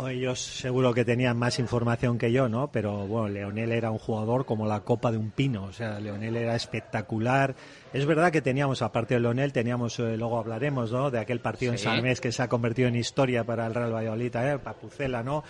ellos 0.09 0.41
seguro 0.41 0.93
que 0.93 1.05
tenían 1.05 1.37
más 1.37 1.59
información 1.59 2.19
que 2.19 2.33
yo, 2.33 2.49
¿no? 2.49 2.71
Pero 2.71 3.07
bueno, 3.07 3.29
Leonel 3.29 3.73
era 3.73 3.91
un 3.91 3.99
jugador 3.99 4.45
como 4.45 4.67
la 4.67 4.81
copa 4.81 5.11
de 5.11 5.19
un 5.19 5.31
pino, 5.31 5.65
o 5.65 5.73
sea, 5.73 6.01
Leonel 6.01 6.37
era 6.37 6.55
espectacular. 6.55 7.55
Es 7.93 8.05
verdad 8.07 8.33
que 8.33 8.43
teníamos, 8.43 8.83
aparte 8.83 9.15
de 9.15 9.21
Leonel, 9.21 9.53
teníamos, 9.53 9.99
eh, 9.99 10.17
luego 10.17 10.39
hablaremos, 10.39 10.93
¿no? 10.93 11.11
De 11.11 11.19
aquel 11.19 11.41
partido 11.41 11.73
en 11.73 11.79
San 11.79 12.03
Mes 12.03 12.21
que 12.21 12.33
se 12.33 12.43
ha 12.43 12.49
convertido 12.49 12.89
en 12.89 12.97
historia 12.97 13.45
para 13.45 13.67
el 13.67 13.75
Real 13.75 13.95
Valladolid, 13.95 14.37
¿eh? 14.37 14.59
Papucela, 14.59 15.23
¿no? 15.23 15.45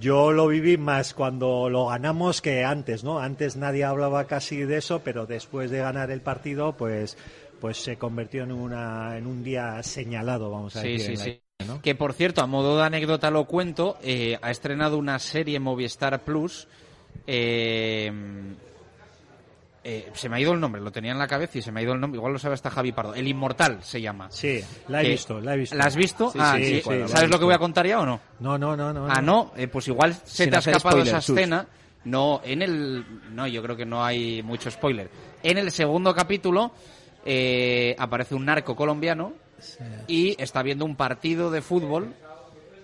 Yo 0.00 0.32
lo 0.32 0.48
viví 0.48 0.76
más 0.76 1.14
cuando 1.14 1.70
lo 1.70 1.86
ganamos 1.86 2.42
que 2.42 2.64
antes, 2.64 3.04
¿no? 3.04 3.18
Antes 3.20 3.56
nadie 3.56 3.84
hablaba 3.84 4.26
casi 4.26 4.58
de 4.58 4.78
eso, 4.78 5.00
pero 5.02 5.26
después 5.26 5.70
de 5.70 5.78
ganar 5.78 6.10
el 6.10 6.20
partido, 6.20 6.76
pues, 6.76 7.16
pues 7.60 7.78
se 7.78 7.96
convirtió 7.96 8.44
en 8.44 8.52
una, 8.52 9.16
en 9.16 9.26
un 9.26 9.42
día 9.42 9.82
señalado, 9.82 10.50
vamos 10.50 10.76
a 10.76 10.82
decir. 10.82 11.16
Sí, 11.16 11.40
Que 11.82 11.96
por 11.96 12.12
cierto, 12.12 12.40
a 12.40 12.46
modo 12.46 12.76
de 12.76 12.84
anécdota 12.84 13.32
lo 13.32 13.44
cuento, 13.44 13.98
eh, 14.02 14.38
ha 14.42 14.50
estrenado 14.50 14.96
una 14.96 15.18
serie 15.18 15.58
Movistar 15.58 16.22
Plus. 16.22 16.68
Eh, 17.26 18.12
eh, 19.82 20.10
se 20.12 20.28
me 20.28 20.36
ha 20.36 20.40
ido 20.40 20.52
el 20.52 20.60
nombre, 20.60 20.80
lo 20.80 20.92
tenía 20.92 21.10
en 21.10 21.18
la 21.18 21.26
cabeza 21.26 21.58
y 21.58 21.62
se 21.62 21.72
me 21.72 21.80
ha 21.80 21.82
ido 21.82 21.94
el 21.94 22.00
nombre. 22.00 22.18
Igual 22.18 22.32
lo 22.32 22.38
sabe 22.38 22.54
hasta 22.54 22.70
Javi 22.70 22.92
Pardo. 22.92 23.12
El 23.14 23.26
Inmortal 23.26 23.82
se 23.82 24.00
llama. 24.00 24.30
Sí, 24.30 24.60
la 24.86 25.02
he 25.02 25.08
visto, 25.08 25.40
la 25.40 25.54
he 25.54 25.56
visto. 25.58 25.74
¿La 25.74 25.86
has 25.86 25.96
visto? 25.96 26.30
Sí, 26.30 26.38
ah, 26.40 26.56
sí, 26.56 26.80
¿Sabes 27.06 27.28
lo 27.28 27.40
que 27.40 27.44
voy 27.44 27.54
a 27.54 27.58
contar 27.58 27.86
ya 27.88 27.98
o 27.98 28.06
no? 28.06 28.20
No, 28.38 28.56
no, 28.56 28.76
no, 28.76 28.92
no. 28.92 29.08
Ah, 29.08 29.20
no, 29.20 29.52
pues 29.72 29.88
igual 29.88 30.14
se 30.24 30.46
te 30.46 30.54
ha 30.54 30.60
escapado 30.60 31.02
esa 31.02 31.18
escena. 31.18 31.66
No, 32.04 32.40
en 32.44 32.62
el. 32.62 33.04
No, 33.32 33.48
yo 33.48 33.60
creo 33.64 33.76
que 33.76 33.84
no 33.84 34.04
hay 34.04 34.44
mucho 34.44 34.70
spoiler. 34.70 35.10
En 35.42 35.58
el 35.58 35.72
segundo 35.72 36.14
capítulo 36.14 36.70
aparece 37.98 38.36
un 38.36 38.44
narco 38.44 38.76
colombiano 38.76 39.47
y 40.06 40.40
está 40.42 40.62
viendo 40.62 40.84
un 40.84 40.96
partido 40.96 41.50
de 41.50 41.62
fútbol 41.62 42.14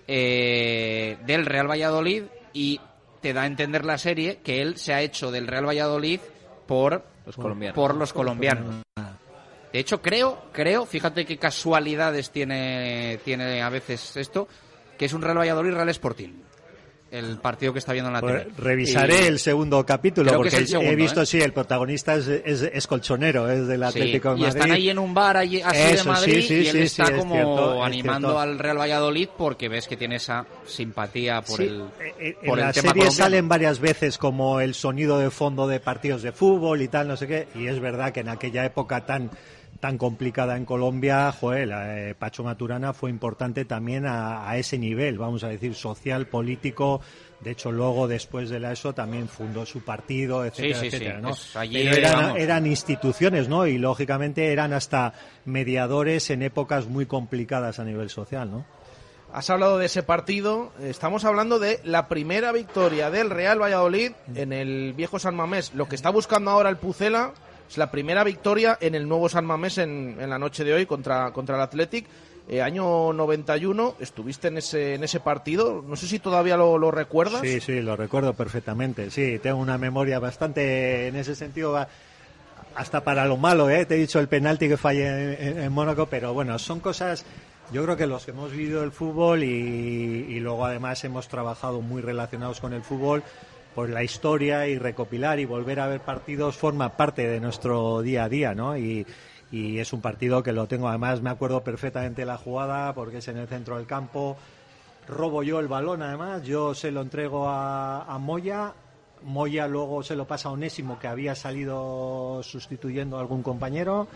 eh, 0.07 1.17
del 1.25 1.45
Real 1.45 1.69
Valladolid 1.69 2.23
y 2.53 2.79
te 3.21 3.33
da 3.33 3.43
a 3.43 3.47
entender 3.47 3.85
la 3.85 3.97
serie 3.97 4.37
que 4.43 4.61
él 4.61 4.77
se 4.77 4.93
ha 4.93 5.01
hecho 5.01 5.31
del 5.31 5.47
Real 5.47 5.67
Valladolid 5.67 6.19
por 6.67 7.03
los 7.25 7.35
colombianos. 7.35 7.75
Por 7.75 7.95
los 7.95 8.13
colombianos. 8.13 8.83
De 9.73 9.79
hecho, 9.79 10.01
creo, 10.01 10.45
creo, 10.53 10.85
fíjate 10.85 11.25
qué 11.25 11.37
casualidades 11.37 12.31
tiene, 12.31 13.19
tiene 13.25 13.61
a 13.61 13.69
veces 13.69 14.15
esto, 14.15 14.47
que 14.97 15.05
es 15.05 15.13
un 15.13 15.21
Real 15.21 15.37
Valladolid 15.37 15.73
Real 15.73 15.89
Sporting 15.89 16.31
el 17.15 17.37
partido 17.37 17.73
que 17.73 17.79
está 17.79 17.93
viendo 17.93 18.09
en 18.09 18.13
la 18.13 18.21
pues 18.21 18.43
tele. 18.43 18.55
Revisaré 18.57 19.27
el 19.27 19.39
segundo 19.39 19.85
capítulo 19.85 20.33
porque 20.35 20.57
he 20.57 20.95
visto, 20.95 21.21
¿eh? 21.21 21.25
sí, 21.25 21.41
el 21.41 21.53
protagonista 21.53 22.15
es, 22.15 22.27
es, 22.27 22.87
colchonero, 22.87 23.49
es 23.49 23.67
del 23.67 23.83
Atlético 23.83 24.29
de 24.29 24.35
Madrid. 24.35 24.45
Y 24.45 24.49
están 24.49 24.71
ahí 24.71 24.89
en 24.89 24.99
un 24.99 25.13
bar 25.13 25.37
allí, 25.37 25.61
así 25.61 25.95
de 25.95 26.03
Madrid 26.03 26.45
y 26.49 26.67
él 26.67 26.77
está 26.77 27.11
como 27.15 27.83
animando 27.83 28.39
al 28.39 28.59
Real 28.59 28.77
Valladolid 28.77 29.29
porque 29.37 29.69
ves 29.69 29.87
que 29.87 29.97
tiene 29.97 30.15
esa 30.15 30.45
simpatía 30.65 31.41
por 31.41 31.61
el 31.61 31.81
eh, 31.99 32.15
eh, 32.19 32.37
por 32.45 32.59
En 32.59 32.65
la 32.65 32.73
serie 32.73 33.11
salen 33.11 33.47
varias 33.47 33.79
veces 33.79 34.17
como 34.17 34.59
el 34.59 34.73
sonido 34.73 35.17
de 35.19 35.29
fondo 35.29 35.67
de 35.67 35.79
partidos 35.79 36.21
de 36.21 36.31
fútbol 36.31 36.81
y 36.81 36.87
tal, 36.87 37.07
no 37.07 37.17
sé 37.17 37.27
qué, 37.27 37.47
y 37.55 37.67
es 37.67 37.79
verdad 37.79 38.11
que 38.11 38.21
en 38.21 38.29
aquella 38.29 38.65
época 38.65 39.05
tan 39.05 39.31
tan 39.79 39.97
complicada 39.97 40.55
en 40.57 40.65
Colombia, 40.65 41.31
joder, 41.31 41.69
eh, 41.73 42.15
Pacho 42.17 42.43
Maturana 42.43 42.93
fue 42.93 43.09
importante 43.09 43.65
también 43.65 44.05
a, 44.07 44.55
ese 44.57 44.77
nivel, 44.77 45.17
vamos 45.17 45.43
a 45.43 45.49
decir, 45.49 45.75
social, 45.75 46.27
político. 46.27 47.01
De 47.41 47.51
hecho, 47.51 47.71
luego, 47.71 48.07
después 48.07 48.49
de 48.49 48.59
la 48.59 48.71
ESO, 48.71 48.93
también 48.93 49.27
fundó 49.27 49.65
su 49.65 49.81
partido, 49.81 50.45
etcétera, 50.45 50.85
etcétera, 50.85 51.21
¿no? 51.21 51.35
eran, 51.61 52.37
eran, 52.37 52.65
instituciones, 52.65 53.49
¿no? 53.49 53.67
Y, 53.67 53.77
lógicamente, 53.77 54.51
eran 54.51 54.73
hasta 54.73 55.13
mediadores 55.43 56.29
en 56.29 56.41
épocas 56.41 56.87
muy 56.87 57.05
complicadas 57.05 57.77
a 57.79 57.83
nivel 57.83 58.09
social, 58.09 58.49
¿no? 58.49 58.65
Has 59.35 59.49
hablado 59.49 59.77
de 59.77 59.87
ese 59.87 60.01
partido, 60.01 60.71
estamos 60.81 61.25
hablando 61.25 61.59
de 61.59 61.81
la 61.83 62.07
primera 62.07 62.53
victoria 62.53 63.11
del 63.11 63.29
Real 63.29 63.61
Valladolid 63.61 64.13
en 64.33 64.53
el 64.53 64.93
viejo 64.93 65.19
San 65.19 65.35
Mamés. 65.35 65.73
Lo 65.73 65.89
que 65.89 65.95
está 65.95 66.09
buscando 66.09 66.51
ahora 66.51 66.69
el 66.69 66.77
Pucela 66.77 67.33
es 67.69 67.77
la 67.77 67.91
primera 67.91 68.23
victoria 68.23 68.77
en 68.79 68.95
el 68.95 69.07
nuevo 69.07 69.29
San 69.29 69.45
Mamés 69.45 69.77
en, 69.77 70.17
en 70.19 70.29
la 70.29 70.39
noche 70.39 70.63
de 70.63 70.73
hoy 70.73 70.85
contra, 70.85 71.31
contra 71.31 71.55
el 71.55 71.61
Athletic. 71.61 72.05
Eh, 72.47 72.61
año 72.61 73.11
91, 73.11 73.95
estuviste 73.99 74.49
en 74.49 74.57
ese, 74.59 74.93
en 74.93 75.03
ese 75.03 75.19
partido. 75.19 75.83
No 75.87 75.95
sé 75.95 76.07
si 76.07 76.19
todavía 76.19 76.55
lo, 76.57 76.91
recuerdas. 76.91 77.41
Sí, 77.41 77.59
sí, 77.59 77.81
lo 77.81 77.95
recuerdo 77.95 78.33
perfectamente. 78.33 79.09
Sí, 79.09 79.39
tengo 79.41 79.57
una 79.57 79.79
memoria 79.79 80.19
bastante 80.19 81.07
en 81.07 81.15
ese 81.15 81.33
sentido. 81.33 81.75
Hasta 82.75 83.03
para 83.03 83.25
lo 83.25 83.37
malo, 83.37 83.69
¿eh? 83.69 83.85
te 83.85 83.95
he 83.95 83.97
dicho 83.97 84.19
el 84.19 84.27
penalti 84.27 84.67
que 84.67 84.77
fallé 84.77 85.63
en, 85.63 85.71
Mónaco, 85.71 86.07
pero 86.07 86.33
bueno, 86.33 86.59
son 86.59 86.81
cosas 86.81 87.25
yo 87.71 87.83
creo 87.83 87.97
que 87.97 88.05
los 88.05 88.25
que 88.25 88.31
hemos 88.31 88.51
vivido 88.51 88.83
el 88.83 88.91
fútbol 88.91 89.43
y, 89.43 89.47
y, 89.47 90.39
luego 90.39 90.65
además 90.65 91.03
hemos 91.03 91.27
trabajado 91.27 91.81
muy 91.81 92.01
relacionados 92.01 92.59
con 92.59 92.73
el 92.73 92.83
fútbol, 92.83 93.23
pues 93.75 93.89
la 93.89 94.03
historia 94.03 94.67
y 94.67 94.79
recopilar 94.79 95.39
y 95.39 95.45
volver 95.45 95.81
a 95.81 95.87
ver 95.87 95.99
partidos 95.99 96.55
forma 96.55 96.95
parte 96.95 97.27
de 97.27 97.41
nuestro 97.41 98.01
día 98.01 98.23
a 98.23 98.29
día, 98.29 98.55
¿no? 98.55 98.77
Y, 98.77 99.05
y 99.51 99.79
es 99.79 99.91
un 99.91 100.01
partido 100.01 100.41
que 100.41 100.53
lo 100.53 100.65
tengo, 100.65 100.87
además 100.87 101.21
me 101.21 101.29
acuerdo 101.29 101.61
perfectamente 101.61 102.25
la 102.25 102.37
jugada 102.37 102.93
porque 102.93 103.17
es 103.17 103.27
en 103.27 103.37
el 103.37 103.47
centro 103.47 103.77
del 103.77 103.85
campo, 103.85 104.37
robo 105.07 105.43
yo 105.43 105.59
el 105.59 105.67
balón 105.67 106.01
además, 106.01 106.43
yo 106.43 106.73
se 106.73 106.89
lo 106.89 107.01
entrego 107.01 107.49
a, 107.49 108.03
a 108.05 108.17
Moya, 108.17 108.73
Moya 109.23 109.67
luego 109.67 110.03
se 110.03 110.15
lo 110.15 110.25
pasa 110.25 110.49
a 110.49 110.53
Onésimo 110.53 110.97
que 110.97 111.07
había 111.07 111.35
salido 111.35 112.41
sustituyendo 112.43 113.17
a 113.17 113.21
algún 113.21 113.43
compañero 113.43 114.07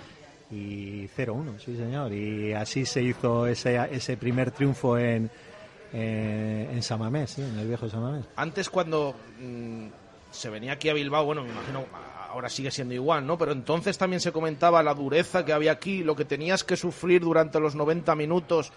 y 0.52 1.08
0-1, 1.10 1.60
sí 1.60 1.76
señor, 1.76 2.14
y 2.14 2.54
así 2.54 2.86
se 2.86 3.04
hizo 3.04 3.46
ese, 3.46 3.78
ese 3.92 4.16
primer 4.18 4.52
triunfo 4.52 4.98
en 4.98 5.30
eh, 5.94 6.70
en 6.72 6.84
Samamés, 6.84 7.32
sí, 7.32 7.42
en 7.42 7.58
el 7.58 7.68
viejo 7.68 7.90
Samamés. 7.90 8.26
Antes 8.36 8.70
cuando 8.70 9.16
mm, 9.42 9.88
se 10.32 10.50
venía 10.50 10.74
aquí 10.74 10.90
a 10.90 10.94
Bilbao, 10.94 11.26
bueno, 11.26 11.44
me 11.44 11.50
imagino 11.50 11.86
ahora 12.30 12.50
sigue 12.50 12.72
siendo 12.72 12.94
igual, 12.94 13.26
¿no? 13.26 13.38
Pero 13.38 13.52
entonces 13.52 13.98
también 13.98 14.20
se 14.20 14.32
comentaba 14.32 14.84
la 14.84 14.94
dureza 14.94 15.44
que 15.44 15.54
había 15.54 15.72
aquí, 15.72 16.04
lo 16.04 16.16
que 16.16 16.26
tenías 16.26 16.64
que 16.64 16.76
sufrir 16.76 17.22
durante 17.22 17.60
los 17.60 17.76
90 17.76 18.16
minutos, 18.16 18.72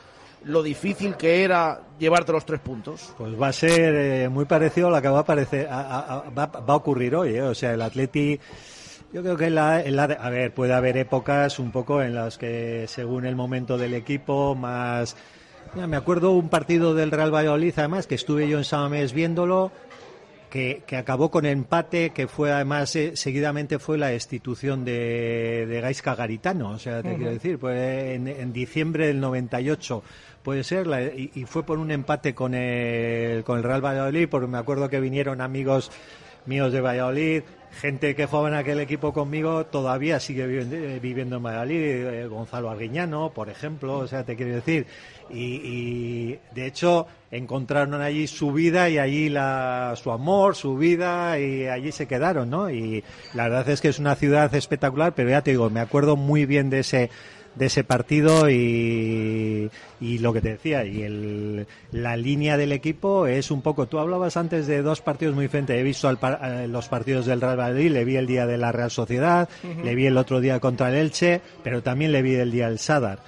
lo 0.44 0.62
difícil 0.62 1.16
que 1.16 1.44
era 1.44 1.82
llevarte 1.98 2.32
los 2.32 2.46
tres 2.46 2.60
puntos. 2.60 3.14
Pues 3.18 3.40
va 3.40 3.48
a 3.48 3.52
ser 3.52 3.94
eh, 3.94 4.28
muy 4.28 4.46
parecido 4.46 4.88
a 4.88 4.90
lo 4.90 5.02
que 5.02 5.08
va 5.08 5.20
a, 5.20 5.24
parecer, 5.24 5.68
va, 5.68 6.50
a 6.66 6.74
ocurrir 6.74 7.14
hoy, 7.14 7.36
¿eh? 7.36 7.42
O 7.42 7.54
sea, 7.54 7.72
el 7.74 7.82
Atleti... 7.82 8.40
Yo 9.12 9.20
creo 9.22 9.36
que 9.36 9.50
la, 9.50 9.76
a 9.76 10.30
ver, 10.30 10.54
puede 10.54 10.72
haber 10.72 10.96
épocas 10.96 11.58
un 11.58 11.70
poco 11.70 12.00
en 12.00 12.14
las 12.14 12.38
que 12.38 12.86
según 12.88 13.26
el 13.26 13.36
momento 13.36 13.76
del 13.76 13.92
equipo 13.92 14.54
más 14.54 15.16
me 15.86 15.96
acuerdo 15.96 16.32
un 16.32 16.48
partido 16.48 16.94
del 16.94 17.10
Real 17.10 17.34
Valladolid, 17.34 17.72
además, 17.76 18.06
que 18.06 18.14
estuve 18.14 18.48
yo 18.48 18.58
en 18.58 18.64
Samamés 18.64 19.12
viéndolo. 19.12 19.72
que, 20.50 20.82
que 20.86 20.96
acabó 20.98 21.30
con 21.30 21.46
empate, 21.46 22.10
que 22.10 22.26
fue 22.28 22.52
además 22.52 22.94
eh, 22.94 23.12
seguidamente 23.16 23.78
fue 23.78 23.96
la 23.96 24.08
destitución 24.08 24.84
de, 24.84 25.64
de 25.66 25.80
Gaisca 25.80 26.14
Garitano, 26.14 26.72
o 26.72 26.78
sea, 26.78 27.02
te 27.02 27.14
quiero 27.16 27.32
decir, 27.32 27.58
pues 27.58 27.80
en, 27.80 28.28
en 28.28 28.52
diciembre 28.52 29.06
del 29.06 29.18
98 29.18 30.02
puede 30.42 30.62
ser, 30.62 30.86
la- 30.86 31.04
y, 31.04 31.30
y 31.34 31.44
fue 31.46 31.62
por 31.62 31.78
un 31.78 31.90
empate 31.90 32.34
con 32.34 32.52
el, 32.54 33.44
con 33.44 33.56
el 33.56 33.64
Real 33.64 33.82
Valladolid, 33.82 34.28
porque 34.28 34.46
me 34.46 34.58
acuerdo 34.58 34.90
que 34.90 35.00
vinieron 35.00 35.40
amigos 35.40 35.90
míos 36.44 36.70
de 36.70 36.82
Valladolid, 36.82 37.42
gente 37.80 38.14
que 38.14 38.26
jugaba 38.26 38.48
en 38.48 38.54
aquel 38.54 38.80
equipo 38.80 39.12
conmigo 39.12 39.66
todavía 39.66 40.20
sigue 40.20 40.46
viviendo, 40.46 40.76
eh, 40.76 41.00
en 41.02 41.42
Valladolid, 41.42 41.80
eh, 41.80 42.26
Gonzalo 42.26 42.70
Arguiñano, 42.70 43.30
por 43.30 43.48
ejemplo, 43.48 43.98
o 43.98 44.06
sea, 44.06 44.24
te 44.24 44.36
quiero 44.36 44.54
decir, 44.54 44.86
y, 45.30 45.54
y, 45.54 46.38
de 46.54 46.66
hecho 46.66 47.06
encontraron 47.30 48.00
allí 48.00 48.26
su 48.26 48.52
vida 48.52 48.90
y 48.90 48.98
allí 48.98 49.28
la, 49.30 49.94
su 49.96 50.12
amor, 50.12 50.54
su 50.54 50.76
vida 50.76 51.38
y 51.38 51.66
allí 51.66 51.90
se 51.92 52.06
quedaron, 52.06 52.50
¿no? 52.50 52.70
Y 52.70 53.02
la 53.32 53.44
verdad 53.44 53.68
es 53.70 53.80
que 53.80 53.88
es 53.88 53.98
una 53.98 54.14
ciudad 54.16 54.54
espectacular, 54.54 55.14
pero 55.14 55.30
ya 55.30 55.42
te 55.42 55.52
digo, 55.52 55.70
me 55.70 55.80
acuerdo 55.80 56.16
muy 56.16 56.44
bien 56.44 56.68
de 56.68 56.80
ese 56.80 57.10
de 57.54 57.66
ese 57.66 57.84
partido 57.84 58.48
y, 58.50 59.70
y 60.00 60.18
lo 60.18 60.32
que 60.32 60.40
te 60.40 60.50
decía 60.50 60.84
y 60.84 61.02
el, 61.02 61.66
la 61.90 62.16
línea 62.16 62.56
del 62.56 62.72
equipo 62.72 63.26
es 63.26 63.50
un 63.50 63.60
poco 63.62 63.86
tú 63.86 63.98
hablabas 63.98 64.36
antes 64.36 64.66
de 64.66 64.82
dos 64.82 65.00
partidos 65.02 65.34
muy 65.34 65.44
diferentes. 65.44 65.76
He 65.76 65.82
visto 65.82 66.08
al 66.08 66.18
eh, 66.42 66.66
los 66.68 66.88
partidos 66.88 67.26
del 67.26 67.40
Real 67.40 67.56
Madrid 67.58 67.90
le 67.90 68.04
vi 68.04 68.16
el 68.16 68.26
día 68.26 68.46
de 68.46 68.56
la 68.58 68.72
Real 68.72 68.90
Sociedad 68.90 69.48
le 69.84 69.94
vi 69.94 70.06
el 70.06 70.16
otro 70.16 70.40
día 70.40 70.60
contra 70.60 70.88
el 70.88 70.94
Elche 70.96 71.40
pero 71.62 71.82
también 71.82 72.12
le 72.12 72.22
vi 72.22 72.34
el 72.34 72.50
día 72.50 72.68
del 72.68 72.78
Sadar. 72.78 73.18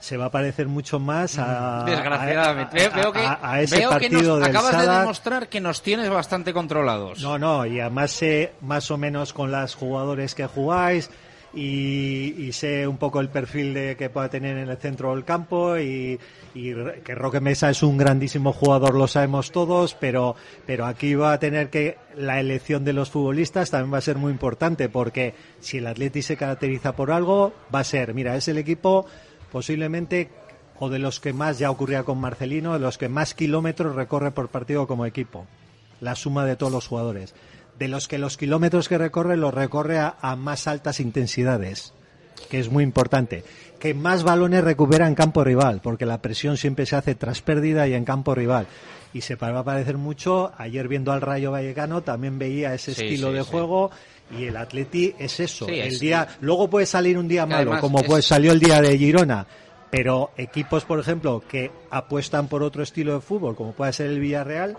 Se 0.00 0.16
va 0.16 0.26
a 0.26 0.30
parecer 0.30 0.68
mucho 0.68 1.00
más 1.00 1.38
a, 1.40 1.82
Desgraciadamente. 1.84 2.84
a- 2.84 2.88
Veo, 2.90 3.02
veo 3.02 3.12
que, 3.12 3.18
a- 3.20 3.60
ese 3.60 3.78
veo 3.78 3.88
que 3.90 3.94
partido 3.94 4.38
nos 4.38 4.46
del 4.46 4.56
acabas 4.56 4.86
de 4.86 4.92
demostrar 4.98 5.48
que 5.48 5.60
nos 5.60 5.82
tienes 5.82 6.08
bastante 6.08 6.52
controlados. 6.52 7.20
No, 7.20 7.36
no, 7.36 7.66
y 7.66 7.80
además 7.80 8.12
sé 8.12 8.52
más 8.60 8.90
o 8.92 8.96
menos 8.96 9.32
con 9.32 9.50
las 9.50 9.74
jugadores 9.74 10.36
que 10.36 10.46
jugáis 10.46 11.10
y, 11.54 12.34
y 12.38 12.52
sé 12.52 12.86
un 12.86 12.98
poco 12.98 13.20
el 13.20 13.28
perfil 13.28 13.74
de 13.74 13.96
que 13.96 14.10
pueda 14.10 14.28
tener 14.28 14.56
en 14.58 14.68
el 14.68 14.76
centro 14.76 15.14
del 15.14 15.24
campo 15.24 15.78
y, 15.78 16.18
y 16.54 16.74
que 17.04 17.14
Roque 17.14 17.40
Mesa 17.40 17.70
es 17.70 17.82
un 17.82 17.96
grandísimo 17.96 18.52
jugador, 18.52 18.94
lo 18.94 19.08
sabemos 19.08 19.50
todos, 19.50 19.94
pero, 19.94 20.36
pero 20.66 20.86
aquí 20.86 21.14
va 21.14 21.32
a 21.32 21.38
tener 21.38 21.70
que 21.70 21.96
la 22.16 22.40
elección 22.40 22.84
de 22.84 22.92
los 22.92 23.10
futbolistas 23.10 23.70
también 23.70 23.94
va 23.94 23.98
a 23.98 24.02
ser 24.02 24.16
muy 24.16 24.32
importante 24.32 24.88
porque 24.88 25.34
si 25.60 25.78
el 25.78 25.86
Atleti 25.86 26.22
se 26.22 26.36
caracteriza 26.36 26.94
por 26.94 27.10
algo, 27.10 27.52
va 27.74 27.80
a 27.80 27.84
ser, 27.84 28.14
mira, 28.14 28.36
es 28.36 28.48
el 28.48 28.58
equipo 28.58 29.06
posiblemente 29.50 30.30
o 30.78 30.88
de 30.88 30.98
los 30.98 31.20
que 31.20 31.32
más 31.32 31.58
ya 31.58 31.70
ocurría 31.70 32.04
con 32.04 32.20
Marcelino, 32.20 32.72
de 32.72 32.78
los 32.78 32.98
que 32.98 33.08
más 33.08 33.34
kilómetros 33.34 33.96
recorre 33.96 34.30
por 34.30 34.48
partido 34.48 34.86
como 34.86 35.06
equipo. 35.06 35.46
La 36.00 36.14
suma 36.14 36.44
de 36.44 36.54
todos 36.54 36.72
los 36.72 36.86
jugadores. 36.86 37.34
De 37.78 37.88
los 37.88 38.08
que 38.08 38.18
los 38.18 38.36
kilómetros 38.36 38.88
que 38.88 38.98
recorre 38.98 39.36
los 39.36 39.54
recorre 39.54 39.98
a, 39.98 40.16
a 40.20 40.34
más 40.36 40.66
altas 40.66 41.00
intensidades, 41.00 41.92
que 42.50 42.58
es 42.58 42.70
muy 42.70 42.82
importante. 42.84 43.44
Que 43.78 43.94
más 43.94 44.24
balones 44.24 44.64
recupera 44.64 45.06
en 45.06 45.14
campo 45.14 45.44
rival, 45.44 45.80
porque 45.82 46.04
la 46.06 46.20
presión 46.20 46.56
siempre 46.56 46.86
se 46.86 46.96
hace 46.96 47.14
tras 47.14 47.40
pérdida 47.42 47.86
y 47.86 47.94
en 47.94 48.04
campo 48.04 48.34
rival. 48.34 48.66
Y 49.14 49.20
se 49.20 49.36
va 49.36 49.56
a 49.56 49.64
parecer 49.64 49.96
mucho, 49.96 50.52
ayer 50.58 50.88
viendo 50.88 51.12
al 51.12 51.20
Rayo 51.20 51.52
Vallecano 51.52 52.02
también 52.02 52.38
veía 52.38 52.74
ese 52.74 52.94
Sí, 52.94 53.02
estilo 53.04 53.28
sí, 53.28 53.34
de 53.34 53.44
sí. 53.44 53.50
juego 53.50 53.90
y 54.36 54.44
el 54.46 54.56
Atleti 54.56 55.14
es 55.18 55.38
eso. 55.40 55.68
El 55.68 55.74
es- 55.80 56.00
día, 56.00 56.26
luego 56.40 56.68
puede 56.68 56.84
salir 56.86 57.16
un 57.16 57.28
día 57.28 57.46
malo, 57.46 57.70
además 57.70 57.80
como 57.80 58.00
es- 58.00 58.06
pues 58.06 58.26
salió 58.26 58.50
el 58.52 58.58
día 58.60 58.82
de 58.82 58.98
Girona, 58.98 59.46
pero 59.90 60.32
equipos, 60.36 60.84
por 60.84 60.98
ejemplo, 60.98 61.42
que 61.48 61.70
apuestan 61.90 62.48
por 62.48 62.62
otro 62.62 62.82
estilo 62.82 63.14
de 63.14 63.20
fútbol, 63.20 63.54
como 63.56 63.72
puede 63.72 63.92
ser 63.94 64.08
el 64.08 64.20
Villarreal, 64.20 64.76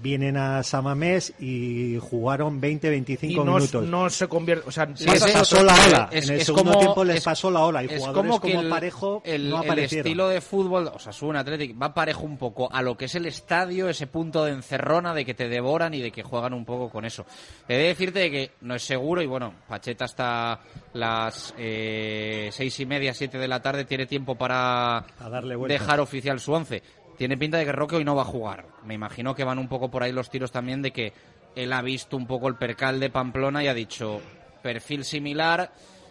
vienen 0.00 0.36
a 0.36 0.62
Samamés 0.62 1.34
y 1.38 1.98
jugaron 2.00 2.60
20, 2.60 2.88
25 2.88 3.32
y 3.32 3.36
no, 3.44 3.54
minutos. 3.56 3.86
no 3.86 4.08
se 4.10 4.26
convierte, 4.28 4.68
o 4.68 4.72
sea, 4.72 4.88
Sí, 4.94 5.06
a 5.08 5.32
pasó 5.32 5.62
la 5.62 5.74
ola. 5.86 6.08
en 6.12 6.30
el 6.30 6.44
segundo 6.44 6.78
tiempo 6.78 7.04
les 7.04 7.22
pasó 7.22 7.50
la 7.50 7.60
ola 7.64 7.82
y 7.82 7.86
es 7.86 7.98
jugadores 7.98 8.30
como 8.30 8.40
que 8.40 8.50
como 8.52 8.62
el, 8.62 8.68
Parejo 8.68 9.22
el, 9.24 9.50
no 9.50 9.56
el 9.62 9.64
aparecieron. 9.64 10.06
estilo 10.06 10.28
de 10.28 10.40
fútbol, 10.40 10.90
o 10.94 10.98
sea, 10.98 11.12
un 11.28 11.36
Athletic 11.36 11.80
va 11.80 11.92
parejo 11.94 12.22
un 12.22 12.38
poco 12.38 12.72
a 12.72 12.80
lo 12.82 12.96
que 12.96 13.04
es 13.04 13.14
el 13.14 13.26
estadio, 13.26 13.88
ese 13.88 14.06
punto 14.06 14.44
de 14.44 14.52
encerrona 14.52 15.14
de 15.14 15.24
que 15.24 15.34
te 15.34 15.48
devoran 15.48 15.92
y 15.94 16.00
de 16.00 16.10
que 16.10 16.22
juegan 16.22 16.54
un 16.54 16.64
poco 16.64 16.88
con 16.90 17.04
eso. 17.04 17.26
He 17.68 17.76
de 17.76 17.84
decirte 17.88 18.30
que 18.30 18.52
no 18.62 18.74
es 18.74 18.82
seguro 18.82 19.20
y 19.22 19.26
bueno, 19.26 19.54
Pacheta 19.68 20.04
hasta 20.06 20.60
las 20.94 21.54
eh, 21.58 22.48
seis 22.52 22.78
y 22.80 22.86
media, 22.86 23.14
siete 23.14 23.38
de 23.38 23.48
la 23.48 23.60
tarde 23.60 23.84
tiene 23.84 24.06
tiempo 24.06 24.34
para 24.36 25.04
darle 25.18 25.56
dejar 25.68 26.00
oficial 26.00 26.40
su 26.40 26.52
once. 26.52 26.82
Tiene 27.22 27.36
pinta 27.36 27.58
de 27.58 27.64
que 27.64 27.70
Roque 27.70 27.94
hoy 27.94 28.04
no 28.04 28.16
va 28.16 28.22
a 28.22 28.24
jugar. 28.24 28.66
Me 28.84 28.94
imagino 28.94 29.32
que 29.32 29.44
van 29.44 29.60
un 29.60 29.68
poco 29.68 29.88
por 29.92 30.02
ahí 30.02 30.10
los 30.10 30.28
tiros 30.28 30.50
también 30.50 30.82
de 30.82 30.90
que 30.90 31.12
él 31.54 31.72
ha 31.72 31.80
visto 31.80 32.16
un 32.16 32.26
poco 32.26 32.48
el 32.48 32.56
percal 32.56 32.98
de 32.98 33.10
Pamplona 33.10 33.62
y 33.62 33.68
ha 33.68 33.74
dicho 33.74 34.20
perfil 34.60 35.04
similar. 35.04 35.70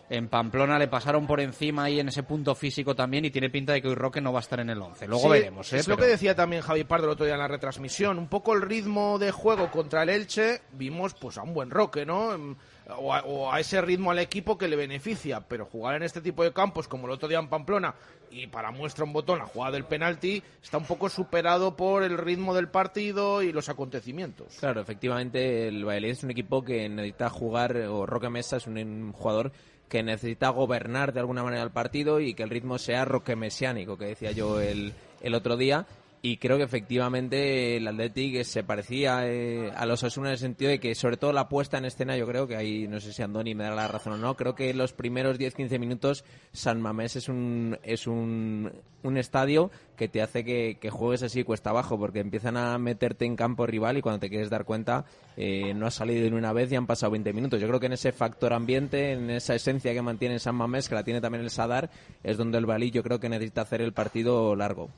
En 0.10 0.30
Pamplona 0.30 0.80
le 0.80 0.88
pasaron 0.88 1.28
por 1.28 1.42
encima 1.42 1.84
ahí 1.84 2.00
en 2.00 2.08
ese 2.08 2.24
punto 2.24 2.56
físico 2.56 2.96
también 2.96 3.26
y 3.26 3.30
tiene 3.30 3.50
pinta 3.50 3.74
de 3.74 3.82
que 3.82 3.90
hoy 3.90 3.96
Roque 3.96 4.22
no 4.22 4.32
va 4.32 4.40
a 4.40 4.44
estar 4.44 4.62
en 4.62 4.70
el 4.70 4.82
11. 4.82 5.06
Luego 5.08 5.24
Sí, 5.24 5.30
veremos, 5.32 5.74
¿eh? 5.74 5.80
Es 5.80 5.90
lo 5.90 5.98
que 5.98 6.06
decía 6.06 6.34
también 6.34 6.62
Javi 6.62 6.86
Pardo 6.86 7.08
el 7.08 7.12
otro 7.12 7.26
día 7.26 7.36
en 7.36 7.42
la 7.42 7.50
retransmisión. 7.50 8.18
Un 8.18 8.30
poco 8.30 8.54
el 8.54 8.62
ritmo 8.62 9.20
de 9.20 9.32
juego 9.32 9.70
contra 9.70 10.04
el 10.04 10.10
Elche, 10.12 10.62
vimos 10.72 11.14
pues 11.16 11.38
a 11.38 11.42
un 11.42 11.54
buen 11.54 11.72
Roque, 11.72 12.06
¿no? 12.06 12.56
O 12.98 13.14
a, 13.14 13.22
o 13.22 13.52
a 13.52 13.60
ese 13.60 13.80
ritmo 13.80 14.12
al 14.12 14.20
equipo 14.20 14.58
que 14.58 14.68
le 14.68 14.76
beneficia. 14.76 15.42
Pero 15.42 15.66
jugar 15.66 15.96
en 15.96 16.04
este 16.04 16.22
tipo 16.22 16.44
de 16.44 16.52
campos, 16.52 16.88
como 16.88 17.08
el 17.08 17.14
otro 17.14 17.30
día 17.30 17.40
en 17.40 17.48
Pamplona, 17.48 17.96
y 18.32 18.48
para 18.48 18.72
muestra 18.72 19.06
un 19.06 19.14
botón 19.14 19.40
la 19.40 19.46
jugada 19.46 19.74
del 19.74 19.86
penalti, 19.86 20.42
está 20.62 20.78
un 20.78 20.86
poco 20.86 21.10
superado 21.10 21.76
por 21.76 22.04
el 22.04 22.18
ritmo 22.18 22.54
del 22.54 22.70
partido 22.70 23.44
y 23.44 23.52
los 23.52 23.70
acontecimientos. 23.70 24.58
Claro, 24.60 24.82
efectivamente 24.82 25.68
el 25.68 25.86
Valladolid 25.86 26.12
es 26.12 26.24
un 26.24 26.32
equipo 26.32 26.64
que 26.64 26.90
necesita 26.90 27.30
jugar, 27.30 27.78
o 27.78 28.06
Roque 28.06 28.30
Mesa 28.30 28.58
es 28.58 28.68
un, 28.68 28.78
un 28.78 29.12
jugador 29.14 29.52
que 29.92 30.04
necesita 30.04 30.50
gobernar 30.50 31.12
de 31.12 31.20
alguna 31.20 31.44
manera 31.44 31.64
el 31.64 31.72
partido 31.72 32.22
y 32.22 32.34
que 32.34 32.44
el 32.44 32.50
ritmo 32.50 32.78
sea 32.78 33.04
roque 33.04 33.36
mesiánico, 33.36 33.98
que 33.98 34.06
decía 34.06 34.32
yo 34.32 34.62
el, 34.62 34.94
el 35.22 35.36
otro 35.36 35.58
día. 35.58 35.86
Y 36.24 36.38
creo 36.38 36.58
que 36.58 36.64
efectivamente 36.64 37.78
el 37.78 37.88
Athletic 37.88 38.44
se 38.44 38.64
parecía 38.64 39.28
eh, 39.28 39.72
a 39.76 39.88
los 39.88 40.04
Asuna 40.04 40.28
en 40.28 40.34
el 40.34 40.38
sentido 40.38 40.70
de 40.70 40.80
que, 40.80 40.94
sobre 40.94 41.18
todo 41.18 41.34
la 41.34 41.50
puesta 41.50 41.80
en 41.80 41.86
escena, 41.86 42.16
yo 42.16 42.28
creo 42.28 42.48
que 42.48 42.56
ahí, 42.56 42.88
no 42.88 43.00
sé 43.00 43.12
si 43.12 43.24
Andoni 43.24 43.56
me 43.56 43.64
da 43.64 43.74
la 43.74 43.88
razón 43.88 44.14
o 44.14 44.18
no, 44.18 44.36
creo 44.38 44.54
que 44.54 44.72
los 44.76 44.94
primeros 44.94 45.40
10-15 45.40 45.80
minutos 45.80 46.24
San 46.54 46.80
Mamés 46.80 47.16
es 47.16 47.28
un, 47.28 47.80
es 47.82 48.06
un, 48.06 48.72
un 49.02 49.18
estadio 49.18 49.72
que 49.96 50.08
te 50.08 50.22
hace 50.22 50.44
que, 50.44 50.90
juegues 50.92 51.24
así 51.24 51.44
cuesta 51.44 51.72
abajo, 51.72 51.98
porque 51.98 52.20
empiezan 52.20 52.56
a 52.56 52.78
meterte 52.78 53.26
en 53.26 53.36
campo 53.36 53.66
rival 53.66 53.98
y 53.98 54.02
cuando 54.02 54.20
te 54.20 54.30
quieres 54.30 54.52
dar 54.52 54.66
cuenta 54.66 55.06
eh, 55.38 55.74
no 55.74 55.88
has 55.88 55.96
salido 55.96 56.30
ni 56.30 56.36
una 56.36 56.54
vez 56.54 56.72
y 56.72 56.76
han 56.76 56.86
pasado 56.86 57.14
20 57.14 57.34
minutos. 57.34 57.60
Yo 57.60 57.68
creo 57.68 57.80
que 57.80 57.88
en 57.88 57.94
ese 57.94 58.12
factor 58.12 58.54
ambiente, 58.54 59.14
en 59.14 59.32
esa 59.32 59.56
esencia 59.56 59.92
que 59.92 60.02
mantiene 60.04 60.38
San 60.38 60.56
Mamés, 60.56 60.88
que 60.88 60.94
la 60.94 61.04
tiene 61.04 61.20
también 61.20 61.44
el 61.44 61.50
Sadar, 61.50 61.90
es 62.24 62.38
donde 62.38 62.60
el 62.60 62.68
Balí 62.68 62.92
yo 62.92 63.02
creo 63.02 63.20
que 63.20 63.28
necesita 63.28 63.62
hacer 63.62 63.82
el 63.82 63.94
partido 63.94 64.56
largo. 64.56 64.90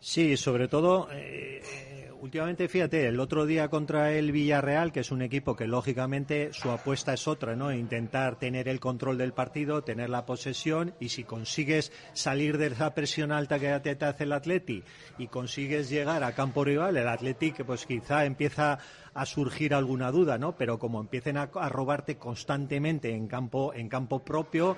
Sí, 0.00 0.38
sobre 0.38 0.66
todo, 0.66 1.08
eh, 1.12 1.60
eh, 1.62 2.10
últimamente, 2.22 2.68
fíjate, 2.68 3.06
el 3.06 3.20
otro 3.20 3.44
día 3.44 3.68
contra 3.68 4.12
el 4.12 4.32
Villarreal, 4.32 4.92
que 4.92 5.00
es 5.00 5.10
un 5.10 5.20
equipo 5.20 5.54
que 5.54 5.66
lógicamente 5.66 6.54
su 6.54 6.70
apuesta 6.70 7.12
es 7.12 7.28
otra, 7.28 7.54
¿no? 7.54 7.70
Intentar 7.70 8.38
tener 8.38 8.66
el 8.66 8.80
control 8.80 9.18
del 9.18 9.34
partido, 9.34 9.82
tener 9.82 10.08
la 10.08 10.24
posesión 10.24 10.94
y 11.00 11.10
si 11.10 11.24
consigues 11.24 11.92
salir 12.14 12.56
de 12.56 12.68
esa 12.68 12.94
presión 12.94 13.30
alta 13.30 13.58
que 13.58 13.78
te, 13.80 14.04
hace 14.04 14.24
el 14.24 14.32
Atleti 14.32 14.82
y 15.18 15.26
consigues 15.26 15.90
llegar 15.90 16.24
a 16.24 16.32
campo 16.32 16.64
rival, 16.64 16.96
el 16.96 17.06
Atleti 17.06 17.52
que 17.52 17.66
pues 17.66 17.84
quizá 17.84 18.24
empieza 18.24 18.78
a 19.14 19.26
surgir 19.26 19.74
alguna 19.74 20.10
duda, 20.10 20.38
¿no? 20.38 20.56
Pero 20.56 20.78
como 20.78 21.00
empiecen 21.00 21.36
a, 21.36 21.50
a 21.54 21.68
robarte 21.68 22.16
constantemente 22.16 23.14
en 23.14 23.26
campo 23.26 23.72
en 23.74 23.88
campo 23.88 24.24
propio, 24.24 24.76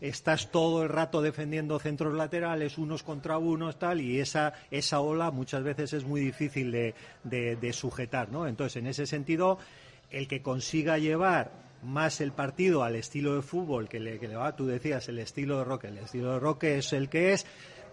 estás 0.00 0.50
todo 0.50 0.82
el 0.82 0.88
rato 0.88 1.22
defendiendo 1.22 1.78
centros 1.78 2.14
laterales, 2.14 2.78
unos 2.78 3.02
contra 3.02 3.38
unos, 3.38 3.78
tal, 3.78 4.00
y 4.00 4.20
esa, 4.20 4.52
esa 4.70 5.00
ola 5.00 5.30
muchas 5.30 5.62
veces 5.62 5.92
es 5.92 6.04
muy 6.04 6.20
difícil 6.20 6.70
de, 6.72 6.94
de- 7.24 7.56
de 7.56 7.72
sujetar, 7.72 8.30
¿no? 8.30 8.46
Entonces, 8.46 8.76
en 8.76 8.86
ese 8.86 9.06
sentido, 9.06 9.58
el 10.10 10.28
que 10.28 10.42
consiga 10.42 10.98
llevar 10.98 11.50
más 11.82 12.20
el 12.20 12.32
partido 12.32 12.82
al 12.82 12.96
estilo 12.96 13.36
de 13.36 13.42
fútbol 13.42 13.88
que 13.88 14.00
le, 14.00 14.18
que 14.18 14.26
le 14.28 14.36
va, 14.36 14.56
tú 14.56 14.66
decías, 14.66 15.08
el 15.08 15.18
estilo 15.18 15.58
de 15.58 15.64
Roque, 15.64 15.88
el 15.88 15.98
estilo 15.98 16.32
de 16.32 16.38
Roque 16.40 16.78
es 16.78 16.92
el 16.92 17.08
que 17.08 17.32
es, 17.32 17.46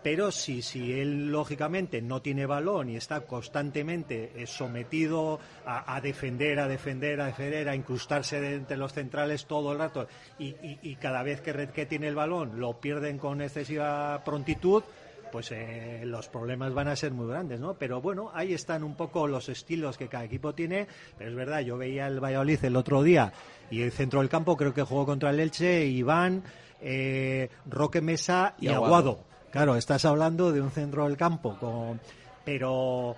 pero 0.03 0.31
si, 0.31 0.61
si 0.61 0.99
él 0.99 1.31
lógicamente 1.31 2.01
no 2.01 2.21
tiene 2.21 2.45
balón 2.45 2.89
y 2.89 2.95
está 2.97 3.21
constantemente 3.21 4.31
eh, 4.35 4.45
sometido 4.47 5.39
a, 5.65 5.95
a 5.95 6.01
defender, 6.01 6.59
a 6.59 6.67
defender, 6.67 7.21
a 7.21 7.27
defender, 7.27 7.69
a 7.69 7.75
incrustarse 7.75 8.41
de- 8.41 8.55
entre 8.55 8.77
los 8.77 8.91
centrales 8.93 9.45
todo 9.45 9.71
el 9.71 9.79
rato 9.79 10.07
y, 10.37 10.47
y- 10.47 10.79
y 10.81 10.95
cada 10.97 11.23
vez 11.23 11.39
que, 11.41 11.53
re- 11.53 11.69
que 11.69 11.85
tiene 11.85 12.07
el 12.09 12.15
balón 12.15 12.59
lo 12.59 12.79
pierden 12.79 13.17
con 13.17 13.41
excesiva 13.41 14.21
prontitud, 14.25 14.83
pues 15.31 15.51
eh, 15.51 16.01
los 16.05 16.27
problemas 16.27 16.73
van 16.73 16.89
a 16.89 16.95
ser 16.95 17.11
muy 17.11 17.27
grandes, 17.27 17.59
¿no? 17.59 17.73
Pero 17.75 18.01
bueno, 18.01 18.29
ahí 18.35 18.53
están 18.53 18.83
un 18.83 18.95
poco 18.95 19.27
los 19.27 19.49
estilos 19.49 19.97
que 19.97 20.07
cada 20.07 20.25
equipo 20.25 20.53
tiene, 20.53 20.85
pero 21.17 21.29
es 21.31 21.35
verdad, 21.35 21.61
yo 21.61 21.77
veía 21.77 22.05
el 22.07 22.19
Valladolid 22.23 22.63
el 22.65 22.75
otro 22.75 23.01
día 23.01 23.33
y 23.71 23.81
el 23.81 23.91
centro 23.91 24.19
del 24.19 24.29
campo 24.29 24.55
creo 24.57 24.73
que 24.73 24.83
jugó 24.83 25.05
contra 25.07 25.31
el 25.31 25.39
Elche, 25.39 25.85
Iván, 25.87 26.43
eh, 26.81 27.49
Roque 27.65 28.01
Mesa 28.01 28.53
y, 28.59 28.65
Y 28.65 28.67
Aguado. 28.69 28.85
Aguado. 28.95 29.32
Claro, 29.53 29.75
estás 29.75 30.03
hablando 30.03 30.51
de 30.51 30.61
un 30.61 30.71
centro 30.71 31.05
del 31.05 31.15
campo, 31.15 31.55
con... 31.59 32.01
pero 32.43 33.15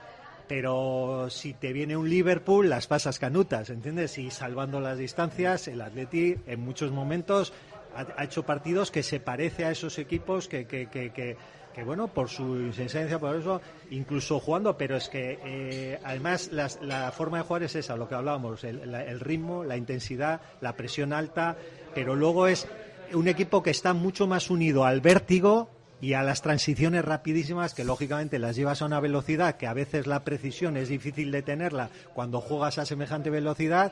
pero 0.50 1.30
si 1.30 1.54
te 1.54 1.72
viene 1.72 1.96
un 1.96 2.10
Liverpool, 2.10 2.70
las 2.70 2.88
pasas 2.88 3.20
canutas, 3.20 3.70
¿entiendes? 3.70 4.18
Y 4.18 4.30
salvando 4.30 4.82
las 4.82 4.98
distancias, 4.98 5.70
el 5.70 5.82
Atleti 5.82 6.36
en 6.46 6.60
muchos 6.60 6.92
momentos 6.92 7.54
ha, 7.96 8.26
hecho 8.26 8.44
partidos 8.44 8.92
que 8.92 9.02
se 9.02 9.22
parece 9.22 9.64
a 9.64 9.72
esos 9.72 9.98
equipos 9.98 10.50
que, 10.50 10.68
que, 10.68 10.88
que, 10.88 11.12
que 11.12 11.38
que 11.74 11.84
bueno, 11.84 12.08
por 12.08 12.30
su 12.30 12.56
insistencia, 12.58 13.20
por 13.20 13.36
eso, 13.36 13.62
incluso 13.90 14.40
jugando, 14.40 14.78
pero 14.78 14.96
es 14.96 15.10
que 15.10 15.40
eh, 15.44 16.00
además 16.06 16.50
las, 16.54 16.82
la 16.82 17.12
forma 17.12 17.38
de 17.38 17.44
jugar 17.44 17.64
es 17.64 17.76
esa, 17.76 17.98
lo 17.98 18.08
que 18.08 18.16
hablábamos, 18.16 18.64
el 18.64 19.20
ritmo, 19.20 19.66
la 19.66 19.76
intensidad, 19.76 20.40
la 20.62 20.78
presión 20.78 21.12
alta, 21.12 21.58
pero 21.94 22.16
luego 22.16 22.48
es 22.48 22.66
un 23.14 23.28
equipo 23.28 23.62
que 23.62 23.72
está 23.72 23.94
mucho 23.94 24.26
más 24.26 24.50
unido 24.50 24.86
al 24.86 25.02
vértigo 25.02 25.75
y 26.06 26.14
a 26.14 26.22
las 26.22 26.44
transiciones 26.44 27.04
rapidísimas 27.04 27.74
que 27.74 27.84
lógicamente 27.84 28.38
las 28.38 28.56
llevas 28.56 28.84
a 28.84 28.86
una 28.86 29.00
velocidad 29.00 29.56
que 29.56 29.66
a 29.66 29.74
veces 29.74 30.06
la 30.06 30.24
precisión 30.24 30.78
es 30.78 30.88
difícil 30.88 31.32
de 31.32 31.42
tenerla 31.42 31.90
cuando 32.14 32.42
juegas 32.42 32.78
a 32.78 32.86
semejante 32.86 33.32
velocidad, 33.32 33.92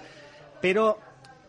pero 0.61 0.99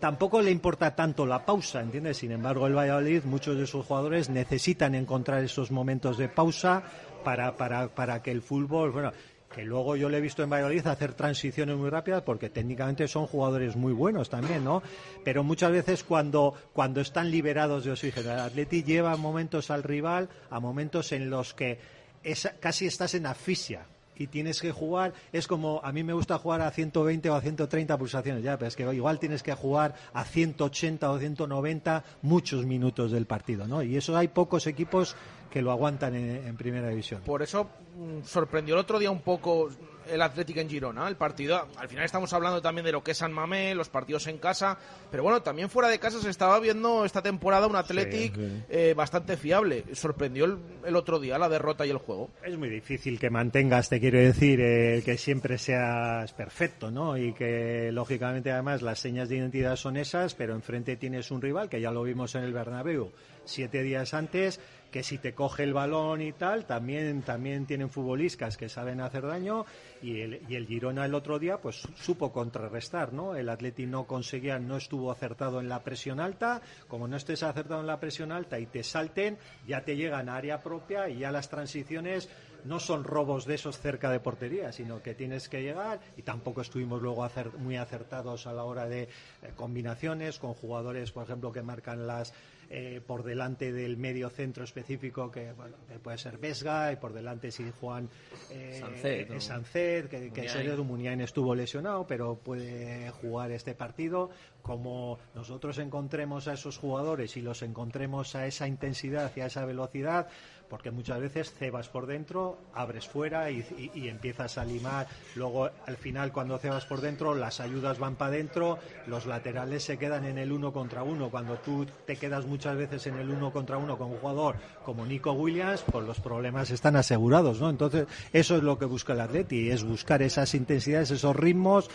tampoco 0.01 0.41
le 0.41 0.51
importa 0.51 0.97
tanto 0.97 1.27
la 1.27 1.45
pausa, 1.45 1.83
¿entiendes? 1.83 2.17
Sin 2.17 2.33
embargo, 2.33 2.67
el 2.67 2.75
Valladolid, 2.75 3.25
muchos 3.25 3.59
de 3.59 3.67
sus 3.67 3.85
jugadores 3.85 4.31
necesitan 4.31 4.95
encontrar 4.95 5.45
esos 5.45 5.71
momentos 5.71 6.17
de 6.17 6.31
pausa 6.31 6.83
para, 7.25 7.59
para, 7.59 7.89
para 7.89 8.23
que 8.23 8.31
el 8.31 8.41
fútbol, 8.41 8.91
bueno, 8.91 9.13
que 9.55 9.65
luego 9.65 9.95
yo 9.97 10.09
le 10.09 10.19
he 10.19 10.21
visto 10.21 10.43
en 10.43 10.51
Valladolid 10.51 10.87
hacer 10.87 11.15
transiciones 11.15 11.77
muy 11.77 11.89
rápidas 11.91 12.23
porque 12.23 12.51
técnicamente 12.51 13.07
son 13.07 13.27
jugadores 13.27 13.77
muy 13.77 13.93
buenos 13.93 14.29
también, 14.29 14.65
¿no? 14.65 14.83
Pero 15.25 15.45
muchas 15.45 15.71
veces 15.71 16.03
cuando, 16.03 16.55
cuando 16.73 17.01
están 17.01 17.31
liberados 17.31 17.85
de 17.85 17.93
oxígeno, 17.93 18.33
el 18.33 18.41
Atleti 18.41 18.83
lleva 18.83 19.17
momentos 19.17 19.71
al 19.71 19.83
rival 19.83 20.29
a 20.51 20.59
momentos 20.61 21.13
en 21.13 21.31
los 21.31 21.55
que 21.55 21.79
es- 22.25 22.51
casi 22.61 22.87
estás 22.87 23.15
en 23.15 23.27
asfixia 23.27 23.87
y 24.17 24.29
tienes 24.29 24.61
que 24.61 24.71
jugar, 24.71 25.13
es 25.33 25.47
como 25.49 25.81
a 25.83 25.91
mí 25.91 26.05
me 26.05 26.13
gusta 26.13 26.39
jugar 26.39 26.61
a 26.61 26.71
120 26.71 27.31
o 27.31 27.35
a 27.35 27.41
130 27.41 27.99
pulsaciones 27.99 28.43
ya, 28.45 28.57
pero 28.57 28.69
es 28.69 28.77
que 28.77 28.85
igual 28.95 29.19
tienes 29.19 29.43
que 29.43 29.55
jugar 29.55 29.95
a 30.13 30.25
180 30.25 31.11
o 31.11 31.19
190 31.19 32.05
muchos 32.23 32.65
minutos 32.65 33.11
del 33.11 33.27
partido, 33.27 33.67
¿no? 33.67 33.83
Y 33.83 33.97
eso 33.97 34.17
hay 34.17 34.29
pocos 34.29 34.67
equipos 34.69 35.17
que 35.55 35.63
lo 35.63 35.71
aguantan 35.71 36.17
en, 36.17 36.49
en 36.49 36.57
primera 36.57 36.89
división. 36.89 37.23
Por 37.25 37.41
eso 37.41 37.71
mm, 37.97 38.25
sorprendió 38.25 38.75
el 38.75 38.81
otro 38.81 38.99
día 38.99 39.09
un 39.11 39.21
poco 39.21 39.69
el 40.11 40.21
Atlético 40.21 40.61
en 40.61 40.69
Girona, 40.69 41.09
el 41.09 41.17
partido. 41.17 41.67
Al 41.79 41.89
final 41.89 42.05
estamos 42.05 42.31
hablando 42.35 42.61
también 42.61 42.85
de 42.85 42.93
lo 42.93 43.03
que 43.03 43.13
es 43.13 43.19
San 43.19 43.33
Mamé, 43.33 43.75
los 43.75 43.89
partidos 43.89 44.27
en 44.27 44.37
casa, 44.39 44.77
pero 45.11 45.23
bueno, 45.23 45.41
también 45.43 45.71
fuera 45.71 45.89
de 45.89 45.99
casa 45.99 46.19
se 46.21 46.29
estaba 46.29 46.59
viendo 46.61 47.05
esta 47.07 47.23
temporada 47.23 47.67
un 47.69 47.77
Athletic 47.77 48.35
Sí, 48.35 48.41
sí. 48.41 48.63
eh, 48.69 48.95
bastante 48.95 49.37
fiable. 49.39 49.85
Sorprendió 49.95 50.45
el, 50.45 50.59
el 50.85 50.97
otro 50.97 51.21
día 51.21 51.39
la 51.39 51.49
derrota 51.49 51.87
y 51.87 51.91
el 51.91 51.99
juego. 51.99 52.29
Es 52.45 52.59
muy 52.59 52.69
difícil 52.69 53.19
que 53.19 53.31
mantengas, 53.31 53.89
te 53.89 53.99
quiero 54.01 54.19
decir, 54.19 54.61
eh, 54.61 55.03
que 55.05 55.17
siempre 55.17 55.57
seas 55.57 56.33
perfecto, 56.35 56.91
¿no? 56.91 57.17
Y 57.17 57.33
que, 57.33 57.91
lógicamente, 57.93 58.51
además, 58.51 58.83
las 58.83 58.99
señas 58.99 59.29
de 59.31 59.37
identidad 59.37 59.77
son 59.77 59.97
esas, 59.97 60.35
pero 60.35 60.53
enfrente 60.55 60.97
tienes 60.97 61.31
un 61.31 61.41
rival, 61.41 61.69
que 61.71 61.81
ya 61.81 61.93
lo 61.93 62.03
vimos 62.03 62.35
en 62.35 62.43
el 62.43 62.53
Bernabéu 62.53 63.13
siete 63.47 63.83
días 63.83 64.15
antes, 64.15 64.59
que 64.95 65.03
si 65.03 65.19
te 65.19 65.35
coge 65.35 65.65
el 65.65 65.75
balón 65.75 66.23
y 66.23 66.31
tal, 66.31 66.67
también, 66.67 67.23
también 67.23 67.67
tienen 67.67 67.91
futbolistas 67.91 68.57
que 68.57 68.69
saben 68.69 69.01
hacer 69.01 69.27
daño 69.27 69.67
y 70.01 70.21
el, 70.21 70.43
y 70.49 70.55
el 70.55 70.69
Girona 70.69 71.05
el 71.05 71.17
otro 71.17 71.41
día 71.41 71.59
pues 71.59 71.83
supo 71.97 72.31
contrarrestar, 72.31 73.13
¿no? 73.13 73.35
El 73.35 73.49
Atleti 73.49 73.87
no 73.87 74.07
conseguía, 74.07 74.61
no 74.61 74.77
estuvo 74.77 75.11
acertado 75.11 75.59
en 75.59 75.69
la 75.69 75.83
presión 75.83 76.21
alta, 76.21 76.63
como 76.87 77.09
no 77.09 77.17
estés 77.17 77.43
acertado 77.43 77.81
en 77.81 77.89
la 77.89 77.99
presión 77.99 78.31
alta 78.31 78.61
y 78.61 78.67
te 78.67 78.85
salten, 78.85 79.37
ya 79.67 79.85
te 79.85 79.97
llegan 79.97 80.29
a 80.29 80.37
área 80.37 80.63
propia 80.63 81.09
y 81.09 81.19
ya 81.19 81.33
las 81.33 81.49
transiciones 81.49 82.29
no 82.65 82.79
son 82.81 83.03
robos 83.03 83.47
de 83.47 83.55
esos 83.55 83.79
cerca 83.79 84.11
de 84.11 84.21
portería, 84.21 84.71
sino 84.71 85.03
que 85.03 85.15
tienes 85.15 85.49
que 85.49 85.63
llegar 85.63 86.01
y 86.17 86.23
tampoco 86.23 86.61
estuvimos 86.61 87.03
luego 87.03 87.29
muy 87.59 87.77
acertados 87.77 88.47
a 88.47 88.53
la 88.53 88.63
hora 88.63 88.87
de 88.87 89.03
eh, 89.03 89.09
combinaciones 89.57 90.39
con 90.39 90.55
jugadores, 90.55 91.13
por 91.13 91.25
ejemplo, 91.25 91.53
que 91.53 91.63
marcan 91.63 92.07
las 92.07 92.33
eh, 92.71 93.01
por 93.07 93.23
delante 93.23 93.73
del 93.73 93.97
medio 93.97 94.31
centro 94.31 94.65
específico 94.65 95.31
que, 95.31 95.53
bueno, 95.53 95.77
que 95.89 95.99
puede 95.99 96.19
ser 96.19 96.39
Vesga 96.39 96.93
y 96.93 96.97
por 96.97 97.13
delante 97.13 97.51
si 97.51 97.71
Juan 97.81 98.09
eh, 98.51 98.79
Sancet, 98.81 99.29
¿no? 99.29 99.37
eh, 99.37 99.41
Sancet, 99.41 100.09
que, 100.09 100.19
que 100.31 100.43
Muniain. 100.43 100.49
Sergio 100.49 100.85
Muniain 100.85 101.21
estuvo 101.21 101.55
lesionado, 101.55 102.07
pero 102.07 102.37
puede 102.37 103.11
jugar 103.11 103.51
este 103.51 103.75
partido. 103.75 104.31
Como 104.63 105.19
nosotros 105.35 105.79
encontremos 105.79 106.49
a 106.49 106.55
esos 106.55 106.79
jugadores 106.79 107.37
y 107.37 107.43
los 107.43 107.63
encontremos 107.63 108.35
a 108.35 108.47
esa 108.47 108.67
intensidad 108.67 109.31
y 109.37 109.41
a 109.41 109.47
esa 109.47 109.67
velocidad, 109.67 110.29
porque 110.75 110.91
muchas 110.91 111.21
veces 111.21 111.53
cebas 111.57 111.89
por 111.89 112.05
dentro, 112.05 112.59
abres 112.75 113.07
fuera 113.07 113.49
y, 113.49 113.65
empiezas 114.09 114.59
a 114.59 114.65
limar. 114.65 115.07
Luego, 115.37 115.71
al 115.87 115.97
final, 115.97 116.33
cuando 116.33 116.59
cebas 116.59 116.85
por 116.85 117.01
dentro, 117.01 117.33
las 117.33 117.61
ayudas 117.61 118.01
van 118.01 118.17
para 118.17 118.33
adentro, 118.33 118.81
los 119.07 119.25
laterales 119.25 119.85
se 119.85 119.99
quedan 119.99 120.25
en 120.25 120.37
el 120.37 120.51
uno 120.51 120.73
contra 120.73 121.05
uno. 121.05 121.31
Cuando 121.31 121.59
tú 121.59 121.87
te 122.05 122.17
quedas 122.17 122.45
muchas 122.47 122.77
veces 122.77 123.07
en 123.07 123.15
el 123.19 123.31
uno 123.31 123.53
contra 123.53 123.79
uno 123.79 123.97
con 123.97 124.11
un 124.11 124.17
jugador 124.17 124.57
como 124.85 125.07
Nico 125.07 125.31
Williams, 125.31 125.85
pues 125.93 126.05
los 126.05 126.19
problemas 126.19 126.73
están 126.73 126.97
asegurados, 126.97 127.61
¿no? 127.61 127.71
Entonces, 127.71 128.09
eso 128.33 128.57
es 128.57 128.65
lo 128.65 128.77
que 128.77 128.87
busca 128.87 129.13
el 129.13 129.21
Atleti, 129.21 129.71
es 129.71 129.85
buscar 129.85 130.23
esas 130.23 130.57
intensidades, 130.57 131.13
esos 131.13 131.37
ritmos. 131.37 131.89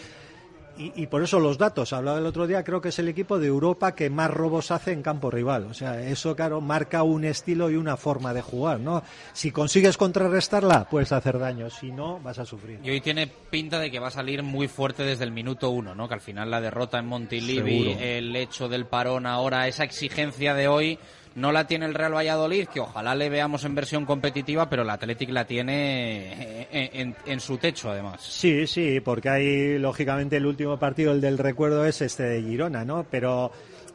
Y, 0.79 0.93
y 0.95 1.07
por 1.07 1.21
eso 1.21 1.39
los 1.41 1.57
datos, 1.57 1.91
hablaba 1.91 2.19
el 2.19 2.25
otro 2.25 2.47
día, 2.47 2.63
creo 2.63 2.79
que 2.79 2.87
es 2.87 2.99
el 2.99 3.09
equipo 3.09 3.37
de 3.37 3.47
Europa 3.47 3.93
que 3.93 4.09
más 4.09 4.31
robos 4.31 4.71
hace 4.71 4.93
en 4.93 5.03
campo 5.03 5.29
rival. 5.29 5.65
O 5.65 5.73
sea, 5.73 6.01
eso, 6.01 6.35
claro, 6.35 6.61
marca 6.61 7.03
un 7.03 7.25
estilo 7.25 7.69
y 7.69 7.75
una 7.75 7.97
forma 7.97 8.33
de 8.33 8.41
jugar, 8.41 8.79
¿no? 8.79 9.03
Si 9.33 9.51
consigues 9.51 9.97
contrarrestarla, 9.97 10.87
puedes 10.89 11.11
hacer 11.11 11.37
daño. 11.37 11.69
Si 11.69 11.91
no, 11.91 12.19
vas 12.21 12.39
a 12.39 12.45
sufrir. 12.45 12.79
Y 12.81 12.91
hoy 12.91 13.01
tiene 13.01 13.27
pinta 13.27 13.77
de 13.77 13.91
que 13.91 13.99
va 13.99 14.07
a 14.07 14.11
salir 14.11 14.41
muy 14.41 14.69
fuerte 14.69 15.03
desde 15.03 15.25
el 15.25 15.31
minuto 15.31 15.69
uno, 15.69 15.93
¿no? 15.93 16.07
Que 16.07 16.13
al 16.13 16.21
final 16.21 16.49
la 16.49 16.61
derrota 16.61 16.97
en 16.97 17.07
Montilivi, 17.07 17.97
el 17.99 18.33
hecho 18.35 18.69
del 18.69 18.85
parón 18.85 19.25
ahora, 19.25 19.67
esa 19.67 19.83
exigencia 19.83 20.53
de 20.53 20.69
hoy, 20.69 20.99
no 21.35 21.51
la 21.51 21.67
tiene 21.67 21.85
el 21.85 21.93
Real 21.93 22.13
Valladolid, 22.15 22.67
que 22.67 22.79
ojalá 22.79 23.15
le 23.15 23.29
veamos 23.29 23.63
en 23.63 23.75
versión 23.75 24.05
competitiva, 24.05 24.69
pero 24.69 24.81
el 24.81 24.89
Athletic 24.89 25.29
la 25.29 25.45
tiene 25.45 26.67
en, 26.71 26.89
en- 27.09 27.15
en 27.25 27.39
su 27.39 27.57
techo, 27.57 27.89
además. 27.91 28.21
Sí, 28.21 28.67
sí, 28.67 28.99
porque 28.99 29.29
hay, 29.29 29.77
lógicamente, 29.79 30.37
el 30.37 30.45
último 30.45 30.77
partido, 30.77 31.11
el 31.11 31.21
del 31.21 31.37
recuerdo, 31.37 31.85
es 31.85 32.01
este 32.01 32.23
de 32.23 32.41
Girona, 32.41 32.83
¿no? 32.85 33.05
Pero 33.09 33.51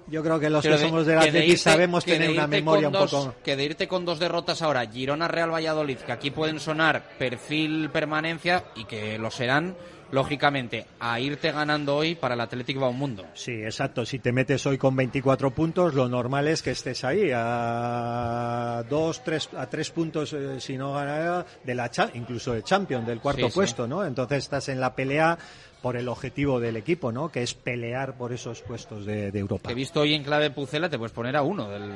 yo 0.07 0.23
creo 0.23 0.39
que 0.39 0.51
los 0.51 0.63
Pero 0.63 0.77
que 0.77 0.83
de- 0.83 0.89
somos 0.89 1.07
del 1.07 1.21
que 1.21 1.33
de 1.33 1.47
irte- 1.49 1.57
sabemos 1.57 2.05
tener 2.05 2.31
una 2.31 2.47
memoria 2.47 2.89
un 2.89 2.95
poco... 2.95 3.35
Que 3.45 3.57
de 3.57 3.65
irte 3.65 3.89
con 3.89 4.05
dos 4.05 4.19
derrotas 4.19 4.63
ahora, 4.63 4.87
Girona 4.87 5.29
Real 5.29 5.53
Valladolid, 5.53 5.99
que 5.99 6.13
aquí 6.13 6.31
pueden 6.31 6.61
sonar 6.61 7.03
perfil 7.19 7.91
permanencia 7.91 8.65
y 8.77 8.85
que 8.85 9.19
lo 9.19 9.31
serán, 9.31 9.75
lógicamente, 10.15 10.87
a 11.01 11.21
irte 11.21 11.53
ganando 11.53 11.97
hoy 11.97 12.15
para 12.15 12.35
el 12.35 12.41
Atlético 12.41 12.81
va 12.81 12.89
un 12.89 12.99
mundo. 12.99 13.27
Sí, 13.35 13.53
exacto. 13.53 14.07
Si 14.07 14.19
te 14.21 14.33
metes 14.33 14.65
hoy 14.67 14.79
con 14.79 14.97
24 14.97 15.51
puntos, 15.51 15.93
lo 15.95 16.09
normal 16.09 16.49
es 16.49 16.63
que 16.63 16.71
estés 16.71 17.05
ahí 17.05 17.31
a 17.35 18.85
dos, 18.89 19.23
tres, 19.25 19.49
a 19.57 19.67
tres 19.69 19.91
puntos, 19.91 20.33
eh, 20.33 20.61
si 20.61 20.77
no 20.77 20.93
ganas, 20.95 21.45
de 21.63 21.75
la 21.75 21.91
cha- 21.91 22.11
incluso 22.15 22.53
de 22.55 22.63
Champions, 22.63 23.07
del 23.07 23.21
cuarto 23.21 23.47
Sí, 23.47 23.51
sí. 23.51 23.55
puesto, 23.55 23.87
¿no? 23.87 24.05
Entonces 24.05 24.39
estás 24.45 24.69
en 24.69 24.81
la 24.81 24.95
pelea 24.95 25.37
por 25.85 25.99
el 25.99 26.09
objetivo 26.09 26.61
del 26.61 26.79
equipo, 26.79 27.13
¿no? 27.13 27.29
Que 27.29 27.43
es 27.43 27.53
pelear 27.53 28.17
por 28.17 28.33
esos 28.33 28.63
puestos 28.63 29.05
de, 29.05 29.31
de 29.31 29.39
Europa. 29.39 29.69
Que 29.69 29.73
he 29.73 29.75
visto 29.75 30.01
hoy 30.01 30.15
en 30.15 30.25
clave 30.25 30.49
Pucela, 30.49 30.89
te 30.89 30.97
puedes 30.97 31.13
poner 31.13 31.37
a 31.37 31.43
uno 31.43 31.69
del, 31.69 31.93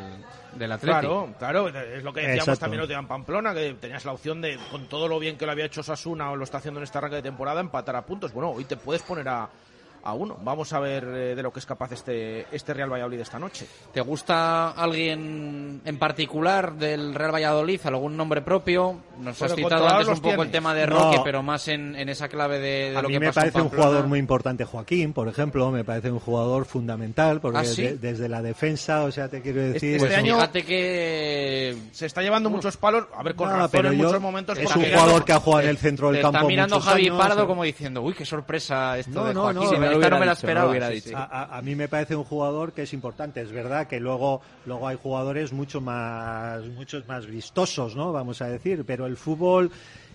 del 0.56 0.72
Atlético. 0.72 1.30
Claro, 1.38 1.68
claro, 1.68 1.68
es 1.68 2.02
lo 2.02 2.12
que 2.12 2.20
decíamos 2.20 2.48
Exacto. 2.48 2.60
también 2.60 2.80
los 2.80 2.88
de 2.90 3.02
Pamplona, 3.08 3.54
que 3.54 3.72
tenías 3.80 4.04
la 4.04 4.12
opción 4.12 4.42
de, 4.42 4.58
con 4.70 4.90
todo 4.90 5.08
lo 5.08 5.18
bien 5.18 5.38
que 5.38 5.46
lo 5.46 5.52
había 5.52 5.64
hecho 5.64 5.82
Sasuna 5.82 6.30
o 6.30 6.36
lo 6.36 6.44
está 6.44 6.58
haciendo 6.58 6.80
en 6.80 6.84
este 6.84 6.98
arranque 6.98 7.16
de 7.16 7.22
temporada, 7.22 7.62
empatar 7.62 7.96
a 7.96 8.04
puntos. 8.04 8.30
Bueno, 8.30 8.50
hoy 8.50 8.66
te 8.66 8.76
puedes 8.76 9.00
poner 9.00 9.26
a, 9.26 9.48
a 10.02 10.14
uno. 10.14 10.38
Vamos 10.42 10.72
a 10.72 10.80
ver 10.80 11.04
eh, 11.04 11.34
de 11.34 11.42
lo 11.42 11.52
que 11.52 11.58
es 11.58 11.66
capaz 11.66 11.92
este, 11.92 12.46
este 12.54 12.72
Real 12.74 12.90
Valladolid 12.92 13.20
esta 13.20 13.38
noche. 13.38 13.66
¿Te 13.92 14.00
gusta 14.00 14.70
alguien 14.70 15.80
en 15.84 15.98
particular 15.98 16.74
del 16.74 17.14
Real 17.14 17.32
Valladolid? 17.34 17.80
¿Algún 17.84 18.16
nombre 18.16 18.40
propio? 18.42 18.98
Nos 19.18 19.40
has 19.42 19.54
citado 19.54 19.88
antes 19.88 20.08
un 20.08 20.20
poco 20.20 20.42
el 20.42 20.50
tema 20.50 20.74
de 20.74 20.86
No. 20.86 20.96
Roque, 20.98 21.20
pero 21.24 21.42
más 21.42 21.68
en, 21.68 21.96
en 21.96 22.08
esa 22.08 22.28
clave 22.28 22.58
de, 22.58 22.90
de 22.92 22.96
A 22.96 23.02
lo 23.02 23.08
mí 23.08 23.14
que 23.14 23.20
me 23.20 23.26
pasó 23.26 23.40
parece 23.40 23.60
un 23.60 23.68
jugador 23.68 24.06
muy 24.06 24.18
importante 24.18 24.64
Joaquín, 24.64 25.12
por 25.12 25.28
ejemplo, 25.28 25.70
me 25.70 25.84
parece 25.84 26.10
un 26.10 26.20
jugador 26.20 26.64
fundamental 26.64 27.40
porque 27.40 27.58
¿Ah, 27.58 27.64
sí? 27.64 27.82
de- 27.82 27.98
desde 27.98 28.28
la 28.28 28.40
defensa, 28.42 29.02
o 29.04 29.10
sea, 29.12 29.28
te 29.28 29.42
quiero 29.42 29.60
decir, 29.60 29.96
Este 29.96 30.06
Pues 30.06 30.16
año- 30.16 30.34
fíjate 30.36 30.64
que 30.64 31.76
Se 31.92 32.06
está 32.06 32.22
llevando 32.22 32.50
muchos 32.50 32.76
palos, 32.76 33.04
a 33.14 33.22
ver, 33.22 33.34
con 33.34 33.48
No, 33.48 33.56
razón 33.56 33.70
pero 33.72 33.90
en 33.90 33.98
yo- 33.98 34.04
muchos 34.06 34.20
momentos. 34.20 34.58
es 34.58 34.74
un 34.74 34.84
jugador 34.84 35.24
que 35.24 35.32
ha 35.32 35.40
jugado 35.40 35.62
en 35.64 35.68
el 35.70 35.78
centro 35.78 36.10
del 36.12 36.22
campo 36.22 36.38
está 36.38 36.48
mirando 36.48 36.76
muchos 36.76 36.88
Javi 36.88 37.06
años, 37.08 37.18
Pardo 37.20 37.44
o- 37.44 37.46
como 37.46 37.64
diciendo, 37.64 38.02
uy, 38.02 38.14
qué 38.14 38.24
sorpresa 38.24 38.98
esto 38.98 39.10
No, 39.12 39.24
de 39.26 39.34
Joaquín. 39.34 39.87
No, 39.90 40.02
esta 40.02 40.10
me 40.14 40.20
no 40.20 40.24
la 40.26 40.32
dicho, 40.34 40.46
no 40.46 40.54
lo 40.54 40.60
esperaba. 40.64 40.70
hubiera 40.70 40.88
Sí, 40.88 40.94
dicho. 40.94 41.08
sí. 41.08 41.14
A, 41.16 41.56
a- 41.58 41.62
mí 41.62 41.74
me 41.74 41.88
parece 41.88 42.16
un 42.16 42.24
jugador 42.24 42.72
que 42.72 42.82
es 42.82 42.92
importante. 42.92 43.40
Es 43.40 43.52
verdad 43.52 43.86
que 43.86 44.00
luego, 44.00 44.40
luego 44.66 44.88
hay 44.88 44.96
jugadores 45.02 45.52
mucho 45.52 45.80
más, 45.80 46.64
muchos 46.66 47.06
más 47.08 47.26
vistosos, 47.26 47.96
¿no? 47.96 48.12
Vamos 48.12 48.40
a 48.42 48.48
decir, 48.48 48.84
pero 48.86 49.06
el 49.06 49.16
fútbol 49.16 49.70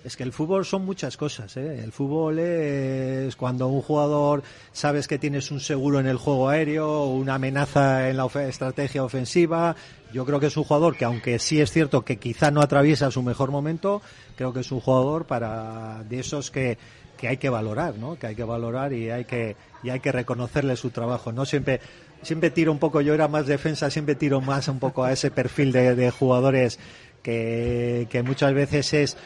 Es 0.05 0.17
que 0.17 0.23
el 0.23 0.33
fútbol 0.33 0.65
son 0.65 0.83
muchas 0.83 1.15
cosas. 1.15 1.55
¿eh? 1.55 1.79
El 1.81 1.93
fútbol 1.93 2.37
es 2.37 3.37
cuando 3.37 3.67
un 3.69 3.81
jugador 3.81 4.43
sabes 4.73 5.07
que 5.07 5.17
tienes 5.17 5.49
un 5.49 5.61
seguro 5.61 5.97
en 6.01 6.07
el 6.07 6.17
juego 6.17 6.49
aéreo, 6.49 7.05
una 7.05 7.35
amenaza 7.35 8.09
en 8.09 8.17
la 8.17 8.25
estrategia 8.25 9.01
ofensiva. 9.05 9.77
Yo 10.11 10.25
creo 10.25 10.41
que 10.41 10.47
es 10.47 10.57
un 10.57 10.65
jugador 10.65 10.97
que, 10.97 11.05
aunque 11.05 11.39
sí 11.39 11.61
es 11.61 11.71
cierto 11.71 12.03
que 12.03 12.17
quizá 12.17 12.51
no 12.51 12.59
atraviesa 12.61 13.11
su 13.11 13.23
mejor 13.23 13.49
momento, 13.49 14.01
creo 14.35 14.51
que 14.51 14.59
es 14.59 14.71
un 14.73 14.81
jugador 14.81 15.25
para 15.25 16.03
de 16.09 16.19
esos 16.19 16.51
que, 16.51 16.77
que 17.23 17.29
hay 17.29 17.37
que 17.37 17.47
valorar, 17.47 17.95
¿no? 17.95 18.19
Que 18.19 18.27
hay 18.27 18.35
que 18.35 18.43
valorar 18.43 18.91
y 18.91 19.09
hay 19.09 19.23
que 19.23 19.55
y 19.81 19.91
hay 19.91 20.01
que 20.01 20.11
reconocerle 20.11 20.75
su 20.75 20.89
trabajo. 20.89 21.31
No 21.31 21.45
siempre 21.45 21.79
siempre 22.21 22.49
tiro 22.49 22.69
un 22.69 22.79
poco. 22.79 22.99
Yo 22.99 23.13
era 23.13 23.29
más 23.29 23.47
defensa, 23.47 23.89
siempre 23.89 24.15
tiro 24.15 24.41
más 24.41 24.67
un 24.67 24.77
poco 24.77 25.05
a 25.05 25.13
ese 25.13 25.31
perfil 25.31 25.71
de, 25.71 26.11
jugadores 26.11 26.79
que 27.21 28.23
muchas 28.25 28.53
veces 28.53 28.93
es 28.93 29.17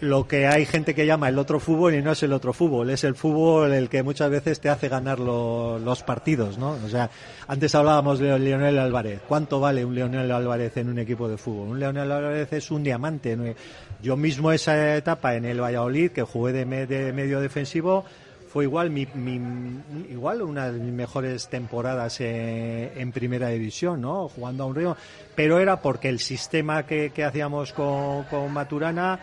lo 0.00 0.28
que 0.28 0.46
hay 0.46 0.64
gente 0.64 0.94
que 0.94 1.06
llama 1.06 1.28
el 1.28 1.38
otro 1.38 1.58
fútbol 1.58 1.94
y 1.94 2.02
no 2.02 2.12
es 2.12 2.22
el 2.22 2.32
otro 2.32 2.52
fútbol, 2.52 2.90
es 2.90 3.02
el 3.04 3.14
fútbol 3.16 3.72
el 3.72 3.88
que 3.88 4.02
muchas 4.04 4.30
veces 4.30 4.60
te 4.60 4.68
hace 4.68 4.88
ganar 4.88 5.18
lo- 5.18 5.78
los 5.78 6.02
partidos, 6.04 6.56
¿no? 6.56 6.76
O 6.84 6.88
sea, 6.88 7.10
antes 7.48 7.74
hablábamos 7.74 8.18
de 8.20 8.38
Leonel 8.38 8.78
Álvarez. 8.78 9.20
¿Cuánto 9.26 9.58
vale 9.58 9.84
un 9.84 9.94
Leonel 9.94 10.30
Álvarez 10.30 10.76
en 10.76 10.88
un 10.88 10.98
equipo 11.00 11.28
de 11.28 11.36
fútbol? 11.36 11.68
Un 11.70 11.80
Leonel 11.80 12.12
Álvarez 12.12 12.52
es 12.52 12.70
un 12.70 12.84
diamante. 12.84 13.36
Yo 14.00 14.16
mismo 14.16 14.52
esa 14.52 14.96
etapa 14.96 15.34
en 15.34 15.44
el 15.44 15.60
Valladolid, 15.60 16.12
que 16.12 16.22
jugué 16.22 16.52
de, 16.52 16.64
me- 16.64 16.86
de 16.86 17.12
medio 17.12 17.40
defensivo, 17.40 18.04
fue 18.52 18.64
igual 18.64 18.90
mi, 18.90 19.06
mi- 19.14 19.80
igual 20.10 20.40
una 20.42 20.70
de 20.70 20.78
mis 20.78 20.92
mejores 20.92 21.48
temporadas 21.48 22.16
eh, 22.20 22.92
en 22.96 23.12
primera 23.12 23.48
división, 23.48 24.00
¿no? 24.00 24.28
Jugando 24.28 24.62
a 24.62 24.66
un 24.68 24.74
río, 24.74 24.96
pero 25.34 25.58
era 25.58 25.82
porque 25.82 26.08
el 26.08 26.18
sistema 26.20 26.86
que, 26.86 27.10
que 27.10 27.24
hacíamos 27.24 27.72
con, 27.74 28.24
con 28.24 28.50
Maturana, 28.52 29.18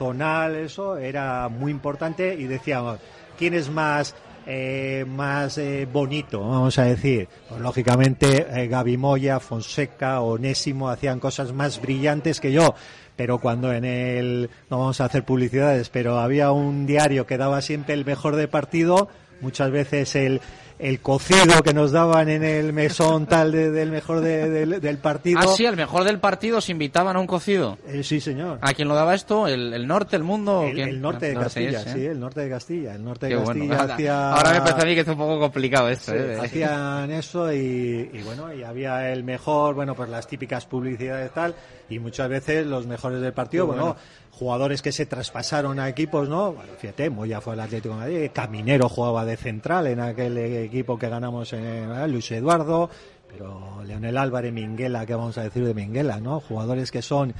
zonal, 0.00 0.56
eso, 0.56 0.96
era 0.96 1.50
muy 1.50 1.70
importante 1.70 2.34
y 2.34 2.44
decíamos, 2.44 3.00
¿quién 3.38 3.52
es 3.52 3.68
más 3.68 4.14
eh, 4.46 5.04
más 5.06 5.58
eh, 5.58 5.86
bonito, 5.92 6.40
vamos 6.40 6.78
a 6.78 6.84
decir? 6.84 7.28
Pues 7.50 7.60
lógicamente 7.60 8.46
eh, 8.50 8.66
Gaby 8.66 8.96
Moya, 8.96 9.40
Fonseca, 9.40 10.22
Onésimo 10.22 10.88
hacían 10.88 11.20
cosas 11.20 11.52
más 11.52 11.82
brillantes 11.82 12.40
que 12.40 12.50
yo, 12.50 12.74
pero 13.14 13.40
cuando 13.40 13.74
en 13.74 13.84
el, 13.84 14.48
no 14.70 14.78
vamos 14.78 15.02
a 15.02 15.04
hacer 15.04 15.22
publicidades, 15.26 15.90
pero 15.90 16.18
había 16.18 16.50
un 16.50 16.86
diario 16.86 17.26
que 17.26 17.36
daba 17.36 17.60
siempre 17.60 17.92
el 17.92 18.06
mejor 18.06 18.36
de 18.36 18.48
partido, 18.48 19.10
muchas 19.42 19.70
veces 19.70 20.16
el, 20.16 20.40
el 20.80 21.00
cocido 21.00 21.62
que 21.62 21.74
nos 21.74 21.92
daban 21.92 22.28
en 22.28 22.42
el 22.42 22.72
mesón 22.72 23.26
tal 23.26 23.52
de- 23.52 23.70
del 23.70 23.90
mejor 23.90 24.20
de- 24.20 24.48
del, 24.48 24.80
del 24.80 24.98
partido. 24.98 25.38
Ah, 25.42 25.46
sí, 25.56 25.66
al 25.66 25.76
mejor 25.76 26.04
del 26.04 26.18
partido 26.18 26.58
os 26.58 26.68
invitaban 26.70 27.16
a 27.16 27.20
un 27.20 27.26
cocido. 27.26 27.76
Eh, 27.86 28.02
sí, 28.02 28.20
señor. 28.20 28.58
¿A 28.62 28.72
quién 28.74 28.88
lo 28.88 28.94
daba 28.94 29.14
esto? 29.14 29.46
¿El, 29.46 29.72
el 29.74 29.86
norte, 29.86 30.16
el 30.16 30.22
mundo? 30.24 30.62
El, 30.64 30.78
el 30.78 31.00
norte 31.00 31.26
de 31.26 31.34
No 31.34 31.42
lo 31.42 31.48
sé, 31.48 31.66
Castilla, 31.70 31.92
sí, 31.94 32.06
el 32.06 32.18
norte 32.18 32.40
de 32.40 32.48
Castilla. 32.50 32.94
El 32.94 33.04
norte 33.04 33.26
de 33.26 33.32
Qué 33.32 33.36
bueno. 33.38 33.68
Castilla 33.68 33.94
hacía... 33.94 34.32
Ahora 34.32 34.52
me 34.52 34.60
parece 34.60 34.82
a 34.82 34.84
mí 34.86 34.94
que 34.94 35.00
es 35.00 35.08
un 35.08 35.16
poco 35.18 35.38
complicado 35.38 35.88
esto. 35.88 36.12
Sí, 36.12 36.18
¿eh? 36.18 36.38
hacían 36.42 37.10
eso 37.10 37.52
y, 37.52 38.10
y 38.12 38.22
bueno, 38.24 38.52
y 38.52 38.62
había 38.62 39.10
el 39.12 39.22
mejor, 39.24 39.74
bueno, 39.74 39.94
pues 39.94 40.08
las 40.08 40.26
típicas 40.26 40.64
publicidades 40.66 41.30
tal, 41.32 41.54
y 41.88 41.98
muchas 41.98 42.28
veces 42.28 42.66
los 42.66 42.86
mejores 42.86 43.20
del 43.20 43.32
partido, 43.32 43.66
bueno, 43.66 43.82
bueno. 43.82 43.96
Jugadores 44.40 44.80
que 44.80 44.90
se 44.90 45.04
traspasaron 45.04 45.78
a 45.78 45.88
equipos, 45.90 46.26
¿no? 46.28 46.54
Bueno, 46.54 46.72
fíjate, 46.78 47.10
Moya 47.10 47.42
fue 47.42 47.52
el 47.52 47.60
Atlético 47.60 47.94
de 47.94 48.00
Madrid, 48.00 48.30
Caminero 48.32 48.88
jugaba 48.88 49.26
de 49.26 49.36
central 49.36 49.86
en 49.86 50.00
aquel 50.00 50.38
equipo 50.38 50.98
que 50.98 51.10
ganamos 51.10 51.52
en 51.52 51.62
¿eh? 51.92 52.08
Luis 52.08 52.30
Eduardo, 52.32 52.88
pero 53.30 53.82
Leonel 53.86 54.16
Álvarez, 54.16 54.50
Minguela, 54.52 55.04
¿qué 55.04 55.14
vamos 55.14 55.36
a 55.36 55.42
decir 55.42 55.62
de 55.66 55.74
Minguela, 55.74 56.20
no? 56.20 56.40
Jugadores 56.40 56.90
que 56.90 57.02
son 57.02 57.34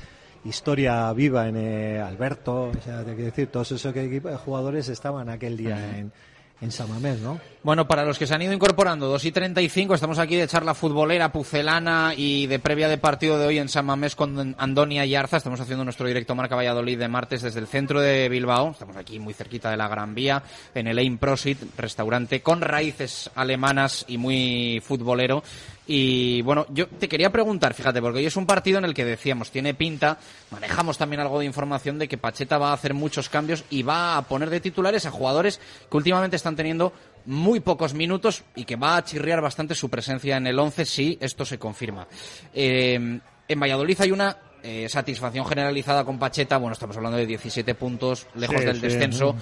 historia 0.45 1.11
viva 1.15 1.49
en 1.49 1.57
eh, 1.57 2.01
Alberto, 2.01 2.65
o 2.69 2.81
sea, 2.85 2.99
te 3.01 3.15
quiero 3.15 3.25
decir, 3.31 3.47
todos 3.49 3.73
esos 3.73 3.93
que- 3.95 4.05
equipos- 4.05 4.37
jugadores 4.41 4.89
estaban 4.91 5.31
aquel 5.31 5.57
día 5.57 5.97
en, 5.99 6.13
en 6.61 6.71
San 6.71 6.89
Mamés, 6.89 7.21
¿no? 7.21 7.41
Bueno, 7.63 7.87
para 7.87 8.05
los 8.05 8.19
que 8.19 8.27
se 8.27 8.35
han 8.35 8.43
ido 8.43 8.53
incorporando, 8.53 9.07
2 9.07 9.25
y 9.27 9.33
35, 9.33 9.95
estamos 9.95 10.19
aquí 10.19 10.37
de 10.37 10.49
charla 10.49 10.75
futbolera, 10.75 11.31
pucelana 11.31 12.15
y 12.17 12.47
de 12.47 12.59
previa 12.59 12.89
de 12.89 12.97
partido 12.97 13.39
de 13.39 13.47
hoy 13.47 13.59
en 13.59 13.69
San 13.69 13.85
Mamés 13.85 14.17
con 14.17 14.55
Andonia 14.59 15.05
y 15.05 15.15
Arza. 15.15 15.37
Estamos 15.37 15.61
haciendo 15.61 15.85
nuestro 15.85 16.07
directo 16.07 16.35
Marca 16.35 16.57
Valladolid 16.57 16.99
de 16.99 17.09
martes 17.09 17.43
desde 17.43 17.61
el 17.61 17.67
centro 17.67 18.01
de 18.01 18.29
Bilbao. 18.29 18.71
Estamos 18.71 18.97
aquí 18.97 19.19
muy 19.19 19.35
cerquita 19.35 19.71
de 19.71 19.77
la 19.77 19.89
Gran 19.89 20.15
Vía, 20.15 20.43
en 20.75 20.87
el 20.87 20.99
Aim 20.99 21.19
Prosit, 21.19 21.59
restaurante 21.77 22.41
con 22.41 22.61
raíces 22.63 23.31
alemanas 23.35 24.05
y 24.09 24.17
muy 24.17 24.83
futbolero. 24.83 25.43
Y 25.87 26.43
bueno, 26.43 26.67
yo 26.71 26.87
te 26.87 27.09
quería 27.09 27.31
preguntar, 27.31 27.75
fíjate, 27.75 28.01
porque 28.01 28.19
hoy 28.21 28.27
es 28.27 28.37
un 28.37 28.47
partido 28.47 28.79
en 28.79 28.85
el 28.85 28.95
que 28.95 29.05
decíamos, 29.05 29.51
tiene 29.51 29.75
pinta, 29.75 30.19
manejamos 30.51 30.97
también 30.99 31.21
algo 31.21 31.41
de 31.41 31.47
información 31.47 31.99
de 31.99 32.07
que 32.07 32.17
Pacheta 32.19 32.59
va 32.59 32.71
a 32.71 32.75
hacer 32.75 32.95
muchos 32.95 33.29
cambios 33.29 33.65
y 33.71 33.83
va 33.83 34.17
a 34.17 34.23
poner 34.23 34.51
de 34.51 34.61
titulares 34.61 35.07
a 35.07 35.11
jugadores 35.11 35.61
que 35.91 35.97
últimamente 35.97 36.37
están 36.37 36.55
teniendo 36.55 36.93
muy 37.27 37.61
pocos 37.61 37.93
minutos 37.93 38.45
y 38.55 38.65
que 38.65 38.77
va 38.77 38.97
a 38.97 39.05
chirriar 39.05 39.41
bastante 39.41 39.75
su 39.75 39.89
presencia 39.89 40.37
en 40.37 40.47
el 40.47 40.59
11 40.59 40.85
si 40.85 41.19
esto 41.21 41.45
se 41.45 41.59
confirma. 41.59 42.07
Eh, 42.55 43.19
en 43.49 43.61
Valladolid 43.61 44.01
hay 44.01 44.13
una 44.13 44.37
eh, 44.63 44.89
satisfacción 44.89 45.45
generalizada 45.45 46.05
con 46.05 46.19
Pacheta, 46.19 46.57
bueno, 46.59 46.75
estamos 46.75 46.97
hablando 46.97 47.19
de 47.19 47.27
17 47.27 47.75
puntos 47.75 48.27
lejos 48.37 48.61
Sí, 48.61 48.65
del 48.67 48.77
sí. 48.77 48.83
descenso. 48.83 49.35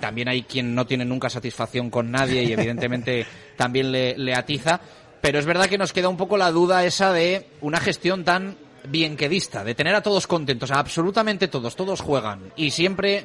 También 0.00 0.26
hay 0.28 0.42
quien 0.42 0.74
no 0.74 0.84
tiene 0.84 1.04
nunca 1.04 1.30
satisfacción 1.30 1.88
con 1.88 2.10
nadie 2.10 2.42
y 2.42 2.52
evidentemente 2.52 3.24
también 3.56 3.92
le, 3.92 4.18
le 4.18 4.34
atiza. 4.34 4.80
Pero 5.22 5.38
es 5.38 5.46
verdad 5.46 5.68
que 5.68 5.78
nos 5.78 5.92
queda 5.92 6.08
un 6.08 6.16
poco 6.16 6.36
la 6.36 6.50
duda 6.50 6.84
esa 6.84 7.12
de 7.12 7.46
una 7.60 7.78
gestión 7.78 8.24
tan 8.24 8.56
bienquedista, 8.88 9.62
de 9.62 9.76
tener 9.76 9.94
a 9.94 10.02
todos 10.02 10.26
contentos, 10.26 10.72
a 10.72 10.80
absolutamente 10.80 11.46
todos, 11.46 11.76
todos 11.76 12.00
juegan 12.00 12.52
y 12.56 12.72
siempre 12.72 13.24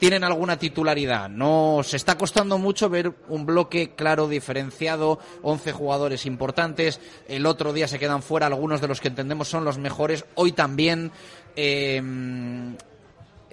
tienen 0.00 0.24
alguna 0.24 0.58
titularidad. 0.58 1.30
No 1.30 1.82
se 1.84 1.96
está 1.96 2.18
costando 2.18 2.58
mucho 2.58 2.88
ver 2.88 3.12
un 3.28 3.46
bloque 3.46 3.94
claro, 3.94 4.26
diferenciado, 4.26 5.20
11 5.42 5.70
jugadores 5.70 6.26
importantes. 6.26 7.00
El 7.28 7.46
otro 7.46 7.72
día 7.72 7.86
se 7.86 8.00
quedan 8.00 8.20
fuera 8.20 8.48
algunos 8.48 8.80
de 8.80 8.88
los 8.88 9.00
que 9.00 9.06
entendemos 9.06 9.46
son 9.46 9.64
los 9.64 9.78
mejores. 9.78 10.24
Hoy 10.34 10.50
también. 10.50 11.12
eh, 11.54 12.02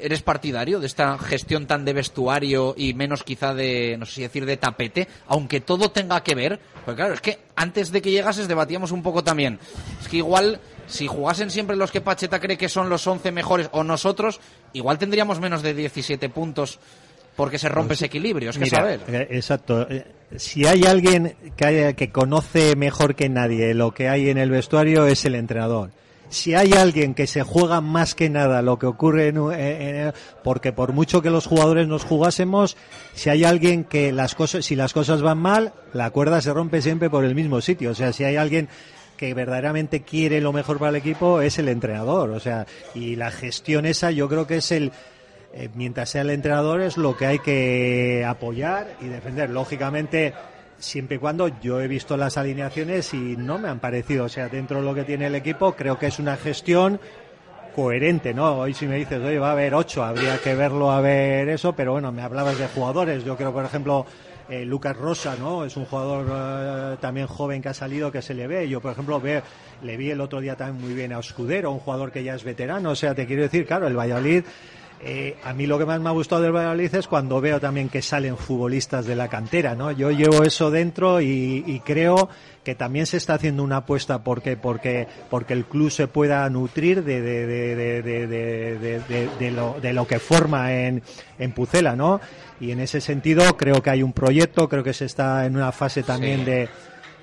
¿Eres 0.01 0.21
partidario 0.21 0.79
de 0.79 0.87
esta 0.87 1.17
gestión 1.17 1.65
tan 1.67 1.85
de 1.85 1.93
vestuario 1.93 2.73
y 2.77 2.93
menos 2.93 3.23
quizá 3.23 3.53
de, 3.53 3.95
no 3.99 4.05
sé 4.05 4.13
si 4.15 4.21
decir, 4.21 4.45
de 4.45 4.57
tapete? 4.57 5.07
Aunque 5.27 5.61
todo 5.61 5.91
tenga 5.91 6.21
que 6.23 6.35
ver. 6.35 6.59
Porque 6.85 6.97
claro, 6.97 7.13
es 7.13 7.21
que 7.21 7.39
antes 7.55 7.91
de 7.91 8.01
que 8.01 8.11
llegases 8.11 8.47
debatíamos 8.47 8.91
un 8.91 9.03
poco 9.03 9.23
también. 9.23 9.59
Es 10.01 10.07
que 10.07 10.17
igual, 10.17 10.59
si 10.87 11.07
jugasen 11.07 11.49
siempre 11.51 11.75
los 11.75 11.91
que 11.91 12.01
Pacheta 12.01 12.39
cree 12.39 12.57
que 12.57 12.69
son 12.69 12.89
los 12.89 13.05
11 13.05 13.31
mejores 13.31 13.69
o 13.71 13.83
nosotros, 13.83 14.39
igual 14.73 14.97
tendríamos 14.97 15.39
menos 15.39 15.61
de 15.61 15.73
17 15.73 16.29
puntos 16.29 16.79
porque 17.35 17.57
se 17.57 17.69
rompe 17.69 17.93
ese 17.93 18.07
equilibrio. 18.07 18.49
Es 18.49 18.57
que 18.57 18.65
Mira, 18.65 18.77
saber. 18.79 18.99
eh, 19.07 19.27
Exacto. 19.31 19.89
Eh, 19.89 20.05
Si 20.37 20.65
hay 20.67 20.83
alguien 20.83 21.35
que, 21.57 21.65
haya- 21.65 21.93
que 21.93 22.11
conoce 22.11 22.75
mejor 22.75 23.15
que 23.15 23.29
nadie 23.29 23.73
lo 23.73 23.93
que 23.93 24.07
hay 24.09 24.29
en 24.29 24.37
el 24.37 24.51
vestuario 24.51 25.07
es 25.07 25.25
el 25.25 25.35
entrenador. 25.35 25.89
Si 26.29 26.53
hay 26.53 26.73
alguien 26.73 27.15
que 27.15 27.25
se 27.27 27.41
juega 27.41 27.81
más 27.81 28.13
que 28.13 28.29
nada 28.29 28.61
lo 28.61 28.77
que 28.77 28.85
ocurre 28.85 29.29
en, 29.29 29.37
en- 29.51 30.13
porque 30.43 30.71
por 30.71 30.93
mucho 30.93 31.21
que 31.21 31.29
los 31.31 31.47
jugadores 31.47 31.87
nos 31.87 32.03
jugásemos, 32.05 32.77
si 33.15 33.29
hay 33.31 33.43
alguien 33.43 33.83
que 33.83 34.11
las 34.11 34.35
cosas, 34.35 34.63
si 34.65 34.75
las 34.75 34.93
cosas 34.93 35.21
van 35.23 35.39
mal, 35.39 35.73
la 35.93 36.11
cuerda 36.11 36.39
se 36.41 36.53
rompe 36.53 36.81
siempre 36.83 37.09
por 37.09 37.25
el 37.25 37.33
mismo 37.35 37.61
sitio. 37.61 37.91
O 37.91 37.95
sea, 37.95 38.13
si 38.13 38.23
hay 38.25 38.35
alguien 38.35 38.69
que 39.17 39.33
verdaderamente 39.33 40.01
quiere 40.03 40.39
lo 40.39 40.53
mejor 40.53 40.77
para 40.77 40.91
el 40.91 40.95
equipo 40.95 41.41
es 41.41 41.57
el 41.59 41.67
entrenador. 41.67 42.29
O 42.29 42.39
sea, 42.39 42.65
y 42.93 43.15
la 43.15 43.31
gestión 43.31 43.85
esa 43.85 44.11
yo 44.11 44.29
creo 44.29 44.45
que 44.47 44.57
es 44.57 44.71
el, 44.71 44.91
eh, 45.53 45.67
mientras 45.73 46.11
sea 46.11 46.21
el 46.21 46.29
entrenador 46.29 46.81
es 46.81 46.95
lo 46.95 47.17
que 47.17 47.25
hay 47.25 47.39
que 47.39 48.23
apoyar 48.25 48.95
y 49.01 49.07
defender. 49.07 49.49
Lógicamente, 49.49 50.33
siempre 50.79 51.17
y 51.17 51.19
cuando 51.19 51.47
yo 51.59 51.79
he 51.81 51.87
visto 51.87 52.17
las 52.17 52.37
alineaciones 52.37 53.13
y 53.13 53.37
no 53.37 53.59
me 53.59 53.69
han 53.69 53.79
parecido, 53.79 54.25
o 54.25 54.29
sea, 54.29 54.49
dentro 54.49 54.79
de 54.79 54.85
lo 54.85 54.95
que 54.95 55.03
tiene 55.03 55.27
el 55.27 55.35
equipo, 55.35 55.73
creo 55.73 55.99
que 55.99 56.07
es 56.07 56.19
una 56.19 56.37
gestión 56.37 56.99
coherente, 57.75 58.33
¿no? 58.33 58.57
Hoy 58.57 58.73
si 58.73 58.87
me 58.87 58.97
dices, 58.97 59.21
oye, 59.21 59.39
va 59.39 59.49
a 59.49 59.51
haber 59.53 59.73
ocho, 59.73 60.03
habría 60.03 60.37
que 60.39 60.55
verlo 60.55 60.91
a 60.91 61.01
ver 61.01 61.49
eso, 61.49 61.73
pero 61.73 61.93
bueno, 61.93 62.11
me 62.11 62.21
hablabas 62.21 62.57
de 62.57 62.67
jugadores. 62.67 63.23
Yo 63.23 63.37
creo, 63.37 63.53
por 63.53 63.63
ejemplo, 63.63 64.05
eh, 64.49 64.65
Lucas 64.65 64.97
Rosa, 64.97 65.35
¿no? 65.39 65.63
Es 65.63 65.77
un 65.77 65.85
jugador 65.85 66.25
eh, 66.29 66.97
también 66.99 67.27
joven 67.27 67.61
que 67.61 67.69
ha 67.69 67.73
salido 67.73 68.11
que 68.11 68.21
se 68.21 68.33
le 68.33 68.47
ve. 68.47 68.67
Yo, 68.67 68.81
por 68.81 68.91
ejemplo, 68.91 69.21
ve, 69.21 69.43
le 69.83 69.95
vi 69.95 70.09
el 70.09 70.21
otro 70.21 70.41
día 70.41 70.55
también 70.55 70.83
muy 70.83 70.95
bien 70.95 71.13
a 71.13 71.19
Escudero, 71.19 71.71
un 71.71 71.79
jugador 71.79 72.11
que 72.11 72.23
ya 72.23 72.35
es 72.35 72.43
veterano. 72.43 72.91
O 72.91 72.95
sea, 72.95 73.13
te 73.13 73.25
quiero 73.27 73.43
decir, 73.43 73.65
claro, 73.65 73.87
el 73.87 73.97
Valladolid. 73.97 74.43
Eh, 75.01 75.37
a 75.43 75.53
mí 75.53 75.65
lo 75.65 75.77
que 75.79 75.85
más 75.85 75.99
me 76.01 76.09
ha 76.09 76.11
gustado 76.11 76.41
del 76.41 76.51
Valladolid 76.51 76.93
es 76.93 77.07
cuando 77.07 77.39
veo 77.39 77.59
también 77.59 77.87
que 77.89 78.01
salen 78.01 78.35
futbolistas 78.37 79.05
de 79.05 79.15
la 79.15 79.27
cantera, 79.29 79.73
¿no? 79.75 79.91
Yo 79.91 80.11
llevo 80.11 80.43
eso 80.43 80.71
dentro 80.71 81.21
y, 81.21 81.63
y 81.65 81.79
creo 81.79 82.27
que 82.63 82.75
también 82.75 83.05
se 83.05 83.17
está 83.17 83.35
haciendo 83.35 83.63
una 83.63 83.77
apuesta 83.77 84.23
porque 84.23 84.57
porque 84.57 85.07
porque 85.29 85.53
el 85.53 85.65
club 85.65 85.89
se 85.89 86.07
pueda 86.07 86.49
nutrir 86.49 87.03
de 87.03 87.21
de, 87.21 87.47
de, 87.47 87.75
de, 87.75 88.01
de, 88.01 88.27
de- 88.27 88.77
de- 88.79 88.99
de- 88.99 89.29
de 89.39 89.51
lo, 89.51 89.77
de 89.81 89.93
lo 89.93 90.05
que 90.05 90.19
forma 90.19 90.73
en, 90.73 91.01
en 91.39 91.51
Pucela, 91.53 91.95
¿no? 91.95 92.19
Y 92.59 92.71
en 92.71 92.81
ese 92.81 92.99
sentido 92.99 93.55
creo 93.55 93.81
que 93.81 93.89
hay 93.89 94.03
un 94.03 94.11
proyecto, 94.11 94.67
creo 94.67 94.83
que 94.83 94.93
se 94.93 95.05
está 95.05 95.45
en 95.45 95.55
una 95.55 95.71
fase 95.71 96.03
también 96.03 96.39
Sí. 96.39 96.45
de 96.45 96.69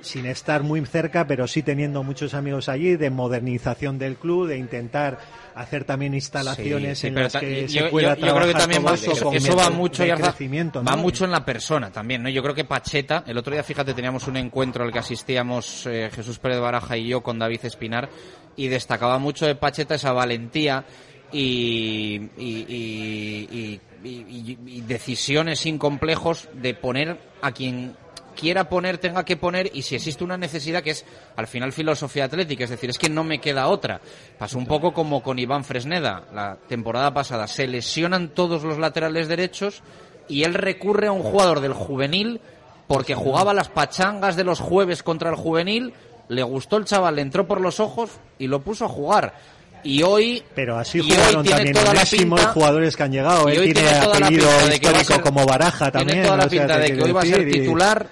sin 0.07 0.27
estar 0.27 0.62
muy 0.62 0.85
cerca, 0.87 1.27
pero 1.27 1.47
sí 1.49 1.62
teniendo 1.62 2.03
muchos 2.03 2.33
amigos 2.35 2.69
allí, 2.69 2.97
de 2.97 3.11
modernización 3.11 3.99
del 3.99 4.16
club, 4.16 4.47
de 4.49 4.57
intentar 4.59 5.19
hacer 5.55 5.85
también 5.85 6.15
instalaciones 6.15 6.99
Sí, 6.99 7.03
sí, 7.03 7.07
en 7.09 7.15
las 7.16 7.33
que 7.37 7.62
yo- 7.62 7.69
se 7.69 7.74
yo- 7.81 7.91
pueda 7.91 8.15
yo 8.15 8.20
creo 8.20 8.33
que 8.33 8.33
trabajar 8.53 8.61
también 8.61 8.87
va, 8.87 8.95
eso 8.95 9.12
eso, 9.12 9.24
con 9.24 9.35
eso 9.35 9.57
va 9.57 9.70
mucho 9.70 10.03
de 10.05 10.15
crecimiento, 10.15 10.85
va 10.85 10.97
mucho 10.97 11.24
en 11.24 11.31
la 11.33 11.45
persona 11.45 11.91
también, 11.91 12.23
¿no? 12.23 12.28
Yo 12.28 12.43
creo 12.43 12.55
que 12.55 12.65
Pacheta, 12.65 13.24
el 13.27 13.37
otro 13.39 13.53
día, 13.53 13.62
fíjate, 13.62 13.93
teníamos 13.95 14.27
un 14.28 14.37
encuentro 14.37 14.85
al 14.85 14.93
que 14.93 14.99
asistíamos 14.99 15.87
eh, 15.87 16.09
Jesús 16.15 16.39
Pérez 16.39 16.61
Baraja 16.61 16.97
y 16.97 17.09
yo 17.09 17.23
con 17.23 17.39
David 17.39 17.61
Espinar 17.65 18.09
y 18.57 18.69
destacaba 18.69 19.19
mucho 19.19 19.45
de 19.47 19.55
Pacheta 19.55 19.97
esa 19.97 20.12
valentía 20.12 20.85
y- 21.33 22.20
y- 22.39 23.81
y 24.05 24.81
decisiones 24.83 25.59
sin 25.61 25.78
complejos 25.78 26.49
de 26.55 26.74
poner 26.74 27.19
a 27.43 27.53
quien 27.53 27.97
quiera 28.37 28.69
poner, 28.69 28.99
tenga 28.99 29.25
que 29.25 29.37
poner, 29.37 29.71
y 29.75 29.83
si 29.83 29.97
existe 29.97 30.23
una 30.23 30.37
necesidad 30.37 30.83
que 30.83 30.91
es 30.91 31.05
al 31.35 31.49
final 31.49 31.73
filosofía 31.73 32.27
atlética, 32.27 32.63
es 32.63 32.71
decir, 32.71 32.91
es 32.91 32.99
que 32.99 33.09
no 33.09 33.25
me 33.25 33.41
queda 33.41 33.67
otra. 33.67 34.01
Pasó 34.39 34.59
un 34.59 34.67
poco 34.67 34.93
como 34.93 35.23
con 35.23 35.39
Iván 35.41 35.65
Fresneda 35.65 36.23
la 36.33 36.57
temporada 36.69 37.13
pasada, 37.13 37.49
se 37.49 37.67
lesionan 37.67 38.29
todos 38.29 38.63
los 38.63 38.79
laterales 38.79 39.27
derechos 39.27 39.83
y 40.29 40.45
él 40.45 40.55
recurre 40.55 41.09
a 41.09 41.13
un 41.13 41.23
jugador 41.23 41.61
del 41.61 41.73
juvenil 41.73 42.41
porque 42.87 43.17
jugaba 43.17 43.53
las 43.53 43.69
pachangas 43.69 44.37
de 44.37 44.45
los 44.45 44.61
jueves 44.61 45.03
contra 45.03 45.31
el 45.31 45.37
juvenil, 45.37 45.93
le 46.29 46.43
gustó 46.45 46.77
el 46.77 46.85
chaval, 46.85 47.17
le 47.17 47.23
entró 47.23 47.47
por 47.47 47.61
los 47.61 47.81
ojos 47.81 48.11
y 48.39 48.47
lo 48.47 48.61
puso 48.61 48.85
a 48.85 48.89
jugar. 48.89 49.35
Y 49.83 50.03
hoy 50.03 50.43
Pero 50.55 50.77
así 50.79 50.99
jugaron 51.01 51.45
también 51.45 51.77
pinta- 52.11 52.47
jugadores 52.53 52.97
que 52.97 53.03
han 53.05 53.13
llegado. 53.13 53.49
y 53.49 53.53
Él 53.53 53.59
hoy 53.61 53.73
tiene, 53.73 53.91
toda 54.01 54.19
la 54.19 54.27
apellido 54.27 54.49
pinta 54.49 54.67
de 54.67 54.81
que 54.81 54.87
va 54.87 54.91
a 54.99 55.01
histórico 55.01 55.13
ser- 55.15 55.21
como 55.23 55.47
Baraja 55.47 55.93
también. 55.93 56.09
Tiene 56.09 56.25
toda 56.25 56.37
la 56.39 56.45
o 56.45 56.49
sea, 56.49 56.59
pinta 56.61 56.75
te 56.75 56.81
de 56.81 56.97
que 56.97 57.03
hoy 57.05 57.13
va 57.13 57.21
a 57.21 57.25
ser 57.25 57.51
titular, 57.51 58.07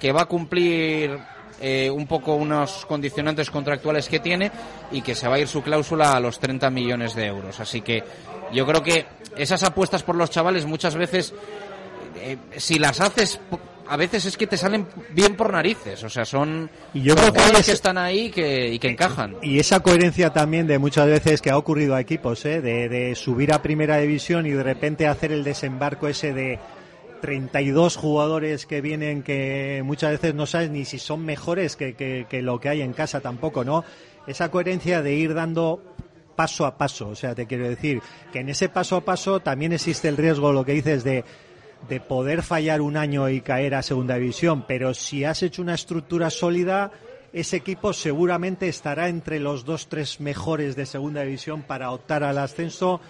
que 0.00 0.10
va 0.12 0.22
a 0.22 0.24
cumplir 0.24 1.16
eh, 1.60 1.90
un 1.90 2.06
poco 2.06 2.34
unos 2.34 2.86
condicionantes 2.86 3.50
contractuales 3.50 4.08
que 4.08 4.18
tiene 4.18 4.50
y 4.90 5.02
que 5.02 5.14
se 5.14 5.28
va 5.28 5.34
a 5.36 5.38
ir 5.38 5.46
su 5.46 5.62
cláusula 5.62 6.14
a 6.14 6.20
los 6.20 6.40
30 6.40 6.70
millones 6.70 7.14
de 7.14 7.26
euros. 7.26 7.60
Así 7.60 7.82
que 7.82 8.02
yo 8.52 8.66
creo 8.66 8.82
que 8.82 9.04
esas 9.36 9.62
apuestas 9.62 10.02
por 10.02 10.16
los 10.16 10.30
chavales 10.30 10.64
muchas 10.64 10.94
veces, 10.96 11.34
eh, 12.16 12.38
si 12.56 12.78
las 12.78 13.00
haces, 13.00 13.38
a 13.88 13.96
veces 13.96 14.24
es 14.24 14.36
que 14.36 14.46
te 14.46 14.56
salen 14.56 14.86
bien 15.10 15.36
por 15.36 15.52
narices. 15.52 16.02
O 16.04 16.08
sea, 16.08 16.24
son, 16.24 16.70
Y 16.94 17.02
yo 17.02 17.14
creo 17.14 17.32
que 17.32 17.40
es- 17.58 17.66
que 17.66 17.72
están 17.72 17.98
ahí 17.98 18.30
que, 18.30 18.68
y 18.72 18.78
que 18.78 18.88
encajan. 18.88 19.36
Y 19.42 19.58
esa 19.58 19.80
coherencia 19.80 20.30
también 20.30 20.66
de 20.66 20.78
muchas 20.78 21.06
veces 21.08 21.42
que 21.42 21.50
ha 21.50 21.58
ocurrido 21.58 21.94
a 21.94 22.00
equipos, 22.00 22.44
¿eh? 22.46 22.60
de, 22.62 22.88
de 22.88 23.14
subir 23.16 23.52
a 23.52 23.60
primera 23.60 23.98
división 23.98 24.46
y 24.46 24.50
de 24.50 24.62
repente 24.62 25.06
hacer 25.06 25.30
el 25.32 25.44
desembarco 25.44 26.08
ese 26.08 26.32
de 26.32 26.58
32 27.20 27.96
jugadores 27.96 28.66
que 28.66 28.80
vienen 28.80 29.22
que 29.22 29.82
muchas 29.84 30.12
veces 30.12 30.34
no 30.34 30.46
sabes 30.46 30.70
ni 30.70 30.84
si 30.84 30.98
son 30.98 31.24
mejores 31.24 31.76
que, 31.76 31.94
que- 31.94 32.42
lo 32.42 32.60
que 32.60 32.68
hay 32.68 32.82
en 32.82 32.92
casa 32.92 33.20
tampoco, 33.20 33.64
¿no? 33.64 33.84
Esa 34.26 34.50
coherencia 34.50 35.02
de 35.02 35.14
ir 35.14 35.34
dando 35.34 35.82
paso 36.36 36.64
a 36.66 36.78
paso, 36.78 37.08
o 37.08 37.14
sea, 37.16 37.34
te 37.34 37.46
quiero 37.46 37.68
decir 37.68 38.00
que 38.32 38.40
en 38.40 38.48
ese 38.48 38.68
paso 38.68 38.96
a 38.96 39.04
paso 39.04 39.40
también 39.40 39.72
existe 39.72 40.08
el 40.08 40.16
riesgo, 40.16 40.52
lo 40.52 40.64
que 40.64 40.72
dices 40.72 41.04
de 41.04 41.24
de 41.88 41.98
poder 41.98 42.42
fallar 42.42 42.82
un 42.82 42.98
año 42.98 43.30
y 43.30 43.40
caer 43.40 43.74
a 43.74 43.80
segunda 43.82 44.16
división, 44.16 44.66
pero 44.68 44.92
si 44.92 45.24
has 45.24 45.42
hecho 45.42 45.62
una 45.62 45.72
estructura 45.74 46.28
sólida, 46.28 46.92
ese 47.32 47.56
equipo 47.56 47.94
seguramente 47.94 48.68
estará 48.68 49.08
entre 49.08 49.40
los 49.40 49.64
dos, 49.64 49.88
tres 49.88 50.20
mejores 50.20 50.76
de 50.76 50.84
segunda 50.84 51.22
división 51.22 51.62
para 51.62 51.90
optar 51.90 52.22
al 52.22 52.36
ascenso 52.36 53.00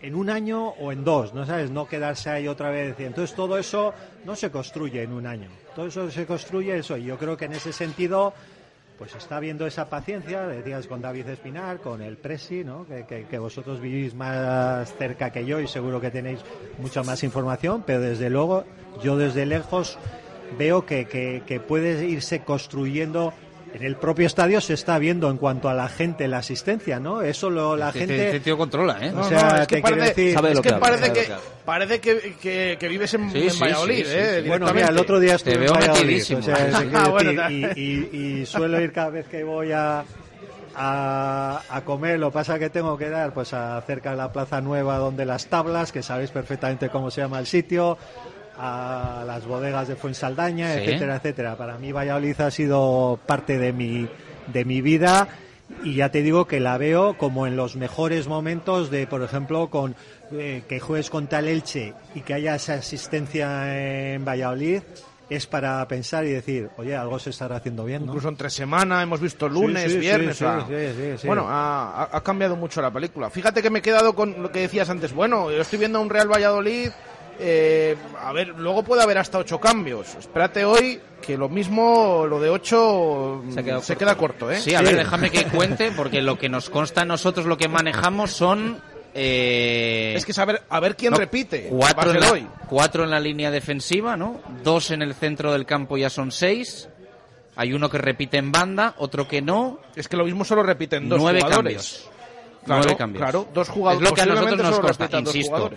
en 0.00 0.14
un 0.14 0.30
año 0.30 0.68
o 0.68 0.92
en 0.92 1.04
dos, 1.04 1.34
¿no 1.34 1.44
sabes? 1.46 1.70
No 1.70 1.86
quedarse 1.86 2.30
ahí 2.30 2.48
otra 2.48 2.70
vez. 2.70 2.98
Entonces 2.98 3.34
todo 3.34 3.58
eso 3.58 3.92
no 4.24 4.36
se 4.36 4.50
construye 4.50 5.02
en 5.02 5.12
un 5.12 5.26
año. 5.26 5.48
Todo 5.74 5.86
eso 5.86 6.10
se 6.10 6.26
construye 6.26 6.78
eso. 6.78 6.96
Y 6.96 7.04
yo 7.04 7.18
creo 7.18 7.36
que 7.36 7.46
en 7.46 7.52
ese 7.52 7.72
sentido, 7.72 8.32
pues 8.98 9.14
está 9.14 9.36
habiendo 9.36 9.66
esa 9.66 9.88
paciencia, 9.88 10.46
decías 10.46 10.86
con 10.86 11.00
David 11.00 11.28
Espinar, 11.28 11.80
con 11.80 12.02
el 12.02 12.16
Presi, 12.16 12.64
¿no? 12.64 12.86
Que, 12.86 13.38
vosotros 13.38 13.80
vivís 13.80 14.14
más 14.14 14.94
cerca 14.96 15.30
que 15.30 15.44
yo 15.44 15.60
y 15.60 15.68
seguro 15.68 16.00
que 16.00 16.10
tenéis 16.10 16.40
mucha 16.78 17.02
más 17.02 17.22
información, 17.24 17.82
pero 17.86 18.00
desde 18.00 18.30
luego 18.30 18.64
yo 19.02 19.16
desde 19.16 19.46
lejos 19.46 19.98
veo 20.58 20.86
que 20.86 21.62
puede 21.66 22.06
irse 22.06 22.40
construyendo 22.40 23.32
en 23.74 23.82
el 23.84 23.96
propio 23.96 24.26
estadio 24.26 24.60
se 24.60 24.74
está 24.74 24.98
viendo 24.98 25.30
en 25.30 25.36
cuanto 25.36 25.68
a 25.68 25.74
la 25.74 25.88
gente, 25.88 26.26
la 26.28 26.38
asistencia, 26.38 26.98
¿no? 27.00 27.22
Eso 27.22 27.50
lo, 27.50 27.76
la 27.76 27.88
Este- 27.88 27.98
gente... 28.00 28.26
este 28.26 28.40
tío 28.40 28.56
controla, 28.56 28.98
¿eh? 29.00 29.12
O 29.14 29.22
sea, 29.24 29.42
no, 29.50 29.56
es 29.62 29.66
que 29.68 29.76
te 29.76 29.82
quiero 29.82 29.96
parece, 29.98 30.20
decir- 30.22 30.46
es 30.52 30.60
que 30.60 30.72
parece 30.74 31.12
que, 31.12 31.26
parece 31.64 32.00
que, 32.00 32.34
que, 32.40 32.76
que 32.80 32.88
vives 32.88 33.12
en, 33.14 33.30
Sí, 33.30 33.42
en 33.44 33.50
sí, 33.50 33.60
Valladolid, 33.60 33.96
sí, 33.96 34.04
sí, 34.04 34.10
¿eh? 34.18 34.40
sí. 34.42 34.48
Bueno, 34.48 34.72
mira, 34.72 34.88
el 34.88 34.98
otro 34.98 35.20
día 35.20 35.34
estuve 35.34 35.52
Te 35.54 35.58
en 35.58 35.64
veo 35.64 35.74
Valladolid, 35.74 36.00
metidísimo. 36.02 36.40
o 36.40 36.42
sea, 36.42 36.56
te 36.78 36.84
quiero 36.88 36.98
Ah, 36.98 37.08
bueno, 37.08 37.50
y, 37.50 37.64
y- 37.80 38.10
y 38.40 38.46
suelo 38.46 38.80
ir 38.80 38.92
cada 38.92 39.10
vez 39.10 39.28
que 39.28 39.44
voy 39.44 39.72
a, 39.72 40.04
a, 40.74 41.62
a 41.68 41.80
comer, 41.84 42.18
lo 42.18 42.30
pasa 42.30 42.58
que 42.58 42.70
tengo 42.70 42.96
que 42.96 43.08
dar 43.10 43.32
pues 43.34 43.52
a 43.52 43.80
cerca 43.86 44.10
de 44.12 44.16
la 44.16 44.32
Plaza 44.32 44.60
Nueva 44.60 44.96
donde 44.98 45.24
las 45.26 45.46
tablas, 45.46 45.92
que 45.92 46.02
sabéis 46.02 46.30
perfectamente 46.30 46.88
cómo 46.88 47.10
se 47.10 47.20
llama 47.20 47.38
el 47.38 47.46
sitio, 47.46 47.98
a 48.58 49.22
las 49.26 49.46
bodegas 49.46 49.88
de 49.88 49.96
Fuensaldaña, 49.96 50.74
Sí. 50.74 50.80
etcétera, 50.80 51.16
etcétera. 51.16 51.56
Para 51.56 51.78
mí 51.78 51.92
Valladolid 51.92 52.40
ha 52.40 52.50
sido 52.50 53.18
parte 53.26 53.58
de 53.58 53.72
mi, 53.72 54.08
de 54.52 54.64
mi 54.64 54.80
vida 54.80 55.28
y 55.84 55.94
ya 55.96 56.10
te 56.10 56.22
digo 56.22 56.46
que 56.46 56.60
la 56.60 56.78
veo 56.78 57.16
como 57.18 57.46
en 57.46 57.56
los 57.56 57.76
mejores 57.76 58.26
momentos 58.26 58.90
de, 58.90 59.06
por 59.06 59.22
ejemplo, 59.22 59.68
con 59.68 59.94
eh, 60.32 60.62
que 60.68 60.80
juegues 60.80 61.10
contra 61.10 61.38
el 61.38 61.48
Elche 61.48 61.94
y 62.14 62.20
que 62.22 62.34
haya 62.34 62.54
esa 62.56 62.74
asistencia 62.74 64.14
en 64.14 64.24
Valladolid 64.24 64.82
es 65.30 65.46
para 65.46 65.86
pensar 65.86 66.24
y 66.24 66.30
decir, 66.30 66.70
oye, 66.78 66.96
algo 66.96 67.18
se 67.18 67.28
estará 67.30 67.56
haciendo 67.56 67.84
bien, 67.84 68.00
¿no? 68.06 68.12
Incluso 68.12 68.30
entre 68.30 68.48
semana 68.48 69.02
hemos 69.02 69.20
visto 69.20 69.46
lunes, 69.46 69.84
Sí, 69.84 69.90
sí, 69.90 69.98
viernes. 69.98 70.38
sí, 70.38 70.44
o 70.44 70.48
sea, 70.48 70.66
sí, 70.66 70.74
sí, 70.74 71.02
sí, 71.12 71.18
sí. 71.18 71.26
Bueno, 71.26 71.44
ha, 71.48 72.02
ha- 72.04 72.16
ha 72.16 72.20
cambiado 72.22 72.56
mucho 72.56 72.80
la 72.80 72.90
película. 72.90 73.28
Fíjate 73.28 73.60
que 73.60 73.68
me 73.68 73.80
he 73.80 73.82
quedado 73.82 74.14
con 74.14 74.42
lo 74.42 74.50
que 74.50 74.60
decías 74.60 74.88
antes. 74.88 75.12
Bueno, 75.12 75.50
yo 75.50 75.60
estoy 75.60 75.78
viendo 75.80 76.00
un 76.00 76.08
Real 76.08 76.32
Valladolid. 76.32 76.90
Eh, 77.38 77.96
a 78.20 78.32
ver, 78.32 78.48
luego 78.48 78.82
puede 78.82 79.02
haber 79.02 79.18
hasta 79.18 79.38
ocho 79.38 79.58
cambios. 79.60 80.14
Espérate 80.16 80.64
hoy 80.64 81.00
que 81.20 81.36
lo 81.36 81.48
mismo, 81.48 82.26
lo 82.28 82.40
de 82.40 82.50
ocho 82.50 83.42
Se 83.52 83.62
quedado 83.64 83.80
se 83.82 83.94
corto. 83.94 83.98
queda 83.98 84.14
corto, 84.16 84.50
¿eh? 84.50 84.60
Sí, 84.60 84.74
a 84.74 84.82
ver, 84.82 84.96
déjame 84.96 85.30
que 85.30 85.44
cuente, 85.44 85.90
porque 85.96 86.22
lo 86.22 86.38
que 86.38 86.48
nos 86.48 86.70
consta 86.70 87.02
a 87.02 87.04
nosotros, 87.04 87.46
lo 87.46 87.56
que 87.56 87.68
manejamos 87.68 88.30
son... 88.32 88.80
eh, 89.14 90.14
Es 90.16 90.24
que 90.24 90.32
saber 90.32 90.62
a 90.68 90.80
ver 90.80 90.96
quién 90.96 91.12
no, 91.12 91.18
repite. 91.18 91.66
Cuatro 91.70 92.12
en, 92.12 92.20
la, 92.20 92.32
hoy. 92.32 92.46
cuatro 92.68 93.04
en 93.04 93.10
la 93.10 93.20
línea 93.20 93.50
defensiva, 93.50 94.16
¿no? 94.16 94.40
Dos 94.62 94.90
en 94.90 95.02
el 95.02 95.14
centro 95.14 95.52
del 95.52 95.66
campo 95.66 95.96
ya 95.96 96.10
son 96.10 96.30
seis. 96.32 96.88
Hay 97.56 97.72
uno 97.72 97.90
que 97.90 97.98
repite 97.98 98.36
en 98.36 98.52
banda, 98.52 98.94
otro 98.98 99.26
que 99.26 99.42
no. 99.42 99.80
Es 99.96 100.06
que 100.06 100.16
lo 100.16 100.24
mismo 100.24 100.44
solo 100.44 100.62
repiten 100.62 101.08
dos 101.08 101.18
Nueve 101.20 101.40
jugadores. 101.40 101.56
cambios. 102.04 102.10
Claro, 102.68 102.82
Nueve 102.84 102.96
cambios. 102.98 103.22
claro, 103.22 103.46
dos 103.52 103.68
jugadores. 103.68 104.04
Es 104.04 104.10
lo 104.10 104.14
que 104.14 104.20
a 104.22 104.26
nosotros 104.26 104.58
nos 104.70 104.80
consta, 104.80 105.18
insisto, 105.18 105.70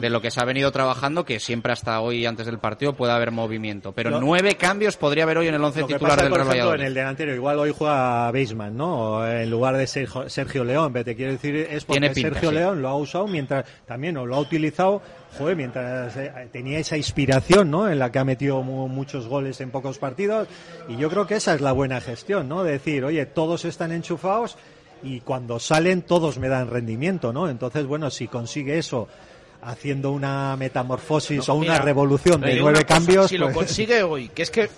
de 0.00 0.10
lo 0.10 0.20
que 0.20 0.30
se 0.30 0.40
ha 0.40 0.44
venido 0.44 0.70
trabajando, 0.72 1.24
que 1.24 1.40
siempre 1.40 1.72
hasta 1.72 2.00
hoy, 2.00 2.24
antes 2.26 2.46
del 2.46 2.58
partido, 2.58 2.94
puede 2.94 3.12
haber 3.12 3.30
movimiento. 3.30 3.92
Pero 3.92 4.20
nueve 4.20 4.56
cambios 4.56 4.96
podría 4.96 5.24
haber 5.24 5.38
hoy 5.38 5.48
en 5.48 5.54
el 5.54 5.64
once 5.64 5.80
Lo 5.80 5.86
que 5.88 5.94
titular 5.94 6.12
pasa, 6.16 6.22
del 6.22 6.30
por 6.30 6.38
Real 6.38 6.48
ejemplo, 6.48 6.64
Valladolid. 6.66 6.80
en 6.82 6.86
el 6.86 6.94
delantero, 6.94 7.34
igual 7.34 7.58
hoy 7.58 7.74
juega 7.76 8.30
Beisman, 8.30 8.76
¿no? 8.76 8.98
O 9.16 9.26
En 9.26 9.50
lugar 9.50 9.76
de 9.76 9.86
Sergio, 9.86 10.28
Sergio 10.28 10.64
León, 10.64 10.92
pero 10.92 11.04
te 11.04 11.16
quiero 11.16 11.32
decir, 11.32 11.56
es 11.56 11.84
porque 11.84 12.00
Tiene 12.00 12.14
pinta, 12.14 12.30
Sergio 12.30 12.50
sí. 12.50 12.54
León 12.54 12.80
lo 12.82 12.88
ha 12.88 12.96
usado 12.96 13.26
mientras, 13.26 13.64
también, 13.86 14.16
o 14.16 14.24
lo 14.26 14.36
ha 14.36 14.40
utilizado, 14.40 15.02
joder, 15.36 15.56
mientras 15.56 16.16
eh, 16.16 16.30
tenía 16.52 16.78
esa 16.78 16.96
inspiración, 16.96 17.70
¿no? 17.70 17.88
En 17.90 17.98
la 17.98 18.12
que 18.12 18.18
ha 18.18 18.24
metido 18.24 18.62
mu- 18.62 18.88
muchos 18.88 19.26
goles 19.26 19.60
en 19.60 19.70
pocos 19.70 19.98
partidos, 19.98 20.46
y 20.88 20.96
yo 20.96 21.10
creo 21.10 21.26
que 21.26 21.34
esa 21.36 21.54
es 21.54 21.60
la 21.60 21.72
buena 21.72 22.00
gestión, 22.00 22.48
¿no? 22.48 22.62
De 22.62 22.72
decir, 22.72 23.04
oye, 23.04 23.26
todos 23.26 23.64
están 23.64 23.92
enchufados, 23.92 24.56
y 25.02 25.20
cuando 25.20 25.58
salen 25.58 26.02
todos 26.02 26.38
me 26.38 26.48
dan 26.48 26.68
rendimiento, 26.70 27.32
¿no? 27.32 27.48
Entonces, 27.48 27.86
bueno, 27.86 28.10
si 28.10 28.28
consigue 28.28 28.78
eso 28.78 29.08
haciendo 29.62 30.12
una 30.12 30.56
metamorfosis 30.56 31.48
No, 31.48 31.54
o 31.54 31.56
una 31.56 31.72
mira, 31.72 31.82
revolución 31.84 32.40
de 32.40 32.56
nueve 32.60 32.84
cambios, 32.84 33.28
Si 33.28 33.36
lo 33.38 33.46
pues- 33.46 33.56
consigue 33.56 34.02
hoy, 34.02 34.28
que 34.28 34.42
es 34.42 34.50
que 34.50 34.70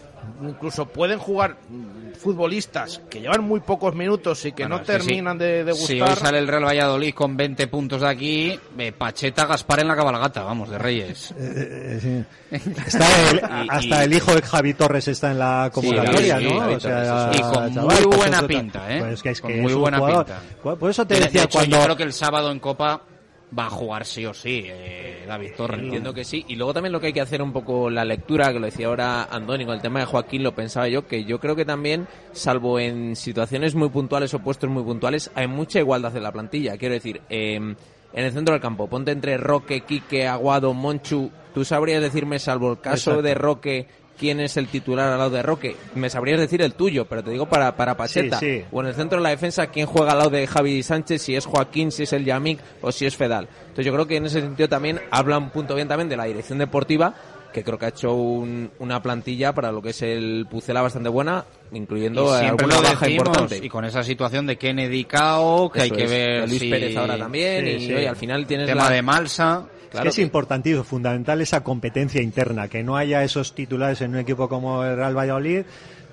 incluso 0.42 0.86
pueden 0.86 1.18
jugar 1.18 1.56
futbolistas 2.18 3.00
que 3.08 3.20
llevan 3.20 3.42
muy 3.44 3.60
pocos 3.60 3.94
minutos 3.94 4.44
y 4.44 4.52
que 4.52 4.64
Bueno, 4.64 4.76
no 4.78 4.80
que 4.82 4.92
terminan 4.92 5.38
sí. 5.38 5.44
de, 5.44 5.64
de 5.64 5.72
Si 5.74 5.98
gustar. 5.98 6.16
hoy 6.18 6.22
sale 6.24 6.38
el 6.38 6.48
Real 6.48 6.64
Valladolid 6.64 7.14
con 7.14 7.36
20 7.36 7.66
puntos 7.68 8.00
de 8.02 8.08
aquí, 8.08 8.60
eh, 8.78 8.92
Pacheta, 8.92 9.46
Gaspar 9.46 9.80
en 9.80 9.88
la 9.88 9.96
cabalgata, 9.96 10.42
vamos, 10.42 10.68
de 10.70 10.78
Reyes. 10.78 11.34
Eh, 11.38 12.24
Está 12.50 13.30
el- 13.30 13.36
Y- 13.38 13.68
hasta 13.68 14.00
y- 14.00 14.04
el 14.04 14.14
hijo 14.14 14.34
de 14.34 14.42
Javi 14.42 14.74
Torres 14.74 15.06
está 15.08 15.30
en 15.30 15.38
la 15.38 15.70
convocatoria, 15.72 16.38
Sí, 16.38 16.44
¿no? 16.44 16.66
O 16.74 16.80
sea. 16.80 17.30
Y 17.32 17.40
con 17.40 17.52
chaval, 17.74 17.84
muy 17.84 17.94
pues 18.04 18.16
buena 18.16 18.36
eso- 18.38 18.46
pinta, 18.46 18.92
¿eh? 18.96 18.98
Pues 19.00 19.22
que 19.22 19.30
es 19.30 19.40
Con 19.40 19.52
que 19.52 19.60
muy 19.60 19.72
buena 19.74 19.98
jugador. 19.98 20.26
pinta. 20.26 20.40
Por 20.76 20.90
eso 20.90 21.06
te 21.06 21.14
De- 21.14 21.20
de 21.20 21.26
decía 21.26 21.42
hecho, 21.44 21.58
cuando 21.58 21.76
Yo 21.78 21.84
creo 21.84 21.96
que 21.96 22.02
el 22.02 22.12
sábado 22.12 22.50
en 22.50 22.58
Copa 22.58 23.00
va 23.56 23.66
a 23.66 23.70
jugar 23.70 24.04
sí 24.04 24.24
o 24.26 24.34
sí, 24.34 24.64
eh, 24.66 25.24
David 25.26 25.52
Torres. 25.56 25.80
Entiendo 25.80 26.14
que 26.14 26.24
sí. 26.24 26.44
Y 26.48 26.56
luego 26.56 26.74
también 26.74 26.92
lo 26.92 27.00
que 27.00 27.08
hay 27.08 27.12
que 27.12 27.20
hacer 27.20 27.42
un 27.42 27.52
poco 27.52 27.90
la 27.90 28.04
lectura, 28.04 28.52
que 28.52 28.60
lo 28.60 28.66
decía 28.66 28.86
ahora 28.86 29.24
Andoni, 29.24 29.64
con 29.64 29.74
el 29.74 29.82
tema 29.82 30.00
de 30.00 30.06
Joaquín, 30.06 30.42
lo 30.42 30.54
pensaba 30.54 30.88
yo, 30.88 31.06
que 31.06 31.24
yo 31.24 31.40
creo 31.40 31.56
que 31.56 31.64
también, 31.64 32.06
salvo 32.32 32.78
en 32.78 33.16
situaciones 33.16 33.74
muy 33.74 33.88
puntuales 33.88 34.32
o 34.34 34.38
puestos 34.38 34.70
muy 34.70 34.82
puntuales, 34.82 35.30
hay 35.34 35.46
mucha 35.46 35.80
igualdad 35.80 36.16
en 36.16 36.22
la 36.22 36.32
plantilla. 36.32 36.76
Quiero 36.76 36.94
decir, 36.94 37.20
eh, 37.28 37.54
en 38.12 38.24
el 38.24 38.32
centro 38.32 38.52
del 38.52 38.60
campo, 38.60 38.88
ponte 38.88 39.12
entre 39.12 39.36
Roque, 39.36 39.82
Quique, 39.82 40.26
Aguado, 40.26 40.74
Monchu, 40.74 41.30
¿tú 41.54 41.64
sabrías 41.64 42.02
decirme, 42.02 42.38
salvo 42.38 42.72
el 42.72 42.80
caso 42.80 43.10
Exacto. 43.10 43.22
de 43.22 43.34
Roque, 43.34 43.86
quién 44.20 44.38
es 44.38 44.56
el 44.58 44.68
titular 44.68 45.08
al 45.10 45.18
lado 45.18 45.30
de 45.30 45.42
Roque. 45.42 45.74
Me 45.96 46.10
sabrías 46.10 46.38
decir 46.38 46.60
el 46.62 46.74
tuyo, 46.74 47.06
pero 47.06 47.24
te 47.24 47.30
digo 47.30 47.46
para, 47.46 47.74
para 47.74 47.96
Pacheta. 47.96 48.38
Sí, 48.38 48.58
sí. 48.58 48.64
O 48.70 48.80
en 48.82 48.88
el 48.88 48.94
centro 48.94 49.18
de 49.18 49.22
la 49.24 49.30
defensa, 49.30 49.68
quién 49.68 49.86
juega 49.86 50.12
al 50.12 50.18
lado 50.18 50.30
de 50.30 50.46
Javi 50.46 50.82
Sánchez, 50.82 51.22
si 51.22 51.34
es 51.34 51.46
Joaquín, 51.46 51.90
si 51.90 52.02
es 52.04 52.12
el 52.12 52.24
Yamik 52.24 52.60
o 52.82 52.92
si 52.92 53.06
es 53.06 53.16
Fedal. 53.16 53.48
Entonces 53.62 53.86
yo 53.86 53.92
creo 53.92 54.06
que 54.06 54.16
en 54.16 54.26
ese 54.26 54.40
sentido 54.42 54.68
también 54.68 55.00
habla 55.10 55.38
un 55.38 55.50
punto 55.50 55.74
bien 55.74 55.88
también 55.88 56.08
de 56.08 56.16
la 56.16 56.24
dirección 56.26 56.58
deportiva 56.58 57.14
que 57.52 57.64
creo 57.64 57.76
que 57.78 57.86
ha 57.86 57.88
hecho 57.88 58.14
un- 58.14 58.70
una 58.78 59.02
plantilla 59.02 59.52
para 59.52 59.72
lo 59.72 59.82
que 59.82 59.90
es 59.90 60.02
el 60.02 60.46
Pucela 60.48 60.82
bastante 60.82 61.08
buena, 61.08 61.44
incluyendo 61.72 62.32
alguna 62.32 62.76
baja 62.76 63.06
decimos, 63.06 63.26
importante. 63.26 63.58
Y 63.60 63.68
con 63.68 63.84
esa 63.84 64.04
situación 64.04 64.46
de 64.46 64.56
Kennedy 64.56 65.02
Cao, 65.04 65.68
que 65.68 65.80
Eso 65.80 65.84
hay 65.84 65.90
que 65.98 66.04
es. 66.04 66.10
ver 66.10 66.48
Luis 66.48 66.60
si- 66.60 66.70
Pérez 66.70 66.96
ahora 66.96 67.18
también, 67.18 67.64
Sí, 67.64 67.70
y 67.70 67.86
sí. 67.88 67.94
oye, 67.94 68.08
al 68.08 68.14
final 68.14 68.46
tienes 68.46 68.66
tema 68.68 68.84
la- 68.84 68.90
de 68.90 69.02
Malsa. 69.02 69.66
Es 69.92 70.14
que 70.16 70.22
importantísimo, 70.22 70.84
fundamental 70.84 71.40
esa 71.40 71.62
competencia 71.62 72.22
interna, 72.22 72.68
que 72.68 72.82
no 72.82 72.96
haya 72.96 73.24
esos 73.24 73.54
titulares 73.54 74.00
en 74.00 74.12
un 74.12 74.18
equipo 74.18 74.48
como 74.48 74.84
el 74.84 74.96
Real 74.96 75.16
Valladolid 75.16 75.62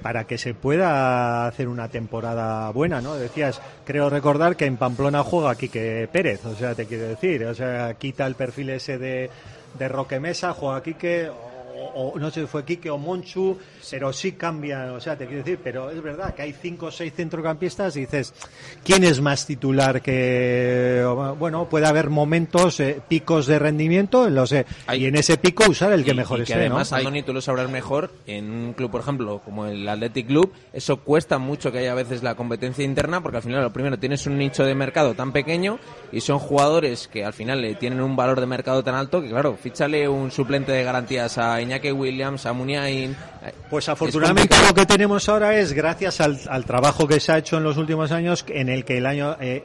para 0.01 0.25
que 0.25 0.37
se 0.37 0.53
pueda 0.53 1.47
hacer 1.47 1.67
una 1.67 1.87
temporada 1.87 2.69
buena, 2.71 3.01
¿no? 3.01 3.15
Decías, 3.15 3.61
creo 3.85 4.09
recordar 4.09 4.55
que 4.55 4.65
en 4.65 4.77
Pamplona 4.77 5.23
juega 5.23 5.55
Quique 5.55 6.07
Pérez, 6.11 6.45
o 6.45 6.55
sea, 6.55 6.75
te 6.75 6.85
quiero 6.85 7.07
decir, 7.07 7.43
o 7.45 7.55
sea, 7.55 7.95
quita 7.95 8.25
el 8.27 8.35
perfil 8.35 8.69
ese 8.69 8.97
de, 8.97 9.29
de 9.77 9.87
Roque 9.87 10.19
Mesa, 10.19 10.53
juega 10.53 10.83
Quique, 10.83 11.29
o, 11.77 12.09
o 12.13 12.19
no 12.19 12.31
sé 12.31 12.41
si 12.41 12.47
fue 12.47 12.65
Quique 12.65 12.89
o 12.89 12.97
Monchu, 12.97 13.57
pero 13.91 14.11
sí 14.13 14.33
cambian, 14.33 14.89
o 14.89 14.99
sea, 14.99 15.17
te 15.17 15.25
quiero 15.25 15.43
decir, 15.43 15.59
pero 15.63 15.89
es 15.91 16.01
verdad 16.01 16.33
que 16.33 16.41
hay 16.41 16.53
cinco 16.53 16.87
o 16.87 16.91
seis 16.91 17.13
centrocampistas 17.15 17.95
y 17.97 18.01
dices, 18.01 18.33
¿quién 18.83 19.03
es 19.03 19.21
más 19.21 19.45
titular 19.45 20.01
que, 20.01 21.03
bueno, 21.39 21.67
puede 21.69 21.85
haber 21.87 22.09
momentos, 22.09 22.79
eh, 22.79 23.01
picos 23.07 23.45
de 23.47 23.59
rendimiento, 23.59 24.29
lo 24.29 24.45
sé, 24.47 24.65
y 24.93 25.05
en 25.05 25.15
ese 25.15 25.37
pico 25.37 25.65
usar 25.69 25.91
el 25.93 26.03
que 26.03 26.11
Y- 26.11 26.15
mejor 26.15 26.39
y 26.39 26.43
que 26.43 26.53
esté, 26.53 26.55
además, 26.65 26.91
¿no? 26.91 26.97
Andoni, 26.97 27.23
tú 27.23 27.33
lo 27.33 27.41
sabrás 27.41 27.69
mejor, 27.69 28.11
en 28.25 28.49
un 28.49 28.73
club, 28.73 28.91
por 28.91 29.01
ejemplo, 29.01 29.41
como 29.43 29.65
el 29.65 29.87
Athletic 29.87 30.27
Club, 30.27 30.51
eso 30.73 30.97
cuesta 30.97 31.37
mucho 31.37 31.71
que 31.71 31.79
haya 31.79 31.91
a 31.91 31.95
veces 31.95 32.23
la 32.23 32.35
competencia 32.35 32.83
interna, 32.83 33.21
porque 33.21 33.37
al 33.37 33.43
final, 33.43 33.61
lo 33.61 33.71
primero, 33.73 33.97
tienes 33.99 34.25
un 34.27 34.37
nicho 34.37 34.63
de 34.63 34.75
mercado 34.75 35.13
tan 35.13 35.31
pequeño 35.31 35.79
y 36.11 36.21
son 36.21 36.39
jugadores 36.39 37.07
que 37.07 37.23
al 37.25 37.33
final 37.33 37.61
le 37.61 37.75
tienen 37.75 38.01
un 38.01 38.15
valor 38.15 38.39
de 38.39 38.45
mercado 38.47 38.83
tan 38.83 38.95
alto 38.95 39.21
que, 39.21 39.29
claro, 39.29 39.55
fíchale 39.61 40.07
un 40.07 40.31
suplente 40.31 40.71
de 40.71 40.83
garantías 40.83 41.37
a 41.37 41.61
Iñaki 41.67 41.91
Williams, 41.91 42.45
a 42.45 42.53
Muniain. 42.53 43.15
Pues 43.69 43.87
afortunadamente 43.89 44.55
lo 44.67 44.73
que 44.73 44.85
tenemos 44.85 45.27
ahora 45.29 45.55
es 45.57 45.73
gracias 45.73 46.19
al, 46.21 46.39
al 46.49 46.65
trabajo 46.65 47.07
que 47.07 47.19
se 47.19 47.31
ha 47.31 47.37
hecho 47.37 47.57
en 47.57 47.63
los 47.63 47.77
últimos 47.77 48.11
años, 48.11 48.43
en 48.47 48.69
el 48.69 48.83
que 48.85 48.97
el 48.97 49.05
año 49.05 49.35
eh, 49.39 49.63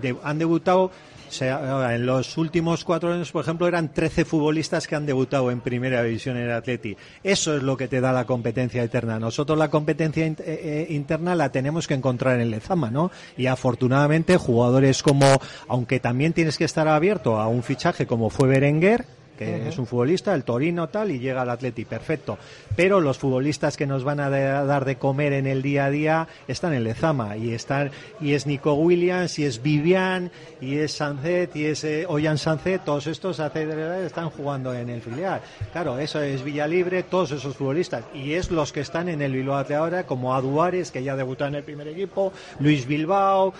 de- 0.00 0.16
han 0.22 0.38
debutado, 0.38 0.90
se 1.28 1.48
en 1.48 2.06
los 2.06 2.38
últimos 2.38 2.84
cuatro 2.84 3.12
años, 3.12 3.32
por 3.32 3.42
ejemplo, 3.42 3.66
eran 3.66 3.92
13 3.92 4.24
futbolistas 4.24 4.86
que 4.86 4.94
han 4.94 5.06
debutado 5.06 5.50
en 5.50 5.60
primera 5.60 6.02
división 6.04 6.36
en 6.36 6.44
el 6.44 6.52
Atleti. 6.52 6.96
Eso 7.24 7.56
es 7.56 7.62
lo 7.64 7.76
que 7.76 7.88
te 7.88 8.00
da 8.00 8.12
la 8.12 8.24
competencia 8.26 8.82
eterna. 8.84 9.18
Nosotros 9.18 9.58
la 9.58 9.68
competencia 9.68 10.24
in- 10.24 10.36
eh, 10.38 10.86
eh, 10.88 10.94
interna 10.94 11.34
la 11.34 11.50
tenemos 11.50 11.88
que 11.88 11.94
encontrar 11.94 12.38
en 12.40 12.50
Lezama, 12.52 12.90
¿no? 12.90 13.10
Y 13.36 13.46
afortunadamente 13.46 14.36
jugadores 14.36 15.02
como, 15.02 15.26
aunque 15.66 15.98
también 15.98 16.32
tienes 16.32 16.58
que 16.58 16.64
estar 16.64 16.86
abierto 16.86 17.40
a 17.40 17.48
un 17.48 17.62
fichaje 17.64 18.06
como 18.06 18.30
fue 18.30 18.46
Berenguer, 18.48 19.04
que 19.36 19.68
es 19.68 19.78
un 19.78 19.86
futbolista, 19.86 20.34
el 20.34 20.44
Torino 20.44 20.88
tal, 20.88 21.10
y 21.10 21.18
llega 21.18 21.42
al 21.42 21.50
Atleti, 21.50 21.84
perfecto. 21.84 22.38
Pero 22.74 23.00
los 23.00 23.18
futbolistas 23.18 23.76
que 23.76 23.86
nos 23.86 24.04
van 24.04 24.20
a 24.20 24.30
dar 24.30 24.84
de 24.84 24.96
comer 24.96 25.32
en 25.32 25.46
el 25.46 25.62
día 25.62 25.86
a 25.86 25.90
día 25.90 26.28
están 26.48 26.72
en 26.74 26.84
Lezama, 26.84 27.36
y 27.36 27.52
están, 27.52 27.90
y 28.20 28.34
es 28.34 28.46
Nico 28.46 28.74
Williams, 28.74 29.38
y 29.38 29.44
es 29.44 29.62
Vivian, 29.62 30.30
y 30.60 30.78
es 30.78 30.92
Sancet, 30.92 31.54
y 31.56 31.66
es 31.66 31.84
eh, 31.84 32.06
Ollán 32.08 32.38
Sancet, 32.38 32.84
todos 32.84 33.06
estos 33.06 33.38
están 33.38 34.30
jugando 34.30 34.74
en 34.74 34.88
el 34.88 35.00
filial. 35.00 35.40
Claro, 35.72 35.98
eso 35.98 36.20
es 36.20 36.42
Villalibre, 36.42 37.02
todos 37.02 37.32
esos 37.32 37.56
futbolistas, 37.56 38.04
y 38.14 38.32
es 38.32 38.50
los 38.50 38.72
que 38.72 38.80
están 38.80 39.08
en 39.08 39.22
el 39.22 39.32
Bilbao 39.32 39.64
ahora, 39.76 40.04
como 40.04 40.34
Aduares, 40.34 40.90
que 40.90 41.02
ya 41.02 41.16
debutó 41.16 41.46
en 41.46 41.54
el 41.54 41.62
primer 41.62 41.88
equipo, 41.88 42.32
Luis 42.60 42.86
Bilbao, 42.86 43.54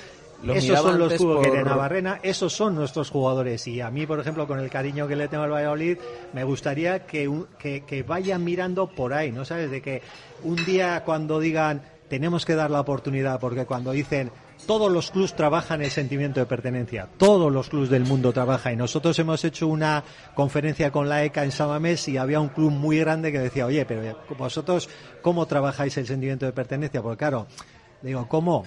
Esos 0.54 0.78
son 0.80 0.98
los 0.98 1.12
jugadores 1.16 1.48
por- 1.50 1.56
de 1.58 1.64
Navarrena, 1.64 2.20
esos 2.22 2.52
son 2.52 2.74
nuestros 2.74 3.10
jugadores. 3.10 3.66
Y 3.66 3.80
a 3.80 3.90
mí, 3.90 4.06
por 4.06 4.20
ejemplo, 4.20 4.46
con 4.46 4.58
el 4.60 4.70
cariño 4.70 5.06
que 5.08 5.16
le 5.16 5.28
tengo 5.28 5.44
al 5.44 5.50
Valladolid, 5.52 5.98
me 6.32 6.44
gustaría 6.44 7.06
que, 7.06 7.26
un- 7.28 7.46
que, 7.58 7.82
que 7.84 8.02
vayan 8.02 8.44
mirando 8.44 8.86
por 8.88 9.12
ahí, 9.14 9.32
¿no 9.32 9.44
sabes? 9.44 9.70
De 9.70 9.80
que 9.82 10.02
un 10.44 10.56
día 10.64 11.02
cuando 11.04 11.40
digan, 11.40 11.82
tenemos 12.08 12.44
que 12.44 12.54
dar 12.54 12.70
la 12.70 12.80
oportunidad, 12.80 13.40
porque 13.40 13.66
cuando 13.66 13.90
dicen, 13.90 14.30
todos 14.66 14.90
los 14.90 15.10
clubs 15.10 15.34
trabajan 15.34 15.82
el 15.82 15.90
sentimiento 15.90 16.40
de 16.40 16.46
pertenencia, 16.46 17.08
todos 17.18 17.52
los 17.52 17.68
clubs 17.68 17.90
del 17.90 18.04
mundo 18.04 18.32
trabajan. 18.32 18.72
Y 18.72 18.76
nosotros 18.76 19.18
hemos 19.18 19.44
hecho 19.44 19.66
una 19.68 20.02
conferencia 20.34 20.90
con 20.90 21.08
la 21.08 21.24
ECA 21.24 21.44
en 21.44 21.52
Samamés 21.52 22.08
y 22.08 22.16
había 22.16 22.40
un 22.40 22.48
club 22.48 22.70
muy 22.70 22.98
grande 22.98 23.32
que 23.32 23.38
decía, 23.38 23.66
oye, 23.66 23.84
pero 23.84 24.18
vosotros, 24.38 24.88
¿cómo 25.20 25.46
trabajáis 25.46 25.96
el 25.98 26.06
sentimiento 26.06 26.46
de 26.46 26.52
pertenencia? 26.52 27.02
Porque 27.02 27.18
claro, 27.18 27.46
digo, 28.02 28.26
¿cómo? 28.28 28.64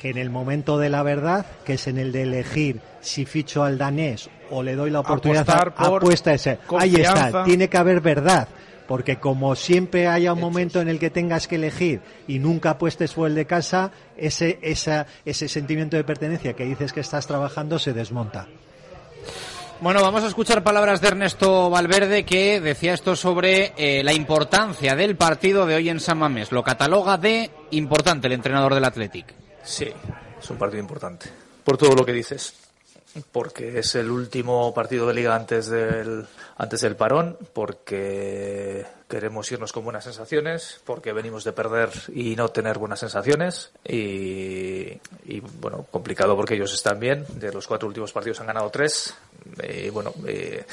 Que 0.00 0.10
en 0.10 0.18
el 0.18 0.30
momento 0.30 0.78
de 0.78 0.88
la 0.88 1.02
verdad, 1.02 1.46
que 1.64 1.74
es 1.74 1.86
en 1.86 1.98
el 1.98 2.12
de 2.12 2.22
elegir 2.22 2.80
si 3.00 3.24
ficho 3.24 3.62
al 3.62 3.78
danés 3.78 4.30
o 4.50 4.62
le 4.62 4.74
doy 4.74 4.90
la 4.90 5.00
oportunidad 5.00 5.48
Apostar 5.48 5.74
a 5.76 5.88
por 5.88 6.02
apuesta 6.02 6.34
ese. 6.34 6.58
Ahí 6.78 6.96
está, 6.96 7.44
tiene 7.44 7.68
que 7.68 7.76
haber 7.76 8.00
verdad. 8.00 8.48
Porque 8.86 9.20
como 9.20 9.54
siempre 9.54 10.08
haya 10.08 10.32
un 10.32 10.40
momento 10.40 10.80
en 10.80 10.88
el 10.88 10.98
que 10.98 11.10
tengas 11.10 11.46
que 11.46 11.54
elegir 11.54 12.00
y 12.26 12.40
nunca 12.40 12.70
apuestes 12.70 13.12
por 13.12 13.28
el 13.28 13.36
de 13.36 13.46
casa, 13.46 13.92
ese, 14.16 14.58
esa, 14.62 15.06
ese 15.24 15.46
sentimiento 15.46 15.96
de 15.96 16.02
pertenencia 16.02 16.54
que 16.54 16.64
dices 16.64 16.92
que 16.92 16.98
estás 16.98 17.24
trabajando 17.24 17.78
se 17.78 17.92
desmonta. 17.92 18.48
Bueno, 19.80 20.02
vamos 20.02 20.24
a 20.24 20.26
escuchar 20.26 20.62
palabras 20.62 21.00
de 21.00 21.08
Ernesto 21.08 21.70
Valverde 21.70 22.24
que 22.24 22.60
decía 22.60 22.92
esto 22.92 23.16
sobre 23.16 23.72
eh, 23.78 24.02
la 24.02 24.12
importancia 24.12 24.94
del 24.94 25.16
partido 25.16 25.64
de 25.66 25.76
hoy 25.76 25.88
en 25.88 26.00
San 26.00 26.18
Mamés. 26.18 26.52
Lo 26.52 26.62
cataloga 26.62 27.16
de 27.16 27.50
importante 27.70 28.26
el 28.26 28.34
entrenador 28.34 28.74
del 28.74 28.84
Athletic. 28.84 29.39
Sí, 29.62 29.92
es 30.40 30.50
un 30.50 30.58
partido 30.58 30.80
importante. 30.80 31.26
Por 31.64 31.76
todo 31.76 31.94
lo 31.94 32.04
que 32.04 32.12
dices. 32.12 32.54
Porque 33.32 33.78
es 33.78 33.94
el 33.96 34.10
último 34.10 34.72
partido 34.72 35.06
de 35.06 35.14
liga 35.14 35.34
antes 35.34 35.66
del, 35.66 36.26
antes 36.56 36.80
del 36.80 36.94
parón, 36.94 37.36
porque 37.52 38.86
queremos 39.10 39.50
irnos 39.52 39.72
con 39.72 39.84
buenas 39.84 40.04
sensaciones, 40.04 40.80
porque 40.84 41.12
venimos 41.12 41.44
de 41.44 41.52
perder 41.52 41.90
y 42.14 42.36
no 42.36 42.48
tener 42.48 42.78
buenas 42.78 43.00
sensaciones. 43.00 43.72
Y, 43.86 44.98
y, 45.26 45.40
bueno, 45.60 45.84
complicado 45.90 46.36
porque 46.36 46.54
ellos 46.54 46.72
están 46.72 47.00
bien. 47.00 47.26
De 47.34 47.52
los 47.52 47.66
cuatro 47.66 47.88
últimos 47.88 48.12
partidos 48.12 48.40
han 48.40 48.46
ganado 48.46 48.70
tres. 48.70 49.14
Y 49.62 49.90
bueno, 49.90 50.14
eh, 50.26 50.64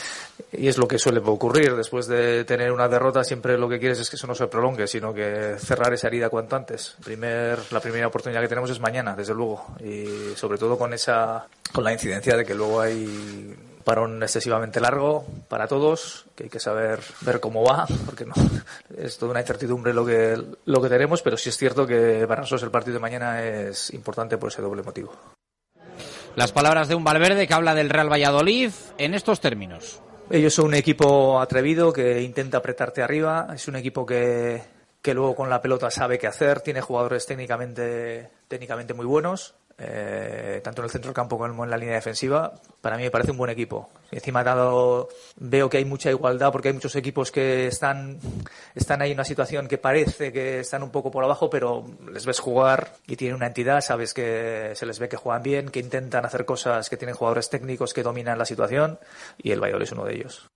y 0.54 0.68
es 0.68 0.78
lo 0.78 0.88
que 0.88 1.00
suele 1.00 1.20
ocurrir. 1.20 1.76
Después 1.76 2.08
de 2.08 2.46
tener 2.46 2.72
una 2.72 2.88
derrota, 2.88 3.24
siempre 3.24 3.58
lo 3.58 3.68
que 3.68 3.80
quieres 3.80 4.00
es 4.00 4.10
que 4.10 4.16
eso 4.16 4.28
no 4.28 4.36
se 4.36 4.48
prolongue, 4.48 4.88
sino 4.88 5.14
que 5.14 5.56
cerrar 5.58 5.94
esa 5.94 6.08
herida 6.08 6.30
cuanto 6.30 6.56
antes. 6.56 6.96
Primer, 7.04 7.60
la 7.72 7.80
primera 7.80 8.08
oportunidad 8.08 8.42
que 8.42 8.48
tenemos 8.48 8.70
es 8.70 8.80
mañana, 8.80 9.16
desde 9.16 9.34
luego. 9.34 9.76
Y 9.84 10.36
sobre 10.36 10.60
todo 10.60 10.78
con 10.78 10.94
esa, 10.94 11.48
con 11.74 11.84
la 11.84 11.92
incidencia 11.92 12.38
de 12.38 12.46
que 12.46 12.54
luego 12.54 12.80
hay 12.80 13.56
parón 13.88 14.22
excesivamente 14.22 14.82
largo 14.82 15.26
para 15.48 15.66
todos, 15.66 16.26
que 16.36 16.44
hay 16.44 16.50
que 16.50 16.60
saber 16.60 17.00
ver 17.22 17.40
cómo 17.40 17.64
va, 17.64 17.88
porque 18.06 18.26
no, 18.26 18.34
es 18.98 19.18
toda 19.18 19.32
una 19.32 19.40
incertidumbre 19.40 19.94
lo 19.94 20.06
que, 20.06 20.38
lo 20.66 20.82
que 20.82 20.90
tenemos, 20.90 21.22
pero 21.22 21.38
sí 21.38 21.48
es 21.48 21.56
cierto 21.56 21.88
que 21.88 22.26
para 22.28 22.42
nosotros 22.42 22.64
el 22.64 22.70
partido 22.70 22.96
de 22.96 23.00
mañana 23.00 23.42
es 23.42 23.94
importante 23.94 24.38
por 24.38 24.52
ese 24.52 24.62
doble 24.62 24.84
motivo. 24.84 25.14
Las 26.36 26.52
palabras 26.52 26.90
de 26.90 26.96
un 26.96 27.06
Valverde 27.06 27.48
que 27.48 27.54
habla 27.54 27.74
del 27.74 27.90
Real 27.90 28.12
Valladolid 28.12 28.72
en 28.98 29.14
estos 29.14 29.40
términos. 29.40 30.02
Ellos 30.30 30.54
son 30.54 30.66
un 30.66 30.74
equipo 30.74 31.40
atrevido 31.40 31.94
que 31.94 32.22
intenta 32.24 32.58
apretarte 32.58 33.02
arriba, 33.02 33.48
es 33.56 33.70
un 33.70 33.78
equipo 33.78 34.06
que, 34.06 34.64
que 35.02 35.14
luego 35.14 35.34
con 35.34 35.50
la 35.50 35.62
pelota 35.62 35.90
sabe 35.90 36.20
qué 36.20 36.28
hacer, 36.28 36.60
tiene 36.60 36.82
jugadores 36.82 37.26
técnicamente, 37.26 38.32
técnicamente 38.50 38.94
muy 38.94 39.06
buenos, 39.06 39.56
eh, 39.80 40.60
tanto 40.64 40.82
en 40.82 40.86
el 40.86 40.92
centro 40.92 41.10
del 41.10 41.16
campo 41.16 41.38
como 41.38 41.64
en 41.64 41.70
la 41.70 41.78
línea 41.78 41.96
defensiva. 41.96 42.54
Para 42.82 42.98
mí 42.98 43.04
me 43.04 43.12
parece 43.12 43.32
un 43.32 43.38
buen 43.38 43.52
equipo. 43.52 43.90
Encima 44.12 44.44
dado, 44.44 45.10
veo 45.36 45.70
que 45.70 45.78
hay 45.78 45.86
mucha 45.86 46.10
igualdad 46.10 46.52
porque 46.52 46.70
hay 46.70 46.74
muchos 46.74 46.96
equipos 46.96 47.32
que 47.32 47.68
están, 47.68 48.20
están 48.74 49.02
ahí 49.02 49.12
en 49.12 49.18
una 49.18 49.24
situación 49.24 49.68
que 49.68 49.78
parece 49.78 50.32
que 50.32 50.62
están 50.62 50.82
un 50.84 50.90
poco 50.90 51.12
por 51.12 51.24
abajo, 51.24 51.50
pero 51.50 51.86
les 52.12 52.26
ves 52.26 52.40
jugar 52.40 52.94
y 53.06 53.16
tienen 53.16 53.36
una 53.36 53.48
entidad, 53.48 53.82
sabes 53.82 54.14
que 54.14 54.72
se 54.74 54.86
les 54.86 55.00
ve 55.00 55.10
que 55.10 55.18
juegan 55.18 55.44
bien, 55.44 55.70
que 55.70 55.80
intentan 55.80 56.26
hacer 56.26 56.46
cosas, 56.46 56.90
que 56.90 56.98
tienen 56.98 57.16
jugadores 57.16 57.50
técnicos 57.50 57.94
que 57.94 58.04
dominan 58.04 58.38
la 58.38 58.46
situación 58.46 59.00
y 59.38 59.52
el 59.52 59.62
Valladolid 59.62 59.86
es 59.86 59.92
uno 59.92 60.06
de 60.06 60.16
ellos. 60.16 60.50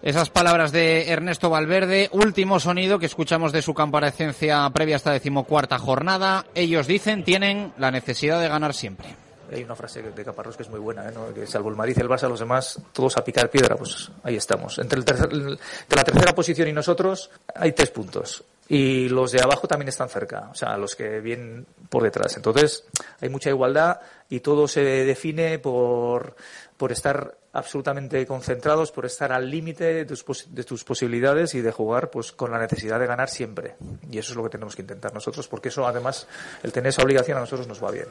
Esas 0.00 0.30
palabras 0.30 0.70
de 0.70 1.10
Ernesto 1.10 1.50
Valverde, 1.50 2.08
último 2.12 2.60
sonido 2.60 3.00
que 3.00 3.06
escuchamos 3.06 3.50
de 3.50 3.62
su 3.62 3.74
comparecencia 3.74 4.70
previa 4.70 4.94
a 4.94 4.98
esta 4.98 5.10
decimocuarta 5.10 5.76
jornada. 5.76 6.46
Ellos 6.54 6.86
dicen 6.86 7.24
tienen 7.24 7.72
la 7.78 7.90
necesidad 7.90 8.40
de 8.40 8.48
ganar 8.48 8.74
siempre. 8.74 9.08
hay 9.52 9.64
una 9.64 9.74
frase 9.74 10.00
de 10.02 10.24
Caparrós 10.24 10.56
que 10.56 10.62
es 10.62 10.70
muy 10.70 10.78
buena, 10.78 11.08
¿eh? 11.08 11.12
¿no? 11.12 11.34
que 11.34 11.48
salvo 11.48 11.68
el 11.70 11.74
Madrid 11.74 11.96
y 11.96 12.00
el 12.00 12.08
Barça, 12.08 12.28
los 12.28 12.38
demás, 12.38 12.80
todos 12.92 13.16
a 13.16 13.24
picar 13.24 13.50
piedra, 13.50 13.74
pues 13.74 14.08
ahí 14.22 14.36
estamos. 14.36 14.78
Entre, 14.78 15.00
entre 15.00 15.58
la 15.96 16.04
tercera 16.04 16.32
posición 16.32 16.68
y 16.68 16.72
nosotros 16.72 17.30
hay 17.56 17.72
tres 17.72 17.90
puntos. 17.90 18.44
Y 18.68 19.08
los 19.08 19.32
de 19.32 19.40
abajo 19.40 19.66
también 19.66 19.88
están 19.88 20.10
cerca, 20.10 20.50
o 20.52 20.54
sea, 20.54 20.76
los 20.76 20.94
que 20.94 21.20
vienen 21.20 21.66
por 21.88 22.02
detrás. 22.02 22.36
Entonces, 22.36 22.84
hay 23.20 23.30
mucha 23.30 23.48
igualdad 23.48 23.98
y 24.28 24.40
todo 24.40 24.68
se 24.68 24.82
define 24.82 25.58
por, 25.58 26.36
por 26.78 26.92
estar 26.92 27.36
absolutamente 27.52 28.24
concentrados, 28.24 28.92
por 28.92 29.04
estar 29.04 29.32
al 29.32 29.50
límite 29.50 30.04
de 30.04 30.04
de 30.04 30.64
tus 30.64 30.84
posibilidades 30.84 31.54
y 31.54 31.60
de 31.60 31.72
jugar 31.72 32.08
pues 32.08 32.32
con 32.32 32.52
la 32.52 32.58
necesidad 32.58 33.00
de 33.00 33.06
ganar 33.06 33.28
siempre. 33.28 33.74
Y 34.10 34.18
eso 34.18 34.32
es 34.32 34.36
lo 34.36 34.44
que 34.44 34.50
tenemos 34.50 34.76
que 34.76 34.82
intentar 34.82 35.12
nosotros, 35.12 35.48
porque 35.48 35.68
eso 35.68 35.86
además, 35.86 36.28
el 36.62 36.72
tener 36.72 36.90
esa 36.90 37.02
obligación 37.02 37.36
a 37.36 37.40
nosotros 37.40 37.66
nos 37.66 37.82
va 37.82 37.90
bien. 37.90 38.06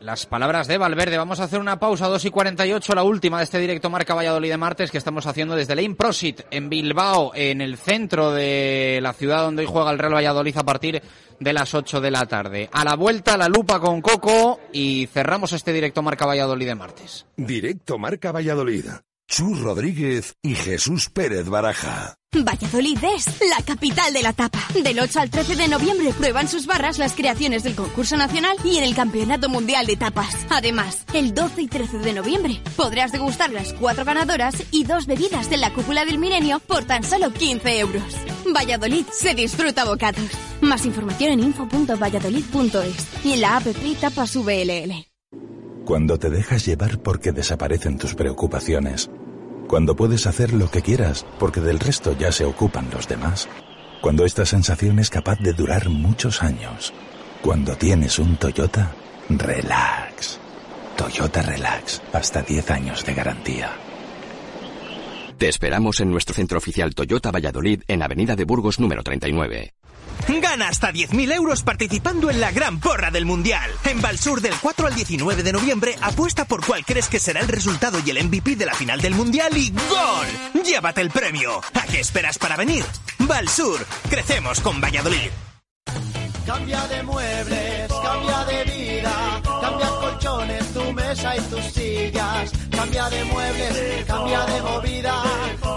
Las 0.00 0.26
palabras 0.26 0.68
de 0.68 0.78
Valverde. 0.78 1.18
Vamos 1.18 1.40
a 1.40 1.44
hacer 1.44 1.58
una 1.58 1.80
pausa, 1.80 2.06
2 2.06 2.24
y 2.26 2.30
48, 2.30 2.94
la 2.94 3.02
última 3.02 3.38
de 3.38 3.44
este 3.44 3.58
directo 3.58 3.90
Marca 3.90 4.14
Valladolid 4.14 4.50
de 4.50 4.56
martes 4.56 4.92
que 4.92 4.98
estamos 4.98 5.26
haciendo 5.26 5.56
desde 5.56 5.74
Lane 5.74 5.96
Prosit 5.96 6.42
en 6.52 6.68
Bilbao, 6.68 7.32
en 7.34 7.60
el 7.60 7.76
centro 7.76 8.30
de 8.30 9.00
la 9.02 9.12
ciudad 9.12 9.42
donde 9.42 9.62
hoy 9.62 9.68
juega 9.68 9.90
el 9.90 9.98
Real 9.98 10.14
Valladolid 10.14 10.56
a 10.56 10.62
partir 10.62 11.02
de 11.40 11.52
las 11.52 11.74
8 11.74 12.00
de 12.00 12.10
la 12.12 12.26
tarde. 12.26 12.68
A 12.72 12.84
la 12.84 12.94
vuelta, 12.94 13.36
la 13.36 13.48
lupa 13.48 13.80
con 13.80 14.00
Coco 14.00 14.60
y 14.72 15.08
cerramos 15.12 15.52
este 15.52 15.72
directo 15.72 16.00
Marca 16.00 16.26
Valladolid 16.26 16.66
de 16.66 16.74
martes. 16.76 17.26
Directo 17.36 17.98
Marca 17.98 18.30
Valladolid. 18.30 18.84
Chus 19.26 19.60
Rodríguez 19.60 20.36
y 20.42 20.54
Jesús 20.54 21.10
Pérez 21.10 21.48
Baraja. 21.48 22.17
Valladolid 22.34 22.98
es 23.16 23.26
la 23.48 23.64
capital 23.64 24.12
de 24.12 24.22
la 24.22 24.34
tapa. 24.34 24.58
Del 24.74 25.00
8 25.00 25.20
al 25.20 25.30
13 25.30 25.56
de 25.56 25.66
noviembre 25.66 26.12
prueban 26.12 26.46
sus 26.46 26.66
barras 26.66 26.98
las 26.98 27.14
creaciones 27.14 27.62
del 27.62 27.74
concurso 27.74 28.18
nacional 28.18 28.54
y 28.64 28.76
en 28.76 28.84
el 28.84 28.94
Campeonato 28.94 29.48
Mundial 29.48 29.86
de 29.86 29.96
Tapas. 29.96 30.36
Además, 30.50 31.04
el 31.14 31.32
12 31.32 31.62
y 31.62 31.68
13 31.68 31.98
de 31.98 32.12
noviembre 32.12 32.60
podrás 32.76 33.12
degustar 33.12 33.50
las 33.50 33.72
cuatro 33.72 34.04
ganadoras 34.04 34.54
y 34.70 34.84
dos 34.84 35.06
bebidas 35.06 35.48
de 35.48 35.56
la 35.56 35.72
cúpula 35.72 36.04
del 36.04 36.18
milenio 36.18 36.60
por 36.60 36.84
tan 36.84 37.02
solo 37.02 37.32
15 37.32 37.78
euros. 37.78 38.16
Valladolid 38.54 39.06
se 39.10 39.34
disfruta 39.34 39.86
bocados. 39.86 40.28
Más 40.60 40.84
información 40.84 41.32
en 41.32 41.40
info.valladolid.es 41.40 43.24
y 43.24 43.32
en 43.32 43.40
la 43.40 43.56
app 43.56 43.66
Tapas 44.00 44.36
VLL. 44.36 45.06
Cuando 45.86 46.18
te 46.18 46.28
dejas 46.28 46.66
llevar 46.66 46.98
porque 46.98 47.32
desaparecen 47.32 47.96
tus 47.96 48.14
preocupaciones. 48.14 49.08
Cuando 49.68 49.94
puedes 49.94 50.26
hacer 50.26 50.54
lo 50.54 50.70
que 50.70 50.80
quieras 50.80 51.26
porque 51.38 51.60
del 51.60 51.78
resto 51.78 52.16
ya 52.18 52.32
se 52.32 52.46
ocupan 52.46 52.88
los 52.90 53.06
demás. 53.06 53.48
Cuando 54.00 54.24
esta 54.24 54.46
sensación 54.46 54.98
es 54.98 55.10
capaz 55.10 55.38
de 55.40 55.52
durar 55.52 55.90
muchos 55.90 56.42
años. 56.42 56.94
Cuando 57.42 57.76
tienes 57.76 58.18
un 58.18 58.36
Toyota, 58.36 58.92
relax. 59.28 60.40
Toyota 60.96 61.42
Relax, 61.42 62.02
hasta 62.12 62.42
10 62.42 62.70
años 62.72 63.04
de 63.04 63.14
garantía. 63.14 63.70
Te 65.36 65.48
esperamos 65.48 66.00
en 66.00 66.10
nuestro 66.10 66.34
centro 66.34 66.58
oficial 66.58 66.92
Toyota 66.92 67.30
Valladolid 67.30 67.82
en 67.86 68.02
Avenida 68.02 68.34
de 68.34 68.44
Burgos 68.44 68.80
número 68.80 69.04
39. 69.04 69.74
Gana 70.40 70.68
hasta 70.68 70.92
10.000 70.92 71.32
euros 71.32 71.62
participando 71.62 72.30
en 72.30 72.40
la 72.40 72.52
gran 72.52 72.80
porra 72.80 73.10
del 73.10 73.24
Mundial. 73.24 73.70
En 73.84 74.00
Valsur 74.00 74.40
del 74.40 74.54
4 74.60 74.86
al 74.86 74.94
19 74.94 75.42
de 75.42 75.52
noviembre 75.52 75.96
apuesta 76.00 76.44
por 76.44 76.64
cuál 76.64 76.84
crees 76.84 77.08
que 77.08 77.18
será 77.18 77.40
el 77.40 77.48
resultado 77.48 77.98
y 78.04 78.10
el 78.10 78.24
MVP 78.24 78.56
de 78.56 78.66
la 78.66 78.74
final 78.74 79.00
del 79.00 79.14
Mundial 79.14 79.56
y 79.56 79.70
¡gol! 79.70 80.62
Llévate 80.64 81.00
el 81.00 81.10
premio. 81.10 81.60
¿A 81.74 81.82
qué 81.82 82.00
esperas 82.00 82.38
para 82.38 82.56
venir? 82.56 82.84
Valsur, 83.18 83.84
crecemos 84.08 84.60
con 84.60 84.80
Valladolid. 84.80 85.30
Cambia 86.46 86.86
de 86.86 87.02
muebles, 87.02 87.92
cambia 88.02 88.44
de 88.46 88.64
vida, 88.64 89.42
cambia 89.60 89.88
colchones, 90.00 90.72
tu 90.72 90.92
mesa 90.94 91.36
y 91.36 91.40
tus 91.40 91.64
sillas. 91.74 92.52
Cambia 92.70 93.10
de 93.10 93.24
muebles, 93.24 94.06
cambia 94.06 94.46
de 94.46 94.62
movida. 94.62 95.22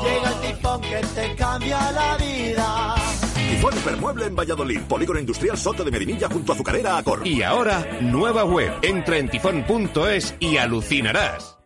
Llega 0.01 0.29
el 0.29 0.41
tifón 0.41 0.81
que 0.81 1.01
te 1.13 1.35
cambia 1.35 1.91
la 1.91 2.15
vida. 2.15 2.95
En 4.21 4.35
Valladolid, 4.35 4.81
Polígono 4.81 5.19
Industrial 5.19 5.57
Soto 5.57 5.83
de 5.83 5.91
Medinilla 5.91 6.27
junto 6.27 6.51
a 6.51 6.55
Azucarera 6.55 6.97
Acor. 6.97 7.25
Y 7.25 7.43
ahora, 7.43 7.99
nueva 8.01 8.43
web. 8.43 8.73
Entra 8.81 9.17
en 9.17 9.29
tifón.es 9.29 10.35
y 10.39 10.57
alucinarás. 10.57 11.57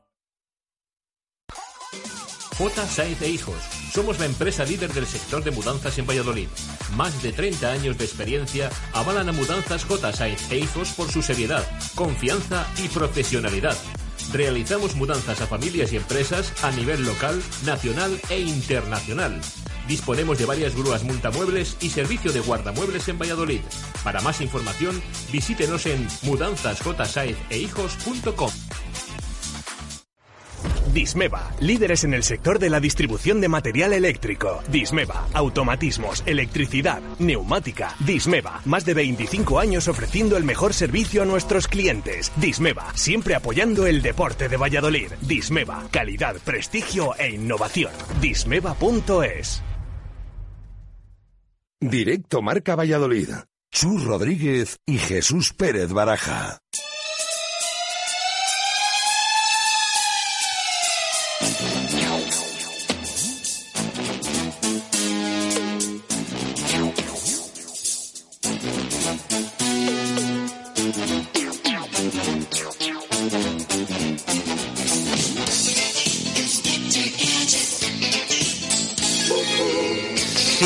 J. 2.58 2.86
Sainz 2.88 3.22
e 3.22 3.30
Hijos. 3.30 3.56
Somos 3.94 4.20
la 4.20 4.26
empresa 4.26 4.64
líder 4.66 4.94
del 4.94 5.06
sector 5.06 5.44
de 5.44 5.52
mudanzas 5.52 5.98
en 5.98 6.06
Valladolid. 6.06 6.48
Más 6.96 7.22
de 7.24 7.32
30 7.32 7.72
años 7.72 7.98
de 7.98 8.06
experiencia 8.06 8.70
avalan 8.94 9.30
a 9.30 9.32
Mudanzas 9.32 9.84
J. 9.86 10.14
Sainz 10.14 10.52
e 10.52 10.60
Hijos 10.60 10.92
por 10.92 11.10
su 11.10 11.22
seriedad, 11.22 11.66
confianza 11.96 12.68
y 12.84 12.88
profesionalidad. 12.90 13.78
Realizamos 14.32 14.96
mudanzas 14.96 15.42
a 15.42 15.48
familias 15.48 15.92
y 15.94 15.98
empresas 15.98 16.54
a 16.64 16.72
nivel 16.72 17.06
local, 17.06 17.42
nacional 17.66 18.20
e 18.30 18.40
internacional. 18.40 19.42
Disponemos 19.88 20.38
de 20.38 20.46
varias 20.46 20.76
grúas 20.76 21.04
multamuebles 21.04 21.78
y 21.82 21.90
servicio 21.90 22.32
de 22.32 22.42
guardamuebles 22.42 23.08
en 23.08 23.18
Valladolid. 23.20 23.62
Para 24.04 24.22
más 24.22 24.42
información, 24.42 25.02
visítenos 25.32 25.86
en 25.86 26.08
mudanzasjsaezehijos.com. 26.24 28.52
Dismeva, 30.96 31.52
líderes 31.60 32.06
en 32.06 32.14
el 32.14 32.24
sector 32.24 32.58
de 32.58 32.70
la 32.70 32.80
distribución 32.80 33.42
de 33.42 33.50
material 33.50 33.92
eléctrico. 33.92 34.64
Dismeva, 34.70 35.28
automatismos, 35.34 36.24
electricidad, 36.26 37.02
neumática. 37.20 37.94
Dismeva, 38.00 38.62
más 38.64 38.86
de 38.86 38.94
25 38.94 39.60
años 39.60 39.90
ofreciendo 39.90 40.38
el 40.38 40.46
mejor 40.46 40.74
servicio 40.74 41.22
a 41.22 41.26
nuestros 41.26 41.68
clientes. 41.68 42.32
Dismeva, 42.38 42.94
siempre 42.96 43.36
apoyando 43.36 43.88
el 43.88 44.02
deporte 44.02 44.48
de 44.48 44.56
Valladolid. 44.56 45.12
Dismeva, 45.20 45.84
calidad, 45.92 46.38
prestigio 46.46 47.14
e 47.18 47.32
innovación. 47.32 47.92
Dismeva.es. 48.22 49.75
Directo 51.82 52.42
Marca 52.42 52.76
Valladolid. 52.76 53.30
Chus 53.70 54.06
Rodríguez 54.06 54.78
y 54.86 54.98
Jesús 54.98 55.52
Pérez 55.52 55.92
Baraja. 55.92 56.60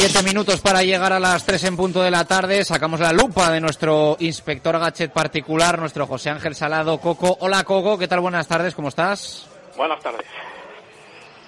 Siete 0.01 0.23
minutos 0.23 0.61
para 0.61 0.81
llegar 0.81 1.11
a 1.11 1.19
las 1.19 1.45
tres 1.45 1.61
en 1.65 1.75
punto 1.75 2.01
de 2.01 2.09
la 2.09 2.23
tarde. 2.23 2.63
Sacamos 2.63 3.01
la 3.01 3.11
lupa 3.11 3.51
de 3.51 3.59
nuestro 3.59 4.15
inspector 4.21 4.79
gadget 4.79 5.11
particular, 5.11 5.77
nuestro 5.77 6.07
José 6.07 6.29
Ángel 6.29 6.55
Salado 6.55 6.99
Coco. 7.01 7.35
Hola 7.41 7.65
Coco, 7.65 7.97
¿qué 7.97 8.07
tal? 8.07 8.21
Buenas 8.21 8.47
tardes, 8.47 8.73
¿cómo 8.73 8.87
estás? 8.87 9.45
Buenas 9.75 10.01
tardes. 10.01 10.25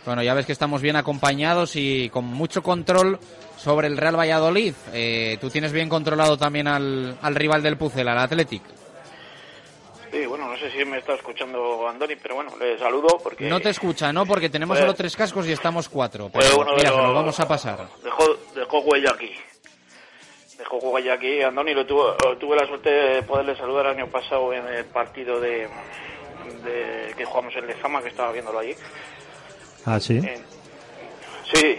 Bueno, 0.05 0.21
ya 0.21 0.33
ves 0.33 0.45
que 0.45 0.51
estamos 0.51 0.81
bien 0.81 0.97
acompañados 0.97 1.77
y 1.77 2.09
con 2.09 2.25
mucho 2.25 2.61
control 2.61 3.19
sobre 3.57 3.87
el 3.87 3.95
Real 3.95 4.19
Valladolid. 4.19 4.73
Eh, 4.91 5.37
Tú 5.39 5.49
tienes 5.49 5.71
bien 5.71 5.87
controlado 5.87 6.37
también 6.37 6.67
al, 6.67 7.17
al 7.21 7.35
rival 7.35 7.63
del 7.63 7.77
Pucel, 7.77 8.09
al 8.09 8.19
Athletic. 8.19 8.63
Sí, 10.11 10.25
bueno, 10.25 10.47
no 10.49 10.57
sé 10.57 10.69
si 10.71 10.83
me 10.83 10.97
está 10.97 11.13
escuchando 11.13 11.87
Andoni, 11.87 12.15
pero 12.17 12.35
bueno, 12.35 12.51
le 12.59 12.77
saludo 12.77 13.17
porque... 13.23 13.47
No 13.47 13.61
te 13.61 13.69
escucha, 13.69 14.11
¿no? 14.11 14.25
Porque 14.25 14.49
tenemos 14.49 14.75
Pues- 14.75 14.81
solo 14.81 14.93
tres 14.93 15.15
cascos 15.15 15.47
y 15.47 15.53
estamos 15.53 15.87
cuatro. 15.87 16.29
Pero 16.33 16.45
Fue 16.47 16.63
uno 16.65 16.75
mira, 16.75 16.89
los- 16.91 17.13
vamos 17.13 17.39
a 17.39 17.47
pasar. 17.47 17.87
Dejó, 18.03 18.25
dejó 18.53 18.79
huella 18.81 19.11
aquí. 19.11 19.31
Dejó 20.57 20.77
huella 20.79 21.13
aquí. 21.13 21.41
Andoni 21.41 21.73
lo 21.73 21.85
tuvo, 21.85 22.13
tuve 22.39 22.57
la 22.57 22.67
suerte 22.67 22.89
de 22.89 23.23
poderle 23.23 23.55
saludar 23.55 23.85
el 23.87 23.91
año 23.99 24.07
pasado 24.07 24.51
en 24.53 24.67
el 24.67 24.85
partido 24.85 25.39
de, 25.39 25.69
de 26.65 27.13
que 27.15 27.23
jugamos 27.23 27.55
en 27.55 27.67
Lezama, 27.67 28.01
que 28.01 28.09
estaba 28.09 28.33
viéndolo 28.33 28.59
allí. 28.59 28.75
Ah, 29.85 29.97
sí. 29.99 30.17
En- 30.17 30.43
sí, 31.53 31.77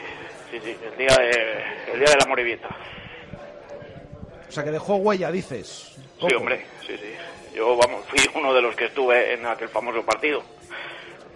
sí, 0.50 0.58
sí, 0.64 0.76
el 0.90 0.96
día 0.96 1.16
de, 1.18 1.92
el 1.92 1.98
día 2.00 2.10
de 2.12 2.16
la 2.18 2.26
Morivieta. 2.26 2.68
O 4.48 4.52
sea, 4.52 4.64
que 4.64 4.70
dejó 4.70 4.96
huella, 4.96 5.30
dices. 5.30 5.96
Sí, 6.18 6.34
hombre, 6.34 6.66
sí, 6.86 6.96
sí. 6.96 7.12
Yo, 7.54 7.76
vamos, 7.76 8.04
fui 8.08 8.20
uno 8.34 8.52
de 8.54 8.62
los 8.62 8.74
que 8.74 8.86
estuve 8.86 9.34
en 9.34 9.46
aquel 9.46 9.68
famoso 9.68 10.02
partido. 10.04 10.42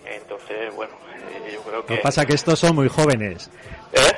Entonces, 0.04 0.72
bueno, 0.74 0.94
eh, 1.46 1.52
yo 1.54 1.60
creo 1.62 1.76
Lo 1.78 1.86
que... 1.86 1.96
que 1.96 2.00
pasa 2.00 2.22
es 2.22 2.26
que 2.28 2.34
estos 2.34 2.58
son 2.58 2.74
muy 2.76 2.88
jóvenes. 2.88 3.50
¿Eh? 3.92 4.12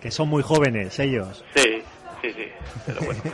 Que 0.00 0.10
son 0.10 0.28
muy 0.28 0.42
jóvenes 0.42 0.98
ellos. 0.98 1.44
Sí, 1.54 1.82
sí, 2.22 2.32
sí, 2.32 2.48
pero 2.86 3.00
bueno. 3.02 3.20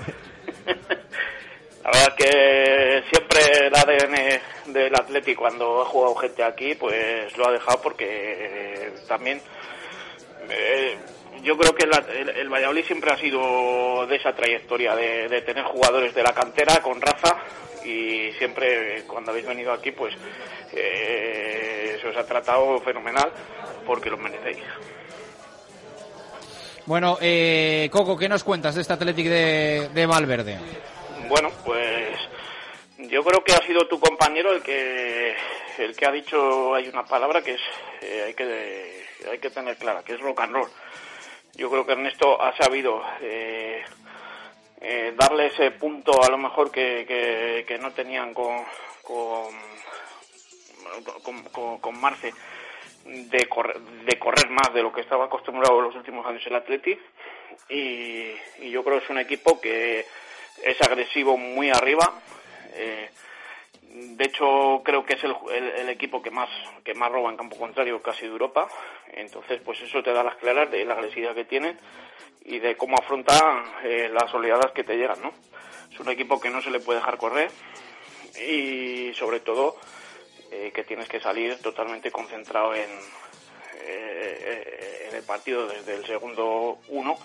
La 1.82 1.90
verdad 1.92 2.14
que 2.16 3.02
siempre 3.10 3.40
el 3.66 3.74
ADN 3.74 4.72
del 4.72 4.94
Atlético 4.94 5.42
cuando 5.42 5.82
ha 5.82 5.86
jugado 5.86 6.14
gente 6.16 6.44
aquí, 6.44 6.74
pues 6.74 7.36
lo 7.36 7.48
ha 7.48 7.52
dejado 7.52 7.80
porque 7.82 8.04
eh, 8.08 8.92
también 9.08 9.40
eh, 10.50 10.96
yo 11.42 11.56
creo 11.56 11.74
que 11.74 11.86
la- 11.86 12.04
el, 12.12 12.28
el 12.28 12.48
Valladolid 12.48 12.84
siempre 12.84 13.10
ha 13.12 13.16
sido 13.16 14.06
de 14.06 14.16
esa 14.16 14.32
trayectoria 14.34 14.94
de, 14.94 15.28
de 15.28 15.40
tener 15.42 15.64
jugadores 15.64 16.14
de 16.14 16.22
la 16.22 16.32
cantera 16.34 16.80
con 16.82 17.00
raza 17.00 17.38
y 17.84 18.32
siempre 18.38 19.04
cuando 19.06 19.30
habéis 19.30 19.46
venido 19.46 19.72
aquí 19.72 19.90
pues 19.90 20.14
eh, 20.72 21.98
se 22.00 22.08
os 22.08 22.16
ha 22.16 22.26
tratado 22.26 22.78
fenomenal 22.80 23.32
porque 23.86 24.10
lo 24.10 24.16
merecéis. 24.16 24.62
Bueno, 26.86 27.18
eh, 27.20 27.88
Coco, 27.92 28.16
¿qué 28.16 28.28
nos 28.28 28.42
cuentas 28.42 28.74
de 28.74 28.80
este 28.80 28.94
Athletic 28.94 29.26
de, 29.26 29.90
de 29.92 30.06
Valverde? 30.06 30.58
Bueno, 31.28 31.50
pues 31.64 32.16
yo 32.98 33.22
creo 33.22 33.44
que 33.44 33.52
ha 33.52 33.66
sido 33.66 33.86
tu 33.86 34.00
compañero 34.00 34.52
el 34.52 34.62
que 34.62 35.34
el 35.78 35.96
que 35.96 36.06
ha 36.06 36.12
dicho 36.12 36.74
hay 36.74 36.88
una 36.88 37.04
palabra 37.04 37.42
que 37.42 37.54
es 37.54 37.60
eh, 38.02 38.24
hay 38.26 38.34
que 38.34 39.04
hay 39.30 39.38
que 39.38 39.50
tener 39.50 39.76
clara 39.76 40.02
que 40.02 40.14
es 40.14 40.20
rock 40.20 40.40
and 40.40 40.52
roll. 40.52 40.68
Yo 41.54 41.70
creo 41.70 41.84
que 41.84 41.92
Ernesto 41.92 42.40
ha 42.40 42.56
sabido 42.56 43.02
eh, 43.20 43.82
eh, 44.80 45.12
darle 45.16 45.46
ese 45.46 45.70
punto 45.72 46.22
a 46.22 46.30
lo 46.30 46.38
mejor 46.38 46.70
que, 46.70 47.64
que, 47.66 47.78
no 47.78 47.92
tenían 47.92 48.34
con 48.34 48.64
con, 49.02 49.54
con, 51.80 52.00
Marce 52.00 52.32
de 53.04 53.48
correr, 53.48 54.50
más 54.50 54.72
de 54.74 54.82
lo 54.82 54.92
que 54.92 55.00
estaba 55.00 55.24
acostumbrado 55.26 55.78
en 55.78 55.84
los 55.86 55.96
últimos 55.96 56.26
años 56.26 56.46
el 56.46 56.54
Atleti 56.54 56.98
y, 57.68 58.32
y 58.60 58.70
yo 58.70 58.84
creo 58.84 58.98
que 58.98 59.04
es 59.04 59.10
un 59.10 59.18
equipo 59.18 59.60
que 59.60 60.04
es 60.62 60.80
agresivo 60.82 61.36
muy 61.36 61.70
arriba. 61.70 62.20
Eh, 62.74 63.10
de 63.92 64.24
hecho 64.24 64.82
creo 64.84 65.04
que 65.04 65.14
es 65.14 65.24
el, 65.24 65.34
el- 65.52 65.70
el 65.80 65.88
equipo 65.88 66.22
que 66.22 66.30
más 66.30 66.48
que 66.84 66.94
más 66.94 67.10
roba 67.10 67.30
en 67.30 67.36
campo 67.36 67.56
contrario 67.58 68.00
casi 68.02 68.22
de 68.22 68.28
Europa. 68.32 68.68
Entonces 69.14 69.60
pues 69.64 69.80
eso 69.82 70.02
te 70.02 70.12
da 70.12 70.22
las 70.22 70.36
claras 70.36 70.70
de 70.70 70.84
la 70.84 70.94
agresividad 70.94 71.34
que 71.34 71.44
tienen 71.44 71.78
y 72.50 72.58
de 72.58 72.76
cómo 72.76 72.96
afrontan 72.98 73.64
eh, 73.84 74.10
las 74.12 74.32
oleadas 74.34 74.72
que 74.72 74.84
te 74.84 74.96
llegan 74.96 75.22
no 75.22 75.32
es 75.92 75.98
un 76.00 76.08
equipo 76.08 76.40
que 76.40 76.50
no 76.50 76.60
se 76.62 76.70
le 76.70 76.80
puede 76.80 76.98
dejar 77.00 77.16
correr 77.18 77.50
y 78.46 79.12
sobre 79.14 79.40
todo 79.40 79.76
eh, 80.50 80.72
que 80.74 80.84
tienes 80.84 81.08
que 81.08 81.20
salir 81.20 81.60
totalmente 81.62 82.10
concentrado 82.10 82.74
en, 82.74 82.90
eh, 83.82 85.06
en 85.10 85.16
el 85.16 85.22
partido 85.24 85.66
desde 85.66 85.94
el 85.96 86.04
segundo 86.06 86.78
uno, 86.88 87.18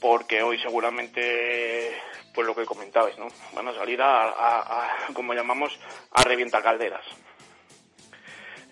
porque 0.00 0.42
hoy 0.42 0.58
seguramente, 0.60 1.92
pues 2.34 2.46
lo 2.46 2.54
que 2.54 2.64
comentabais, 2.66 3.18
¿no? 3.18 3.28
Van 3.54 3.68
a 3.68 3.74
salir 3.74 4.00
a, 4.00 4.24
a- 4.30 4.84
a, 5.08 5.14
como 5.14 5.34
llamamos, 5.34 5.78
a 6.12 6.22
revienta 6.22 6.62
calderas. 6.62 7.04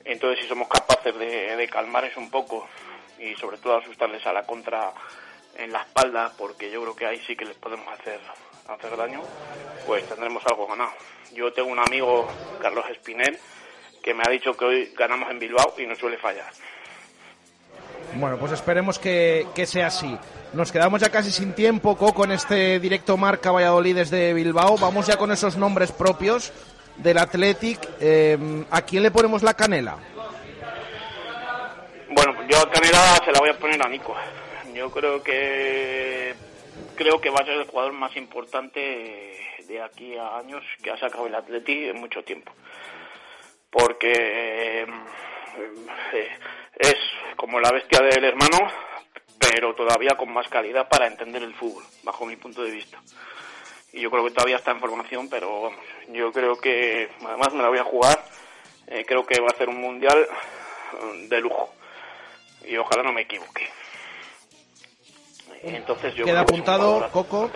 Entonces, 0.04 0.40
si 0.42 0.48
somos 0.48 0.68
capaces 0.68 1.16
de, 1.18 1.56
de 1.56 1.68
calmarles 1.68 2.16
un 2.16 2.30
poco 2.30 2.68
y 3.18 3.34
sobre 3.36 3.58
todo 3.58 3.76
asustarles 3.78 4.24
a 4.26 4.32
la 4.32 4.44
contra 4.46 4.92
en 5.58 5.72
la 5.72 5.80
espalda, 5.80 6.32
porque 6.36 6.70
yo 6.70 6.82
creo 6.82 6.96
que 6.96 7.06
ahí 7.06 7.20
sí 7.26 7.36
que 7.36 7.44
les 7.44 7.56
podemos 7.56 7.86
hacer, 7.88 8.20
hacer 8.68 8.96
daño, 8.96 9.20
pues 9.86 10.06
tendremos 10.08 10.44
algo 10.46 10.66
ganado. 10.66 10.92
Yo 11.32 11.52
tengo 11.52 11.70
un 11.70 11.78
amigo, 11.78 12.28
Carlos 12.60 12.84
Espinel, 12.90 13.38
que 14.02 14.14
me 14.14 14.22
ha 14.26 14.30
dicho 14.30 14.56
que 14.56 14.64
hoy 14.64 14.92
ganamos 14.96 15.30
en 15.30 15.38
Bilbao 15.38 15.74
y 15.78 15.86
no 15.86 15.96
suele 15.96 16.18
fallar. 16.18 16.50
Bueno, 18.14 18.38
pues 18.38 18.52
esperemos 18.52 18.98
que, 18.98 19.46
que 19.54 19.66
sea 19.66 19.88
así. 19.88 20.16
Nos 20.52 20.72
quedamos 20.72 21.00
ya 21.00 21.10
casi 21.10 21.30
sin 21.30 21.54
tiempo, 21.54 21.96
Coco, 21.96 22.24
en 22.24 22.32
este 22.32 22.78
directo 22.78 23.16
Marca 23.16 23.50
Valladolid 23.50 23.96
desde 23.96 24.32
Bilbao. 24.32 24.78
Vamos 24.78 25.06
ya 25.06 25.16
con 25.16 25.32
esos 25.32 25.56
nombres 25.56 25.92
propios 25.92 26.52
del 26.96 27.18
Athletic. 27.18 27.80
Eh, 28.00 28.64
¿A 28.70 28.82
quién 28.82 29.02
le 29.02 29.10
ponemos 29.10 29.42
la 29.42 29.54
canela? 29.54 29.96
Bueno, 32.10 32.32
yo 32.48 32.58
a 32.58 32.70
Canela 32.70 33.16
se 33.24 33.32
la 33.32 33.40
voy 33.40 33.50
a 33.50 33.58
poner 33.58 33.84
a 33.84 33.88
Nico. 33.88 34.14
Yo 34.76 34.90
creo 34.90 35.22
que 35.22 36.34
creo 36.96 37.18
que 37.18 37.30
va 37.30 37.40
a 37.40 37.46
ser 37.46 37.54
el 37.54 37.66
jugador 37.66 37.94
más 37.94 38.14
importante 38.14 39.40
de 39.66 39.82
aquí 39.82 40.18
a 40.18 40.36
años 40.36 40.62
que 40.82 40.90
ha 40.90 40.98
sacado 40.98 41.26
el 41.26 41.34
Atleti 41.34 41.88
en 41.88 41.98
mucho 41.98 42.22
tiempo. 42.22 42.52
Porque 43.70 44.82
eh, 44.82 46.28
es 46.78 46.96
como 47.36 47.58
la 47.58 47.72
bestia 47.72 48.00
del 48.00 48.22
hermano, 48.22 48.70
pero 49.38 49.74
todavía 49.74 50.14
con 50.14 50.30
más 50.30 50.46
calidad 50.48 50.86
para 50.90 51.06
entender 51.06 51.42
el 51.42 51.54
fútbol, 51.54 51.84
bajo 52.02 52.26
mi 52.26 52.36
punto 52.36 52.62
de 52.62 52.70
vista. 52.70 53.00
Y 53.94 54.02
yo 54.02 54.10
creo 54.10 54.24
que 54.24 54.32
todavía 54.32 54.56
está 54.56 54.72
en 54.72 54.80
formación, 54.80 55.30
pero 55.30 55.70
yo 56.08 56.30
creo 56.32 56.60
que 56.60 57.08
además 57.24 57.54
me 57.54 57.62
la 57.62 57.70
voy 57.70 57.78
a 57.78 57.84
jugar. 57.84 58.22
Eh, 58.88 59.06
creo 59.06 59.24
que 59.24 59.40
va 59.40 59.48
a 59.48 59.56
ser 59.56 59.70
un 59.70 59.80
mundial 59.80 60.18
eh, 60.20 61.28
de 61.28 61.40
lujo 61.40 61.72
y 62.66 62.76
ojalá 62.76 63.02
no 63.02 63.14
me 63.14 63.22
equivoque. 63.22 63.70
Entonces 65.62 66.14
yo 66.14 66.24
Queda 66.24 66.40
es 66.40 66.42
apuntado, 66.42 67.08
Coco. 67.12 67.50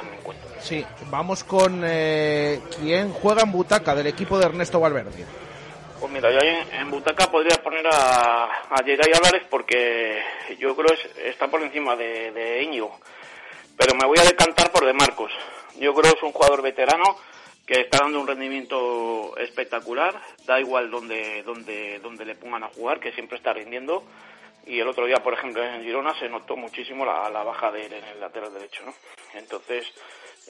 Sí, 0.61 0.85
vamos 1.11 1.45
con 1.45 1.83
eh, 1.85 2.61
quién 2.79 3.13
juega 3.13 3.43
en 3.43 3.53
butaca 3.53 3.95
del 3.95 4.07
equipo 4.07 4.39
de 4.39 4.47
Ernesto 4.47 4.81
Valverde. 4.81 5.25
Pues 5.99 6.13
mira, 6.13 6.31
yo 6.31 6.39
en, 6.41 6.75
en 6.81 6.91
butaca 6.91 7.31
podría 7.31 7.63
poner 7.63 7.87
a, 7.87 8.45
a 8.45 8.83
Geray 8.85 9.13
Álvarez 9.15 9.43
porque 9.51 10.19
yo 10.59 10.75
creo 10.75 10.89
que 10.97 11.29
está 11.29 11.49
por 11.49 11.63
encima 11.63 11.95
de, 11.97 12.33
de 12.33 12.63
Íñigo. 12.63 12.99
Pero 13.77 13.95
me 13.95 14.07
voy 14.07 14.19
a 14.19 14.25
decantar 14.25 14.71
por 14.73 14.85
De 14.85 14.93
Marcos. 14.93 15.33
Yo 15.79 15.95
creo 15.95 16.13
que 16.13 16.19
es 16.19 16.23
un 16.23 16.33
jugador 16.33 16.63
veterano 16.63 17.17
que 17.67 17.83
está 17.83 17.99
dando 18.03 18.21
un 18.21 18.27
rendimiento 18.27 19.37
espectacular. 19.39 20.21
Da 20.47 20.61
igual 20.61 20.91
donde, 20.91 21.43
donde, 21.45 21.99
donde 22.01 22.25
le 22.25 22.35
pongan 22.35 22.65
a 22.65 22.69
jugar, 22.69 23.01
que 23.01 23.13
siempre 23.13 23.39
está 23.39 23.53
rindiendo. 23.53 24.05
Y 24.71 24.79
el 24.79 24.87
otro 24.87 25.05
día, 25.05 25.17
por 25.17 25.35
ejemplo, 25.35 25.65
en 25.65 25.83
Girona 25.83 26.17
se 26.21 26.29
notó 26.29 26.55
muchísimo 26.57 27.05
la, 27.05 27.29
la 27.29 27.43
baja 27.43 27.73
de 27.73 27.87
él 27.87 27.93
en 27.93 28.05
el 28.05 28.21
lateral 28.21 28.55
derecho. 28.55 28.85
¿no? 28.85 28.95
Entonces, 29.35 29.85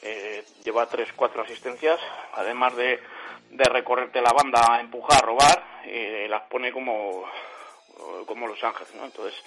eh, 0.03 0.45
lleva 0.63 0.87
tres, 0.87 1.09
cuatro 1.17 1.41
asistencias, 1.41 1.99
además 2.35 2.77
de, 2.77 3.01
de 3.49 3.65
recorrerte 3.65 4.21
la 4.21 4.35
banda, 4.35 4.75
a 4.75 4.81
empujar, 4.81 5.23
a 5.23 5.27
robar, 5.27 5.65
eh, 5.87 6.27
las 6.29 6.43
pone 6.51 6.71
como, 6.71 7.25
como 8.27 8.47
Los 8.47 8.63
Ángeles. 8.63 8.95
¿no? 8.95 9.07
Entonces, 9.07 9.41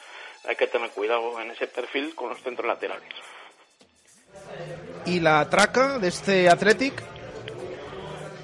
hay 0.44 0.56
que 0.56 0.66
tener 0.66 0.90
cuidado 0.90 1.40
en 1.40 1.52
ese 1.52 1.68
perfil 1.68 2.16
con 2.16 2.30
los 2.30 2.42
centros 2.42 2.66
laterales. 2.66 3.14
¿Y 5.06 5.20
la 5.20 5.48
traca 5.52 6.00
de 6.00 6.08
este 6.08 6.50
Athletic? 6.50 7.00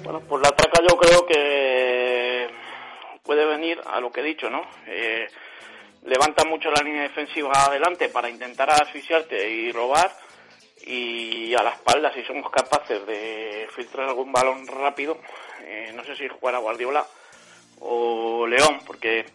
Bueno, 0.04 0.20
pues 0.28 0.42
la 0.42 0.50
traca 0.50 0.80
yo 0.88 0.96
creo 0.96 1.26
que 1.26 2.48
puede 3.24 3.44
venir 3.46 3.80
a 3.84 3.98
lo 3.98 4.12
que 4.12 4.20
he 4.20 4.24
dicho, 4.24 4.48
¿no? 4.48 4.62
Eh, 4.86 5.26
levanta 6.04 6.44
mucho 6.44 6.70
la 6.70 6.82
línea 6.82 7.02
defensiva 7.02 7.52
adelante 7.66 8.08
para 8.08 8.28
intentar 8.28 8.70
asfixiarte 8.70 9.48
y 9.48 9.72
robar 9.72 10.10
y 10.86 11.54
a 11.54 11.62
la 11.62 11.70
espalda 11.70 12.12
si 12.14 12.22
somos 12.24 12.50
capaces 12.50 13.06
de 13.06 13.68
filtrar 13.76 14.08
algún 14.08 14.32
balón 14.32 14.66
rápido, 14.66 15.18
eh, 15.62 15.92
no 15.94 16.02
sé 16.04 16.16
si 16.16 16.26
jugar 16.28 16.54
a 16.54 16.58
Guardiola 16.58 17.04
o 17.80 18.46
León, 18.46 18.80
porque 18.86 19.26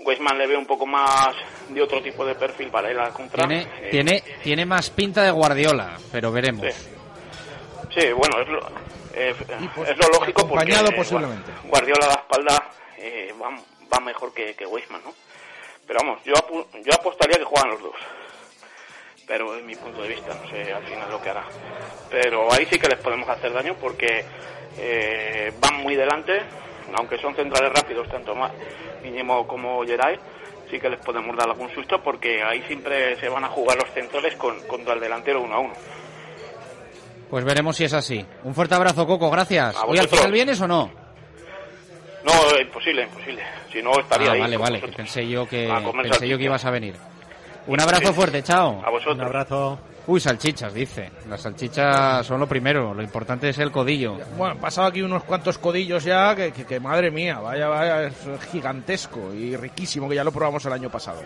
Weisman 0.00 0.38
le 0.38 0.46
ve 0.46 0.56
un 0.56 0.66
poco 0.66 0.86
más 0.86 1.34
de 1.68 1.82
otro 1.82 2.00
tipo 2.02 2.24
de 2.24 2.34
perfil 2.34 2.68
para 2.68 2.90
ir 2.90 2.98
a 2.98 3.04
la 3.08 3.10
contra. 3.10 3.46
Tiene, 3.46 3.62
Eh, 3.82 3.88
tiene, 3.90 4.22
tiene 4.42 4.64
más 4.64 4.90
pinta 4.90 5.22
de 5.22 5.30
Guardiola, 5.30 5.96
pero 6.12 6.30
veremos. 6.32 6.64
Sí, 7.92 8.12
bueno, 8.12 8.40
es 8.40 8.48
lo, 8.48 8.60
eh, 9.14 9.34
es 9.88 9.96
lo 9.98 10.08
lógico 10.08 10.48
porque 10.48 10.72
acompañado 10.72 10.90
eh, 10.90 10.96
posiblemente. 10.96 11.50
Gua- 11.52 11.68
Guardiola 11.70 12.04
a 12.06 12.08
la 12.08 12.14
espalda 12.14 12.70
eh, 12.96 13.34
va, 13.42 13.50
va 13.92 14.00
mejor 14.00 14.32
que, 14.32 14.54
que 14.54 14.66
Weisman, 14.66 15.02
¿no? 15.04 15.12
Pero 15.90 16.04
vamos, 16.04 16.20
yo, 16.24 16.34
apu- 16.34 16.66
yo 16.84 16.94
apostaría 16.94 17.36
que 17.36 17.42
juegan 17.44 17.70
los 17.70 17.82
dos. 17.82 17.94
Pero 19.26 19.56
es 19.56 19.64
mi 19.64 19.74
punto 19.74 20.00
de 20.02 20.08
vista, 20.10 20.32
no 20.40 20.48
sé 20.48 20.72
al 20.72 20.84
final 20.84 21.10
lo 21.10 21.20
que 21.20 21.30
hará. 21.30 21.42
Pero 22.08 22.52
ahí 22.52 22.64
sí 22.66 22.78
que 22.78 22.86
les 22.86 23.00
podemos 23.00 23.28
hacer 23.28 23.52
daño 23.52 23.74
porque 23.80 24.24
eh, 24.78 25.52
van 25.60 25.82
muy 25.82 25.96
delante, 25.96 26.42
aunque 26.94 27.18
son 27.18 27.34
centrales 27.34 27.72
rápidos, 27.72 28.08
tanto 28.08 28.36
Mínimo 29.02 29.48
como 29.48 29.84
Geray, 29.84 30.16
sí 30.70 30.78
que 30.78 30.88
les 30.90 31.00
podemos 31.00 31.36
dar 31.36 31.48
algún 31.48 31.74
susto 31.74 32.00
porque 32.00 32.40
ahí 32.40 32.62
siempre 32.68 33.18
se 33.18 33.28
van 33.28 33.42
a 33.42 33.48
jugar 33.48 33.76
los 33.76 33.90
centrales 33.90 34.36
con, 34.36 34.60
contra 34.68 34.94
el 34.94 35.00
delantero 35.00 35.40
uno 35.42 35.54
a 35.56 35.58
uno. 35.58 35.74
Pues 37.28 37.44
veremos 37.44 37.74
si 37.76 37.82
es 37.82 37.94
así. 37.94 38.24
Un 38.44 38.54
fuerte 38.54 38.76
abrazo, 38.76 39.08
Coco, 39.08 39.28
gracias. 39.28 39.74
¿Hoy 39.88 39.98
al 39.98 40.06
final 40.08 40.30
vienes 40.30 40.60
o 40.60 40.68
no? 40.68 40.99
No, 42.24 42.32
eh, 42.56 42.62
imposible, 42.62 43.02
imposible. 43.04 43.42
Si 43.72 43.82
no, 43.82 43.98
estaría 43.98 44.30
Ah, 44.30 44.32
ahí. 44.34 44.40
vale, 44.40 44.56
vale, 44.56 44.80
que 44.80 44.88
pensé 44.88 45.26
yo 45.28 45.46
que, 45.48 45.72
pensé 46.02 46.28
yo 46.28 46.36
que 46.38 46.44
ibas 46.44 46.64
a 46.64 46.70
venir. 46.70 46.94
Un 47.66 47.80
abrazo 47.80 48.12
fuerte, 48.12 48.42
chao. 48.42 48.82
A 48.84 48.90
vosotros. 48.90 49.16
Un 49.16 49.22
abrazo. 49.24 49.78
Uy, 50.06 50.18
salchichas, 50.18 50.72
dice. 50.74 51.10
Las 51.28 51.42
salchichas 51.42 52.26
son 52.26 52.40
lo 52.40 52.46
primero, 52.48 52.92
lo 52.94 53.02
importante 53.02 53.48
es 53.50 53.58
el 53.58 53.70
codillo. 53.70 54.18
Bueno, 54.36 54.52
han 54.54 54.58
pasado 54.58 54.88
aquí 54.88 55.02
unos 55.02 55.22
cuantos 55.24 55.58
codillos 55.58 56.02
ya, 56.04 56.34
que, 56.34 56.52
que- 56.52 56.64
que 56.64 56.80
madre 56.80 57.10
mía, 57.10 57.38
vaya, 57.38 57.68
vaya, 57.68 58.04
es 58.04 58.14
gigantesco 58.50 59.32
y 59.32 59.56
riquísimo, 59.56 60.08
que 60.08 60.16
ya 60.16 60.24
lo 60.24 60.32
probamos 60.32 60.64
el 60.66 60.72
año 60.72 60.90
pasado. 60.90 61.22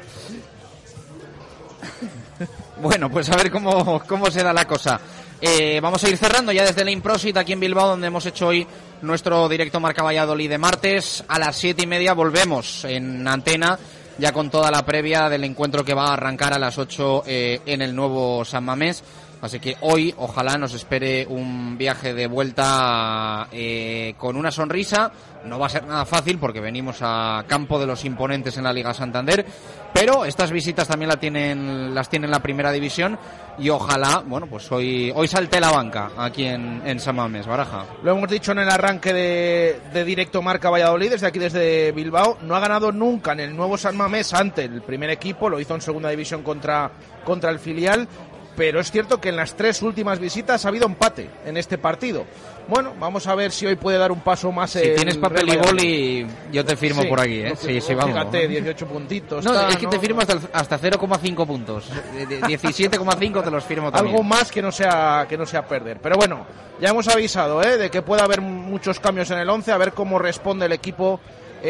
Bueno, 2.81 3.09
pues 3.11 3.31
a 3.31 3.37
ver 3.37 3.51
cómo, 3.51 4.03
cómo 4.07 4.31
se 4.31 4.43
da 4.43 4.53
la 4.53 4.67
cosa. 4.67 5.01
Eh, 5.47 5.79
vamos 5.83 6.03
a 6.03 6.09
ir 6.09 6.17
cerrando 6.17 6.53
ya 6.53 6.65
desde 6.65 6.87
la 6.87 6.91
Improsit 6.91 7.37
aquí 7.37 7.53
en 7.53 7.61
Bilbao, 7.61 7.89
donde 7.89 8.07
hemos 8.07 8.25
hecho 8.25 8.47
hoy 8.47 8.67
nuestro 9.03 9.47
directo 9.47 9.79
Marca 9.79 10.03
Valladolid 10.03 10.49
de 10.49 10.57
martes. 10.57 11.23
A 11.29 11.39
las 11.39 11.57
siete 11.57 11.83
y 11.83 11.87
media 11.87 12.15
volvemos 12.15 12.87
en 12.87 13.29
antena, 13.29 13.79
ya 14.17 14.33
con 14.33 14.49
toda 14.49 14.71
la 14.71 14.87
previa 14.87 15.29
del 15.29 15.45
encuentro 15.45 15.85
que 15.85 15.93
va 15.93 16.07
a 16.07 16.13
arrancar 16.15 16.55
a 16.55 16.59
las 16.59 16.79
ocho 16.79 17.25
eh, 17.27 17.61
en 17.67 17.83
el 17.83 17.95
nuevo 17.95 18.43
San 18.47 18.65
Mamés. 18.65 19.05
Así 19.43 19.61
que 19.61 19.77
hoy 19.83 20.15
ojalá 20.17 20.57
nos 20.57 20.73
espere 20.73 21.27
un 21.27 21.77
viaje 21.77 22.15
de 22.15 22.27
vuelta 22.27 23.47
eh, 23.53 24.15
con 24.17 24.37
una 24.37 24.51
sonrisa. 24.51 25.13
No 25.45 25.59
va 25.59 25.67
a 25.67 25.69
ser 25.69 25.85
nada 25.85 26.07
fácil 26.07 26.39
porque 26.39 26.61
venimos 26.61 27.01
a 27.03 27.45
campo 27.47 27.79
de 27.79 27.85
los 27.85 28.07
imponentes 28.07 28.57
en 28.57 28.65
la 28.65 28.73
Liga 28.73 28.95
Santander, 28.95 29.45
pero 29.93 30.25
estas 30.25 30.51
visitas 30.51 30.89
también 30.89 31.11
la 31.11 31.19
tienen, 31.19 31.95
las 31.95 32.09
tiene 32.09 32.25
en 32.25 32.31
la 32.31 32.41
primera 32.41 32.73
división 32.73 33.19
y 33.59 33.69
ojalá, 33.69 34.23
bueno, 34.27 34.47
pues 34.47 34.71
hoy, 34.73 35.13
hoy 35.15 35.29
salte 35.29 35.61
la 35.61 35.71
banca 35.71 36.11
aquí 36.17 36.45
en, 36.45 36.83
en 36.85 36.99
San 37.01 37.17
Mamés, 37.17 37.47
Baraja. 37.47 37.85
Lo 38.03 38.13
hemos 38.13 38.29
dicho 38.29 38.53
en 38.53 38.59
el 38.59 38.69
arranque 38.69 39.13
de, 39.13 39.81
de 39.93 40.05
directo 40.05 40.43
Marca 40.43 40.71
Valladolid, 40.71 41.11
desde 41.11 41.27
aquí 41.27 41.39
desde 41.39 41.93
Bilbao. 41.93 42.39
No 42.43 42.57
ha 42.57 42.61
ganado 42.61 42.93
nunca 42.93 43.33
en 43.33 43.41
el 43.41 43.57
nuevo 43.57 43.79
San 43.79 43.97
Mamés 43.97 44.35
ante 44.35 44.65
el 44.65 44.83
primer 44.83 45.11
equipo, 45.11 45.49
lo 45.49 45.61
hizo 45.61 45.75
en 45.75 45.81
segunda 45.81 46.11
división 46.11 46.43
contra, 46.43 46.91
contra 47.25 47.51
el 47.51 47.59
filial 47.59 48.09
pero 48.57 48.81
es 48.81 48.91
cierto 48.91 49.21
que 49.21 49.31
en 49.31 49.37
las 49.37 49.57
tres 49.57 49.83
últimas 49.83 50.19
visitas 50.19 50.65
ha 50.65 50.69
habido 50.69 50.87
empate 50.87 51.29
en 51.45 51.57
este 51.57 51.79
partido. 51.79 52.25
Bueno, 52.67 52.95
vamos 52.99 53.27
a 53.27 53.35
ver 53.35 53.53
si 53.53 53.67
hoy 53.67 53.77
puede 53.77 53.99
dar 53.99 54.11
un 54.11 54.21
paso 54.21 54.51
más. 54.51 54.71
Si 54.71 54.81
tienes 54.95 55.19
papel 55.19 55.49
y 55.49 55.57
boli, 55.57 56.27
yo 56.51 56.65
te 56.65 56.77
firmo 56.77 57.07
por 57.09 57.21
aquí, 57.21 57.41
¿eh? 57.41 57.55
Sí, 57.57 57.81
sí, 57.81 57.95
vamos. 57.95 58.13
Fíjate, 58.13 58.49
18 58.49 58.87
puntitos. 58.87 59.45
No, 59.45 59.69
es 59.69 59.77
que 59.77 59.87
te 59.87 59.99
firmo 59.99 60.21
hasta, 60.21 60.39
hasta 60.53 60.79
0,5 60.79 61.47
puntos. 61.47 61.91
17,5 62.15 63.45
te 63.45 63.51
los 63.51 63.65
firmo 63.65 63.93
también. 63.93 64.15
Algo 64.15 64.25
más 64.25 64.51
que 64.51 64.63
no 64.63 64.73
sea 64.73 65.27
que 65.29 65.37
no 65.37 65.45
sea 65.45 65.67
perder. 65.67 65.99
Pero 66.01 66.17
bueno, 66.17 66.47
ya 66.81 66.89
hemos 66.89 67.07
avisado, 67.09 67.63
¿eh? 67.63 67.77
De 67.77 67.91
que 67.91 68.03
puede 68.03 68.23
haber 68.23 68.41
muchos 68.41 68.99
cambios 68.99 69.31
en 69.31 69.39
el 69.39 69.49
11, 69.49 69.73
a 69.73 69.79
ver 69.79 69.93
cómo 69.93 70.19
responde 70.19 70.67
el 70.67 70.73
equipo 70.73 71.21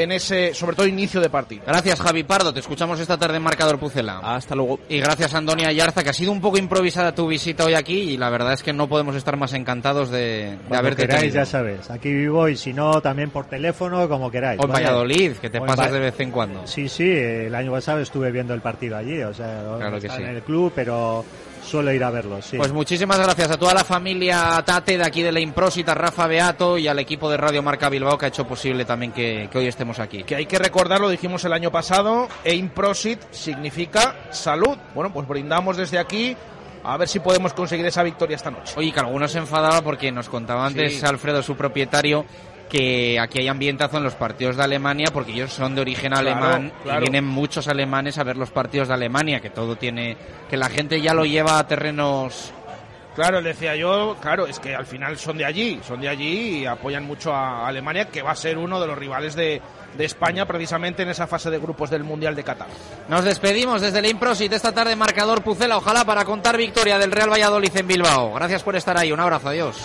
en 0.02 0.12
ese, 0.12 0.52
sobre 0.54 0.76
todo, 0.76 0.86
inicio 0.86 1.20
de 1.20 1.30
partido. 1.30 1.62
Gracias, 1.66 2.00
Javi 2.00 2.22
Pardo. 2.24 2.52
Te 2.52 2.60
escuchamos 2.60 2.98
esta 3.00 3.16
tarde 3.16 3.36
en 3.36 3.42
Marcador 3.42 3.78
Pucela. 3.78 4.18
Hasta 4.22 4.54
luego. 4.54 4.80
Y 4.88 4.98
gracias, 4.98 5.34
Antonia 5.34 5.72
Yarza, 5.72 6.02
que 6.02 6.10
ha 6.10 6.12
sido 6.12 6.32
un 6.32 6.40
poco 6.40 6.58
improvisada 6.58 7.14
tu 7.14 7.26
visita 7.28 7.64
hoy 7.64 7.74
aquí 7.74 8.00
y 8.10 8.16
la 8.16 8.30
verdad 8.30 8.52
es 8.52 8.62
que 8.62 8.72
no 8.72 8.88
podemos 8.88 9.16
estar 9.16 9.36
más 9.36 9.52
encantados 9.54 10.10
de, 10.10 10.58
de 10.68 10.76
haberte 10.76 11.02
queráis, 11.02 11.20
tenido. 11.22 11.36
ya 11.36 11.46
sabes. 11.46 11.90
Aquí 11.90 12.12
vivo 12.12 12.48
y 12.48 12.56
si 12.56 12.72
no, 12.72 13.00
también 13.00 13.30
por 13.30 13.46
teléfono, 13.46 14.08
como 14.08 14.30
queráis. 14.30 14.60
O 14.60 14.64
en 14.64 14.72
¿vale? 14.72 14.84
Valladolid, 14.84 15.32
que 15.36 15.50
te 15.50 15.58
O 15.58 15.66
pasas 15.66 15.92
de 15.92 15.98
vez 16.00 16.18
en 16.20 16.30
cuando. 16.30 16.66
Sí, 16.66 16.88
sí, 16.88 17.08
el 17.10 17.54
año 17.54 17.72
pasado 17.72 18.00
estuve 18.00 18.30
viendo 18.32 18.54
el 18.54 18.60
partido 18.60 18.96
allí, 18.96 19.22
o 19.22 19.32
sea, 19.32 19.62
Claro 19.78 20.00
que 20.00 20.08
sí. 20.08 20.16
en 20.22 20.28
el 20.28 20.42
club, 20.42 20.72
pero 20.74 21.24
suelo 21.64 21.92
ir 21.92 22.04
a 22.04 22.10
verlo, 22.10 22.40
sí. 22.42 22.56
Pues 22.56 22.72
muchísimas 22.72 23.18
gracias 23.18 23.50
a 23.50 23.56
toda 23.56 23.74
la 23.74 23.84
familia 23.84 24.62
Tate 24.64 24.98
de 24.98 25.04
aquí 25.04 25.22
de 25.22 25.32
la 25.32 25.40
Improsit, 25.40 25.88
a 25.88 25.94
Rafa 25.94 26.26
Beato 26.26 26.78
y 26.78 26.86
al 26.88 26.98
equipo 26.98 27.30
de 27.30 27.36
Radio 27.36 27.62
Marca 27.62 27.88
Bilbao 27.88 28.18
que 28.18 28.26
ha 28.26 28.28
hecho 28.28 28.46
posible 28.46 28.84
también 28.84 29.12
que, 29.12 29.48
que 29.50 29.58
hoy 29.58 29.66
estemos 29.66 29.98
aquí. 29.98 30.22
Que 30.24 30.36
hay 30.36 30.46
que 30.46 30.58
recordar, 30.58 31.00
lo 31.00 31.08
dijimos 31.08 31.44
el 31.44 31.52
año 31.52 31.70
pasado, 31.70 32.28
Aim 32.44 32.68
Prosit 32.68 33.20
significa 33.30 34.16
salud. 34.30 34.76
Bueno, 34.94 35.12
pues 35.12 35.26
brindamos 35.26 35.76
desde 35.76 35.98
aquí 35.98 36.36
a 36.84 36.96
ver 36.98 37.08
si 37.08 37.18
podemos 37.20 37.54
conseguir 37.54 37.86
esa 37.86 38.02
victoria 38.02 38.36
esta 38.36 38.50
noche. 38.50 38.74
Oye, 38.76 38.92
que 38.92 39.00
algunos 39.00 39.32
se 39.32 39.38
enfadaba 39.38 39.80
porque 39.80 40.12
nos 40.12 40.28
contaba 40.28 40.66
antes 40.66 41.00
Sí. 41.00 41.06
Alfredo, 41.06 41.42
su 41.42 41.56
propietario, 41.56 42.26
que 42.68 43.18
aquí 43.20 43.38
hay 43.40 43.48
ambientazo 43.48 43.98
en 43.98 44.04
los 44.04 44.14
partidos 44.14 44.56
de 44.56 44.64
Alemania 44.64 45.08
porque 45.12 45.32
ellos 45.32 45.52
son 45.52 45.74
de 45.74 45.80
origen 45.82 46.12
Claro, 46.12 46.28
alemán 46.28 46.72
claro. 46.82 46.98
y 46.98 47.02
vienen 47.02 47.24
muchos 47.26 47.68
alemanes 47.68 48.18
a 48.18 48.24
ver 48.24 48.36
los 48.36 48.50
partidos 48.50 48.88
de 48.88 48.94
Alemania, 48.94 49.40
que 49.40 49.50
todo 49.50 49.76
tiene, 49.76 50.16
que 50.50 50.56
la 50.56 50.68
gente 50.68 51.00
ya 51.00 51.14
lo 51.14 51.24
lleva 51.24 51.58
a 51.58 51.66
terrenos 51.66 52.52
Claro, 53.14 53.40
le 53.40 53.50
decía 53.50 53.76
yo, 53.76 54.16
claro, 54.20 54.48
es 54.48 54.58
que 54.58 54.74
al 54.74 54.86
final 54.86 55.16
son 55.16 55.38
de 55.38 55.44
allí, 55.44 55.78
son 55.86 56.00
de 56.00 56.08
allí 56.08 56.58
y 56.62 56.66
apoyan 56.66 57.04
mucho 57.04 57.32
a 57.32 57.68
Alemania, 57.68 58.08
que 58.08 58.22
va 58.22 58.32
a 58.32 58.34
ser 58.34 58.58
uno 58.58 58.80
de 58.80 58.88
los 58.88 58.98
rivales 58.98 59.36
de, 59.36 59.62
de 59.96 60.04
España 60.04 60.46
precisamente 60.46 61.04
en 61.04 61.10
esa 61.10 61.28
fase 61.28 61.48
de 61.48 61.60
grupos 61.60 61.90
del 61.90 62.02
Mundial 62.02 62.34
de 62.34 62.42
Qatar. 62.42 62.66
Nos 63.08 63.22
despedimos 63.22 63.82
desde 63.82 64.00
el 64.00 64.06
Improsit 64.06 64.52
esta 64.52 64.72
tarde 64.72 64.96
marcador 64.96 65.44
Pucela, 65.44 65.76
ojalá 65.76 66.04
para 66.04 66.24
contar 66.24 66.56
victoria 66.56 66.98
del 66.98 67.12
Real 67.12 67.30
Valladolid 67.30 67.76
en 67.76 67.86
Bilbao. 67.86 68.34
Gracias 68.34 68.64
por 68.64 68.74
estar 68.74 68.98
ahí, 68.98 69.12
un 69.12 69.20
abrazo, 69.20 69.50
adiós. 69.50 69.76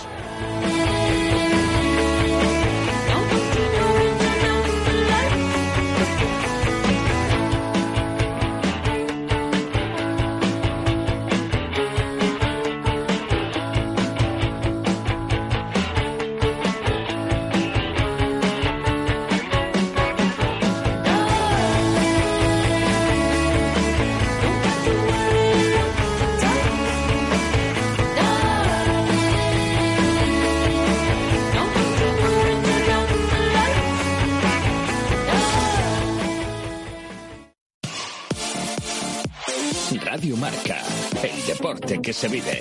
Que 42.10 42.14
se 42.14 42.26
vive. 42.26 42.60